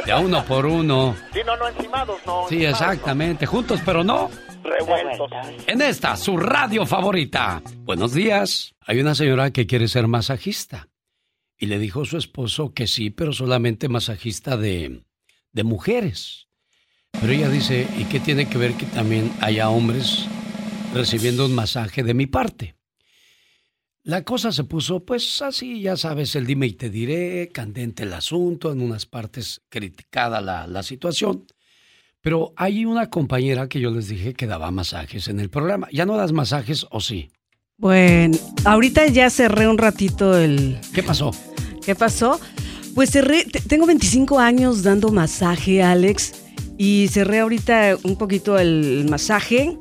De 0.05 0.11
a 0.11 0.19
uno 0.19 0.43
por 0.45 0.65
uno. 0.65 1.15
Sí, 1.33 1.39
no, 1.45 1.55
no 1.57 1.67
encimados, 1.67 2.17
no. 2.25 2.45
Sí, 2.47 2.65
exactamente. 2.65 3.45
Juntos, 3.45 3.81
pero 3.85 4.03
no. 4.03 4.29
Revueltos. 4.63 5.29
En 5.67 5.81
esta, 5.81 6.15
su 6.15 6.37
radio 6.37 6.85
favorita. 6.85 7.61
Buenos 7.77 8.13
días. 8.13 8.75
Hay 8.85 8.99
una 8.99 9.15
señora 9.15 9.51
que 9.51 9.67
quiere 9.67 9.87
ser 9.87 10.07
masajista. 10.07 10.87
Y 11.57 11.67
le 11.67 11.79
dijo 11.79 12.01
a 12.01 12.05
su 12.05 12.17
esposo 12.17 12.73
que 12.73 12.87
sí, 12.87 13.09
pero 13.09 13.33
solamente 13.33 13.89
masajista 13.89 14.57
de, 14.57 15.03
de 15.51 15.63
mujeres. 15.63 16.47
Pero 17.11 17.31
ella 17.31 17.49
dice, 17.49 17.87
¿y 17.97 18.03
qué 18.05 18.19
tiene 18.19 18.49
que 18.49 18.57
ver 18.57 18.73
que 18.73 18.85
también 18.85 19.31
haya 19.39 19.69
hombres 19.69 20.25
recibiendo 20.93 21.45
un 21.45 21.55
masaje 21.55 22.03
de 22.03 22.13
mi 22.13 22.25
parte? 22.25 22.75
La 24.03 24.23
cosa 24.23 24.51
se 24.51 24.65
puso, 24.65 25.03
pues 25.03 25.41
así, 25.41 25.81
ya 25.81 25.97
sabes, 25.97 26.35
el 26.35 26.45
dime 26.45 26.67
y 26.67 26.73
te 26.73 26.89
diré, 26.91 27.49
candente 27.51 28.03
el 28.03 28.13
asunto, 28.13 28.71
en 28.71 28.81
unas 28.81 29.05
partes 29.07 29.61
criticada 29.69 30.41
la, 30.41 30.67
la 30.67 30.83
situación. 30.83 31.47
Pero 32.21 32.53
hay 32.55 32.85
una 32.85 33.09
compañera 33.09 33.67
que 33.67 33.79
yo 33.79 33.91
les 33.91 34.07
dije 34.07 34.33
que 34.33 34.45
daba 34.45 34.69
masajes 34.71 35.27
en 35.27 35.39
el 35.39 35.49
programa. 35.49 35.87
¿Ya 35.91 36.05
no 36.05 36.17
das 36.17 36.33
masajes 36.33 36.85
o 36.91 36.99
sí? 36.99 37.31
Bueno, 37.77 38.37
ahorita 38.63 39.07
ya 39.07 39.29
cerré 39.29 39.67
un 39.67 39.77
ratito 39.77 40.37
el... 40.37 40.77
¿Qué 40.93 41.03
pasó? 41.03 41.31
¿Qué 41.85 41.93
pasó? 41.93 42.39
Pues 42.93 43.11
cerré, 43.11 43.43
te- 43.45 43.59
tengo 43.59 43.85
25 43.85 44.39
años 44.39 44.81
dando 44.83 45.11
masaje, 45.11 45.83
Alex, 45.83 46.33
y 46.77 47.09
cerré 47.11 47.39
ahorita 47.39 47.97
un 48.03 48.15
poquito 48.17 48.57
el 48.57 49.05
masaje, 49.09 49.77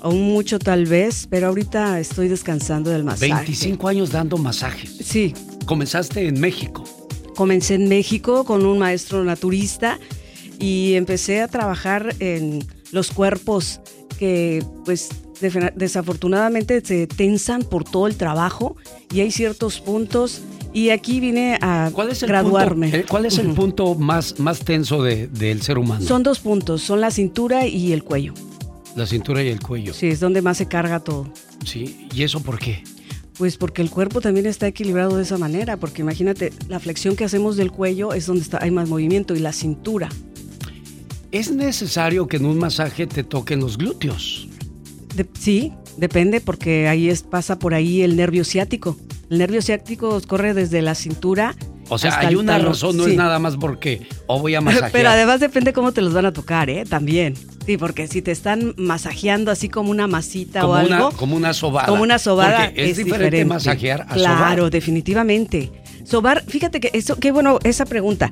aún 0.00 0.22
mucho 0.22 0.58
tal 0.58 0.86
vez, 0.86 1.26
pero 1.28 1.48
ahorita 1.48 2.00
estoy 2.00 2.28
descansando 2.28 2.90
del 2.90 3.04
masaje. 3.04 3.30
25 3.32 3.88
años 3.88 4.10
dando 4.10 4.38
masajes. 4.38 4.96
Sí. 5.04 5.34
Comenzaste 5.66 6.26
en 6.28 6.40
México. 6.40 6.82
Comencé 7.36 7.74
en 7.74 7.88
México 7.88 8.44
con 8.44 8.64
un 8.64 8.78
maestro 8.78 9.22
naturista 9.22 9.98
y 10.58 10.94
empecé 10.94 11.42
a 11.42 11.48
trabajar 11.48 12.14
en 12.20 12.66
los 12.90 13.10
cuerpos 13.10 13.80
que 14.18 14.62
pues 14.84 15.08
desafortunadamente 15.76 16.80
se 16.84 17.06
tensan 17.06 17.62
por 17.62 17.84
todo 17.84 18.06
el 18.06 18.16
trabajo 18.16 18.76
y 19.12 19.20
hay 19.20 19.30
ciertos 19.30 19.80
puntos 19.80 20.42
y 20.72 20.90
aquí 20.90 21.20
vine 21.20 21.58
a 21.62 21.90
¿Cuál 21.92 22.10
es 22.10 22.22
el 22.22 22.28
graduarme. 22.28 22.86
punto, 22.88 22.96
eh, 22.98 23.04
¿cuál 23.08 23.26
es 23.26 23.38
el 23.38 23.48
punto 23.54 23.94
más, 23.94 24.38
más 24.38 24.60
tenso 24.60 25.02
de- 25.02 25.28
del 25.28 25.62
ser 25.62 25.78
humano? 25.78 26.04
Son 26.04 26.22
dos 26.22 26.40
puntos, 26.40 26.82
son 26.82 27.00
la 27.00 27.10
cintura 27.10 27.66
y 27.66 27.92
el 27.92 28.04
cuello. 28.04 28.34
La 28.96 29.06
cintura 29.06 29.42
y 29.42 29.48
el 29.48 29.60
cuello. 29.60 29.94
Sí, 29.94 30.08
es 30.08 30.20
donde 30.20 30.42
más 30.42 30.56
se 30.58 30.66
carga 30.66 31.00
todo. 31.00 31.32
Sí, 31.64 32.06
¿y 32.12 32.22
eso 32.22 32.40
por 32.40 32.58
qué? 32.58 32.82
Pues 33.38 33.56
porque 33.56 33.80
el 33.82 33.90
cuerpo 33.90 34.20
también 34.20 34.46
está 34.46 34.66
equilibrado 34.66 35.16
de 35.16 35.22
esa 35.22 35.38
manera, 35.38 35.76
porque 35.76 36.02
imagínate, 36.02 36.52
la 36.68 36.80
flexión 36.80 37.14
que 37.14 37.24
hacemos 37.24 37.56
del 37.56 37.70
cuello 37.70 38.12
es 38.12 38.26
donde 38.26 38.42
está, 38.42 38.58
hay 38.60 38.72
más 38.72 38.88
movimiento 38.88 39.34
y 39.36 39.38
la 39.38 39.52
cintura. 39.52 40.08
¿Es 41.30 41.50
necesario 41.50 42.26
que 42.26 42.38
en 42.38 42.46
un 42.46 42.58
masaje 42.58 43.06
te 43.06 43.22
toquen 43.22 43.60
los 43.60 43.76
glúteos? 43.76 44.48
De- 45.14 45.26
sí, 45.38 45.72
depende 45.96 46.40
porque 46.40 46.88
ahí 46.88 47.08
es, 47.10 47.22
pasa 47.22 47.58
por 47.58 47.74
ahí 47.74 48.02
el 48.02 48.16
nervio 48.16 48.44
ciático. 48.44 48.96
El 49.30 49.38
nervio 49.38 49.60
ciático 49.60 50.20
corre 50.26 50.54
desde 50.54 50.80
la 50.80 50.94
cintura. 50.94 51.54
O 51.90 51.98
sea, 51.98 52.10
hasta 52.12 52.28
hay 52.28 52.34
una 52.34 52.58
razón, 52.58 52.96
no 52.96 53.04
Sí. 53.04 53.12
es 53.12 53.16
nada 53.16 53.38
más 53.38 53.56
porque 53.56 54.06
o 54.26 54.38
voy 54.40 54.54
a 54.54 54.60
masajear. 54.60 54.90
Pero 54.92 55.08
además 55.10 55.40
depende 55.40 55.72
cómo 55.72 55.92
te 55.92 56.00
los 56.02 56.12
van 56.14 56.26
a 56.26 56.32
tocar, 56.32 56.68
¿eh? 56.70 56.84
También. 56.88 57.34
Sí, 57.66 57.76
porque 57.76 58.06
si 58.08 58.22
te 58.22 58.30
están 58.30 58.74
masajeando 58.78 59.50
así 59.50 59.68
como 59.68 59.90
una 59.90 60.06
masita 60.06 60.60
como 60.62 60.72
o 60.74 60.76
algo. 60.76 61.08
una, 61.08 61.16
como 61.16 61.36
una 61.36 61.52
sobada. 61.52 61.86
Como 61.88 62.02
una 62.02 62.18
sobada 62.18 62.66
es, 62.66 62.90
es, 62.90 62.96
diferente, 62.98 63.24
diferente. 63.26 63.44
masajear 63.44 64.02
a 64.08 64.14
Claro, 64.14 64.62
sobar. 64.62 64.70
definitivamente. 64.70 65.70
Sobar, 66.04 66.44
fíjate 66.46 66.80
que 66.80 66.90
eso, 66.94 67.16
qué 67.16 67.32
bueno 67.32 67.58
esa 67.64 67.84
pregunta. 67.84 68.30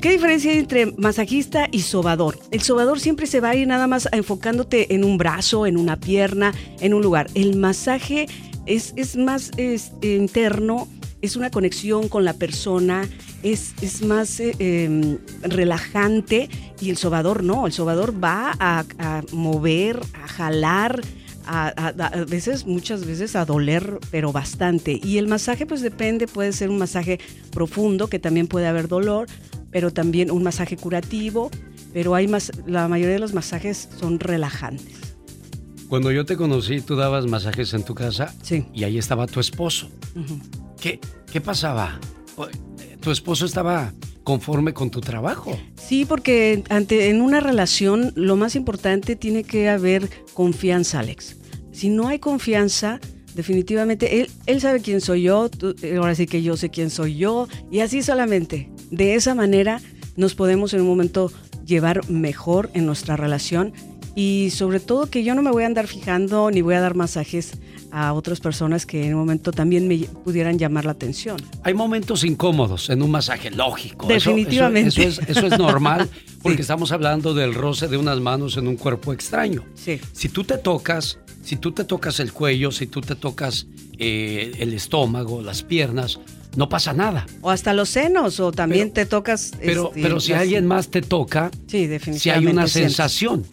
¿Qué 0.00 0.10
diferencia 0.10 0.52
hay 0.52 0.58
entre 0.58 0.92
masajista 0.98 1.66
y 1.72 1.80
sobador? 1.80 2.38
El 2.50 2.60
sobador 2.60 3.00
siempre 3.00 3.26
se 3.26 3.40
va 3.40 3.50
a 3.50 3.56
ir 3.56 3.66
nada 3.66 3.86
más 3.86 4.08
enfocándote 4.12 4.94
en 4.94 5.04
un 5.04 5.16
brazo, 5.16 5.66
en 5.66 5.78
una 5.78 5.98
pierna, 5.98 6.52
en 6.80 6.92
un 6.92 7.02
lugar. 7.02 7.28
El 7.34 7.56
masaje 7.56 8.26
es, 8.66 8.92
es 8.96 9.16
más 9.16 9.50
es, 9.56 9.92
interno, 10.02 10.86
es 11.22 11.34
una 11.36 11.50
conexión 11.50 12.08
con 12.08 12.26
la 12.26 12.34
persona, 12.34 13.08
es, 13.42 13.72
es 13.80 14.02
más 14.02 14.38
eh, 14.38 14.54
em, 14.58 15.18
relajante 15.42 16.50
y 16.78 16.90
el 16.90 16.98
sobador 16.98 17.42
no, 17.42 17.66
el 17.66 17.72
sobador 17.72 18.22
va 18.22 18.52
a, 18.60 18.84
mover, 19.32 19.98
a 20.22 20.28
jalar, 20.28 21.00
a 21.46 22.24
veces, 22.28 22.64
muchas 22.64 23.06
veces 23.06 23.34
a 23.34 23.44
doler, 23.44 23.98
pero 24.12 24.30
bastante. 24.30 25.00
Y 25.02 25.18
el 25.18 25.26
masaje 25.26 25.66
pues 25.66 25.80
depende, 25.80 26.28
puede 26.28 26.52
ser 26.52 26.70
un 26.70 26.78
masaje 26.78 27.18
profundo, 27.50 28.08
que 28.08 28.20
también 28.20 28.46
puede 28.46 28.68
haber 28.68 28.86
dolor, 28.86 29.26
pero 29.70 29.92
también 29.92 30.30
un 30.30 30.42
masaje 30.42 30.76
curativo, 30.76 31.50
pero 31.92 32.14
hay 32.14 32.28
más, 32.28 32.52
la 32.66 32.88
mayoría 32.88 33.14
de 33.14 33.20
los 33.20 33.34
masajes 33.34 33.88
son 33.98 34.18
relajantes. 34.20 34.96
Cuando 35.88 36.12
yo 36.12 36.24
te 36.24 36.36
conocí, 36.36 36.80
tú 36.80 36.94
dabas 36.96 37.26
masajes 37.26 37.74
en 37.74 37.84
tu 37.84 37.94
casa 37.94 38.32
Sí. 38.42 38.64
y 38.72 38.84
ahí 38.84 38.96
estaba 38.98 39.26
tu 39.26 39.40
esposo. 39.40 39.88
¿Qué, 40.80 41.00
qué 41.32 41.40
pasaba? 41.40 41.98
O- 42.36 42.46
¿Tu 43.00 43.10
esposo 43.10 43.46
estaba 43.46 43.92
conforme 44.22 44.72
con 44.74 44.90
tu 44.90 45.00
trabajo? 45.00 45.58
Sí, 45.76 46.04
porque 46.04 46.62
ante, 46.68 47.08
en 47.08 47.22
una 47.22 47.40
relación 47.40 48.12
lo 48.14 48.36
más 48.36 48.54
importante 48.56 49.16
tiene 49.16 49.42
que 49.42 49.68
haber 49.68 50.08
confianza, 50.34 51.00
Alex. 51.00 51.36
Si 51.72 51.88
no 51.88 52.08
hay 52.08 52.18
confianza, 52.18 53.00
definitivamente 53.34 54.20
él, 54.20 54.30
él 54.46 54.60
sabe 54.60 54.80
quién 54.80 55.00
soy 55.00 55.22
yo, 55.22 55.48
tú- 55.48 55.74
ahora 55.98 56.14
sí 56.14 56.26
que 56.26 56.42
yo 56.42 56.56
sé 56.56 56.68
quién 56.70 56.90
soy 56.90 57.16
yo, 57.16 57.48
y 57.70 57.80
así 57.80 58.02
solamente. 58.02 58.70
De 58.90 59.14
esa 59.14 59.34
manera 59.34 59.80
nos 60.16 60.34
podemos 60.34 60.74
en 60.74 60.80
un 60.82 60.88
momento 60.88 61.32
llevar 61.66 62.08
mejor 62.10 62.70
en 62.74 62.86
nuestra 62.86 63.16
relación 63.16 63.72
y 64.16 64.50
sobre 64.50 64.80
todo 64.80 65.06
que 65.08 65.22
yo 65.22 65.34
no 65.34 65.42
me 65.42 65.50
voy 65.52 65.62
a 65.62 65.66
andar 65.66 65.86
fijando 65.86 66.50
ni 66.50 66.62
voy 66.62 66.74
a 66.74 66.80
dar 66.80 66.94
masajes 66.96 67.52
a 67.92 68.12
otras 68.12 68.40
personas 68.40 68.86
que 68.86 69.04
en 69.06 69.14
un 69.14 69.20
momento 69.20 69.50
también 69.52 69.86
me 69.88 69.98
pudieran 69.98 70.58
llamar 70.58 70.84
la 70.84 70.92
atención. 70.92 71.36
Hay 71.64 71.74
momentos 71.74 72.22
incómodos 72.24 72.88
en 72.90 73.02
un 73.02 73.10
masaje, 73.10 73.50
lógico. 73.50 74.06
Eso- 74.06 74.14
eso- 74.16 74.30
Definitivamente. 74.30 74.88
Eso, 75.06 75.22
es, 75.22 75.28
eso 75.28 75.46
es 75.46 75.58
normal 75.58 76.08
porque 76.42 76.62
estamos 76.62 76.92
hablando 76.92 77.34
del 77.34 77.54
roce 77.54 77.88
de 77.88 77.96
unas 77.96 78.20
manos 78.20 78.56
en 78.56 78.66
un 78.68 78.76
cuerpo 78.76 79.12
extraño. 79.12 79.64
Sí. 79.74 80.00
Si 80.12 80.28
tú 80.28 80.44
te 80.44 80.58
tocas, 80.58 81.18
si 81.42 81.56
tú 81.56 81.72
te 81.72 81.84
tocas 81.84 82.20
el 82.20 82.32
cuello, 82.32 82.70
si 82.72 82.86
tú 82.86 83.00
te 83.00 83.14
tocas 83.16 83.66
eh, 83.98 84.52
el 84.58 84.72
estómago, 84.72 85.42
las 85.42 85.62
piernas, 85.64 86.20
no 86.56 86.68
pasa 86.68 86.92
nada. 86.92 87.26
O 87.42 87.50
hasta 87.50 87.72
los 87.74 87.88
senos, 87.88 88.40
o 88.40 88.52
también 88.52 88.92
te 88.92 89.06
tocas. 89.06 89.52
Pero, 89.60 89.88
este, 89.88 90.02
pero 90.02 90.20
si 90.20 90.32
alguien 90.32 90.66
más 90.66 90.88
te 90.88 91.02
toca, 91.02 91.50
Sí, 91.66 91.78
si 91.78 91.86
definitivamente. 91.86 92.48
hay 92.48 92.52
una 92.52 92.66
sientes. 92.66 92.92
sensación. 92.96 93.46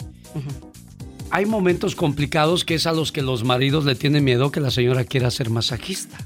Hay 1.29 1.45
momentos 1.45 1.95
complicados 1.95 2.63
que 2.63 2.75
es 2.75 2.87
a 2.87 2.93
los 2.93 3.11
que 3.11 3.21
los 3.21 3.43
maridos 3.43 3.83
le 3.85 3.95
tienen 3.95 4.23
miedo 4.23 4.51
que 4.51 4.59
la 4.61 4.71
señora 4.71 5.03
quiera 5.03 5.29
ser 5.29 5.49
masajista. 5.49 6.17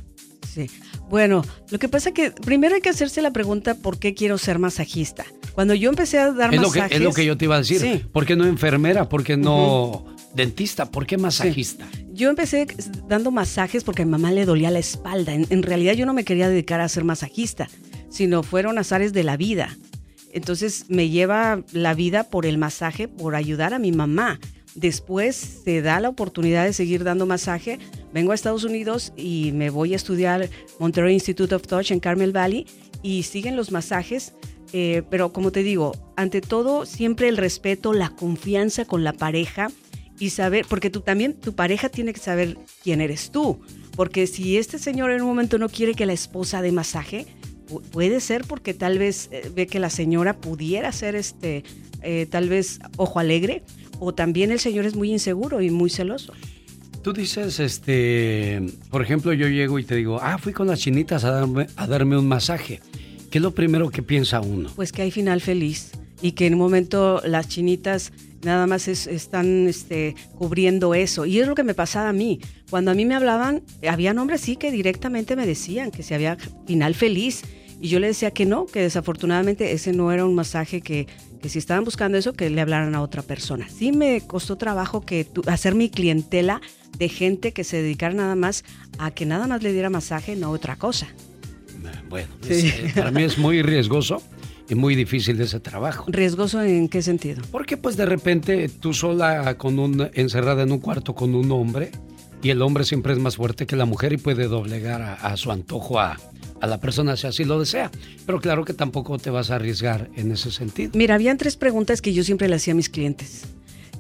Sí. 0.54 0.70
Bueno, 1.10 1.44
lo 1.72 1.80
que 1.80 1.90
pasa 1.90 2.12
que 2.12 2.32
primero 2.32 2.76
hay 2.76 2.82
que 2.82 2.90
hacerse 2.90 3.22
la 3.22 3.32
pregunta 3.32 3.76
por 3.76 3.98
qué 4.00 4.14
quiero 4.14 4.38
ser 4.38 4.60
masajista. 4.60 5.26
Cuando 5.54 5.74
yo 5.74 5.90
empecé 5.90 6.20
a 6.20 6.32
dar 6.32 6.54
Es 6.54 6.62
lo, 6.62 6.72
que, 6.72 6.80
masajes. 6.80 6.98
es 7.00 7.04
lo 7.04 7.14
que 7.14 7.26
yo 7.26 7.38
te 7.38 7.46
iba 7.46 7.56
a 7.56 7.60
decir. 7.60 7.80
Sí. 7.82 8.04
¿Por 8.12 8.26
qué 8.26 8.36
no 8.36 8.46
enfermera? 8.46 9.10
¿Por 9.10 9.24
qué 9.24 9.38
no 9.38 10.06
dentista? 10.34 10.90
¿Por 10.92 11.06
qué 11.06 11.18
masajista? 11.18 11.88
yo 12.14 12.30
empecé 12.30 12.68
dando 13.08 13.32
masajes 13.32 13.84
porque 13.84 14.04
a 14.04 14.06
mi 14.06 14.12
mamá 14.12 14.32
le 14.32 14.46
dolía 14.46 14.70
la 14.70 14.80
espalda. 14.80 15.34
En, 15.34 15.48
en 15.50 15.64
realidad 15.64 15.94
yo 15.94 16.06
no 16.06 16.14
me 16.14 16.24
quería 16.24 16.50
dedicar 16.50 16.80
a 16.80 16.88
ser 16.90 17.04
masajista, 17.04 17.68
sino 18.10 18.44
fueron 18.44 18.78
azares 18.78 19.12
de 19.14 19.24
la 19.24 19.38
vida. 19.38 19.76
Entonces 20.32 20.86
me 20.88 21.10
lleva 21.10 21.64
la 21.72 21.94
vida 21.94 22.26
por 22.30 22.46
el 22.46 22.58
masaje, 22.58 23.08
por 23.08 23.36
ayudar 23.36 23.74
a 23.74 23.80
mi 23.80 23.92
mamá. 23.92 24.40
Después 24.76 25.36
se 25.36 25.82
da 25.82 26.00
la 26.00 26.10
oportunidad 26.10 26.66
de 26.66 26.74
seguir 26.74 27.04
dando 27.04 27.26
masaje. 27.26 27.80
Vengo 28.14 28.32
a 28.32 28.36
Estados 28.36 28.64
Unidos 28.64 29.14
y 29.18 29.52
me 29.54 29.70
voy 29.70 29.94
a 29.94 29.98
estudiar 29.98 30.50
Monterey 30.80 31.14
Institute 31.14 31.54
of 31.56 31.64
Touch 31.64 31.92
en 31.92 32.00
Carmel 32.00 32.32
Valley 32.32 32.66
y 33.02 33.24
siguen 33.24 33.56
los 33.56 33.72
masajes. 33.72 34.34
eh, 34.74 35.04
pero 35.10 35.34
como 35.34 35.52
te 35.52 35.64
digo, 35.64 35.92
ante 36.16 36.40
todo 36.40 36.86
siempre 36.86 37.28
el 37.28 37.36
respeto, 37.36 37.92
la 37.92 38.10
confianza 38.10 38.86
con 38.86 39.04
la 39.04 39.12
pareja 39.12 39.70
y 40.22 40.30
saber, 40.30 40.66
porque 40.70 40.90
tú 40.90 41.02
también, 41.02 41.34
tu 41.34 41.54
pareja 41.54 41.90
tiene 41.90 42.14
que 42.14 42.20
saber 42.20 42.58
quién 42.84 43.02
eres 43.02 43.32
tú. 43.32 43.60
Porque 43.96 44.28
si 44.28 44.58
este 44.58 44.78
señor 44.80 45.12
en 45.12 45.22
un 45.22 45.28
momento 45.28 45.58
no 45.58 45.68
quiere 45.68 45.94
que 45.96 46.06
la 46.06 46.14
esposa 46.14 46.62
dé 46.62 46.72
masaje, 46.72 47.26
pu- 47.68 47.82
puede 47.82 48.20
ser 48.20 48.46
porque 48.46 48.74
tal 48.74 49.00
vez 49.00 49.30
eh, 49.32 49.52
ve 49.56 49.66
que 49.68 49.80
la 49.80 49.90
señora 49.90 50.38
pudiera 50.38 50.92
ser 50.92 51.16
este, 51.16 51.64
eh, 52.04 52.28
tal 52.30 52.50
vez 52.50 52.80
ojo 52.98 53.20
alegre, 53.20 53.64
o 54.00 54.14
también 54.14 54.52
el 54.52 54.60
señor 54.60 54.86
es 54.86 54.96
muy 54.96 55.12
inseguro 55.12 55.62
y 55.62 55.70
muy 55.72 55.90
celoso. 55.90 56.34
Tú 57.04 57.14
dices, 57.14 57.60
este, 57.60 58.62
por 58.92 59.02
ejemplo, 59.02 59.34
yo 59.34 59.48
llego 59.48 59.80
y 59.80 59.84
te 59.84 59.96
digo, 59.96 60.20
ah, 60.22 60.38
fui 60.38 60.54
con 60.54 60.68
las 60.68 60.80
chinitas 60.80 61.24
a 61.24 61.32
darme, 61.32 61.66
a 61.76 61.88
darme 61.88 62.16
un 62.18 62.28
masaje. 62.28 62.80
¿Qué 63.32 63.40
es 63.40 63.42
lo 63.42 63.52
primero 63.56 63.90
que 63.90 64.04
piensa 64.04 64.40
uno? 64.40 64.70
Pues 64.76 64.92
que 64.92 65.02
hay 65.02 65.10
final 65.12 65.42
feliz 65.42 65.92
y 66.22 66.34
que 66.34 66.46
en 66.46 66.54
un 66.54 66.60
momento 66.60 67.22
las 67.26 67.48
chinitas 67.48 68.12
nada 68.44 68.68
más 68.68 68.88
es- 68.88 69.08
están 69.08 69.68
este, 69.68 70.16
cubriendo 70.38 70.94
eso. 70.96 71.26
Y 71.26 71.40
es 71.40 71.48
lo 71.48 71.56
que 71.56 71.64
me 71.64 71.74
pasaba 71.74 72.10
a 72.10 72.14
mí. 72.14 72.40
Cuando 72.70 72.92
a 72.92 72.94
mí 72.94 73.06
me 73.06 73.16
hablaban, 73.16 73.64
había 73.88 74.12
hombres 74.12 74.42
sí 74.42 74.56
que 74.56 74.72
directamente 74.72 75.36
me 75.36 75.46
decían 75.46 75.92
que 75.92 76.04
si 76.04 76.14
había 76.14 76.38
final 76.68 76.96
feliz. 76.96 77.42
Y 77.84 77.88
yo 77.90 78.00
le 78.00 78.08
decía 78.08 78.30
que 78.30 78.46
no, 78.46 78.68
que 78.68 78.80
desafortunadamente 78.82 79.72
ese 79.72 79.92
no 79.92 80.12
era 80.12 80.24
un 80.24 80.36
masaje 80.36 80.82
que, 80.82 81.08
que 81.42 81.50
si 81.50 81.58
estaban 81.58 81.84
buscando 81.84 82.16
eso, 82.18 82.34
que 82.34 82.48
le 82.52 82.62
hablaran 82.62 82.94
a 82.94 83.02
otra 83.02 83.24
persona. 83.24 83.68
Sí 83.70 83.92
me 83.92 84.22
costó 84.22 84.56
trabajo 84.56 85.02
que 85.02 85.24
tu- 85.26 85.42
hacer 85.48 85.74
mi 85.74 85.90
clientela 85.90 86.62
de 87.00 87.10
gente 87.10 87.54
que 87.54 87.64
se 87.64 87.82
dedicara 87.82 88.14
nada 88.14 88.36
más 88.36 88.64
a 89.00 89.10
que 89.10 89.26
nada 89.26 89.48
más 89.48 89.64
le 89.64 89.74
diera 89.74 89.90
masaje, 89.90 90.36
no 90.36 90.52
otra 90.52 90.76
cosa. 90.76 91.08
Bueno, 92.10 92.28
Sí. 92.42 92.54
es, 92.54 92.64
eh, 92.66 92.92
para 92.96 93.10
mí 93.12 93.24
es 93.24 93.38
muy 93.40 93.62
riesgoso 93.64 94.22
y 94.72 94.76
muy 94.76 94.96
difícil 94.96 95.40
ese 95.42 95.60
trabajo. 95.60 96.06
¿Riesgoso 96.08 96.62
en 96.64 96.88
qué 96.88 97.02
sentido? 97.02 97.42
Porque 97.52 97.76
pues 97.76 97.98
de 97.98 98.06
repente 98.06 98.70
tú 98.70 98.94
sola 98.94 99.58
con 99.58 99.78
un 99.80 100.10
encerrada 100.14 100.64
en 100.64 100.72
un 100.72 100.80
cuarto 100.80 101.14
con 101.14 101.36
un 101.36 101.52
hombre 101.52 101.92
y 102.42 102.50
el 102.52 102.62
hombre 102.62 102.86
siempre 102.86 103.12
es 103.12 103.20
más 103.20 103.36
fuerte 103.36 103.66
que 103.66 103.76
la 103.76 103.86
mujer 103.86 104.14
y 104.14 104.18
puede 104.18 104.48
doblegar 104.48 105.02
a, 105.02 105.14
a 105.16 105.36
su 105.36 105.52
antojo 105.52 106.00
a, 106.00 106.18
a 106.62 106.68
la 106.68 106.80
persona 106.80 107.18
si 107.18 107.28
así 107.28 107.44
lo 107.44 107.60
desea. 107.60 107.92
Pero 108.26 108.40
claro 108.40 108.64
que 108.64 108.74
tampoco 108.74 109.18
te 109.18 109.30
vas 109.30 109.52
a 109.52 109.56
arriesgar 109.56 110.10
en 110.16 110.32
ese 110.32 110.52
sentido. 110.52 110.92
Mira, 110.96 111.16
habían 111.16 111.38
tres 111.38 111.58
preguntas 111.58 112.02
que 112.02 112.14
yo 112.14 112.24
siempre 112.24 112.48
le 112.48 112.56
hacía 112.56 112.72
a 112.72 112.78
mis 112.78 112.88
clientes. 112.88 113.44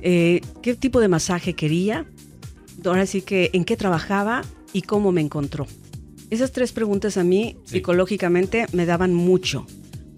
Eh, 0.01 0.39
¿Qué 0.61 0.75
tipo 0.75 1.01
de 1.01 1.09
masaje 1.09 1.53
quería? 1.53 2.05
Ahora 2.85 3.05
sí 3.05 3.21
que 3.21 3.49
en 3.51 3.65
qué 3.65 3.75
trabajaba 3.75 4.43
y 4.71 4.83
cómo 4.83 5.11
me 5.11 5.19
encontró. 5.19 5.67
Esas 6.29 6.53
tres 6.53 6.71
preguntas 6.71 7.17
a 7.17 7.25
mí 7.25 7.57
psicológicamente 7.65 8.67
me 8.71 8.85
daban 8.85 9.13
mucho. 9.13 9.67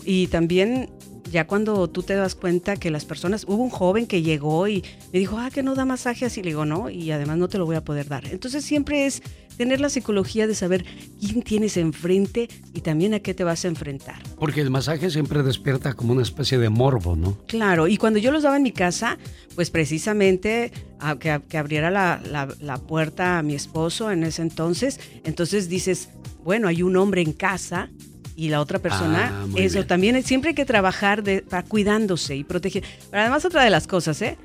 Y 0.05 0.27
también 0.27 0.89
ya 1.31 1.47
cuando 1.47 1.89
tú 1.89 2.03
te 2.03 2.13
das 2.13 2.35
cuenta 2.35 2.75
que 2.75 2.91
las 2.91 3.05
personas, 3.05 3.45
hubo 3.47 3.63
un 3.63 3.69
joven 3.71 4.05
que 4.05 4.21
llegó 4.21 4.67
y 4.67 4.83
me 5.11 5.17
dijo, 5.19 5.39
ah, 5.39 5.49
que 5.49 5.63
no 5.63 5.73
da 5.73 5.83
masaje 5.85 6.25
así, 6.25 6.43
le 6.43 6.49
digo, 6.49 6.65
no, 6.65 6.89
y 6.91 7.09
además 7.11 7.37
no 7.37 7.47
te 7.47 7.57
lo 7.57 7.65
voy 7.65 7.75
a 7.75 7.83
poder 7.83 8.07
dar. 8.07 8.25
Entonces 8.27 8.63
siempre 8.63 9.07
es 9.07 9.23
tener 9.57 9.79
la 9.81 9.89
psicología 9.89 10.45
de 10.47 10.53
saber 10.55 10.83
quién 11.19 11.41
tienes 11.41 11.77
enfrente 11.77 12.49
y 12.73 12.81
también 12.81 13.13
a 13.15 13.19
qué 13.19 13.33
te 13.33 13.43
vas 13.43 13.65
a 13.65 13.67
enfrentar. 13.67 14.21
Porque 14.37 14.61
el 14.61 14.69
masaje 14.69 15.09
siempre 15.09 15.41
despierta 15.43 15.93
como 15.93 16.13
una 16.13 16.21
especie 16.23 16.57
de 16.59 16.69
morbo, 16.69 17.15
¿no? 17.15 17.37
Claro, 17.47 17.87
y 17.87 17.97
cuando 17.97 18.19
yo 18.19 18.31
los 18.31 18.43
daba 18.43 18.57
en 18.57 18.63
mi 18.63 18.71
casa, 18.71 19.17
pues 19.55 19.69
precisamente 19.71 20.71
a 20.99 21.17
que, 21.17 21.41
que 21.49 21.57
abriera 21.57 21.89
la, 21.89 22.21
la- 22.31 22.53
la 22.59 22.77
puerta 22.77 23.39
a 23.39 23.43
mi 23.43 23.55
esposo 23.55 24.11
en 24.11 24.23
ese 24.23 24.41
entonces, 24.43 24.99
entonces 25.23 25.69
dices, 25.69 26.09
bueno, 26.43 26.67
hay 26.67 26.83
un 26.83 26.95
hombre 26.97 27.21
en 27.21 27.33
casa 27.33 27.89
y 28.35 28.49
la 28.49 28.59
otra 28.61 28.79
persona, 28.79 29.31
Ah, 29.43 29.45
eso 29.57 29.75
bien. 29.79 29.87
también 29.87 30.23
siempre 30.23 30.49
hay 30.49 30.55
que 30.55 30.65
trabajar 30.65 31.23
de, 31.23 31.41
para 31.41 31.63
cuidándose 31.63 32.35
y 32.35 32.43
proteger. 32.43 32.83
Pero 33.11 33.21
además 33.21 33.45
otra 33.45 33.63
de 33.63 33.69
las 33.69 33.87
cosas, 33.87 34.21
¿eh? 34.21 34.37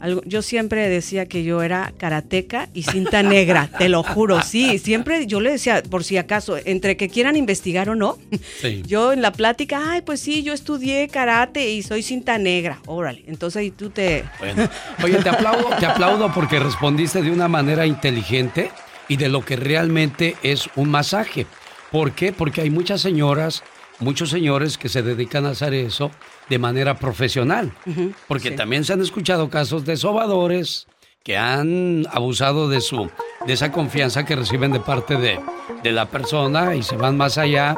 Algo- 0.00 0.22
yo 0.24 0.42
siempre 0.42 0.88
decía 0.88 1.26
que 1.26 1.42
yo 1.44 1.60
era 1.62 1.92
karateca 1.96 2.68
y 2.72 2.82
cinta 2.84 3.22
negra, 3.24 3.68
te 3.78 3.88
lo 3.88 4.02
juro, 4.04 4.40
sí, 4.42 4.78
siempre 4.78 5.26
yo 5.26 5.40
le 5.40 5.50
decía, 5.52 5.82
por 5.82 6.04
si 6.04 6.16
acaso, 6.18 6.56
entre 6.64 6.96
que 6.96 7.08
quieran 7.08 7.34
investigar 7.36 7.88
o 7.88 7.94
no, 7.96 8.16
Sí. 8.60 8.82
yo 8.86 9.12
en 9.12 9.22
la 9.22 9.32
plática, 9.32 9.80
ay, 9.92 10.02
pues 10.02 10.20
sí, 10.20 10.42
yo 10.44 10.52
estudié 10.52 11.08
karate 11.08 11.70
y 11.70 11.82
soy 11.82 12.02
cinta 12.02 12.38
negra. 12.38 12.80
Órale, 12.86 13.24
entonces 13.26 13.58
ahí 13.60 13.70
tú 13.72 13.90
te... 13.90 14.24
Bueno, 14.38 14.68
oye, 15.02 15.18
te 15.18 15.28
aplaudo, 15.28 15.68
te 15.78 15.86
aplaudo 15.86 16.32
porque 16.32 16.58
respondiste 16.60 17.22
de 17.22 17.30
una 17.30 17.48
manera 17.48 17.84
inteligente 17.86 18.70
y 19.08 19.16
de 19.16 19.28
lo 19.28 19.44
que 19.44 19.56
realmente 19.56 20.36
es 20.44 20.68
un 20.76 20.90
masaje. 20.90 21.46
¿Por 21.92 22.12
qué? 22.12 22.32
Porque 22.32 22.62
hay 22.62 22.70
muchas 22.70 23.00
señoras, 23.02 23.62
muchos 24.00 24.30
señores 24.30 24.78
que 24.78 24.88
se 24.88 25.02
dedican 25.02 25.46
a 25.46 25.50
hacer 25.50 25.74
eso 25.74 26.10
de 26.48 26.58
manera 26.58 26.94
profesional. 26.98 27.70
Porque 28.26 28.50
también 28.50 28.84
se 28.84 28.94
han 28.94 29.02
escuchado 29.02 29.48
casos 29.50 29.84
de 29.84 29.96
sobadores 29.96 30.86
que 31.22 31.36
han 31.36 32.04
abusado 32.10 32.68
de 32.68 32.80
su 32.80 33.08
de 33.46 33.52
esa 33.52 33.70
confianza 33.70 34.24
que 34.24 34.34
reciben 34.34 34.72
de 34.72 34.80
parte 34.80 35.16
de, 35.16 35.38
de 35.82 35.92
la 35.92 36.06
persona 36.06 36.74
y 36.74 36.82
se 36.82 36.96
van 36.96 37.16
más 37.16 37.38
allá 37.38 37.76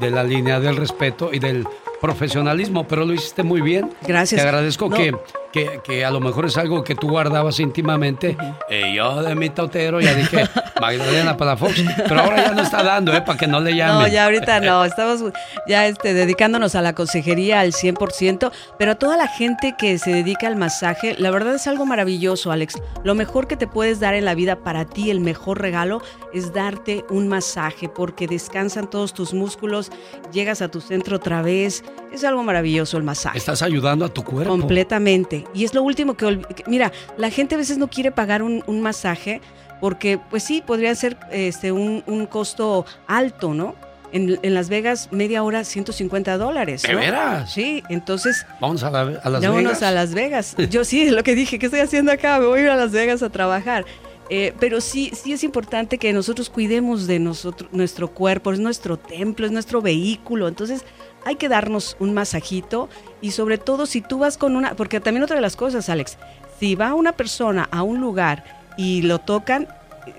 de 0.00 0.10
la 0.10 0.22
línea 0.24 0.60
del 0.60 0.76
respeto 0.76 1.30
y 1.32 1.38
del 1.38 1.64
profesionalismo, 2.00 2.86
pero 2.86 3.04
lo 3.04 3.12
hiciste 3.14 3.42
muy 3.42 3.60
bien. 3.60 3.90
Gracias. 4.06 4.40
Te 4.42 4.46
agradezco 4.46 4.88
No. 4.90 4.96
que, 4.96 5.12
que, 5.54 5.80
que 5.84 6.04
a 6.04 6.10
lo 6.10 6.18
mejor 6.18 6.46
es 6.46 6.56
algo 6.56 6.82
que 6.82 6.96
tú 6.96 7.08
guardabas 7.08 7.60
íntimamente. 7.60 8.36
Eh, 8.68 8.92
yo 8.96 9.22
de 9.22 9.36
mi 9.36 9.50
tautero 9.50 10.00
ya 10.00 10.12
dije 10.12 10.48
Magdalena 10.80 11.36
Palafox, 11.36 11.80
pero 12.08 12.22
ahora 12.22 12.46
ya 12.46 12.50
no 12.50 12.62
está 12.62 12.82
dando, 12.82 13.14
¿eh? 13.14 13.22
Para 13.22 13.38
que 13.38 13.46
no 13.46 13.60
le 13.60 13.76
llamen. 13.76 14.02
No, 14.02 14.08
ya 14.08 14.24
ahorita 14.24 14.58
no, 14.58 14.84
estamos 14.84 15.32
ya 15.68 15.86
este, 15.86 16.12
dedicándonos 16.12 16.74
a 16.74 16.82
la 16.82 16.96
consejería 16.96 17.60
al 17.60 17.70
100%, 17.70 18.50
pero 18.80 18.92
a 18.92 18.94
toda 18.96 19.16
la 19.16 19.28
gente 19.28 19.76
que 19.78 19.96
se 19.98 20.12
dedica 20.12 20.48
al 20.48 20.56
masaje, 20.56 21.14
la 21.18 21.30
verdad 21.30 21.54
es 21.54 21.68
algo 21.68 21.86
maravilloso, 21.86 22.50
Alex. 22.50 22.82
Lo 23.04 23.14
mejor 23.14 23.46
que 23.46 23.56
te 23.56 23.68
puedes 23.68 24.00
dar 24.00 24.14
en 24.14 24.24
la 24.24 24.34
vida 24.34 24.56
para 24.56 24.84
ti, 24.84 25.08
el 25.10 25.20
mejor 25.20 25.60
regalo, 25.60 26.02
es 26.32 26.52
darte 26.52 27.04
un 27.10 27.28
masaje, 27.28 27.88
porque 27.88 28.26
descansan 28.26 28.90
todos 28.90 29.14
tus 29.14 29.32
músculos, 29.32 29.92
llegas 30.32 30.62
a 30.62 30.68
tu 30.68 30.80
centro 30.80 31.18
otra 31.18 31.42
vez, 31.42 31.84
es 32.12 32.24
algo 32.24 32.42
maravilloso 32.42 32.96
el 32.96 33.04
masaje. 33.04 33.38
Estás 33.38 33.62
ayudando 33.62 34.04
a 34.04 34.08
tu 34.08 34.24
cuerpo. 34.24 34.50
Completamente. 34.50 35.43
Y 35.52 35.64
es 35.64 35.74
lo 35.74 35.82
último 35.82 36.14
que, 36.16 36.40
Mira, 36.66 36.92
la 37.16 37.30
gente 37.30 37.54
a 37.54 37.58
veces 37.58 37.78
no 37.78 37.88
quiere 37.88 38.10
pagar 38.10 38.42
un, 38.42 38.62
un 38.66 38.80
masaje 38.80 39.40
porque, 39.80 40.18
pues 40.30 40.42
sí, 40.44 40.62
podría 40.64 40.94
ser 40.94 41.16
este, 41.30 41.72
un, 41.72 42.02
un 42.06 42.26
costo 42.26 42.86
alto, 43.06 43.52
¿no? 43.54 43.74
En, 44.12 44.38
en 44.42 44.54
Las 44.54 44.68
Vegas, 44.68 45.08
media 45.10 45.42
hora, 45.42 45.64
150 45.64 46.38
dólares. 46.38 46.82
¿De 46.82 46.92
¿no? 46.92 47.00
veras? 47.00 47.52
Sí, 47.52 47.82
entonces... 47.88 48.46
Vamos 48.60 48.84
a, 48.84 48.90
la- 48.90 49.00
a 49.22 49.28
Las 49.28 49.42
Vámonos 49.42 49.64
Vegas. 49.64 49.82
a 49.82 49.90
Las 49.90 50.14
Vegas. 50.14 50.56
Yo 50.70 50.84
sí, 50.84 51.10
lo 51.10 51.22
que 51.24 51.34
dije, 51.34 51.58
¿qué 51.58 51.66
estoy 51.66 51.80
haciendo 51.80 52.12
acá? 52.12 52.38
Me 52.38 52.46
voy 52.46 52.60
a 52.60 52.62
ir 52.62 52.68
a 52.68 52.76
Las 52.76 52.92
Vegas 52.92 53.22
a 53.24 53.30
trabajar. 53.30 53.84
Eh, 54.30 54.54
pero 54.60 54.80
sí, 54.80 55.10
sí 55.14 55.32
es 55.32 55.42
importante 55.44 55.98
que 55.98 56.12
nosotros 56.12 56.48
cuidemos 56.48 57.06
de 57.06 57.18
nosotros, 57.18 57.68
nuestro 57.72 58.08
cuerpo, 58.08 58.52
es 58.52 58.58
nuestro 58.60 58.96
templo, 58.96 59.44
es 59.46 59.52
nuestro 59.52 59.82
vehículo. 59.82 60.46
Entonces 60.48 60.82
hay 61.24 61.36
que 61.36 61.48
darnos 61.48 61.96
un 61.98 62.14
masajito 62.14 62.88
y 63.20 63.32
sobre 63.32 63.58
todo 63.58 63.86
si 63.86 64.00
tú 64.00 64.18
vas 64.18 64.38
con 64.38 64.56
una, 64.56 64.74
porque 64.74 65.00
también 65.00 65.24
otra 65.24 65.36
de 65.36 65.42
las 65.42 65.56
cosas, 65.56 65.88
Alex, 65.88 66.18
si 66.60 66.74
va 66.74 66.94
una 66.94 67.12
persona 67.12 67.68
a 67.70 67.82
un 67.82 68.00
lugar 68.00 68.44
y 68.76 69.02
lo 69.02 69.18
tocan, 69.18 69.68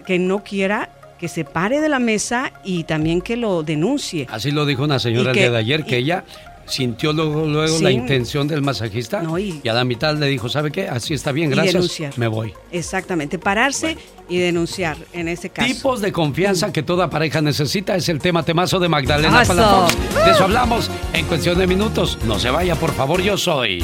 que 0.05 0.19
no 0.19 0.43
quiera 0.43 0.89
que 1.19 1.27
se 1.27 1.45
pare 1.45 1.79
de 1.79 1.89
la 1.89 1.99
mesa 1.99 2.51
y 2.63 2.83
también 2.83 3.21
que 3.21 3.37
lo 3.37 3.63
denuncie. 3.63 4.27
Así 4.29 4.51
lo 4.51 4.65
dijo 4.65 4.83
una 4.83 4.99
señora 4.99 5.27
Y 5.27 5.29
el 5.29 5.33
día 5.35 5.51
de 5.51 5.57
ayer, 5.57 5.85
que 5.85 5.97
ella 5.97 6.23
sintió 6.65 7.13
luego, 7.13 7.45
luego 7.45 7.79
la 7.79 7.91
intención 7.91 8.47
del 8.47 8.61
masajista 8.61 9.23
y... 9.39 9.67
a 9.67 9.73
la 9.73 9.83
mitad 9.83 10.15
le 10.17 10.27
dijo, 10.27 10.49
¿sabe 10.49 10.71
qué? 10.71 10.87
Así 10.87 11.13
está 11.13 11.31
bien, 11.31 11.51
Y 11.51 11.55
gracias, 11.55 12.17
me 12.17 12.27
voy. 12.27 12.53
Exactamente, 12.71 13.39
pararse 13.39 13.97
y 14.29 14.39
denunciar 14.39 14.97
en 15.13 15.27
ese 15.27 15.49
caso. 15.49 15.67
Tipos 15.67 16.01
de 16.01 16.11
confianza 16.11 16.71
que 16.71 16.83
toda 16.83 17.09
pareja 17.09 17.41
necesita 17.41 17.95
es 17.95 18.09
el 18.09 18.19
tema 18.19 18.43
temazo 18.43 18.79
de 18.79 18.89
Magdalena 18.89 19.41
Eso. 19.41 19.55
Palafox. 19.55 20.25
De 20.25 20.31
eso 20.31 20.43
hablamos 20.43 20.91
en 21.13 21.25
cuestión 21.25 21.57
de 21.57 21.67
minutos. 21.67 22.17
No 22.25 22.39
se 22.39 22.49
vaya, 22.49 22.75
por 22.75 22.93
favor, 22.93 23.21
yo 23.21 23.37
soy. 23.37 23.83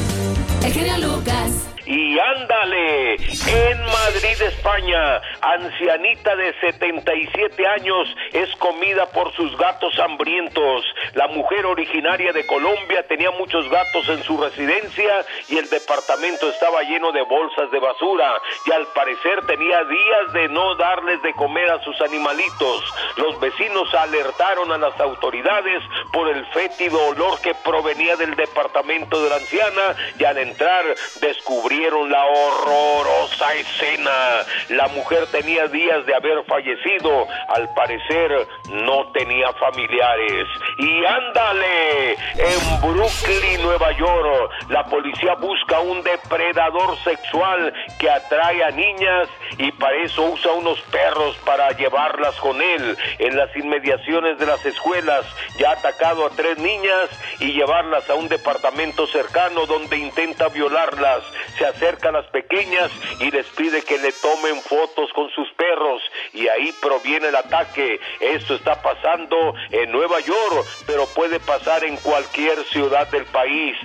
El 0.64 0.74
genio 0.74 0.98
Lucas. 0.98 1.71
Y 1.92 2.18
ándale, 2.18 3.16
en 3.16 3.84
Madrid, 3.84 4.42
España, 4.44 5.22
ancianita 5.42 6.38
de 6.38 6.54
77 6.62 7.68
años 7.68 8.08
es 8.32 8.50
comida 8.56 9.08
por 9.08 9.34
sus 9.34 9.58
gatos 9.58 10.00
hambrientos. 10.00 10.86
La 11.16 11.28
mujer 11.28 11.66
originaria 11.66 12.32
de 12.32 12.48
Colombia 12.48 13.06
tenía 13.10 13.32
muchos 13.32 13.70
gatos 13.70 14.08
en 14.08 14.24
su 14.24 14.42
residencia 14.42 15.26
y 15.50 15.58
el 15.58 15.70
departamento 15.70 16.50
estaba 16.50 16.82
lleno 16.84 17.12
de 17.12 17.24
bolsas 17.24 17.70
de 17.72 17.80
basura 17.80 18.42
y 18.66 18.72
al 18.72 18.88
parecer 18.96 19.46
tenía 19.46 19.84
días 19.84 20.32
de 20.32 20.48
no 20.48 20.76
darles 20.76 21.22
de 21.24 21.34
comer 21.34 21.72
a 21.72 21.84
sus 21.84 22.00
animalitos. 22.00 22.86
Los 23.18 23.38
vecinos 23.42 23.94
alertaron 23.96 24.72
a 24.72 24.78
las 24.78 24.98
autoridades 24.98 25.84
por 26.14 26.30
el 26.30 26.46
fétido 26.54 27.06
olor 27.08 27.42
que 27.42 27.54
provenía 27.66 28.16
del 28.16 28.34
departamento 28.38 29.22
de 29.22 29.30
la 29.30 29.36
anciana 29.36 29.96
y 30.18 30.24
al 30.24 30.38
entrar 30.38 30.86
descubrieron 31.20 31.81
la 31.90 32.26
horrorosa 32.26 33.54
escena. 33.56 34.46
La 34.70 34.88
mujer 34.90 35.26
tenía 35.32 35.66
días 35.68 36.06
de 36.06 36.14
haber 36.14 36.44
fallecido, 36.46 37.28
al 37.48 37.74
parecer 37.74 38.48
no 38.70 39.12
tenía 39.14 39.52
familiares. 39.54 40.48
Y 40.78 41.06
ándale, 41.06 42.14
en 42.14 42.82
Brooklyn, 42.82 43.64
Nueva 43.64 43.92
York, 43.94 44.52
la 44.70 44.86
policía 44.86 45.34
busca 45.36 45.80
un 45.80 46.04
depredador 46.04 46.98
sexual 47.04 47.74
que 48.00 48.10
atrae 48.10 48.64
a 48.64 48.70
niñas 48.70 49.28
y 49.58 49.72
para 49.72 49.96
eso 50.04 50.24
usa 50.24 50.52
unos 50.54 50.80
perros 50.82 51.36
para 51.46 51.70
llevarlas 51.72 52.36
con 52.36 52.62
él. 52.62 52.98
En 53.18 53.36
las 53.36 53.56
inmediaciones 53.56 54.38
de 54.38 54.46
las 54.46 54.64
escuelas 54.66 55.26
ya 55.58 55.72
ha 55.72 55.74
atacado 55.74 56.28
a 56.28 56.30
tres 56.30 56.60
niñas 56.60 57.10
y 57.40 57.54
llevarlas 57.54 58.08
a 58.10 58.16
un 58.16 58.28
departamento 58.28 59.08
cercano 59.08 59.66
donde 59.66 59.98
intenta 59.98 60.48
violarlas. 60.50 61.24
Se 61.58 61.71
acerca 61.72 62.10
a 62.10 62.12
las 62.12 62.26
pequeñas 62.28 62.92
y 63.20 63.32
les 63.32 63.46
pide 63.48 63.82
que 63.82 63.98
le 63.98 64.12
tomen 64.12 64.62
fotos 64.62 65.12
con 65.14 65.30
sus 65.32 65.52
perros 65.54 66.02
y 66.34 66.48
ahí 66.48 66.74
proviene 66.82 67.30
el 67.30 67.36
ataque. 67.36 68.00
Esto 68.20 68.56
está 68.56 68.82
pasando 68.82 69.54
en 69.72 69.92
Nueva 69.92 70.20
York, 70.20 70.66
pero 70.86 71.06
puede 71.08 71.40
pasar 71.40 71.84
en 71.84 71.98
cualquier 71.98 72.64
ciudad 72.66 73.08
del 73.10 73.26
país. 73.26 73.76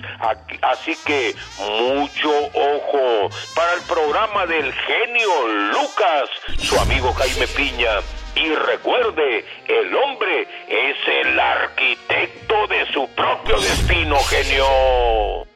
Así 0.61 0.95
que 1.05 1.35
mucho 1.59 2.31
ojo. 2.53 3.29
Para 3.55 3.73
el 3.73 3.81
programa 3.87 4.45
del 4.45 4.71
genio 4.73 5.47
Lucas, 5.47 6.29
su 6.59 6.79
amigo 6.79 7.13
Jaime 7.13 7.47
Piña. 7.47 7.99
Y 8.35 8.53
recuerde, 8.53 9.43
el 9.67 9.95
hombre 9.95 10.47
es 10.67 10.97
el 11.25 11.39
arquitecto 11.39 12.67
de 12.67 12.85
su 12.93 13.09
propio 13.15 13.59
destino, 13.59 14.15
genio. 14.29 15.47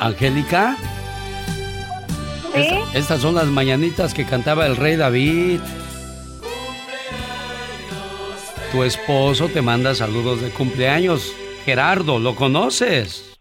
Angélica. 0.00 0.76
Estas 2.54 3.20
son 3.20 3.34
las 3.34 3.46
mañanitas 3.46 4.14
que 4.14 4.24
cantaba 4.24 4.66
el 4.66 4.76
rey 4.76 4.96
David. 4.96 5.60
Tu 8.72 8.82
esposo 8.82 9.48
te 9.48 9.62
manda 9.62 9.94
saludos 9.94 10.40
de 10.42 10.50
cumpleaños. 10.50 11.34
Gerardo, 11.64 12.18
¿lo 12.18 12.34
conoces? 12.34 13.38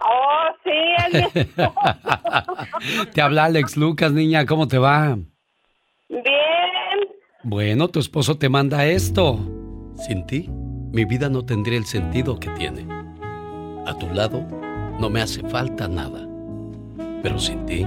Oh, 0.00 0.48
sí, 0.64 1.18
Te 3.14 3.20
habla 3.20 3.44
Alex 3.44 3.76
Lucas, 3.76 4.12
niña, 4.12 4.46
¿cómo 4.46 4.68
te 4.68 4.78
va? 4.78 5.18
Bien. 6.08 6.24
Bueno, 7.42 7.88
tu 7.88 7.98
esposo 7.98 8.38
te 8.38 8.48
manda 8.48 8.86
esto. 8.86 9.38
Sin 10.06 10.26
ti, 10.26 10.48
mi 10.92 11.04
vida 11.04 11.28
no 11.28 11.44
tendría 11.44 11.78
el 11.78 11.86
sentido 11.86 12.38
que 12.38 12.50
tiene. 12.50 12.86
A 13.86 13.96
tu 13.98 14.08
lado, 14.10 14.46
no 14.98 15.10
me 15.10 15.20
hace 15.20 15.42
falta 15.48 15.88
nada. 15.88 16.26
Pero 17.22 17.38
sin 17.38 17.66
ti, 17.66 17.86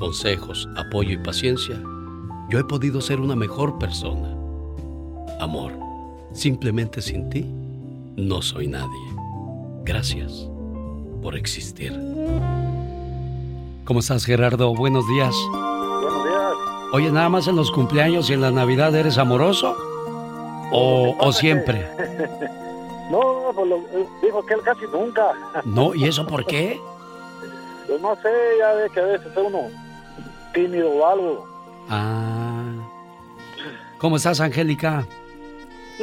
consejos, 0.00 0.66
apoyo 0.76 1.12
y 1.12 1.18
paciencia, 1.18 1.80
yo 2.48 2.58
he 2.58 2.64
podido 2.64 3.00
ser 3.00 3.20
una 3.20 3.36
mejor 3.36 3.78
persona. 3.78 4.34
Amor, 5.38 5.72
simplemente 6.32 7.02
sin 7.02 7.28
ti, 7.30 7.46
no 8.16 8.42
soy 8.42 8.66
nadie. 8.66 8.88
Gracias 9.84 10.48
por 11.22 11.36
existir. 11.36 11.92
¿Cómo 13.84 14.00
estás, 14.00 14.24
Gerardo? 14.24 14.74
Buenos 14.74 15.06
días. 15.06 15.34
Buenos 15.50 16.24
días. 16.24 16.52
Oye, 16.92 17.12
nada 17.12 17.28
más 17.28 17.46
en 17.46 17.56
los 17.56 17.70
cumpleaños 17.70 18.30
y 18.30 18.32
en 18.32 18.40
la 18.40 18.50
Navidad 18.50 18.94
eres 18.94 19.18
amoroso. 19.18 19.76
¿O, 20.72 21.14
o 21.18 21.32
siempre? 21.32 21.86
no, 23.10 23.52
pues 23.54 23.68
lo, 23.68 23.84
dijo 24.22 24.44
que 24.46 24.54
él 24.54 24.60
casi 24.64 24.86
nunca. 24.92 25.32
No, 25.64 25.94
¿y 25.94 26.04
eso 26.04 26.26
por 26.26 26.46
qué? 26.46 26.80
Pues 27.86 28.00
no 28.00 28.14
sé, 28.16 28.30
ya 28.58 28.72
ve 28.74 28.90
que 28.94 29.00
a 29.00 29.04
veces 29.04 29.26
es 29.26 29.36
uno 29.36 29.79
tímido 30.52 30.90
o 30.90 31.06
algo. 31.06 31.48
Ah. 31.88 32.72
¿Cómo 33.98 34.16
estás, 34.16 34.40
Angélica? 34.40 35.06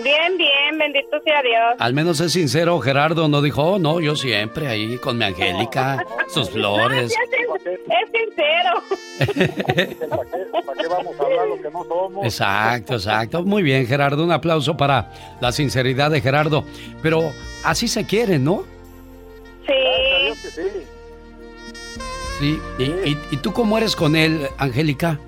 Bien, 0.03 0.38
bien, 0.38 0.78
bendito 0.78 1.19
sea 1.24 1.41
Dios. 1.41 1.76
Al 1.80 1.94
menos 1.94 2.19
es 2.19 2.32
sincero, 2.32 2.80
Gerardo 2.80 3.28
no 3.28 3.41
dijo, 3.41 3.64
oh, 3.64 3.80
no, 3.80 3.99
yo 3.99 4.15
siempre 4.15 4.68
ahí 4.68 4.98
con 4.99 5.18
mi 5.18 5.26
Angélica, 5.26 6.06
sus 6.28 6.52
flores. 6.52 7.11
es, 7.11 8.10
sincero. 8.14 8.84
¿Para 10.07 10.80
qué, 10.80 10.88
vamos 10.88 11.19
a 11.19 11.24
hablar 11.24 11.48
lo 11.48 11.60
que 11.60 11.72
no 11.72 11.84
somos? 11.86 12.24
Exacto, 12.26 12.94
exacto. 12.94 13.44
Muy 13.44 13.64
bien, 13.64 13.88
Gerardo, 13.88 14.24
un 14.24 14.32
aplauso 14.32 14.78
para 14.78 15.11
la 15.41 15.52
sinceridad 15.52 16.11
de 16.11 16.22
Gerardo. 16.22 16.64
Pero 17.02 17.32
así 17.64 17.88
se 17.88 18.06
quiere, 18.06 18.38
¿no? 18.38 18.65
Sí. 19.65 19.74
sí. 19.74 20.07
Sí, 22.40 22.60
¿Y, 22.78 23.18
y 23.32 23.38
tú 23.38 23.52
cómo 23.52 23.78
eres 23.78 23.96
con 23.96 24.16
él, 24.16 24.48
Angélica? 24.58 25.20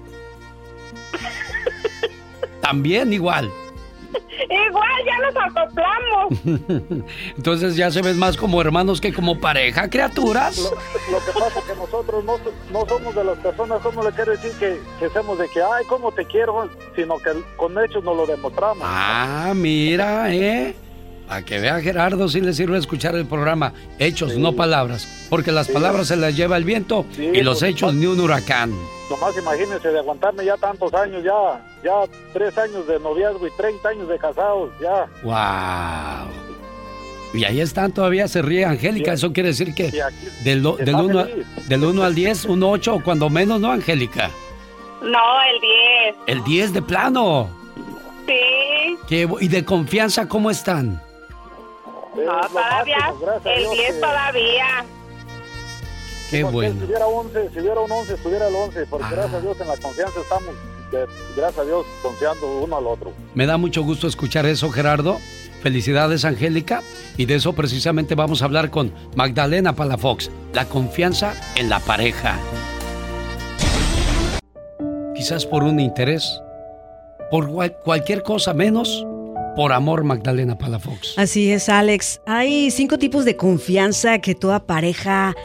También 2.62 3.12
igual. 3.14 3.52
Igual 4.50 5.06
ya 5.06 5.20
nos 5.20 5.36
acoplamos. 5.36 7.04
Entonces 7.38 7.76
ya 7.76 7.92
se 7.92 8.02
ven 8.02 8.18
más 8.18 8.38
como 8.38 8.62
hermanos 8.62 9.02
que 9.02 9.14
como 9.14 9.40
pareja, 9.40 9.90
criaturas. 9.90 10.72
Lo, 11.12 11.20
que 11.20 11.32
pasa 11.32 11.60
es 11.60 11.66
que 11.66 11.76
nosotros 11.76 12.24
no, 12.24 12.40
no, 12.72 12.86
somos 12.88 13.14
de 13.16 13.24
las 13.24 13.38
personas, 13.40 13.82
¿cómo 13.82 14.04
le 14.04 14.12
quiero 14.12 14.32
decir 14.32 14.52
que, 14.54 14.80
que 15.00 15.10
seamos 15.10 15.38
de 15.38 15.48
que, 15.50 15.62
ay, 15.62 15.86
cómo 15.88 16.12
te 16.12 16.26
quiero? 16.26 16.70
Sino 16.96 17.18
que 17.18 17.32
con 17.58 17.78
hechos 17.84 18.04
nos 18.04 18.16
lo 18.16 18.26
demostramos. 18.26 18.84
Ah, 18.84 19.54
mira, 19.56 20.34
¿eh? 20.34 20.76
A 21.30 21.44
que 21.44 21.60
vea 21.60 21.80
Gerardo 21.80 22.28
si 22.28 22.42
le 22.42 22.54
sirve 22.54 22.80
escuchar 22.80 23.16
el 23.16 23.28
programa. 23.28 23.72
Hechos, 24.00 24.36
no 24.36 24.54
palabras. 24.54 25.28
Porque 25.30 25.52
las 25.52 25.70
palabras 25.70 26.08
se 26.08 26.16
las 26.16 26.36
lleva 26.36 26.58
el 26.58 26.64
viento 26.64 27.06
y 27.18 27.42
los 27.42 27.60
pues, 27.60 27.72
hechos 27.72 27.94
ni 27.94 28.08
un 28.08 28.20
huracán. 28.20 28.74
Nomás 29.12 29.38
imagínense 29.38 29.90
de 29.90 30.00
aguantarme 30.00 30.44
ya 30.44 30.58
tantos 30.58 30.92
años, 30.94 31.24
ya, 31.24 31.64
ya 31.84 32.12
tres 32.34 32.58
años 32.58 32.88
de 32.88 33.00
noviazgo 33.00 33.46
y 33.46 33.52
30 33.52 33.90
años 33.90 34.10
de 34.10 34.18
casados, 34.18 34.72
ya. 34.82 35.08
¡Wow! 35.24 36.32
Y 37.34 37.44
ahí 37.44 37.62
están, 37.62 37.92
todavía 37.92 38.28
se 38.28 38.42
ríe 38.42 38.66
Angélica. 38.66 39.14
Eso 39.14 39.32
quiere 39.32 39.50
decir 39.50 39.76
que 39.76 39.92
del, 40.44 40.64
del 40.64 40.96
1 40.96 41.28
del 41.68 41.84
uno 41.84 42.04
al 42.04 42.16
10, 42.16 42.46
un 42.46 42.64
8 42.64 42.96
o 42.96 43.04
cuando 43.04 43.30
menos, 43.30 43.62
¿no, 43.62 43.72
Angélica? 43.72 44.32
No, 45.04 45.44
el 45.54 45.62
10. 45.62 46.16
¿El 46.26 46.44
10 46.44 46.74
de 46.74 46.82
plano? 46.82 47.50
Sí. 48.26 48.98
¿Qué, 49.08 49.30
¿Y 49.42 49.48
de 49.48 49.64
confianza 49.64 50.28
cómo 50.28 50.50
están? 50.50 51.00
No, 52.26 52.42
todavía. 52.48 53.14
el 53.46 53.70
10 53.70 54.00
todavía. 54.00 54.86
Qué 56.30 56.44
bueno. 56.44 56.80
Si 56.80 56.86
hubiera, 56.86 57.08
11, 57.08 57.50
si 57.50 57.60
hubiera 57.60 57.80
un 57.80 57.92
11, 57.92 58.14
estuviera 58.14 58.48
el 58.48 58.56
11, 58.56 58.86
porque 58.86 59.06
ah. 59.08 59.12
gracias 59.12 59.34
a 59.34 59.42
Dios 59.42 59.62
en 59.62 59.68
la 59.68 59.78
confianza 59.78 60.20
estamos, 60.20 60.56
gracias 61.36 61.58
a 61.58 61.66
Dios, 61.66 61.86
confiando 62.04 62.60
uno 62.60 62.78
al 62.78 62.88
otro. 62.88 63.12
Me 63.34 63.46
da 63.46 63.58
mucho 63.58 63.84
gusto 63.84 64.08
escuchar 64.08 64.46
eso, 64.46 64.70
Gerardo. 64.70 65.18
Felicidades, 65.62 66.26
Angélica. 66.26 66.82
Y 67.18 67.26
de 67.26 67.36
eso 67.36 67.54
precisamente 67.54 68.16
vamos 68.16 68.42
a 68.42 68.46
hablar 68.46 68.70
con 68.70 68.94
Magdalena 69.16 69.76
Palafox. 69.76 70.30
La 70.54 70.66
confianza 70.66 71.34
en 71.56 71.70
la 71.70 71.80
pareja. 71.80 72.40
Quizás 75.16 75.46
por 75.46 75.64
un 75.64 75.82
interés, 75.82 76.42
por 77.30 77.50
cualquier 77.84 78.24
cosa 78.24 78.54
menos 78.54 79.06
por 79.60 79.74
amor, 79.74 80.06
Magdalena 80.06 80.58
Palafox. 80.58 81.18
Así 81.18 81.52
es, 81.52 81.68
Alex. 81.68 82.22
Hay 82.26 82.72
cinco 82.72 82.98
tipos 82.98 83.26
de 83.26 83.36
confianza 83.36 84.20
que 84.20 84.34
toda 84.34 84.66
pareja 84.66 85.36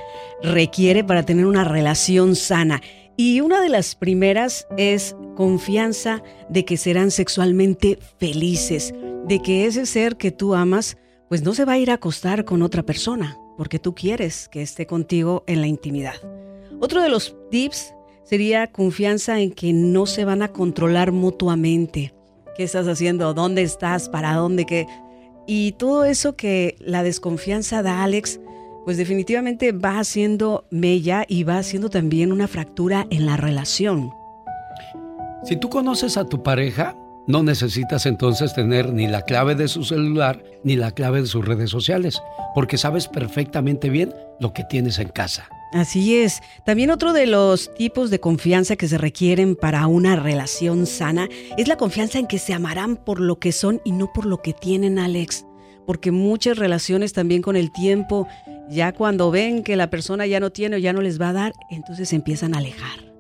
requiere 0.41 1.03
para 1.03 1.24
tener 1.24 1.47
una 1.47 1.65
relación 1.65 2.36
sana. 2.36 2.81
Y 3.16 3.41
una 3.41 3.61
de 3.61 3.70
las 3.70 3.97
primeras 3.97 4.69
es 4.77 5.16
confianza 5.35 6.23
de 6.49 6.65
que 6.65 6.77
serán 6.77 7.11
sexualmente 7.11 7.99
felices, 8.20 8.95
de 9.27 9.43
que 9.43 9.66
ese 9.66 9.85
ser 9.85 10.16
que 10.16 10.31
tú 10.31 10.55
amas, 10.55 10.97
pues 11.28 11.43
no 11.43 11.53
se 11.53 11.65
va 11.65 11.73
a 11.73 11.78
ir 11.78 11.91
a 11.91 11.95
acostar 11.95 12.45
con 12.45 12.62
otra 12.62 12.85
persona, 12.85 13.36
porque 13.59 13.81
tú 13.81 13.97
quieres 13.97 14.49
que 14.49 14.62
esté 14.62 14.86
contigo 14.86 15.43
en 15.49 15.61
la 15.61 15.66
intimidad. 15.66 16.15
Otro 16.78 17.03
de 17.03 17.09
los 17.09 17.35
tips 17.51 17.93
sería 18.23 18.69
confianza 18.70 19.41
en 19.41 19.51
que 19.51 19.73
no 19.73 20.07
se 20.07 20.24
van 20.24 20.43
a 20.43 20.53
controlar 20.53 21.11
mutuamente. 21.11 22.14
¿Qué 22.56 22.62
estás 22.62 22.86
haciendo? 22.86 23.35
¿Dónde 23.35 23.62
estás? 23.62 24.09
¿Para 24.09 24.35
dónde? 24.35 24.64
¿Qué? 24.64 24.86
Y 25.47 25.72
todo 25.72 26.05
eso 26.05 26.36
que 26.36 26.76
la 26.81 27.02
desconfianza 27.02 27.82
da 27.82 28.02
Alex, 28.05 28.40
pues 28.85 28.97
definitivamente 28.97 29.72
va 29.72 29.98
haciendo 29.98 30.64
mella 30.70 31.24
y 31.28 31.44
va 31.44 31.59
haciendo 31.59 31.90
también 31.90 32.32
una 32.32 32.48
fractura 32.48 33.06
en 33.10 33.26
la 33.26 33.36
relación. 33.36 34.10
Si 35.43 35.56
tú 35.56 35.68
conoces 35.68 36.16
a 36.16 36.24
tu 36.24 36.43
pareja, 36.43 36.97
no 37.26 37.43
necesitas 37.43 38.06
entonces 38.06 38.55
tener 38.55 38.93
ni 38.93 39.06
la 39.06 39.22
clave 39.22 39.55
de 39.55 39.68
su 39.68 39.82
celular 39.85 40.43
ni 40.62 40.76
la 40.76 40.93
clave 40.93 41.22
de 41.22 41.26
sus 41.26 41.44
redes 41.44 41.70
sociales, 41.70 42.22
porque 42.55 42.78
sabes 42.78 43.09
perfectamente 43.09 43.90
bien 43.90 44.14
lo 44.40 44.52
que 44.52 44.64
tienes 44.64 44.98
en 44.98 45.09
casa. 45.09 45.48
Así 45.74 46.14
es. 46.18 46.40
También 46.64 46.90
otro 46.90 47.12
de 47.12 47.26
los 47.26 47.74
tipos 47.74 48.09
de 48.09 48.20
confianza 48.20 48.76
que 48.76 48.86
se 48.86 48.96
requieren 48.96 49.56
para 49.56 49.88
una 49.88 50.14
relación 50.14 50.86
sana 50.86 51.28
es 51.59 51.66
la 51.66 51.76
confianza 51.76 52.20
en 52.20 52.28
que 52.28 52.38
se 52.38 52.55
amarán 52.55 52.94
por 52.94 53.18
lo 53.18 53.40
que 53.40 53.51
son 53.51 53.82
y 53.84 53.90
no 53.90 54.12
por 54.12 54.24
lo 54.24 54.40
que 54.40 54.52
tienen, 54.52 55.01
Alex. 55.01 55.44
Porque 55.84 56.12
muchas 56.12 56.59
relaciones 56.59 57.12
también 57.12 57.42
con 57.42 57.56
el 57.56 57.72
tiempo, 57.72 58.28
ya 58.70 58.92
cuando 58.92 59.32
ven 59.32 59.64
que 59.64 59.74
la 59.74 59.90
persona 59.90 60.26
ya 60.26 60.38
no 60.38 60.51
tiene 60.51 60.76
o 60.76 60.78
ya 60.78 60.92
no 60.92 61.02
les 61.02 61.20
va 61.20 61.30
a 61.30 61.32
dar, 61.32 61.52
entonces 61.70 62.09
se 62.09 62.14
empiezan 62.14 62.55
a 62.55 62.59
alejar. 62.59 63.12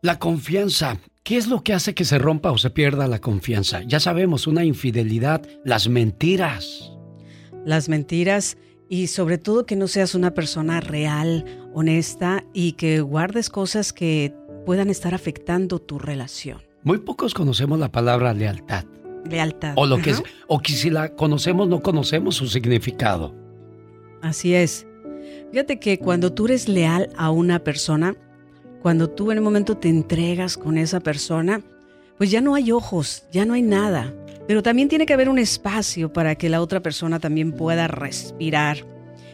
La 0.00 0.18
confianza. 0.18 0.98
¿Qué 1.24 1.36
es 1.36 1.46
lo 1.46 1.62
que 1.62 1.74
hace 1.74 1.94
que 1.94 2.06
se 2.06 2.18
rompa 2.18 2.50
o 2.52 2.56
se 2.56 2.70
pierda 2.70 3.06
la 3.06 3.18
confianza? 3.18 3.82
Ya 3.82 4.00
sabemos, 4.00 4.46
una 4.46 4.64
infidelidad, 4.64 5.42
las 5.62 5.88
mentiras. 5.88 6.90
Las 7.66 7.90
mentiras 7.90 8.56
y 8.94 9.08
sobre 9.08 9.38
todo 9.38 9.66
que 9.66 9.74
no 9.74 9.88
seas 9.88 10.14
una 10.14 10.34
persona 10.34 10.80
real, 10.80 11.44
honesta 11.72 12.44
y 12.52 12.72
que 12.72 13.00
guardes 13.00 13.50
cosas 13.50 13.92
que 13.92 14.32
puedan 14.64 14.88
estar 14.88 15.14
afectando 15.14 15.80
tu 15.80 15.98
relación. 15.98 16.62
Muy 16.84 16.98
pocos 16.98 17.34
conocemos 17.34 17.80
la 17.80 17.90
palabra 17.90 18.32
lealtad. 18.32 18.84
Lealtad. 19.28 19.72
O 19.74 19.86
lo 19.86 19.98
que 19.98 20.10
es, 20.10 20.22
o 20.46 20.60
que 20.60 20.74
si 20.74 20.90
la 20.90 21.08
conocemos 21.16 21.66
no 21.66 21.82
conocemos 21.82 22.36
su 22.36 22.46
significado. 22.46 23.34
Así 24.22 24.54
es. 24.54 24.86
Fíjate 25.50 25.80
que 25.80 25.98
cuando 25.98 26.32
tú 26.32 26.44
eres 26.44 26.68
leal 26.68 27.10
a 27.16 27.32
una 27.32 27.64
persona, 27.64 28.14
cuando 28.80 29.10
tú 29.10 29.32
en 29.32 29.38
un 29.38 29.44
momento 29.44 29.76
te 29.76 29.88
entregas 29.88 30.56
con 30.56 30.78
esa 30.78 31.00
persona, 31.00 31.62
pues 32.16 32.30
ya 32.30 32.40
no 32.40 32.54
hay 32.54 32.70
ojos, 32.70 33.24
ya 33.32 33.44
no 33.44 33.54
hay 33.54 33.62
nada. 33.62 34.14
Pero 34.46 34.62
también 34.62 34.88
tiene 34.88 35.06
que 35.06 35.14
haber 35.14 35.28
un 35.28 35.38
espacio 35.38 36.12
para 36.12 36.34
que 36.34 36.48
la 36.48 36.60
otra 36.60 36.80
persona 36.80 37.18
también 37.18 37.52
pueda 37.52 37.88
respirar. 37.88 38.86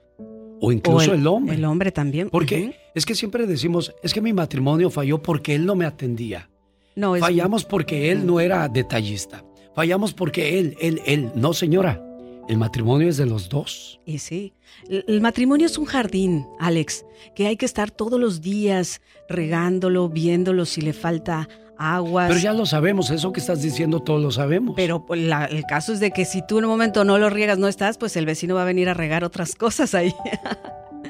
o 0.65 0.73
incluso 0.73 1.13
el, 1.13 1.27
hombre. 1.27 1.57
El 1.57 1.65
hombre 1.65 1.93
también. 1.93 2.31
Porque 2.31 2.77
es 2.95 3.05
que 3.05 3.15
siempre 3.15 3.47
decimos, 3.47 3.95
es 4.03 4.15
que 4.15 4.21
mi 4.21 4.33
matrimonio 4.33 4.91
falló 4.91 5.23
porque 5.23 5.55
él 5.55 5.67
no 5.67 5.75
me 5.75 5.85
atendía. 5.85 6.49
No, 6.97 7.17
Fallamos 7.17 7.65
porque 7.65 8.11
él 8.11 8.25
no 8.25 8.41
era 8.41 8.69
detallista. 8.69 9.45
Fallamos 9.75 10.15
porque 10.15 10.59
él, 10.59 10.77
él, 10.81 11.01
él. 11.07 11.31
No, 11.35 11.53
señora. 11.53 12.01
El 12.49 12.59
matrimonio 12.59 13.09
es 13.09 13.17
de 13.17 13.27
los 13.27 13.49
dos. 13.49 14.01
Y 14.05 14.19
sí. 14.19 14.53
El 14.89 15.21
matrimonio 15.21 15.67
es 15.67 15.79
un 15.79 15.87
jardín, 15.87 16.47
Alex, 16.61 17.05
que 17.35 17.47
hay 17.47 17.57
que 17.57 17.65
estar 17.65 17.91
todos 17.91 18.21
los 18.21 18.43
días 18.43 19.01
regándolo, 19.29 20.09
viéndolo 20.09 20.67
si 20.67 20.83
le 20.83 20.93
falta 20.93 21.49
aguas. 21.79 22.29
Pero 22.29 22.41
ya 22.41 22.53
lo 22.53 22.67
sabemos, 22.67 23.11
eso 23.11 23.33
que 23.33 23.41
estás 23.41 23.63
diciendo 23.63 24.01
todos 24.01 24.23
lo 24.23 24.31
sabemos. 24.31 24.75
Pero 24.77 25.05
pues, 25.07 25.21
el 25.21 25.65
caso 25.69 25.93
es 25.93 26.01
de 26.01 26.11
que 26.11 26.25
si 26.25 26.47
tú 26.47 26.59
en 26.59 26.65
un 26.65 26.71
momento 26.71 27.05
no 27.05 27.19
lo 27.19 27.31
riegas, 27.31 27.59
no 27.59 27.69
estás, 27.69 27.99
pues 27.99 28.17
el 28.17 28.27
vecino 28.27 28.55
va 28.55 28.63
a 28.63 28.67
venir 28.67 28.89
a 28.89 28.95
regar 28.95 29.25
otras 29.25 29.55
cosas 29.57 29.95
ahí. 29.95 30.15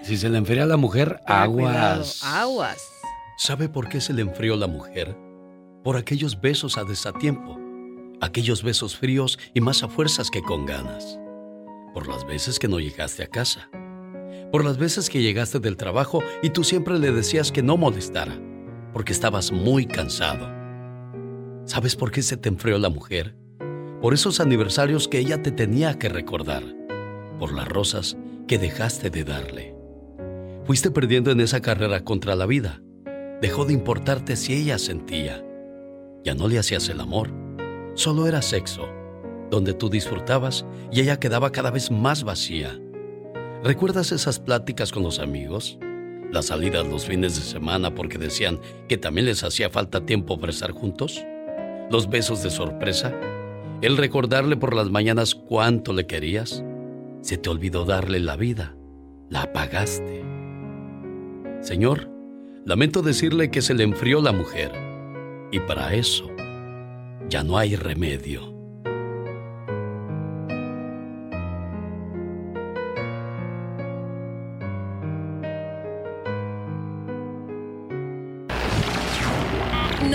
si 0.02 0.16
se 0.16 0.28
le 0.28 0.38
enfría 0.38 0.64
a 0.64 0.66
la 0.66 0.76
mujer, 0.76 1.20
aguas. 1.26 2.22
aguas. 2.24 2.78
¿Sabe 3.36 3.68
por 3.68 3.88
qué 3.88 4.00
se 4.00 4.12
le 4.12 4.22
enfrió 4.22 4.56
la 4.56 4.66
mujer? 4.66 5.16
Por 5.82 5.96
aquellos 5.96 6.40
besos 6.40 6.78
a 6.78 6.84
desatiempo, 6.84 7.58
aquellos 8.20 8.62
besos 8.62 8.96
fríos 8.96 9.38
y 9.52 9.60
más 9.60 9.82
a 9.82 9.88
fuerzas 9.88 10.30
que 10.30 10.42
con 10.42 10.66
ganas. 10.66 11.18
Por 11.92 12.08
las 12.08 12.26
veces 12.26 12.58
que 12.58 12.68
no 12.68 12.80
llegaste 12.80 13.22
a 13.22 13.26
casa. 13.26 13.68
Por 14.50 14.64
las 14.64 14.78
veces 14.78 15.10
que 15.10 15.20
llegaste 15.20 15.58
del 15.58 15.76
trabajo 15.76 16.22
y 16.42 16.50
tú 16.50 16.64
siempre 16.64 16.98
le 16.98 17.10
decías 17.12 17.52
que 17.52 17.62
no 17.62 17.76
molestara 17.76 18.38
porque 18.94 19.12
estabas 19.12 19.52
muy 19.52 19.84
cansado. 19.84 20.48
¿Sabes 21.66 21.96
por 21.96 22.12
qué 22.12 22.22
se 22.22 22.38
te 22.38 22.48
enfrió 22.48 22.78
la 22.78 22.88
mujer? 22.88 23.36
Por 24.00 24.14
esos 24.14 24.40
aniversarios 24.40 25.08
que 25.08 25.18
ella 25.18 25.42
te 25.42 25.50
tenía 25.50 25.98
que 25.98 26.08
recordar, 26.08 26.62
por 27.38 27.52
las 27.52 27.68
rosas 27.68 28.16
que 28.46 28.58
dejaste 28.58 29.10
de 29.10 29.24
darle. 29.24 29.74
Fuiste 30.64 30.90
perdiendo 30.90 31.30
en 31.30 31.40
esa 31.40 31.60
carrera 31.60 32.04
contra 32.04 32.36
la 32.36 32.46
vida. 32.46 32.80
Dejó 33.42 33.64
de 33.64 33.72
importarte 33.72 34.36
si 34.36 34.54
ella 34.54 34.78
sentía. 34.78 35.44
Ya 36.22 36.34
no 36.34 36.48
le 36.48 36.58
hacías 36.58 36.88
el 36.88 37.00
amor, 37.00 37.30
solo 37.94 38.26
era 38.26 38.40
sexo, 38.40 38.88
donde 39.50 39.74
tú 39.74 39.90
disfrutabas 39.90 40.64
y 40.92 41.00
ella 41.00 41.18
quedaba 41.18 41.50
cada 41.50 41.70
vez 41.70 41.90
más 41.90 42.24
vacía. 42.24 42.78
¿Recuerdas 43.62 44.12
esas 44.12 44.38
pláticas 44.38 44.92
con 44.92 45.02
los 45.02 45.18
amigos? 45.18 45.78
Las 46.34 46.46
salidas 46.46 46.86
los 46.86 47.06
fines 47.06 47.36
de 47.36 47.42
semana 47.42 47.94
porque 47.94 48.18
decían 48.18 48.58
que 48.88 48.98
también 48.98 49.26
les 49.26 49.44
hacía 49.44 49.70
falta 49.70 50.04
tiempo 50.04 50.38
para 50.38 50.50
estar 50.52 50.72
juntos, 50.72 51.24
los 51.90 52.10
besos 52.10 52.42
de 52.42 52.50
sorpresa, 52.50 53.14
el 53.80 53.96
recordarle 53.96 54.56
por 54.56 54.74
las 54.74 54.90
mañanas 54.90 55.34
cuánto 55.34 55.92
le 55.92 56.06
querías, 56.06 56.64
se 57.22 57.38
te 57.38 57.48
olvidó 57.48 57.84
darle 57.84 58.18
la 58.18 58.36
vida, 58.36 58.74
la 59.30 59.42
apagaste. 59.42 60.24
Señor, 61.60 62.10
lamento 62.64 63.00
decirle 63.00 63.50
que 63.50 63.62
se 63.62 63.74
le 63.74 63.84
enfrió 63.84 64.20
la 64.20 64.32
mujer. 64.32 64.72
Y 65.52 65.60
para 65.60 65.94
eso 65.94 66.28
ya 67.28 67.44
no 67.44 67.56
hay 67.56 67.76
remedio. 67.76 68.53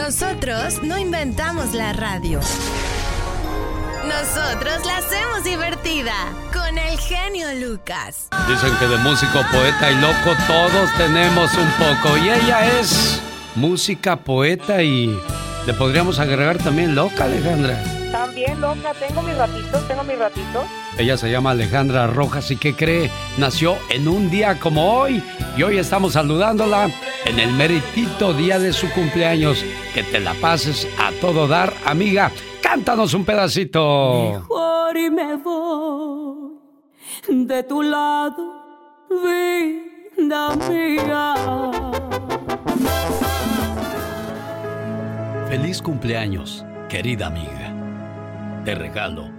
Nosotros 0.10 0.82
no 0.82 0.98
inventamos 0.98 1.76
la 1.76 1.94
radio. 1.94 2.40
Nosotros 4.08 4.84
la 4.84 4.98
hacemos 4.98 5.44
divertida 5.44 6.14
con 6.52 6.80
el 6.80 6.98
genio 6.98 7.46
Lucas. 7.54 8.28
Dicen 8.48 8.76
que 8.80 8.88
de 8.88 8.98
músico, 8.98 9.40
poeta 9.52 9.92
y 9.92 10.02
loco 10.02 10.36
todos 10.48 10.92
tenemos 10.98 11.54
un 11.54 11.70
poco. 11.74 12.18
Y 12.18 12.32
ella 12.32 12.80
es 12.80 13.22
música, 13.54 14.16
poeta 14.16 14.82
y 14.82 15.16
le 15.68 15.74
podríamos 15.76 16.18
agregar 16.18 16.58
también 16.58 16.96
loca, 16.96 17.26
Alejandra. 17.26 17.78
También 18.12 18.60
loca, 18.60 18.96
tengo 18.96 19.22
mis 19.22 19.38
ratitos, 19.38 19.88
tengo 19.88 20.04
mis 20.06 20.18
ratitos. 20.18 20.66
Ella 21.00 21.16
se 21.16 21.32
llama 21.32 21.52
Alejandra 21.52 22.08
Rojas 22.08 22.52
y 22.52 22.58
¿qué 22.58 22.76
cree? 22.76 23.10
Nació 23.38 23.78
en 23.90 24.10
un 24.10 24.30
día 24.30 24.60
como 24.60 25.00
hoy 25.00 25.24
y 25.56 25.64
hoy 25.64 25.78
estamos 25.78 26.12
saludándola 26.12 26.92
en 27.26 27.40
el 27.40 27.54
meritito 27.54 28.34
día 28.34 28.60
de 28.60 28.74
su 28.74 28.92
cumpleaños. 28.92 29.64
Que 29.94 30.04
te 30.04 30.20
la 30.20 30.34
pases 30.34 30.90
a 31.00 31.14
todo 31.22 31.48
dar, 31.48 31.74
amiga. 31.86 32.34
Cántanos 32.62 33.14
un 33.14 33.24
pedacito. 33.24 34.42
Mejor 34.42 34.98
y 34.98 35.10
me 35.10 35.38
voy 35.38 36.58
de 37.30 37.64
tu 37.64 37.82
lado, 37.82 39.08
vida 39.10 40.54
mía. 40.70 41.34
Feliz 45.48 45.82
cumpleaños, 45.82 46.66
querida 46.90 47.28
amiga. 47.28 47.74
Te 48.66 48.76
regalo 48.76 49.39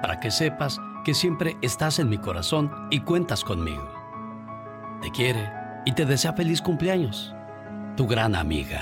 para 0.00 0.20
que 0.20 0.30
sepas 0.30 0.80
que 1.04 1.14
siempre 1.14 1.56
estás 1.62 1.98
en 1.98 2.08
mi 2.08 2.18
corazón 2.18 2.70
y 2.90 3.00
cuentas 3.00 3.44
conmigo. 3.44 3.88
Te 5.00 5.10
quiere 5.10 5.50
y 5.84 5.92
te 5.92 6.04
desea 6.04 6.32
feliz 6.32 6.60
cumpleaños. 6.60 7.34
Tu 7.96 8.06
gran 8.06 8.34
amiga. 8.34 8.80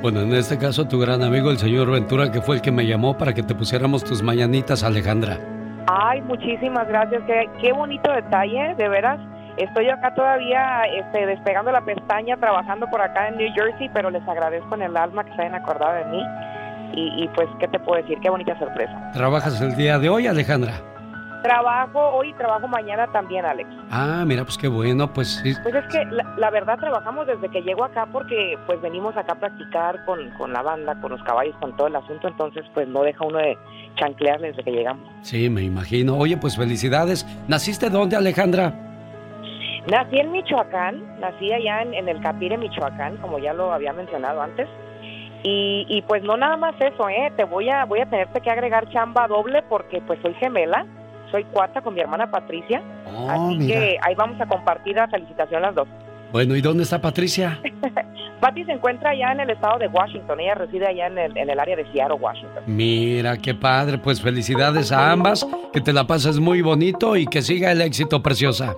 Bueno, 0.00 0.20
en 0.20 0.32
este 0.32 0.58
caso 0.58 0.86
tu 0.86 1.00
gran 1.00 1.22
amigo 1.22 1.50
el 1.50 1.58
señor 1.58 1.90
Ventura, 1.90 2.30
que 2.30 2.40
fue 2.40 2.56
el 2.56 2.62
que 2.62 2.70
me 2.70 2.86
llamó 2.86 3.18
para 3.18 3.34
que 3.34 3.42
te 3.42 3.54
pusiéramos 3.54 4.04
tus 4.04 4.22
mañanitas, 4.22 4.84
Alejandra. 4.84 5.38
Ay, 5.88 6.20
muchísimas 6.22 6.86
gracias. 6.86 7.22
Qué, 7.26 7.50
qué 7.60 7.72
bonito 7.72 8.12
detalle, 8.12 8.74
de 8.76 8.88
veras. 8.88 9.18
Estoy 9.56 9.88
acá 9.88 10.14
todavía 10.14 10.82
este, 10.84 11.26
despegando 11.26 11.72
la 11.72 11.80
pestaña, 11.80 12.36
trabajando 12.36 12.86
por 12.88 13.00
acá 13.00 13.26
en 13.26 13.38
New 13.38 13.52
Jersey, 13.54 13.90
pero 13.92 14.08
les 14.08 14.26
agradezco 14.28 14.72
en 14.76 14.82
el 14.82 14.96
alma 14.96 15.24
que 15.24 15.34
se 15.34 15.42
hayan 15.42 15.56
acordado 15.56 15.94
de 15.94 16.04
mí. 16.04 16.24
Y, 16.94 17.24
y 17.24 17.28
pues, 17.34 17.48
¿qué 17.60 17.68
te 17.68 17.78
puedo 17.78 18.00
decir? 18.00 18.18
Qué 18.22 18.30
bonita 18.30 18.58
sorpresa. 18.58 19.10
¿Trabajas 19.12 19.60
el 19.60 19.76
día 19.76 19.98
de 19.98 20.08
hoy, 20.08 20.26
Alejandra? 20.26 20.74
Trabajo 21.42 22.00
hoy 22.16 22.30
y 22.30 22.34
trabajo 22.34 22.66
mañana 22.66 23.06
también, 23.12 23.44
Alex. 23.44 23.70
Ah, 23.90 24.24
mira, 24.26 24.42
pues 24.42 24.58
qué 24.58 24.66
bueno, 24.66 25.12
pues 25.12 25.40
sí. 25.42 25.54
Pues 25.62 25.74
es 25.74 25.84
que 25.86 26.04
la, 26.06 26.24
la 26.36 26.50
verdad 26.50 26.76
trabajamos 26.78 27.28
desde 27.28 27.48
que 27.48 27.62
llego 27.62 27.84
acá 27.84 28.06
porque 28.10 28.58
pues 28.66 28.80
venimos 28.80 29.16
acá 29.16 29.34
a 29.34 29.38
practicar 29.38 30.04
con, 30.04 30.30
con 30.30 30.52
la 30.52 30.62
banda, 30.62 31.00
con 31.00 31.12
los 31.12 31.22
caballos, 31.22 31.54
con 31.60 31.76
todo 31.76 31.86
el 31.86 31.94
asunto, 31.94 32.26
entonces 32.26 32.64
pues 32.74 32.88
no 32.88 33.02
deja 33.02 33.24
uno 33.24 33.38
de 33.38 33.56
chanclear 33.96 34.40
desde 34.40 34.64
que 34.64 34.72
llegamos. 34.72 35.08
Sí, 35.22 35.48
me 35.48 35.62
imagino. 35.62 36.16
Oye, 36.16 36.36
pues 36.36 36.56
felicidades. 36.56 37.24
¿Naciste 37.46 37.88
dónde, 37.88 38.16
Alejandra? 38.16 38.74
Nací 39.88 40.18
en 40.18 40.32
Michoacán, 40.32 41.20
nací 41.20 41.52
allá 41.52 41.82
en, 41.82 41.94
en 41.94 42.08
el 42.08 42.20
Capire, 42.20 42.58
Michoacán, 42.58 43.16
como 43.18 43.38
ya 43.38 43.54
lo 43.54 43.72
había 43.72 43.92
mencionado 43.92 44.42
antes. 44.42 44.68
Y, 45.42 45.86
y 45.88 46.02
pues 46.02 46.22
no 46.22 46.36
nada 46.36 46.56
más 46.56 46.74
eso, 46.80 47.08
¿eh? 47.08 47.32
Te 47.36 47.44
voy 47.44 47.68
a, 47.68 47.84
voy 47.84 48.00
a 48.00 48.06
tenerte 48.06 48.40
que 48.40 48.50
agregar 48.50 48.88
chamba 48.90 49.28
doble 49.28 49.62
porque 49.68 50.00
pues 50.00 50.18
soy 50.20 50.34
gemela, 50.34 50.84
soy 51.30 51.44
cuarta 51.44 51.80
con 51.80 51.94
mi 51.94 52.00
hermana 52.00 52.30
Patricia. 52.30 52.82
Oh, 53.06 53.30
así 53.30 53.56
mira. 53.58 53.80
que 53.80 53.98
ahí 54.02 54.14
vamos 54.14 54.40
a 54.40 54.46
compartir 54.46 54.96
la 54.96 55.08
felicitación 55.08 55.62
las 55.62 55.74
dos. 55.74 55.88
Bueno, 56.32 56.54
¿y 56.56 56.60
dónde 56.60 56.82
está 56.82 57.00
Patricia? 57.00 57.58
Patti 58.40 58.64
se 58.64 58.72
encuentra 58.72 59.10
allá 59.10 59.32
en 59.32 59.40
el 59.40 59.50
estado 59.50 59.78
de 59.78 59.88
Washington, 59.88 60.40
ella 60.40 60.54
reside 60.54 60.86
allá 60.86 61.06
en 61.06 61.18
el, 61.18 61.36
en 61.36 61.48
el 61.48 61.58
área 61.58 61.74
de 61.74 61.90
Seattle, 61.90 62.18
Washington. 62.20 62.62
Mira, 62.66 63.36
qué 63.38 63.54
padre. 63.54 63.98
Pues 63.98 64.20
felicidades 64.20 64.92
a 64.92 65.10
ambas. 65.10 65.46
Que 65.72 65.80
te 65.80 65.92
la 65.92 66.06
pases 66.06 66.38
muy 66.38 66.60
bonito 66.60 67.16
y 67.16 67.26
que 67.26 67.42
siga 67.42 67.72
el 67.72 67.80
éxito, 67.80 68.22
preciosa. 68.22 68.74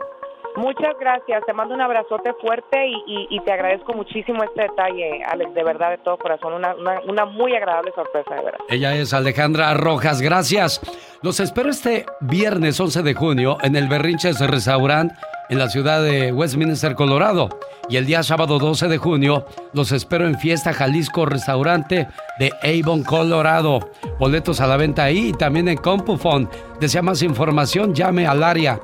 Muchas 0.57 0.99
gracias, 0.99 1.45
te 1.47 1.53
mando 1.53 1.75
un 1.75 1.81
abrazote 1.81 2.33
fuerte 2.35 2.87
y, 3.07 3.41
te 3.41 3.53
agradezco 3.53 3.93
muchísimo 3.95 4.43
este 4.43 4.63
detalle, 4.63 5.23
Alex, 5.25 5.55
de 5.55 5.65
verdad, 5.65 5.91
de 5.91 5.99
todo 5.99 6.19
corazón, 6.19 6.55
una, 6.55 7.25
muy 7.25 7.55
agradable 7.55 7.93
sorpresa, 7.95 8.35
de 8.35 8.43
verdad. 8.43 8.61
Ella 8.69 8.95
es 8.95 9.15
Alejandra 9.15 9.73
Rojas, 9.75 10.21
gracias. 10.21 10.81
Los 11.23 11.41
espero 11.41 11.71
este 11.71 12.07
viernes 12.21 12.81
11 12.81 13.03
de 13.03 13.15
junio 13.15 13.59
en 13.63 13.77
el 13.77 13.89
Berrinches 13.89 14.41
Restaurant 14.41 15.13
en 15.51 15.59
la 15.59 15.69
ciudad 15.69 16.03
de 16.03 16.33
Westminster, 16.33 16.95
Colorado. 16.95 17.49
Y 17.89 17.97
el 17.97 18.07
día 18.07 18.23
sábado 18.23 18.59
12 18.61 18.87
de 18.87 18.99
junio 18.99 19.45
los 19.73 19.91
espero 19.91 20.27
en 20.27 20.39
Fiesta 20.39 20.73
Jalisco 20.73 21.27
Restaurante 21.27 22.07
de 22.39 22.53
Avon, 22.63 23.03
Colorado. 23.03 23.91
Boletos 24.19 24.61
a 24.61 24.69
la 24.69 24.77
venta 24.77 25.05
ahí 25.05 25.31
y 25.31 25.33
también 25.33 25.67
en 25.69 25.77
CompuFon. 25.77 26.49
Desea 26.79 27.03
más 27.03 27.23
información, 27.23 27.95
llame 27.95 28.27
al 28.29 28.45
área 28.45 28.81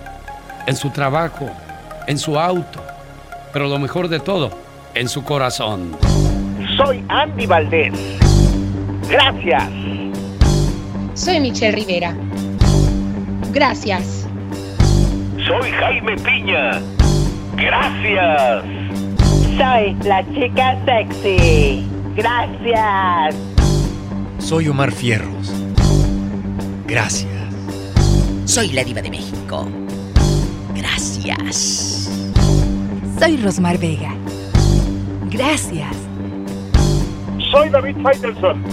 en 0.67 0.75
su 0.75 0.89
trabajo, 0.91 1.49
en 2.07 2.17
su 2.17 2.37
auto, 2.37 2.83
pero 3.51 3.67
lo 3.67 3.79
mejor 3.79 4.07
de 4.07 4.19
todo, 4.19 4.51
en 4.93 5.09
su 5.09 5.23
corazón. 5.23 5.95
Soy 6.77 7.03
Andy 7.09 7.45
Valdés. 7.45 7.93
Gracias. 9.09 9.69
Soy 11.13 11.39
Michelle 11.39 11.73
Rivera. 11.73 12.15
Gracias. 13.51 14.27
Soy 15.45 15.71
Jaime 15.71 16.15
Piña. 16.17 16.81
Gracias. 17.55 18.82
Soy 19.57 19.95
la 20.03 20.25
chica 20.33 20.77
sexy. 20.83 21.85
Gracias. 22.15 23.35
Soy 24.39 24.67
Omar 24.67 24.91
Fierros. 24.91 25.53
Gracias. 26.87 27.31
Soy 28.45 28.69
la 28.69 28.83
diva 28.83 29.01
de 29.01 29.11
México. 29.11 29.67
Gracias. 30.75 32.09
Soy 33.19 33.37
Rosmar 33.37 33.77
Vega. 33.77 34.15
Gracias. 35.29 35.95
Soy 37.51 37.69
David 37.69 37.97
Faitelson. 38.01 38.63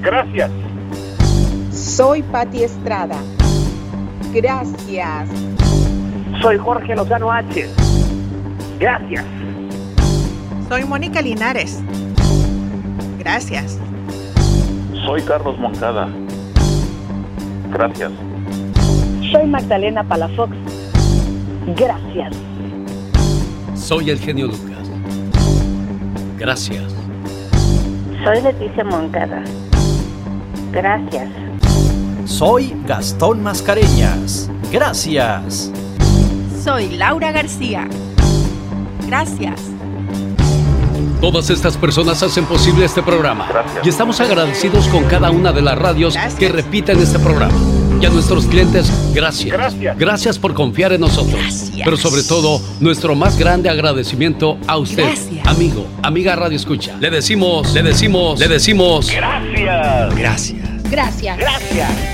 Gracias. 0.00 0.50
Soy 1.70 2.22
Patti 2.22 2.64
Estrada. 2.64 3.18
Gracias. 4.32 5.28
Soy 6.40 6.56
Jorge 6.56 6.96
Lozano 6.96 7.30
H. 7.30 7.68
Gracias. 8.78 9.39
Soy 10.70 10.84
Mónica 10.84 11.20
Linares. 11.20 11.80
Gracias. 13.18 13.76
Soy 15.04 15.20
Carlos 15.22 15.58
Moncada. 15.58 16.08
Gracias. 17.72 18.12
Soy 19.32 19.48
Magdalena 19.48 20.04
Palafox. 20.04 20.52
Gracias. 21.76 22.36
Soy 23.74 24.10
el 24.10 24.20
genio 24.20 24.46
Lucas. 24.46 24.88
Gracias. 26.38 26.94
Soy 28.22 28.40
Leticia 28.40 28.84
Moncada. 28.84 29.42
Gracias. 30.70 31.28
Soy 32.26 32.76
Gastón 32.86 33.42
Mascareñas. 33.42 34.48
Gracias. 34.70 35.72
Soy 36.62 36.90
Laura 36.90 37.32
García. 37.32 37.88
Gracias. 39.08 39.69
Todas 41.20 41.50
estas 41.50 41.76
personas 41.76 42.22
hacen 42.22 42.46
posible 42.46 42.84
este 42.86 43.02
programa. 43.02 43.46
Y 43.84 43.90
estamos 43.90 44.20
agradecidos 44.20 44.88
con 44.88 45.04
cada 45.04 45.30
una 45.30 45.52
de 45.52 45.60
las 45.60 45.78
radios 45.78 46.14
que 46.38 46.48
repiten 46.48 46.98
este 46.98 47.18
programa. 47.18 47.54
Y 48.00 48.06
a 48.06 48.08
nuestros 48.08 48.46
clientes, 48.46 48.90
gracias. 49.12 49.52
gracias. 49.52 49.98
Gracias 49.98 50.38
por 50.38 50.54
confiar 50.54 50.94
en 50.94 51.02
nosotros. 51.02 51.70
Pero 51.84 51.98
sobre 51.98 52.22
todo, 52.22 52.62
nuestro 52.80 53.14
más 53.14 53.38
grande 53.38 53.68
agradecimiento 53.68 54.56
a 54.66 54.78
usted, 54.78 55.14
amigo, 55.44 55.86
amiga 56.02 56.34
Radio 56.36 56.56
Escucha. 56.56 56.96
Le 56.98 57.10
decimos, 57.10 57.74
le 57.74 57.82
decimos, 57.82 58.40
le 58.40 58.48
decimos. 58.48 59.10
Gracias. 59.10 60.16
Gracias. 60.16 60.90
Gracias. 60.90 61.36
Gracias. 61.36 62.10